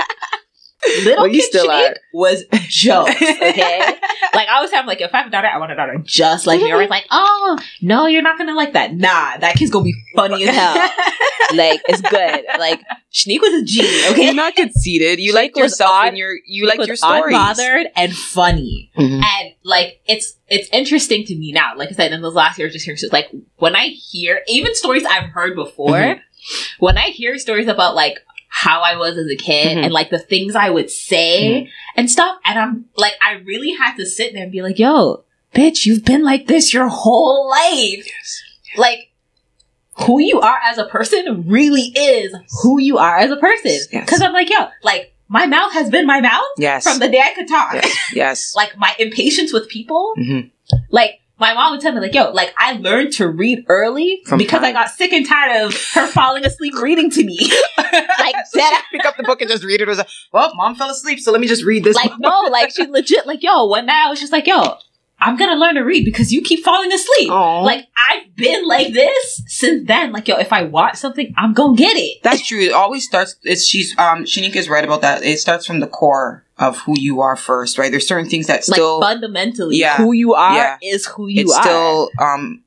little 1.04 1.16
Well, 1.24 1.28
you 1.28 1.40
kid 1.42 1.44
still 1.44 1.68
Shanique 1.68 1.92
are. 1.92 1.96
was 2.14 2.44
jokes. 2.68 3.10
Okay. 3.22 3.80
like 4.34 4.48
I 4.48 4.56
always 4.56 4.72
have 4.72 4.86
like 4.88 5.02
if 5.02 5.14
I 5.14 5.18
have 5.20 5.28
a 5.28 5.30
daughter, 5.30 5.48
I 5.48 5.58
want 5.58 5.72
a 5.72 5.76
daughter 5.76 5.98
just 6.04 6.48
like 6.48 6.62
me. 6.62 6.72
Or 6.72 6.82
it's 6.82 6.90
like, 6.90 7.06
oh 7.12 7.58
no, 7.82 8.08
you're 8.08 8.22
not 8.22 8.38
gonna 8.38 8.56
like 8.56 8.74
that. 8.74 8.94
Nah, 8.94 9.38
that 9.38 9.56
kid's 9.56 9.72
gonna 9.72 9.86
be 9.86 9.96
funny 10.16 10.48
as 10.48 10.56
hell. 10.56 10.74
like 11.56 11.82
it's 11.88 12.02
good. 12.02 12.46
Like 12.60 12.82
Shanique 13.14 13.42
was 13.42 13.62
a 13.62 13.66
G. 13.66 13.82
Okay. 14.12 14.26
You're 14.26 14.34
not 14.34 14.56
conceited. 14.56 15.20
You 15.20 15.34
like 15.34 15.56
was 15.56 15.64
yourself 15.72 15.92
odd- 15.92 16.08
and 16.10 16.18
your 16.18 16.34
you 16.46 16.68
like 16.68 16.78
was 16.80 16.88
your 16.88 16.96
stories. 16.96 17.36
unbothered 17.36 17.86
and 17.96 18.16
funny. 18.16 18.92
Mhm. 18.98 19.22
And 19.24 19.54
like 19.64 20.02
it's 20.08 20.38
it's 20.48 20.68
interesting 20.72 21.26
to 21.26 21.36
me 21.36 21.52
now. 21.52 21.74
Like 21.78 21.90
I 21.90 21.94
said, 21.94 22.12
in 22.12 22.22
those 22.22 22.34
last 22.36 22.58
years, 22.58 22.74
just 22.74 22.86
hearing 22.86 22.98
stories, 22.98 23.14
like 23.14 23.30
when 23.58 23.76
I 23.76 23.88
hear 23.88 24.42
even 24.48 24.74
stories 24.76 25.06
I've 25.06 25.30
heard 25.30 25.56
before, 25.56 25.92
Mhm. 25.92 26.22
when 26.80 26.98
I 26.98 27.10
hear 27.10 27.38
stories 27.38 27.68
about 27.68 27.96
like 27.96 28.20
how 28.54 28.82
I 28.82 28.98
was 28.98 29.18
as 29.18 29.28
a 29.32 29.36
kid 29.38 29.78
Mhm. 29.78 29.84
and 29.86 29.94
like 29.94 30.10
the 30.10 30.20
things 30.20 30.56
I 30.58 30.70
would 30.70 30.90
say 30.92 31.70
and 31.96 32.12
stuff, 32.12 32.36
and 32.46 32.60
I'm 32.60 32.86
like, 32.98 33.14
I 33.26 33.36
really 33.46 33.72
had 33.72 33.96
to 33.96 34.06
sit 34.06 34.34
there 34.34 34.44
and 34.44 34.52
be 34.52 34.62
like, 34.62 34.78
"Yo, 34.78 35.24
bitch, 35.56 35.86
you've 35.86 36.04
been 36.04 36.22
like 36.24 36.48
this 36.48 36.74
your 36.74 36.90
whole 36.90 37.50
life." 37.50 38.06
Like 38.76 39.12
who 40.06 40.20
you 40.20 40.42
are 40.42 40.58
as 40.66 40.78
a 40.78 40.86
person 40.86 41.46
really 41.48 41.94
is 41.96 42.36
who 42.62 42.80
you 42.80 42.98
are 42.98 43.18
as 43.18 43.32
a 43.32 43.38
person. 43.38 43.72
Yes. 43.72 44.06
Because 44.06 44.22
I'm 44.22 44.34
like, 44.34 44.50
yo, 44.50 44.68
like 44.84 45.14
my 45.30 45.46
mouth 45.46 45.72
has 45.72 45.90
been 45.90 46.06
my 46.06 46.20
mouth 46.20 46.44
Yes. 46.58 46.84
from 46.84 47.00
the 47.00 47.08
day 47.08 47.22
I 47.22 47.34
could 47.34 47.48
talk. 47.48 47.74
yes. 47.76 47.98
Yes. 48.14 48.54
like 48.62 48.78
my 48.78 48.94
impatience 49.00 49.54
with 49.54 49.70
people. 49.70 50.14
Mhm. 50.20 50.52
Like 50.90 51.21
my 51.42 51.56
mom 51.56 51.72
would 51.72 51.82
tell 51.82 51.92
me, 51.92 52.00
like, 52.00 52.14
yo, 52.14 52.30
like 52.32 52.54
I 52.56 52.74
learned 52.74 53.14
to 53.14 53.28
read 53.28 53.66
early 53.68 54.22
From 54.28 54.38
because 54.38 54.62
I 54.62 54.72
got 54.72 54.92
sick 54.92 55.12
and 55.12 55.28
tired 55.28 55.66
of 55.66 55.74
her 55.96 56.06
falling 56.08 56.46
asleep 56.46 56.76
reading 56.76 57.10
to 57.10 57.24
me. 57.24 57.40
like 57.78 58.36
that. 58.54 58.86
pick 58.92 59.04
up 59.06 59.18
the 59.18 59.24
book 59.24 59.42
and 59.42 59.50
just 59.50 59.64
read 59.64 59.82
it. 59.82 59.88
It 59.88 59.88
was 59.88 59.98
like, 59.98 60.08
well, 60.32 60.54
mom 60.54 60.76
fell 60.76 60.92
asleep, 60.92 61.20
so 61.20 61.32
let 61.32 61.42
me 61.42 61.48
just 61.48 61.66
read 61.66 61.84
this. 61.84 61.96
Like 61.96 62.12
book. 62.12 62.20
no, 62.20 62.42
like 62.52 62.72
she 62.72 62.86
legit, 62.86 63.26
like 63.26 63.42
yo, 63.42 63.66
one 63.66 63.88
night 63.88 64.06
I 64.06 64.10
was 64.10 64.20
just 64.20 64.32
like, 64.32 64.46
yo, 64.46 64.78
I'm 65.22 65.38
gonna 65.38 65.56
learn 65.56 65.76
to 65.76 65.82
read 65.82 66.04
because 66.04 66.32
you 66.34 66.42
keep 66.42 66.64
falling 66.64 66.92
asleep. 66.92 67.30
Aw. 67.32 67.62
Like 67.62 67.86
I've 68.10 68.36
been 68.36 68.68
like 68.68 68.92
this 68.94 69.44
since 69.48 69.88
then. 69.88 70.12
Like 70.12 70.28
yo, 70.28 70.38
if 70.38 70.52
I 70.52 70.64
want 70.64 70.98
something, 70.98 71.34
I'm 71.38 71.54
gonna 71.54 71.76
get 71.78 71.96
it. 71.96 72.22
That's 72.24 72.46
true. 72.46 72.60
It 72.60 72.74
always 72.74 73.06
starts. 73.06 73.36
It's 73.44 73.66
she's 73.66 73.98
um 73.98 74.24
Shanika's 74.26 74.68
right 74.70 74.84
about 74.84 75.02
that. 75.02 75.24
It 75.24 75.40
starts 75.40 75.66
from 75.66 75.80
the 75.80 75.88
core 75.88 76.44
of 76.58 76.78
who 76.80 77.00
you 77.00 77.22
are 77.22 77.36
first, 77.36 77.78
right? 77.78 77.92
There's 77.92 78.08
certain 78.08 78.30
things 78.30 78.48
that 78.48 78.64
still 78.64 79.00
like 79.00 79.14
fundamentally, 79.14 79.78
Yeah. 79.78 79.98
who 79.98 80.12
you 80.12 80.34
are 80.34 80.56
Yeah. 80.56 80.78
is 80.82 81.06
who 81.06 81.28
you 81.28 81.42
it's 81.42 81.56
are. 81.56 81.64
still 81.64 82.10
um 82.20 82.64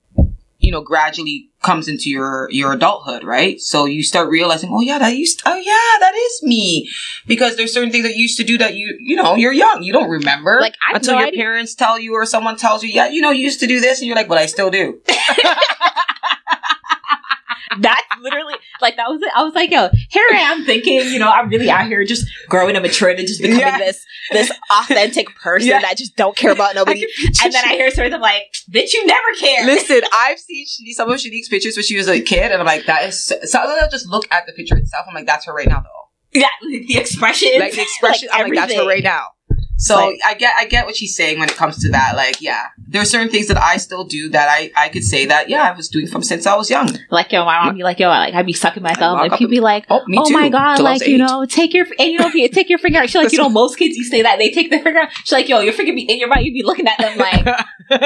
you 0.65 0.73
know 0.73 0.81
gradually 0.81 1.51
comes 1.63 1.89
into 1.89 2.11
your 2.11 2.49
your 2.51 2.73
adulthood 2.73 3.25
right? 3.25 3.61
So 3.61 3.85
you 3.87 4.03
start 4.03 4.29
realizing 4.29 4.71
oh 4.73 4.81
yeah 4.81 4.99
that 4.99 5.17
used 5.17 5.43
oh 5.47 5.57
yeah 5.57 5.99
that 6.01 6.15
is 6.15 6.43
me. 6.43 6.89
Because 7.27 7.57
there's 7.57 7.73
certain 7.73 7.91
things 7.91 8.05
that 8.05 8.15
you 8.17 8.23
used 8.23 8.37
to 8.39 8.45
do 8.45 8.59
that 8.59 8.75
you 8.75 8.97
you 9.01 9.17
know 9.17 9.35
you're 9.35 9.53
young 9.53 9.83
you 9.83 9.93
don't 9.93 10.11
remember. 10.11 10.59
Like, 10.61 10.75
I 10.89 10.97
until 10.97 11.15
no 11.15 11.19
your 11.21 11.29
idea. 11.29 11.41
parents 11.43 11.75
tell 11.75 11.99
you 11.99 12.15
or 12.15 12.27
someone 12.27 12.57
tells 12.57 12.83
you 12.83 12.91
yeah 12.91 13.09
you 13.09 13.21
know 13.21 13.31
you 13.31 13.43
used 13.45 13.61
to 13.61 13.67
do 13.67 13.81
this 13.81 14.01
and 14.01 14.07
you're 14.07 14.17
like 14.17 14.29
but 14.29 14.39
i 14.39 14.47
still 14.47 14.71
do 14.71 15.01
That's 17.79 18.03
literally 18.21 18.55
like 18.81 18.97
that 18.97 19.09
was 19.09 19.19
it. 19.19 19.23
I 19.35 19.43
was 19.43 19.55
like, 19.55 19.71
yo, 19.71 19.89
here 20.11 20.25
I 20.33 20.39
am 20.39 20.65
thinking, 20.65 21.01
you 21.13 21.19
know, 21.19 21.29
I'm 21.29 21.49
really 21.49 21.69
out 21.71 21.87
here 21.87 22.05
just 22.05 22.27
growing 22.49 22.77
and 22.77 22.83
maturing 22.83 23.19
and 23.19 23.27
just 23.27 23.41
becoming 23.43 23.61
Yeah. 23.61 23.79
this 23.79 24.05
this 24.33 24.51
authentic 24.71 25.29
person 25.37 25.69
Yeah. 25.69 25.81
that 25.81 25.97
just 25.97 26.17
don't 26.17 26.37
care 26.37 26.53
about 26.53 26.75
nobody. 26.81 27.05
and 27.43 27.53
then 27.53 27.65
I 27.65 27.75
hear 27.75 27.91
stories 27.91 28.13
of 28.15 28.21
like, 28.21 28.45
bitch, 28.71 28.93
you 28.95 29.05
never 29.07 29.29
care. 29.39 29.67
Listen, 29.67 30.01
I've 30.13 30.39
seen 30.39 30.67
some 30.95 31.11
of 31.11 31.19
Shanique's 31.19 31.49
pictures 31.49 31.77
when 31.77 31.85
she 31.85 31.97
was 31.97 32.09
a 32.09 32.21
kid, 32.21 32.53
and 32.53 32.61
I'm 32.61 32.67
like, 32.67 32.87
that 32.87 33.05
is. 33.09 33.23
So, 33.25 33.37
sometimes 33.43 33.83
I'll 33.83 33.91
just 33.91 34.09
look 34.09 34.27
at 34.33 34.47
the 34.47 34.53
picture 34.53 34.77
itself. 34.77 35.07
I'm 35.09 35.15
like, 35.15 35.27
that's 35.27 35.45
her 35.47 35.53
right 35.53 35.69
now, 35.69 35.81
though. 35.83 36.41
yeah, 36.41 36.49
the 36.63 36.97
expression, 36.97 37.51
Like 37.59 37.75
the 37.75 37.83
expression, 37.83 38.29
I'm 38.33 38.47
like, 38.49 38.55
that's 38.55 38.75
her 38.75 38.87
right 38.87 39.03
now. 39.05 39.29
So 39.77 39.97
Like- 39.97 40.19
I 40.25 40.35
get, 40.35 40.55
I 40.57 40.67
get 40.67 40.87
what 40.87 40.97
she's 40.97 41.17
saying 41.17 41.39
when 41.41 41.49
it 41.49 41.57
comes 41.57 41.79
to 41.83 41.91
that. 41.91 42.15
Like, 42.17 42.41
yeah, 42.41 42.69
there 42.89 43.03
are 43.03 43.05
certain 43.05 43.29
things 43.29 43.49
that 43.49 43.61
I 43.61 43.77
still 43.77 44.05
do 44.05 44.29
that 44.31 44.49
I, 44.49 44.71
I 44.77 44.89
could 44.89 45.03
say 45.05 45.27
that, 45.27 45.49
yeah, 45.51 45.63
I 45.71 45.73
was 45.77 45.89
doing 45.89 46.07
from 46.07 46.23
since 46.23 46.47
I 46.47 46.55
was 46.57 46.71
young. 46.71 46.89
Like 47.11 47.33
yo, 47.33 47.45
my 47.45 47.65
mom 47.65 47.75
be 47.75 47.83
like 47.83 47.99
yo, 47.99 48.09
like 48.09 48.35
I'd 48.35 48.47
be 48.47 48.53
sucking 48.53 48.83
my 48.83 48.95
thumb, 48.95 49.19
and 49.21 49.33
people 49.33 49.49
be 49.49 49.61
like, 49.61 49.85
Oh, 49.91 50.01
oh 50.17 50.31
my 50.31 50.49
god, 50.49 50.79
like 50.81 51.07
you 51.07 51.15
eight. 51.17 51.19
know, 51.19 51.45
take 51.45 51.75
your 51.75 51.87
and 51.99 52.13
you 52.13 52.19
know 52.19 52.29
you 52.33 52.49
take 52.49 52.69
your 52.71 52.79
finger 52.79 53.01
out, 53.01 53.09
she's 53.11 53.17
like, 53.23 53.33
you 53.33 53.39
know, 53.39 53.49
most 53.49 53.77
kids 53.77 53.97
you 53.97 54.05
say 54.05 54.23
that 54.23 54.39
they 54.39 54.51
take 54.51 54.71
their 54.71 54.81
finger 54.83 55.01
out. 55.01 55.09
She's 55.25 55.33
like, 55.33 55.49
yo, 55.49 55.61
your 55.61 55.73
finger 55.73 55.93
be 55.93 56.03
in 56.03 56.19
your 56.19 56.29
mouth, 56.29 56.39
You'd 56.43 56.55
be 56.55 56.63
looking 56.63 56.87
at 56.87 56.99
them 56.99 57.19
like, 57.19 57.45
and 57.91 58.03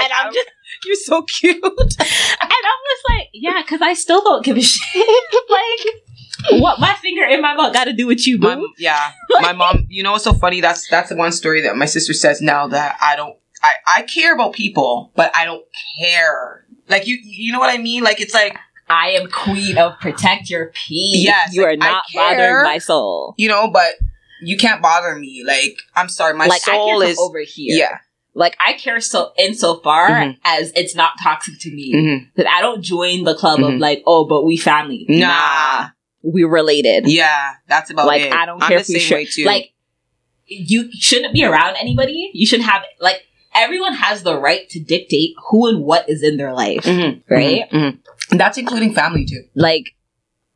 and 0.00 0.12
I'm 0.12 0.32
just 0.32 0.48
you're 0.84 0.94
so 0.96 1.22
cute. 1.22 1.56
and 1.62 1.72
I'm 1.72 1.90
just 1.98 3.04
like, 3.08 3.28
yeah, 3.32 3.62
because 3.62 3.80
I 3.82 3.94
still 3.94 4.22
don't 4.22 4.44
give 4.44 4.56
a 4.56 4.62
shit. 4.62 5.06
like, 5.50 6.02
what 6.52 6.80
my 6.80 6.94
finger 6.94 7.24
in 7.24 7.40
my 7.40 7.54
mouth 7.54 7.72
got 7.72 7.84
to 7.84 7.92
do 7.92 8.06
with 8.06 8.26
you, 8.26 8.38
My, 8.38 8.62
yeah, 8.78 9.12
my 9.40 9.52
mom. 9.52 9.86
You 9.88 10.02
know 10.02 10.12
what's 10.12 10.24
so 10.24 10.32
funny? 10.34 10.60
That's 10.60 10.88
that's 10.88 11.08
the 11.10 11.16
one 11.16 11.32
story 11.32 11.60
that 11.62 11.76
my 11.76 11.86
sister 11.86 12.12
says 12.12 12.40
now 12.40 12.66
that 12.68 12.96
I 13.00 13.16
don't. 13.16 13.36
I 13.62 13.72
I 13.98 14.02
care 14.02 14.34
about 14.34 14.54
people, 14.54 15.12
but 15.16 15.30
I 15.36 15.44
don't 15.44 15.64
care. 15.98 16.64
Like 16.88 17.06
you, 17.06 17.18
you 17.22 17.52
know 17.52 17.58
what 17.60 17.70
I 17.70 17.78
mean? 17.78 18.02
Like 18.02 18.20
it's 18.20 18.34
like 18.34 18.56
I 18.88 19.10
am 19.10 19.28
queen 19.30 19.78
of 19.78 19.98
protect 20.00 20.50
your 20.50 20.66
peace. 20.74 21.24
Yes, 21.24 21.54
you 21.54 21.64
are 21.64 21.76
like, 21.76 21.82
I 21.82 21.90
not 21.92 22.04
care. 22.10 22.36
bothering 22.36 22.64
my 22.64 22.78
soul. 22.78 23.34
you 23.36 23.48
know, 23.48 23.68
but 23.68 23.94
you 24.42 24.56
can't 24.56 24.80
bother 24.82 25.14
me. 25.16 25.44
Like 25.46 25.76
I'm 25.94 26.08
sorry, 26.08 26.34
my 26.34 26.46
like 26.46 26.62
I 26.66 26.72
soul 26.72 27.00
care 27.00 27.08
is 27.10 27.16
from 27.16 27.24
over 27.24 27.40
here. 27.40 27.76
yeah. 27.78 27.98
Like 28.32 28.56
I 28.64 28.72
care 28.74 29.00
so 29.00 29.32
insofar 29.36 30.08
Mhm. 30.08 30.36
as 30.44 30.72
it's 30.74 30.94
not 30.94 31.12
toxic 31.22 31.58
to 31.60 31.70
me. 31.70 31.92
hmm 31.92 32.24
That 32.36 32.48
I 32.48 32.60
don't 32.62 32.80
join 32.82 33.24
the 33.24 33.34
club 33.34 33.60
of 33.60 33.72
Mhm. 33.74 33.80
like, 33.80 34.02
oh, 34.06 34.24
but 34.24 34.44
we 34.44 34.56
family. 34.56 35.04
Nah. 35.08 35.88
We're 36.22 36.48
related. 36.48 37.04
Yeah, 37.06 37.52
that's 37.66 37.90
about 37.90 38.06
like 38.06 38.22
it. 38.22 38.32
I 38.32 38.46
don't 38.46 38.62
I'm 38.62 38.68
care 38.68 38.78
the 38.78 38.82
if 38.82 38.88
we 38.88 38.98
same 39.00 39.26
share. 39.26 39.46
Like 39.46 39.72
you 40.46 40.90
shouldn't 40.92 41.32
be 41.34 41.44
around 41.44 41.76
anybody. 41.76 42.30
You 42.34 42.46
should 42.46 42.60
have 42.60 42.82
like 43.00 43.22
everyone 43.54 43.94
has 43.94 44.22
the 44.22 44.38
right 44.38 44.68
to 44.70 44.80
dictate 44.80 45.34
who 45.50 45.68
and 45.68 45.82
what 45.84 46.08
is 46.08 46.22
in 46.22 46.36
their 46.36 46.52
life, 46.52 46.84
Mhm, 46.84 47.22
right? 47.30 47.70
mhm, 47.70 47.98
mhm. 48.30 48.38
That's 48.38 48.58
including 48.58 48.94
family 48.94 49.24
too. 49.24 49.44
Like. 49.54 49.94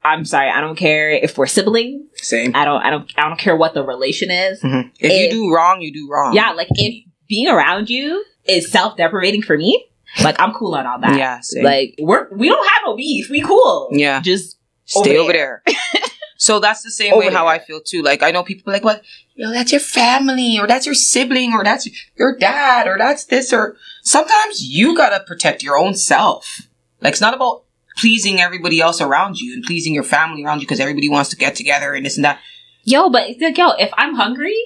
I'm 0.07 0.27
sorry, 0.27 0.51
I 0.51 0.61
don't 0.61 0.77
care 0.77 1.09
if 1.09 1.39
we're 1.39 1.47
siblings. 1.47 2.03
Same. 2.17 2.55
I 2.55 2.67
don't 2.67 2.83
I 2.83 2.91
don't 2.91 3.11
I 3.17 3.27
don't 3.27 3.39
care 3.39 3.57
what 3.57 3.73
the 3.73 3.83
relation 3.83 4.31
is. 4.31 4.61
Mhm. 4.61 4.91
If, 5.01 5.11
If- 5.11 5.23
you 5.23 5.31
do 5.31 5.55
wrong, 5.55 5.81
you 5.81 5.95
do 5.95 6.07
wrong. 6.13 6.35
Yeah, 6.35 6.51
like 6.51 6.69
if 6.73 7.05
being 7.27 7.49
around 7.49 7.89
you 7.89 8.23
is 8.45 8.71
self 8.71 8.99
deprecating 8.99 9.41
for 9.41 9.57
me, 9.57 9.83
like 10.23 10.39
I'm 10.39 10.53
cool 10.53 10.75
on 10.75 10.85
all 10.87 11.01
that. 11.01 11.17
Yeah. 11.19 11.41
Same. 11.41 11.65
Like 11.65 11.95
we're 11.99 12.29
we 12.37 12.49
don't 12.51 12.69
have 12.69 12.83
no 12.85 12.97
beef. 12.97 13.31
We 13.31 13.41
cool. 13.41 13.89
Yeah. 13.93 14.21
Just 14.21 14.59
Stay 14.87 15.17
over 15.17 15.25
over 15.25 15.33
there. 15.33 15.63
so 16.37 16.61
that's 16.61 16.83
the 16.83 16.91
same 16.91 17.15
Over 17.15 17.27
way 17.27 17.33
how. 17.33 17.47
I 17.47 17.59
feel 17.59 17.81
too. 17.81 18.03
Like 18.03 18.23
I 18.23 18.31
know 18.31 18.43
people 18.43 18.71
are 18.71 18.75
like, 18.75 18.85
well, 18.85 19.01
you 19.35 19.45
know, 19.45 19.53
that's 19.53 19.73
your 19.73 19.81
family, 19.81 20.59
or 20.59 20.67
that's 20.67 20.87
your 20.87 20.95
sibling, 20.95 21.53
or 21.53 21.65
that's 21.65 21.89
your 22.17 22.37
dad, 22.37 22.87
or 22.87 22.99
that's 22.99 23.25
this, 23.25 23.53
or 23.53 23.77
sometimes 24.03 24.63
you 24.63 24.97
gotta 24.97 25.25
protect 25.25 25.63
your 25.63 25.79
own 25.79 25.95
self. 25.95 26.63
Like 27.01 27.13
it's 27.13 27.21
not 27.21 27.35
about 27.35 27.65
pleasing 27.97 28.41
everybody 28.41 28.81
else 28.81 29.01
around 29.01 29.41
you 29.41 29.55
and 29.55 29.63
pleasing 29.65 29.95
your 29.95 30.03
family 30.03 30.45
around 30.45 30.61
you 30.61 30.67
because 30.67 30.81
everybody 30.81 31.09
wants 31.09 31.31
to 31.31 31.37
get 31.37 31.55
together 31.55 31.95
and 31.95 32.05
this 32.05 32.17
and 32.17 32.25
that. 32.25 32.41
yo, 32.85 33.09
but 33.09 33.29
it's 33.29 33.41
like 33.41 33.57
yo, 33.57 33.71
if 33.79 33.91
I'm 33.97 34.15
hungry, 34.15 34.57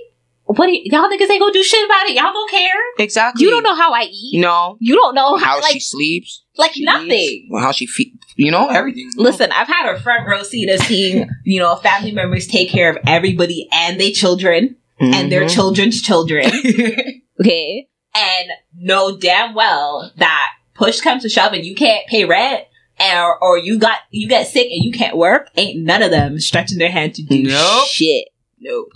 what 0.45 0.67
do 0.67 0.73
y'all 0.73 1.11
niggas 1.11 1.31
ain't 1.31 1.41
gonna 1.41 1.53
do 1.53 1.63
shit 1.63 1.85
about 1.85 2.07
it? 2.07 2.15
Y'all 2.17 2.33
don't 2.33 2.51
care. 2.51 2.81
Exactly. 2.99 3.45
You 3.45 3.51
don't 3.51 3.63
know 3.63 3.75
how 3.75 3.93
I 3.93 4.05
eat. 4.11 4.41
No. 4.41 4.79
You 4.81 4.95
don't 4.95 5.15
know 5.15 5.37
how, 5.37 5.57
How 5.57 5.61
like 5.61 5.75
she 5.75 5.81
sleeps. 5.81 6.45
Like 6.59 6.73
nothing. 6.77 7.11
eats, 7.13 7.47
well, 7.51 7.63
how 7.63 7.73
she 7.73 7.87
feel. 7.87 8.07
You 8.37 8.51
know 8.51 8.69
everything. 8.69 9.11
Listen, 9.17 9.51
I've 9.53 9.67
had 9.69 9.93
a 9.95 10.01
front 10.01 10.29
row 10.29 10.43
seat 10.43 10.69
of 10.71 10.81
seeing, 10.81 11.29
you 11.45 11.61
know, 11.61 11.77
family 11.77 12.13
members 12.13 12.47
take 12.47 12.69
care 12.71 12.91
of 12.91 12.99
everybody 13.07 13.69
and 13.73 13.99
their 14.01 14.11
children 14.11 14.77
and 15.01 15.31
their 15.33 15.45
Mhm. 15.45 15.55
children's 15.55 16.03
children. 16.03 16.47
okay? 17.41 17.89
And 18.15 18.51
know 18.77 19.17
damn 19.17 19.55
well 19.55 20.13
that 20.17 20.51
push 20.75 21.01
comes 21.01 21.23
to 21.23 21.29
shove 21.29 21.53
and 21.53 21.65
you 21.65 21.75
can't 21.75 22.07
pay 22.09 22.25
rent 22.25 22.65
or, 23.01 23.39
or 23.43 23.59
you 23.59 23.79
got 23.79 23.99
you 24.11 24.29
get 24.29 24.47
sick 24.49 24.69
and 24.71 24.85
you 24.85 24.91
can't 24.93 25.17
work, 25.17 25.49
ain't 25.57 25.85
none 25.85 26.03
of 26.03 26.11
them 26.11 26.39
stretching 26.41 26.79
their 26.79 26.91
hand 26.91 27.15
to 27.15 27.23
do 27.23 27.43
Nope. 27.45 27.87
shit. 27.89 28.29
nope. 28.61 28.89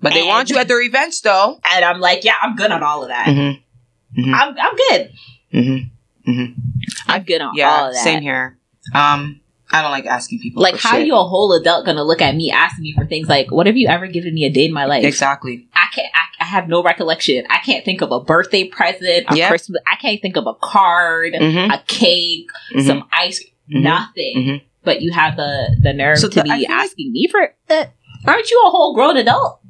But 0.00 0.14
they 0.14 0.22
want 0.22 0.50
you 0.50 0.58
at 0.58 0.68
their 0.68 0.80
events 0.82 1.20
though. 1.20 1.60
And 1.70 1.84
I'm 1.84 2.00
like, 2.00 2.24
yeah, 2.24 2.34
I'm 2.42 2.56
good 2.56 2.70
on 2.72 2.82
all 2.82 3.02
of 3.02 3.08
that. 3.08 3.26
Mm-hmm. 3.26 4.34
I'm 4.34 4.56
I'm 4.58 4.76
good. 4.76 5.12
Mm-hmm. 5.54 5.88
I'm 6.26 7.22
good 7.24 7.40
on 7.40 7.48
all 7.48 7.52
Yeah, 7.56 7.88
of 7.88 7.94
that. 7.94 8.02
same 8.04 8.22
here. 8.22 8.58
Um, 8.94 9.40
I 9.70 9.80
don't 9.82 9.90
like 9.90 10.06
asking 10.06 10.40
people. 10.40 10.62
Like, 10.62 10.76
how 10.76 10.96
shit. 10.98 11.06
you 11.06 11.14
a 11.14 11.24
whole 11.24 11.52
adult 11.54 11.86
gonna 11.86 12.04
look 12.04 12.20
at 12.20 12.34
me 12.34 12.50
asking 12.50 12.82
me 12.82 12.92
for 12.94 13.06
things 13.06 13.28
like, 13.28 13.50
what 13.50 13.66
have 13.66 13.76
you 13.76 13.88
ever 13.88 14.06
given 14.06 14.34
me 14.34 14.44
a 14.44 14.50
day 14.50 14.66
in 14.66 14.72
my 14.72 14.84
life? 14.84 15.04
Exactly. 15.04 15.66
I 15.74 15.86
can't. 15.94 16.08
I, 16.14 16.42
I 16.42 16.44
have 16.46 16.68
no 16.68 16.82
recollection. 16.82 17.44
I 17.48 17.58
can't 17.58 17.84
think 17.84 18.02
of 18.02 18.12
a 18.12 18.20
birthday 18.20 18.64
present, 18.64 19.26
a 19.30 19.36
Yeah. 19.36 19.48
Christmas. 19.48 19.80
I 19.90 19.96
can't 19.96 20.20
think 20.20 20.36
of 20.36 20.46
a 20.46 20.54
card, 20.54 21.32
Mm-hmm. 21.34 21.70
a 21.70 21.82
cake, 21.86 22.48
some 22.84 23.08
ice, 23.12 23.42
Mhm. 23.72 23.82
nothing. 23.82 24.34
Mhm. 24.36 24.62
But 24.84 25.00
you 25.00 25.12
have 25.12 25.36
the 25.36 25.76
the 25.80 25.92
nerve 25.92 26.18
So 26.18 26.28
to 26.28 26.34
the- 26.34 26.42
be 26.42 26.50
feel 26.50 26.58
like- 26.60 26.70
asking 26.70 27.12
me 27.12 27.28
for. 27.30 27.54
Uh, 27.70 27.84
aren't 28.26 28.50
you 28.50 28.62
a 28.66 28.70
whole 28.70 28.94
grown 28.94 29.16
adult? 29.16 29.60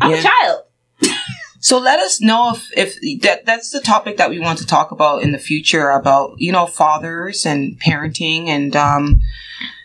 I'm 0.00 0.10
Yeah. 0.10 0.18
a 0.18 0.22
child. 0.22 0.62
So 1.60 1.78
let 1.78 2.00
us 2.00 2.20
know 2.20 2.52
if 2.54 2.70
if 2.76 3.20
that 3.22 3.44
that's 3.44 3.70
the 3.70 3.80
topic 3.80 4.16
that 4.16 4.30
we 4.30 4.40
want 4.40 4.58
to 4.58 4.66
talk 4.66 4.90
about 4.90 5.22
in 5.22 5.32
the 5.32 5.38
future 5.38 5.90
about 5.90 6.34
you 6.38 6.52
know 6.52 6.66
fathers 6.66 7.46
and 7.46 7.78
parenting 7.78 8.48
and 8.48 8.74
um. 8.74 9.20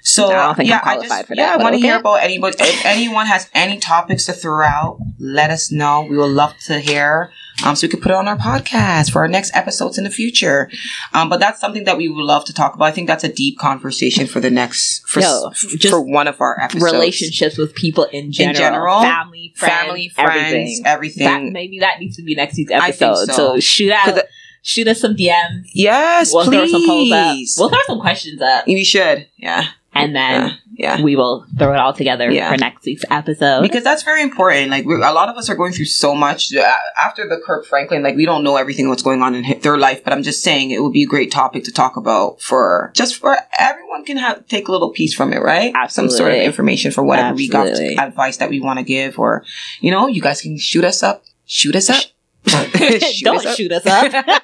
So 0.02 0.28
I 0.28 0.46
don't 0.46 0.56
think 0.56 0.70
yeah, 0.70 0.82
I'm 0.84 1.00
I 1.00 1.02
just, 1.02 1.28
for 1.28 1.36
that. 1.36 1.42
Yeah, 1.42 1.54
I 1.54 1.58
want 1.58 1.74
to 1.74 1.82
hear 1.82 1.98
about 1.98 2.24
anybody. 2.24 2.56
If 2.60 2.86
anyone 2.86 3.26
has 3.26 3.50
any 3.56 3.80
topics 3.80 4.28
to 4.28 4.34
throw 4.34 4.64
out, 4.64 5.00
let 5.20 5.50
us 5.50 5.72
know. 5.72 6.06
We 6.08 6.16
would 6.16 6.30
love 6.32 6.56
to 6.68 6.80
hear. 6.80 7.32
Um, 7.64 7.76
so 7.76 7.86
we 7.88 7.91
could 7.91 8.02
put 8.02 8.11
it 8.11 8.15
on 8.15 8.27
our 8.27 8.38
podcast 8.38 9.11
for 9.11 9.19
our 9.19 9.27
next 9.27 9.56
episodes 9.56 9.98
in 9.98 10.03
the 10.03 10.10
future. 10.10 10.69
Um, 11.14 11.30
but 11.30 11.40
that's 11.40 11.60
something 11.61 11.86
that 11.86 11.98
we 11.98 12.10
would 12.10 12.23
love 12.23 12.44
to 12.45 12.53
talk 12.53 12.76
about. 12.76 12.86
I 12.86 12.91
think 12.91 13.07
that's 13.07 13.23
a 13.23 13.32
deep 13.32 13.57
conversation 13.57 14.27
for 14.27 14.40
the 14.40 14.52
next 14.52 15.07
for 15.07 15.22
just 15.22 15.90
for 15.90 16.02
one 16.02 16.27
of 16.27 16.41
our 16.41 16.60
episodes. 16.60 16.84
Relationships 16.84 17.57
with 17.57 17.73
people 17.73 18.06
in 18.06 18.32
general, 18.32 18.56
general, 18.60 19.02
family, 19.02 19.53
friends, 19.56 19.73
family, 19.73 20.10
friends, 20.10 20.32
everything. 20.32 20.84
everything. 20.86 21.26
That, 21.45 21.52
maybe 21.53 21.80
that 21.80 21.99
needs 21.99 22.18
to 22.18 22.23
be 22.23 22.36
next 22.36 22.57
week's 22.57 22.72
episode. 22.72 23.27
so. 23.27 23.34
So. 23.34 23.60
shoot 23.60 23.91
out, 23.91 24.19
shoot 24.61 24.88
us 24.88 24.99
some 24.99 25.15
DMs. 25.15 25.69
yes, 25.73 26.34
We'll 26.34 26.44
please. 26.45 26.69
throw 26.72 26.80
some 26.80 26.88
polls 26.88 27.11
up. 27.11 27.38
We'll 27.57 27.69
throw 27.69 27.80
some 27.88 28.02
questions 28.02 28.41
up, 28.41 28.68
we 28.68 28.84
should. 28.84 29.27
Yeah. 29.38 29.68
and 29.94 30.14
then 30.15 30.41
Yeah. 30.49 30.56
Yeah. 30.78 31.02
we 31.02 31.16
will 31.16 31.46
throw 31.58 31.74
it 31.74 31.78
all 31.78 31.94
together 31.94 32.30
Yeah. 32.30 32.52
for 32.52 32.58
next 32.58 32.86
week's 32.86 33.04
episode. 33.10 33.62
Because 33.62 33.84
that's 33.84 34.04
very 34.04 34.22
important. 34.22 34.72
Like 34.72 34.86
a 34.86 34.90
lot 35.14 35.30
of 35.30 35.38
us 35.38 35.50
are 35.50 35.56
going 35.56 35.72
through 35.74 35.86
so 35.86 36.14
much 36.14 36.54
after 36.98 37.28
the 37.28 37.38
Kirk 37.46 37.66
Franklin. 37.66 38.04
Like 38.04 38.16
we 38.16 38.26
don't 38.26 38.44
know 38.44 38.58
everything 38.58 38.90
what's 38.90 39.02
going 39.04 39.22
on 39.22 39.36
in 39.36 39.60
their 39.62 39.78
life, 39.78 40.04
but 40.04 40.14
I'm 40.14 40.24
just 40.24 40.44
saying 40.44 40.72
it 40.72 40.82
would 40.84 40.94
be 40.94 41.04
a 41.04 41.08
great 41.08 41.32
topic 41.32 41.64
to 41.66 41.72
talk 41.72 41.98
about 41.98 42.42
for 42.42 42.92
just 42.94 43.16
for 43.16 43.38
everyone 43.58 44.04
can 44.06 44.18
have 44.18 44.48
take 44.48 44.68
a 44.68 44.72
little 44.72 44.92
piece 44.92 45.14
from 45.14 45.32
it, 45.34 45.42
right? 45.42 45.72
Absolutely. 45.76 46.12
Some 46.12 46.18
sort 46.18 46.32
of 46.34 46.40
information 46.40 46.92
for 46.92 47.04
whatever 47.04 47.36
we 47.36 47.48
got 47.48 47.68
advice 47.68 48.38
that 48.38 48.50
we 48.50 48.60
want 48.60 48.80
to 48.80 48.84
give, 48.86 49.18
or 49.18 49.44
you 49.80 49.92
know, 49.92 50.08
you 50.08 50.22
guys 50.22 50.42
can 50.42 50.58
shoot 50.58 50.84
us 50.84 51.02
up, 51.04 51.24
shoot 51.46 51.76
us 51.76 51.90
up. 51.90 52.04
Shoot 52.46 53.24
Don't 53.24 53.38
us 53.38 53.46
up. 53.48 53.56
shoot 53.58 53.72
us 53.72 53.86
up. 53.88 54.14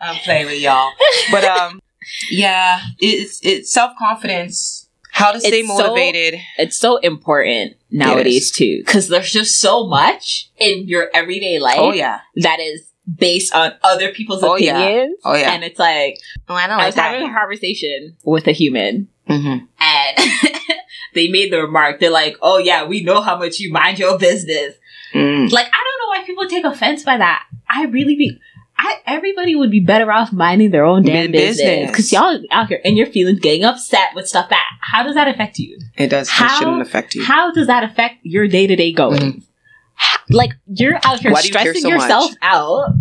I'm 0.00 0.16
playing 0.24 0.46
with 0.46 0.60
y'all. 0.60 0.90
But 1.30 1.44
um 1.44 1.80
yeah, 2.30 2.80
it's 2.98 3.40
it's 3.42 3.72
self 3.72 3.92
confidence. 3.98 4.88
How 5.12 5.32
to 5.32 5.40
stay 5.40 5.60
It's 5.60 5.68
so- 5.68 5.78
motivated. 5.78 6.40
it's 6.58 6.76
so 6.78 6.98
important 6.98 7.76
nowadays 7.90 8.50
too, 8.50 8.82
because 8.84 9.08
there's 9.08 9.32
just 9.32 9.58
so 9.60 9.86
much 9.86 10.50
in 10.58 10.86
your 10.88 11.08
everyday 11.14 11.58
life 11.58 11.78
oh 11.78 11.92
yeah. 11.94 12.20
that 12.36 12.60
is 12.60 12.82
based 13.18 13.54
on 13.54 13.72
other 13.82 14.10
people's 14.12 14.42
Oh, 14.42 14.56
yeah. 14.56 14.78
opinions. 14.78 15.18
Oh 15.24 15.34
yeah. 15.34 15.52
And 15.52 15.64
it's 15.64 15.78
like 15.78 16.18
oh, 16.50 16.54
I 16.54 16.66
don't 16.66 16.78
I 16.80 16.86
was 16.86 16.94
having 16.94 17.28
a 17.30 17.32
conversation 17.32 18.16
with 18.24 18.46
a 18.46 18.52
human, 18.52 19.08
mm-hmm. 19.26 19.64
and 19.80 20.30
they 21.14 21.28
made 21.28 21.50
the 21.50 21.62
remark. 21.62 21.98
They're 21.98 22.10
like, 22.10 22.36
"Oh 22.42 22.58
yeah, 22.58 22.84
we 22.84 23.02
know 23.02 23.22
how 23.22 23.38
much 23.38 23.58
you 23.58 23.72
mind 23.72 23.98
your 23.98 24.18
business." 24.18 24.74
mm. 25.14 25.50
Like 25.50 25.66
I 25.66 25.70
don't 25.84 25.98
know 26.02 26.08
why 26.20 26.24
people 26.26 26.46
take 26.46 26.64
offense 26.66 27.04
by 27.04 27.16
that. 27.16 27.44
I 27.70 27.84
really 27.86 28.16
be. 28.16 28.38
I, 28.88 29.00
everybody 29.16 29.54
would 29.56 29.70
be 29.70 29.80
better 29.80 30.10
off 30.12 30.32
minding 30.32 30.70
their 30.70 30.84
own 30.84 31.02
damn 31.02 31.32
business 31.32 31.90
because 31.90 32.12
y'all 32.12 32.38
out 32.50 32.68
here 32.68 32.80
and 32.84 32.96
your 32.96 33.06
feelings 33.06 33.40
getting 33.40 33.64
upset 33.64 34.10
with 34.14 34.28
stuff 34.28 34.48
that 34.50 34.64
how 34.80 35.02
does 35.02 35.14
that 35.14 35.26
affect 35.28 35.58
you? 35.58 35.78
It 35.96 36.08
does. 36.08 36.28
How- 36.28 36.46
it 36.46 36.58
shouldn't 36.58 36.82
affect 36.82 37.14
you. 37.14 37.24
How 37.24 37.52
does 37.52 37.66
that 37.66 37.82
affect 37.84 38.16
your 38.22 38.46
day 38.46 38.66
to 38.66 38.76
day 38.76 38.92
going? 38.92 39.20
Mhm. 39.20 39.42
Like 40.30 40.52
you're 40.66 40.96
out 41.04 41.20
here 41.20 41.32
Why 41.32 41.40
do 41.42 41.48
you 41.48 41.52
stressing 41.52 41.82
so 41.82 41.88
yourself 41.88 42.30
much? 42.30 42.38
out 42.42 42.92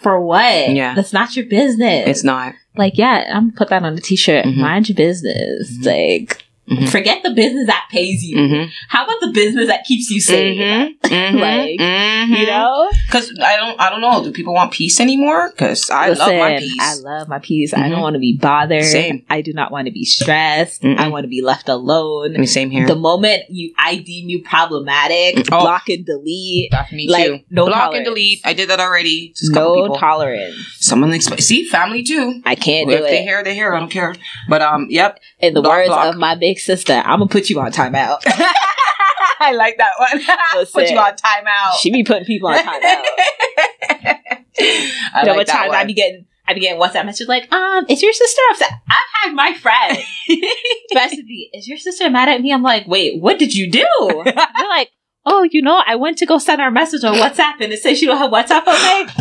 For 0.00 0.20
what? 0.20 0.70
Yeah. 0.70 0.94
That's 0.94 1.12
not 1.12 1.36
your 1.36 1.46
business. 1.46 2.08
It's 2.08 2.24
not. 2.24 2.54
Like, 2.76 2.98
yeah, 2.98 3.30
I'm 3.32 3.50
gonna 3.50 3.56
put 3.56 3.68
that 3.68 3.82
on 3.84 3.94
a 3.94 4.00
t-shirt. 4.00 4.44
Mhm. 4.44 4.56
Mind 4.56 4.88
your 4.88 4.96
business. 4.96 5.78
Mhm. 5.78 5.86
Like, 5.86 6.43
Mhm. 6.70 6.88
forget 6.88 7.22
the 7.22 7.30
business 7.34 7.66
that 7.66 7.88
pays 7.90 8.24
you. 8.24 8.36
Mm-hmm. 8.38 8.70
How 8.88 9.04
about 9.04 9.20
the 9.20 9.32
business 9.32 9.66
that 9.66 9.84
keeps 9.84 10.10
you 10.10 10.20
sane? 10.20 10.96
Like, 11.04 11.78
You 11.78 12.46
know? 12.46 12.88
because 13.06 13.32
I 13.42 13.56
don't, 13.56 13.78
I 13.80 13.90
don't 13.90 14.00
know. 14.00 14.24
Do 14.24 14.32
people 14.32 14.54
want 14.54 14.72
peace 14.72 14.98
anymore? 15.00 15.50
Because 15.50 15.90
I 15.90 16.08
love 16.10 16.28
my 16.32 16.58
peace. 16.58 16.78
I 16.80 16.94
love 16.96 17.28
my 17.28 17.38
peace. 17.38 17.74
I 17.74 17.88
don't 17.88 18.00
want 18.00 18.14
to 18.14 18.20
be 18.20 18.36
bothered. 18.36 18.84
Same. 18.84 19.24
I 19.28 19.42
do 19.42 19.52
not 19.52 19.70
want 19.70 19.86
to 19.86 19.92
be 19.92 20.04
stressed. 20.04 20.82
Mm-mm. 20.82 20.98
I 20.98 21.08
want 21.08 21.24
to 21.24 21.28
be 21.28 21.42
left 21.42 21.68
alone. 21.68 22.34
I 22.34 22.38
mean, 22.38 22.46
same 22.46 22.70
here. 22.70 22.86
The 22.86 22.94
moment 22.96 23.42
you 23.50 23.74
I 23.78 23.96
deem 23.96 24.28
you 24.28 24.42
problematic, 24.42 25.46
Oh. 25.52 25.60
block 25.60 25.88
and 25.88 26.04
delete. 26.06 26.70
That's 26.70 26.92
me 26.92 27.08
like, 27.10 27.26
too. 27.26 27.40
no 27.50 27.66
Block 27.66 27.76
tolerance. 27.90 27.96
and 27.98 28.04
delete. 28.06 28.40
I 28.44 28.54
did 28.54 28.70
that 28.70 28.80
already. 28.80 29.30
Just 29.36 29.52
No 29.52 29.94
tolerance. 29.96 30.56
Someone 30.80 31.10
exp- 31.10 31.40
see 31.40 31.64
family 31.64 32.02
too. 32.02 32.40
I 32.44 32.54
can't 32.54 32.90
if 32.90 32.98
do 32.98 33.04
they 33.04 33.20
it. 33.20 33.24
hear, 33.24 33.44
they 33.44 33.54
hear. 33.54 33.74
I 33.74 33.80
don't 33.80 33.90
care. 33.90 34.14
But 34.48 34.62
um, 34.62 34.86
yep. 34.90 35.20
In 35.40 35.54
the 35.54 35.60
Block, 35.62 35.74
words 35.76 35.88
block. 35.88 36.14
of 36.14 36.18
my 36.20 36.34
big 36.34 36.53
sister, 36.58 36.94
I'm 36.94 37.18
gonna 37.18 37.28
put 37.28 37.50
you 37.50 37.60
on 37.60 37.72
timeout. 37.72 38.22
I 39.40 39.52
like 39.52 39.76
that 39.78 39.92
one. 39.98 40.66
Put 40.72 40.90
you 40.90 40.96
on 40.96 41.12
timeout. 41.16 41.74
she 41.80 41.90
be 41.90 42.04
putting 42.04 42.24
people 42.24 42.48
on 42.48 42.56
timeout. 42.58 42.80
I 44.56 45.20
you 45.20 45.26
know 45.26 45.34
like 45.34 45.46
times 45.46 45.72
I 45.74 45.84
be 45.84 45.92
getting 45.92 46.26
I 46.46 46.54
be 46.54 46.60
getting 46.60 46.80
WhatsApp 46.80 47.06
messages 47.06 47.28
like, 47.28 47.50
um, 47.52 47.84
is 47.88 48.02
your 48.02 48.12
sister 48.12 48.40
upset? 48.50 48.70
I've 48.70 49.28
had 49.28 49.34
my 49.34 49.54
friend 49.54 49.98
message 50.94 51.24
me, 51.24 51.50
is 51.52 51.66
your 51.66 51.78
sister 51.78 52.08
mad 52.10 52.28
at 52.28 52.40
me? 52.40 52.52
I'm 52.52 52.62
like, 52.62 52.86
wait, 52.86 53.20
what 53.20 53.38
did 53.38 53.54
you 53.54 53.70
do? 53.70 53.86
They're 54.24 54.68
like, 54.68 54.90
oh, 55.26 55.48
you 55.50 55.62
know, 55.62 55.82
I 55.84 55.96
went 55.96 56.18
to 56.18 56.26
go 56.26 56.38
send 56.38 56.60
her 56.60 56.68
a 56.68 56.72
message 56.72 57.02
on 57.02 57.14
WhatsApp 57.14 57.60
and 57.60 57.72
it 57.72 57.80
says 57.80 57.98
she 57.98 58.06
don't 58.06 58.18
have 58.18 58.30
WhatsApp. 58.30 58.62
I'm 58.66 59.06
like, 59.06 59.16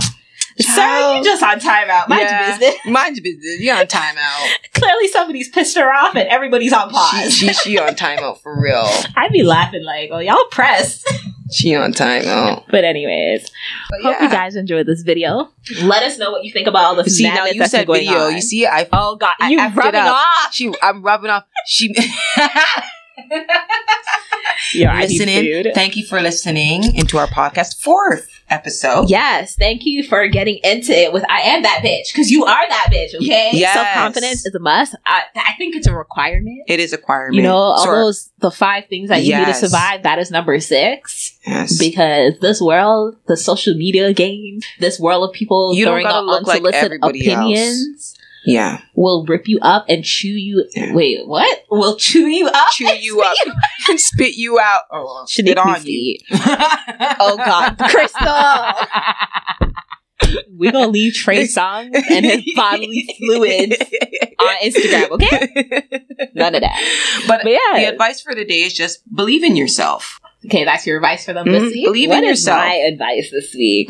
sir, 0.59 1.15
you 1.17 1.23
just 1.23 1.41
on 1.43 1.59
timeout. 1.59 2.07
Mind 2.09 2.21
Yeah. 2.21 2.47
your 2.49 2.59
business. 2.59 2.81
Mind 2.85 3.15
your 3.17 3.23
business. 3.23 3.59
You're 3.59 3.75
on 3.77 3.85
timeout. 3.88 4.47
Clearly 4.73 5.07
somebody's 5.07 5.49
pissed 5.49 5.77
her 5.77 5.91
off 5.93 6.15
and 6.15 6.27
everybody's 6.30 6.73
on 6.73 6.89
pause. 6.89 7.34
she 7.34 7.51
she 7.53 7.77
on 7.80 7.95
timeout 7.95 8.41
for 8.41 8.59
real. 8.59 8.88
I'd 9.15 9.31
be 9.31 9.43
laughing 9.43 9.84
like, 9.84 10.09
oh, 10.11 10.19
y'all 10.19 10.45
pressed. 10.51 11.07
She 11.51 11.75
on 11.75 11.93
timeout. 11.93 12.63
But 12.71 12.84
anyways, 12.84 13.47
But 13.89 14.01
hope 14.01 14.21
you 14.21 14.30
guys 14.30 14.55
enjoyed 14.55 14.88
this 14.88 15.03
video. 15.03 15.49
Let 15.84 16.01
us 16.03 16.17
know 16.17 16.31
what 16.31 16.43
you 16.43 16.51
think 16.51 16.67
about 16.67 16.84
all 16.85 16.95
the 16.95 17.07
See 17.09 17.23
now 17.25 17.45
you 17.45 17.59
that's 17.59 17.71
said 17.71 17.85
going 17.85 18.01
video. 18.05 18.25
on. 18.27 18.34
You 18.35 18.41
see, 18.41 18.65
I 18.65 18.88
Oh 18.91 19.15
God, 19.17 19.34
I 19.39 19.49
you 19.49 19.59
rubbing 19.59 20.01
off. 20.01 20.53
she 20.53 20.73
I'm 20.81 21.03
rubbing 21.03 21.30
off. 21.30 21.43
She 21.67 21.93
Your 24.73 24.90
ID 24.91 25.19
listening. 25.19 25.64
food. 25.64 25.72
Thank 25.76 25.95
you 25.95 26.06
for 26.06 26.22
listening 26.22 26.95
into 26.95 27.18
our 27.18 27.27
podcast 27.27 27.80
fourth 27.81 28.27
episode. 28.49 29.10
Yes, 29.10 29.56
thank 29.56 29.85
you 29.85 30.03
for 30.03 30.27
getting 30.27 30.60
into 30.64 30.91
it 30.94 31.11
with 31.14 31.23
I 31.30 31.41
am 31.41 31.64
that 31.64 31.81
bitch 31.84 32.11
because 32.14 32.31
you 32.31 32.44
are 32.45 32.68
that 32.69 32.90
bitch. 32.91 33.15
Okay, 33.15 33.52
Yes. 33.53 33.73
self 33.73 33.88
confidence 33.94 34.45
is 34.45 34.56
a 34.56 34.60
must. 34.60 34.95
I, 35.06 35.23
I 35.35 35.53
think 35.57 35.76
it's 35.76 35.88
a 35.88 35.94
requirement. 35.95 36.64
It 36.68 36.80
is 36.80 36.94
a 36.94 36.98
requirement. 36.98 37.35
You 37.35 37.44
know, 37.44 37.56
all 37.56 37.84
So- 37.85 37.91
those 37.91 38.31
the 38.40 38.52
five 38.52 38.85
things 38.88 39.10
that 39.10 39.23
you 39.23 39.35
need 39.38 39.45
to 39.45 39.53
survive. 39.53 40.03
That 40.03 40.19
is 40.19 40.31
number 40.31 40.60
six 40.60 41.38
yes. 41.45 41.77
because 41.77 42.34
this 42.41 42.61
world, 42.61 43.15
the 43.27 43.38
social 43.38 43.73
media 43.76 44.14
game, 44.14 44.60
this 44.80 44.99
world 44.99 45.30
of 45.30 45.34
people 45.34 45.73
You 45.76 45.85
don't 45.85 45.94
throwing 45.94 46.06
gotta 46.06 46.18
out 46.18 46.26
look 46.26 46.48
like 46.48 46.57
unsolicited 46.64 46.85
everybody 46.85 47.30
else. 47.31 48.15
Yeah. 48.45 48.82
Will 48.95 49.26
rip 49.26 49.48
you 49.48 49.60
up 49.61 49.86
and 49.88 50.03
chew 50.03 50.28
you. 50.28 50.65
Yeah. 50.76 50.94
Wait, 50.94 51.26
what? 51.28 51.64
Will 51.72 51.95
chew 51.95 52.28
you 52.28 52.48
up? 52.48 52.70
Chew 52.74 52.94
you 52.94 53.22
up 53.22 53.36
and 53.90 53.99
spit 53.99 54.36
you 54.36 54.60
out. 54.60 54.82
Oh, 54.91 55.26
Should 55.30 55.45
spit 55.45 55.57
on 55.57 55.82
you. 55.86 56.18
Oh 57.20 57.38
God, 57.38 57.78
Crystal. 57.80 58.88
we're 60.52 60.72
gonna 60.72 60.88
leave 60.88 61.14
Trey 61.14 61.44
Songz 61.44 61.95
and 62.10 62.26
his 62.26 62.44
bodily 62.56 63.07
fluids 63.18 63.76
on 64.40 64.56
Instagram, 64.64 65.10
okay? 65.11 66.30
None 66.34 66.56
of 66.56 66.61
that. 66.61 67.24
But, 67.28 67.41
But 67.44 67.52
yeah. 67.52 67.60
the 67.76 67.86
advice 67.86 68.22
for 68.22 68.34
today 68.36 68.61
is 68.64 68.74
just 68.74 69.02
believe 69.14 69.44
in 69.44 69.56
yourself. 69.56 70.20
Okay, 70.45 70.64
that's 70.65 70.86
your 70.86 70.98
advice 70.98 71.26
for 71.26 71.34
them 71.34 71.45
Mhm. 71.48 71.52
this 71.60 71.74
week. 71.74 71.86
Believe 71.86 72.10
in 72.10 72.15
What 72.18 72.24
is 72.24 72.30
yourself. 72.41 72.60
my 72.60 72.74
advice 72.76 73.32
this 73.32 73.53
week? 73.53 73.90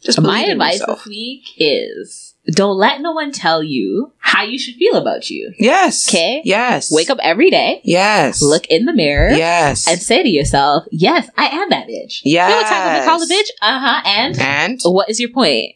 Just 0.00 0.20
My 0.20 0.30
believe 0.30 0.44
in 0.46 0.50
advice 0.52 0.78
yourself. 0.80 0.98
this 1.00 1.06
week 1.08 1.42
is 1.58 2.31
don't 2.46 2.76
let 2.76 3.00
no 3.00 3.12
one 3.12 3.30
tell 3.32 3.62
you 3.62 4.12
how 4.18 4.42
you 4.42 4.58
should 4.58 4.74
feel 4.74 4.96
about 4.96 5.30
you. 5.30 5.52
Yes. 5.58 6.08
Okay. 6.08 6.42
Yes. 6.44 6.90
Wake 6.90 7.10
up 7.10 7.18
every 7.22 7.50
day, 7.50 7.80
Yes. 7.84 8.42
look 8.42 8.66
in 8.66 8.84
the 8.84 8.92
mirror, 8.92 9.30
Yes. 9.30 9.86
and 9.88 10.00
say 10.02 10.22
to 10.22 10.28
yourself, 10.28 10.84
"Yes, 10.90 11.28
I 11.38 11.46
am 11.46 11.70
that 11.70 11.86
bitch." 11.86 12.20
You 12.24 12.38
know 12.38 12.46
what 12.48 12.64
of 12.64 12.70
Yes. 12.70 13.04
call 13.06 13.22
a 13.22 13.26
bitch? 13.26 13.48
Uh 13.60 13.78
huh. 13.78 14.02
And 14.04 14.40
and 14.40 14.80
what 14.84 15.08
is 15.10 15.20
your 15.20 15.30
point? 15.30 15.74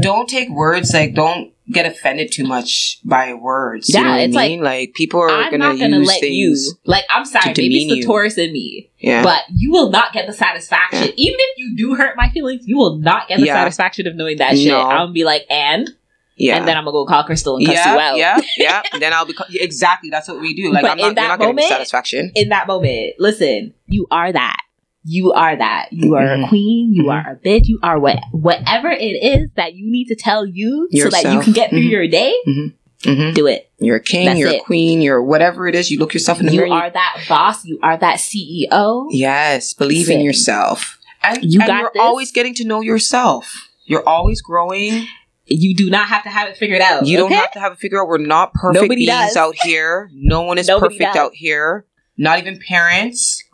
don't 0.00 0.28
take 0.28 0.48
words 0.48 0.94
like 0.94 1.14
don't 1.14 1.52
get 1.70 1.84
offended 1.86 2.30
too 2.32 2.44
much 2.44 3.00
by 3.04 3.34
words. 3.34 3.92
Yeah, 3.92 4.00
you 4.00 4.04
know 4.04 4.10
what 4.12 4.20
it's 4.20 4.36
I 4.36 4.48
mean? 4.48 4.60
Like, 4.62 4.94
people 4.94 5.20
are 5.20 5.28
I'm 5.28 5.50
gonna 5.50 5.58
not 5.70 5.78
gonna 5.78 5.98
use 5.98 6.08
let 6.08 6.20
things. 6.20 6.34
you. 6.36 6.72
Like, 6.84 7.04
I'm 7.10 7.24
sorry, 7.24 7.54
maybe 7.56 7.76
it's 7.82 7.92
the 7.92 7.96
you. 7.98 8.04
Taurus 8.06 8.38
in 8.38 8.52
me, 8.52 8.90
yeah. 8.98 9.22
but 9.22 9.42
you 9.54 9.70
will 9.72 9.90
not 9.90 10.12
get 10.12 10.26
the 10.26 10.32
satisfaction. 10.32 11.02
Yeah. 11.02 11.12
Even 11.16 11.36
if 11.38 11.58
you 11.58 11.76
do 11.76 11.94
hurt 11.96 12.16
my 12.16 12.30
feelings, 12.30 12.66
you 12.66 12.76
will 12.76 12.98
not 12.98 13.28
get 13.28 13.40
the 13.40 13.46
Yeah. 13.46 13.54
satisfaction 13.54 14.06
of 14.06 14.14
knowing 14.14 14.38
that 14.38 14.56
shit. 14.56 14.68
No. 14.68 14.80
I'm 14.80 14.96
gonna 14.98 15.12
be 15.12 15.24
like, 15.24 15.44
and 15.50 15.90
yeah. 16.36 16.56
and 16.56 16.68
then 16.68 16.76
I'm 16.76 16.84
gonna 16.84 16.92
go 16.92 17.06
call 17.06 17.24
Crystal 17.24 17.56
and 17.56 17.66
cuss 17.66 17.74
yeah, 17.74 17.94
you 17.94 18.00
out. 18.00 18.16
yeah, 18.16 18.40
yeah. 18.92 18.98
Then 18.98 19.12
I'll 19.12 19.24
be 19.26 19.34
exactly. 19.52 20.10
That's 20.10 20.28
what 20.28 20.40
we 20.40 20.54
do. 20.54 20.72
Like 20.72 20.82
But 20.82 20.92
I'm 20.92 20.98
not, 20.98 21.08
in 21.08 21.14
that 21.16 21.28
not 21.28 21.38
getting 21.40 21.54
moment- 21.56 21.68
satisfaction. 21.68 22.30
In 22.34 22.50
that 22.50 22.66
moment, 22.66 23.14
listen, 23.18 23.74
you 23.86 24.06
are 24.10 24.32
that. 24.32 24.60
You 25.08 25.32
are 25.34 25.54
that. 25.56 25.88
You 25.92 26.16
are 26.16 26.26
a 26.34 26.36
Mhm. 26.38 26.48
queen. 26.48 26.92
You 26.92 27.04
Mhm. 27.04 27.12
are 27.24 27.32
a 27.32 27.36
bitch. 27.36 27.66
You 27.68 27.78
are 27.82 27.98
what 27.98 28.18
whatever 28.32 28.90
it 28.90 29.04
is 29.22 29.48
that 29.54 29.74
you 29.74 29.88
need 29.90 30.06
to 30.06 30.16
tell 30.16 30.44
you 30.44 30.88
so 30.92 31.08
that 31.10 31.32
you 31.32 31.40
can 31.40 31.52
get 31.52 31.70
through 31.70 31.78
Mhm. 31.86 31.90
your 31.90 32.08
day. 32.08 32.34
hmm 32.44 33.32
Do 33.34 33.46
it. 33.46 33.70
You're 33.78 33.96
a 33.96 34.02
king. 34.02 34.26
That's 34.26 34.38
you're 34.40 34.48
it. 34.48 34.62
a 34.62 34.64
queen. 34.64 35.00
You're 35.02 35.22
whatever 35.22 35.68
it 35.68 35.74
is. 35.76 35.90
You 35.92 35.98
look 36.00 36.12
yourself 36.12 36.40
in 36.40 36.46
the 36.46 36.52
You 36.52 36.58
mirror. 36.58 36.66
You 36.68 36.72
are 36.74 36.90
that 36.90 37.18
boss. 37.28 37.64
You 37.64 37.78
are 37.82 37.96
that 37.98 38.18
CEO. 38.18 39.06
Yes, 39.10 39.74
believe 39.74 40.10
in 40.10 40.20
yourself. 40.22 40.98
And, 41.22 41.38
You 41.44 41.60
and 41.60 41.68
got 41.68 41.80
you're 41.82 41.90
this. 41.94 42.02
always 42.02 42.32
getting 42.32 42.54
to 42.54 42.64
know 42.64 42.80
yourself. 42.80 43.68
You're 43.84 44.06
always 44.08 44.40
growing. 44.42 45.06
You 45.46 45.76
do 45.76 45.88
not 45.88 46.08
have 46.08 46.24
to 46.24 46.28
have 46.30 46.48
it 46.48 46.56
figured 46.56 46.80
out. 46.80 47.06
You 47.06 47.16
don't 47.18 47.30
have 47.32 47.52
to 47.52 47.60
have 47.60 47.72
it 47.72 47.78
figured 47.78 48.00
out. 48.00 48.08
We're 48.08 48.18
not 48.18 48.52
perfect 48.54 48.82
Nobody 48.82 49.06
beings 49.06 49.34
does. 49.34 49.36
out 49.36 49.54
here. 49.62 50.10
No 50.12 50.42
one 50.42 50.58
is 50.58 50.66
Nobody 50.66 50.96
perfect 50.96 51.14
does. 51.14 51.22
out 51.22 51.34
here. 51.34 51.84
Not 52.18 52.38
even 52.40 52.58
parents. 52.58 53.44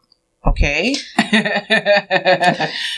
Okay. 0.47 0.94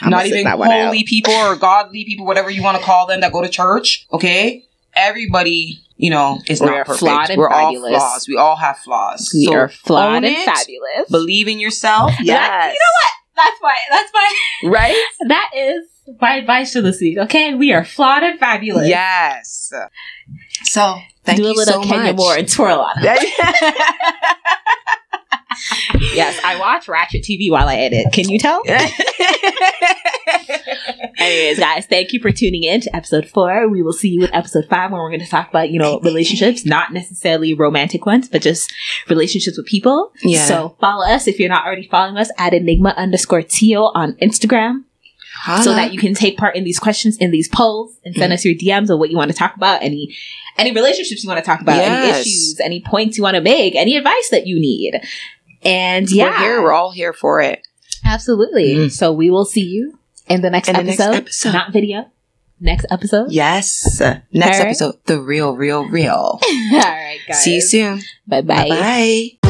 Not 0.03 0.27
even 0.27 0.45
that 0.45 0.59
one 0.59 0.71
out. 0.71 0.87
holy 0.87 1.05
people 1.05 1.33
or 1.35 1.57
godly 1.57 2.05
people, 2.05 2.25
whatever 2.27 2.51
you 2.51 2.63
want 2.63 2.79
to 2.79 2.83
call 2.83 3.07
them 3.07 3.21
that 3.21 3.33
go 3.33 3.43
to 3.43 3.49
church. 3.49 4.07
Okay. 4.13 4.65
Everybody, 4.95 5.81
you 5.97 6.09
know, 6.11 6.41
is 6.49 6.61
We 6.61 6.67
not 6.69 6.87
perfect. 6.87 7.01
flawed 7.01 7.31
and 7.31 7.39
We're 7.39 7.51
fabulous. 7.51 7.95
all 7.95 7.99
flaws. 8.01 8.29
We 8.29 8.37
all 8.37 8.57
have 8.57 8.79
flaws. 8.79 9.31
We 9.35 9.47
So 9.47 9.55
are 9.55 9.69
flawed 9.69 10.17
and 10.25 10.27
it. 10.27 10.45
fabulous. 10.45 11.11
Believe 11.11 11.49
in 11.49 11.59
yourself. 11.61 12.13
That- 12.13 12.25
Yes. 12.25 12.73
you 12.73 12.79
know 12.79 12.93
what? 13.01 13.13
That's 13.37 13.61
why. 13.61 13.75
that's 13.91 14.13
why. 14.13 14.35
Right? 14.71 14.97
that 15.29 15.51
is 15.57 15.85
my 16.21 16.37
advice 16.37 16.73
for 16.73 16.81
this 16.81 17.01
week. 17.01 17.19
Okay, 17.19 17.55
we 17.55 17.73
are 17.73 17.85
flawed 17.85 18.23
and 18.23 18.39
fabulous. 18.39 18.89
Yes. 18.89 19.73
So 20.63 20.97
thank 21.25 21.39
Do 21.39 21.45
a 21.47 21.49
you 21.49 21.55
little 21.57 21.83
so 21.83 21.89
Kenya 21.89 22.13
much. 22.13 22.17
Moore 22.17 22.37
and 22.37 22.49
twirl 22.49 22.79
on 22.81 22.93
it. 23.01 23.73
yes, 26.15 26.39
I 26.45 26.59
watch 26.59 26.89
Ratchet 26.89 27.23
TV 27.23 27.51
while 27.51 27.69
I 27.69 27.77
edit. 27.77 28.07
Can 28.13 28.29
you 28.29 28.39
tell? 28.39 28.63
Anyways, 31.19 31.59
guys, 31.59 31.87
thank 31.87 32.13
you 32.13 32.21
for 32.21 32.31
tuning 32.31 32.65
in 32.65 32.81
to 32.83 32.95
episode 32.97 33.27
four. 33.29 33.69
We 33.69 33.83
will 33.83 33.93
see 33.93 34.09
you 34.09 34.25
in 34.25 34.35
episode 34.35 34.67
five 34.69 34.91
when 34.91 35.01
we're 35.01 35.11
going 35.11 35.21
to 35.21 35.27
talk 35.29 35.49
about, 35.49 35.71
you 35.71 35.79
know, 35.79 36.01
relationships, 36.03 36.65
not 36.67 36.93
necessarily 36.93 37.55
romantic 37.55 38.05
ones, 38.07 38.29
but 38.29 38.43
just 38.43 38.73
relationships 39.09 39.57
with 39.57 39.67
people. 39.67 40.13
Yeah. 40.23 40.45
So 40.45 40.77
follow 40.81 41.07
us 41.07 41.27
if 41.29 41.39
you're 41.39 41.49
not 41.49 41.65
already 41.65 41.89
following 41.89 42.17
us 42.17 42.31
at 42.39 42.53
Enigma 42.53 42.95
underscore 42.97 43.43
Teo 43.43 43.85
on 43.95 44.15
Instagram 44.15 44.85
so 45.63 45.75
that 45.75 45.93
you 45.93 45.99
can 45.99 46.15
take 46.15 46.39
part 46.39 46.57
in 46.57 46.65
these 46.65 46.79
questions 46.79 47.19
in 47.19 47.31
these 47.31 47.49
polls 47.49 47.99
and 48.05 48.15
send 48.15 48.31
Mhm. 48.31 48.35
us 48.35 48.45
your 48.45 48.55
DMs 48.55 48.89
of 48.89 48.99
what 48.99 49.11
you 49.11 49.17
want 49.17 49.31
to 49.31 49.37
talk 49.37 49.55
about, 49.57 49.83
any 49.83 50.15
any 50.57 50.71
relationships 50.73 51.25
you 51.25 51.29
want 51.29 51.39
to 51.39 51.45
talk 51.45 51.61
about, 51.61 51.81
any 51.81 52.11
issues, 52.11 52.61
any 52.61 52.81
points 52.81 53.17
you 53.17 53.25
want 53.25 53.35
to 53.35 53.41
make, 53.41 53.75
any 53.75 53.97
advice 53.97 54.29
that 54.31 54.47
you 54.47 54.59
need. 54.61 55.01
And 55.65 56.11
yeah, 56.11 56.25
we're 56.31 56.39
here. 56.39 56.63
We're 56.63 56.73
all 56.73 56.91
here 56.93 57.13
for 57.13 57.41
it. 57.41 57.67
absolutely. 58.05 58.75
Mm. 58.75 58.93
So 58.93 59.13
we 59.13 59.31
will 59.31 59.45
see 59.45 59.63
you 59.65 59.99
in 60.29 60.41
the 60.43 60.51
next, 60.51 60.69
In 60.69 60.77
the 60.77 60.83
next 60.83 61.01
episode, 61.01 61.17
episode. 61.23 61.53
not 61.53 61.73
video. 61.73 62.11
Next 62.61 62.87
episode. 62.91 63.33
Yes. 63.33 64.01
Next 64.01 64.59
right. 64.59 64.61
episode, 64.67 64.97
the 65.07 65.21
real, 65.21 65.57
real, 65.57 65.87
real. 65.89 66.13
All 66.43 66.79
right, 66.81 67.19
guys. 67.27 67.43
See 67.43 67.57
you 67.57 67.61
soon. 67.61 68.01
Bye 68.27 68.43
bye. 68.43 68.69
Bye. 68.69 69.44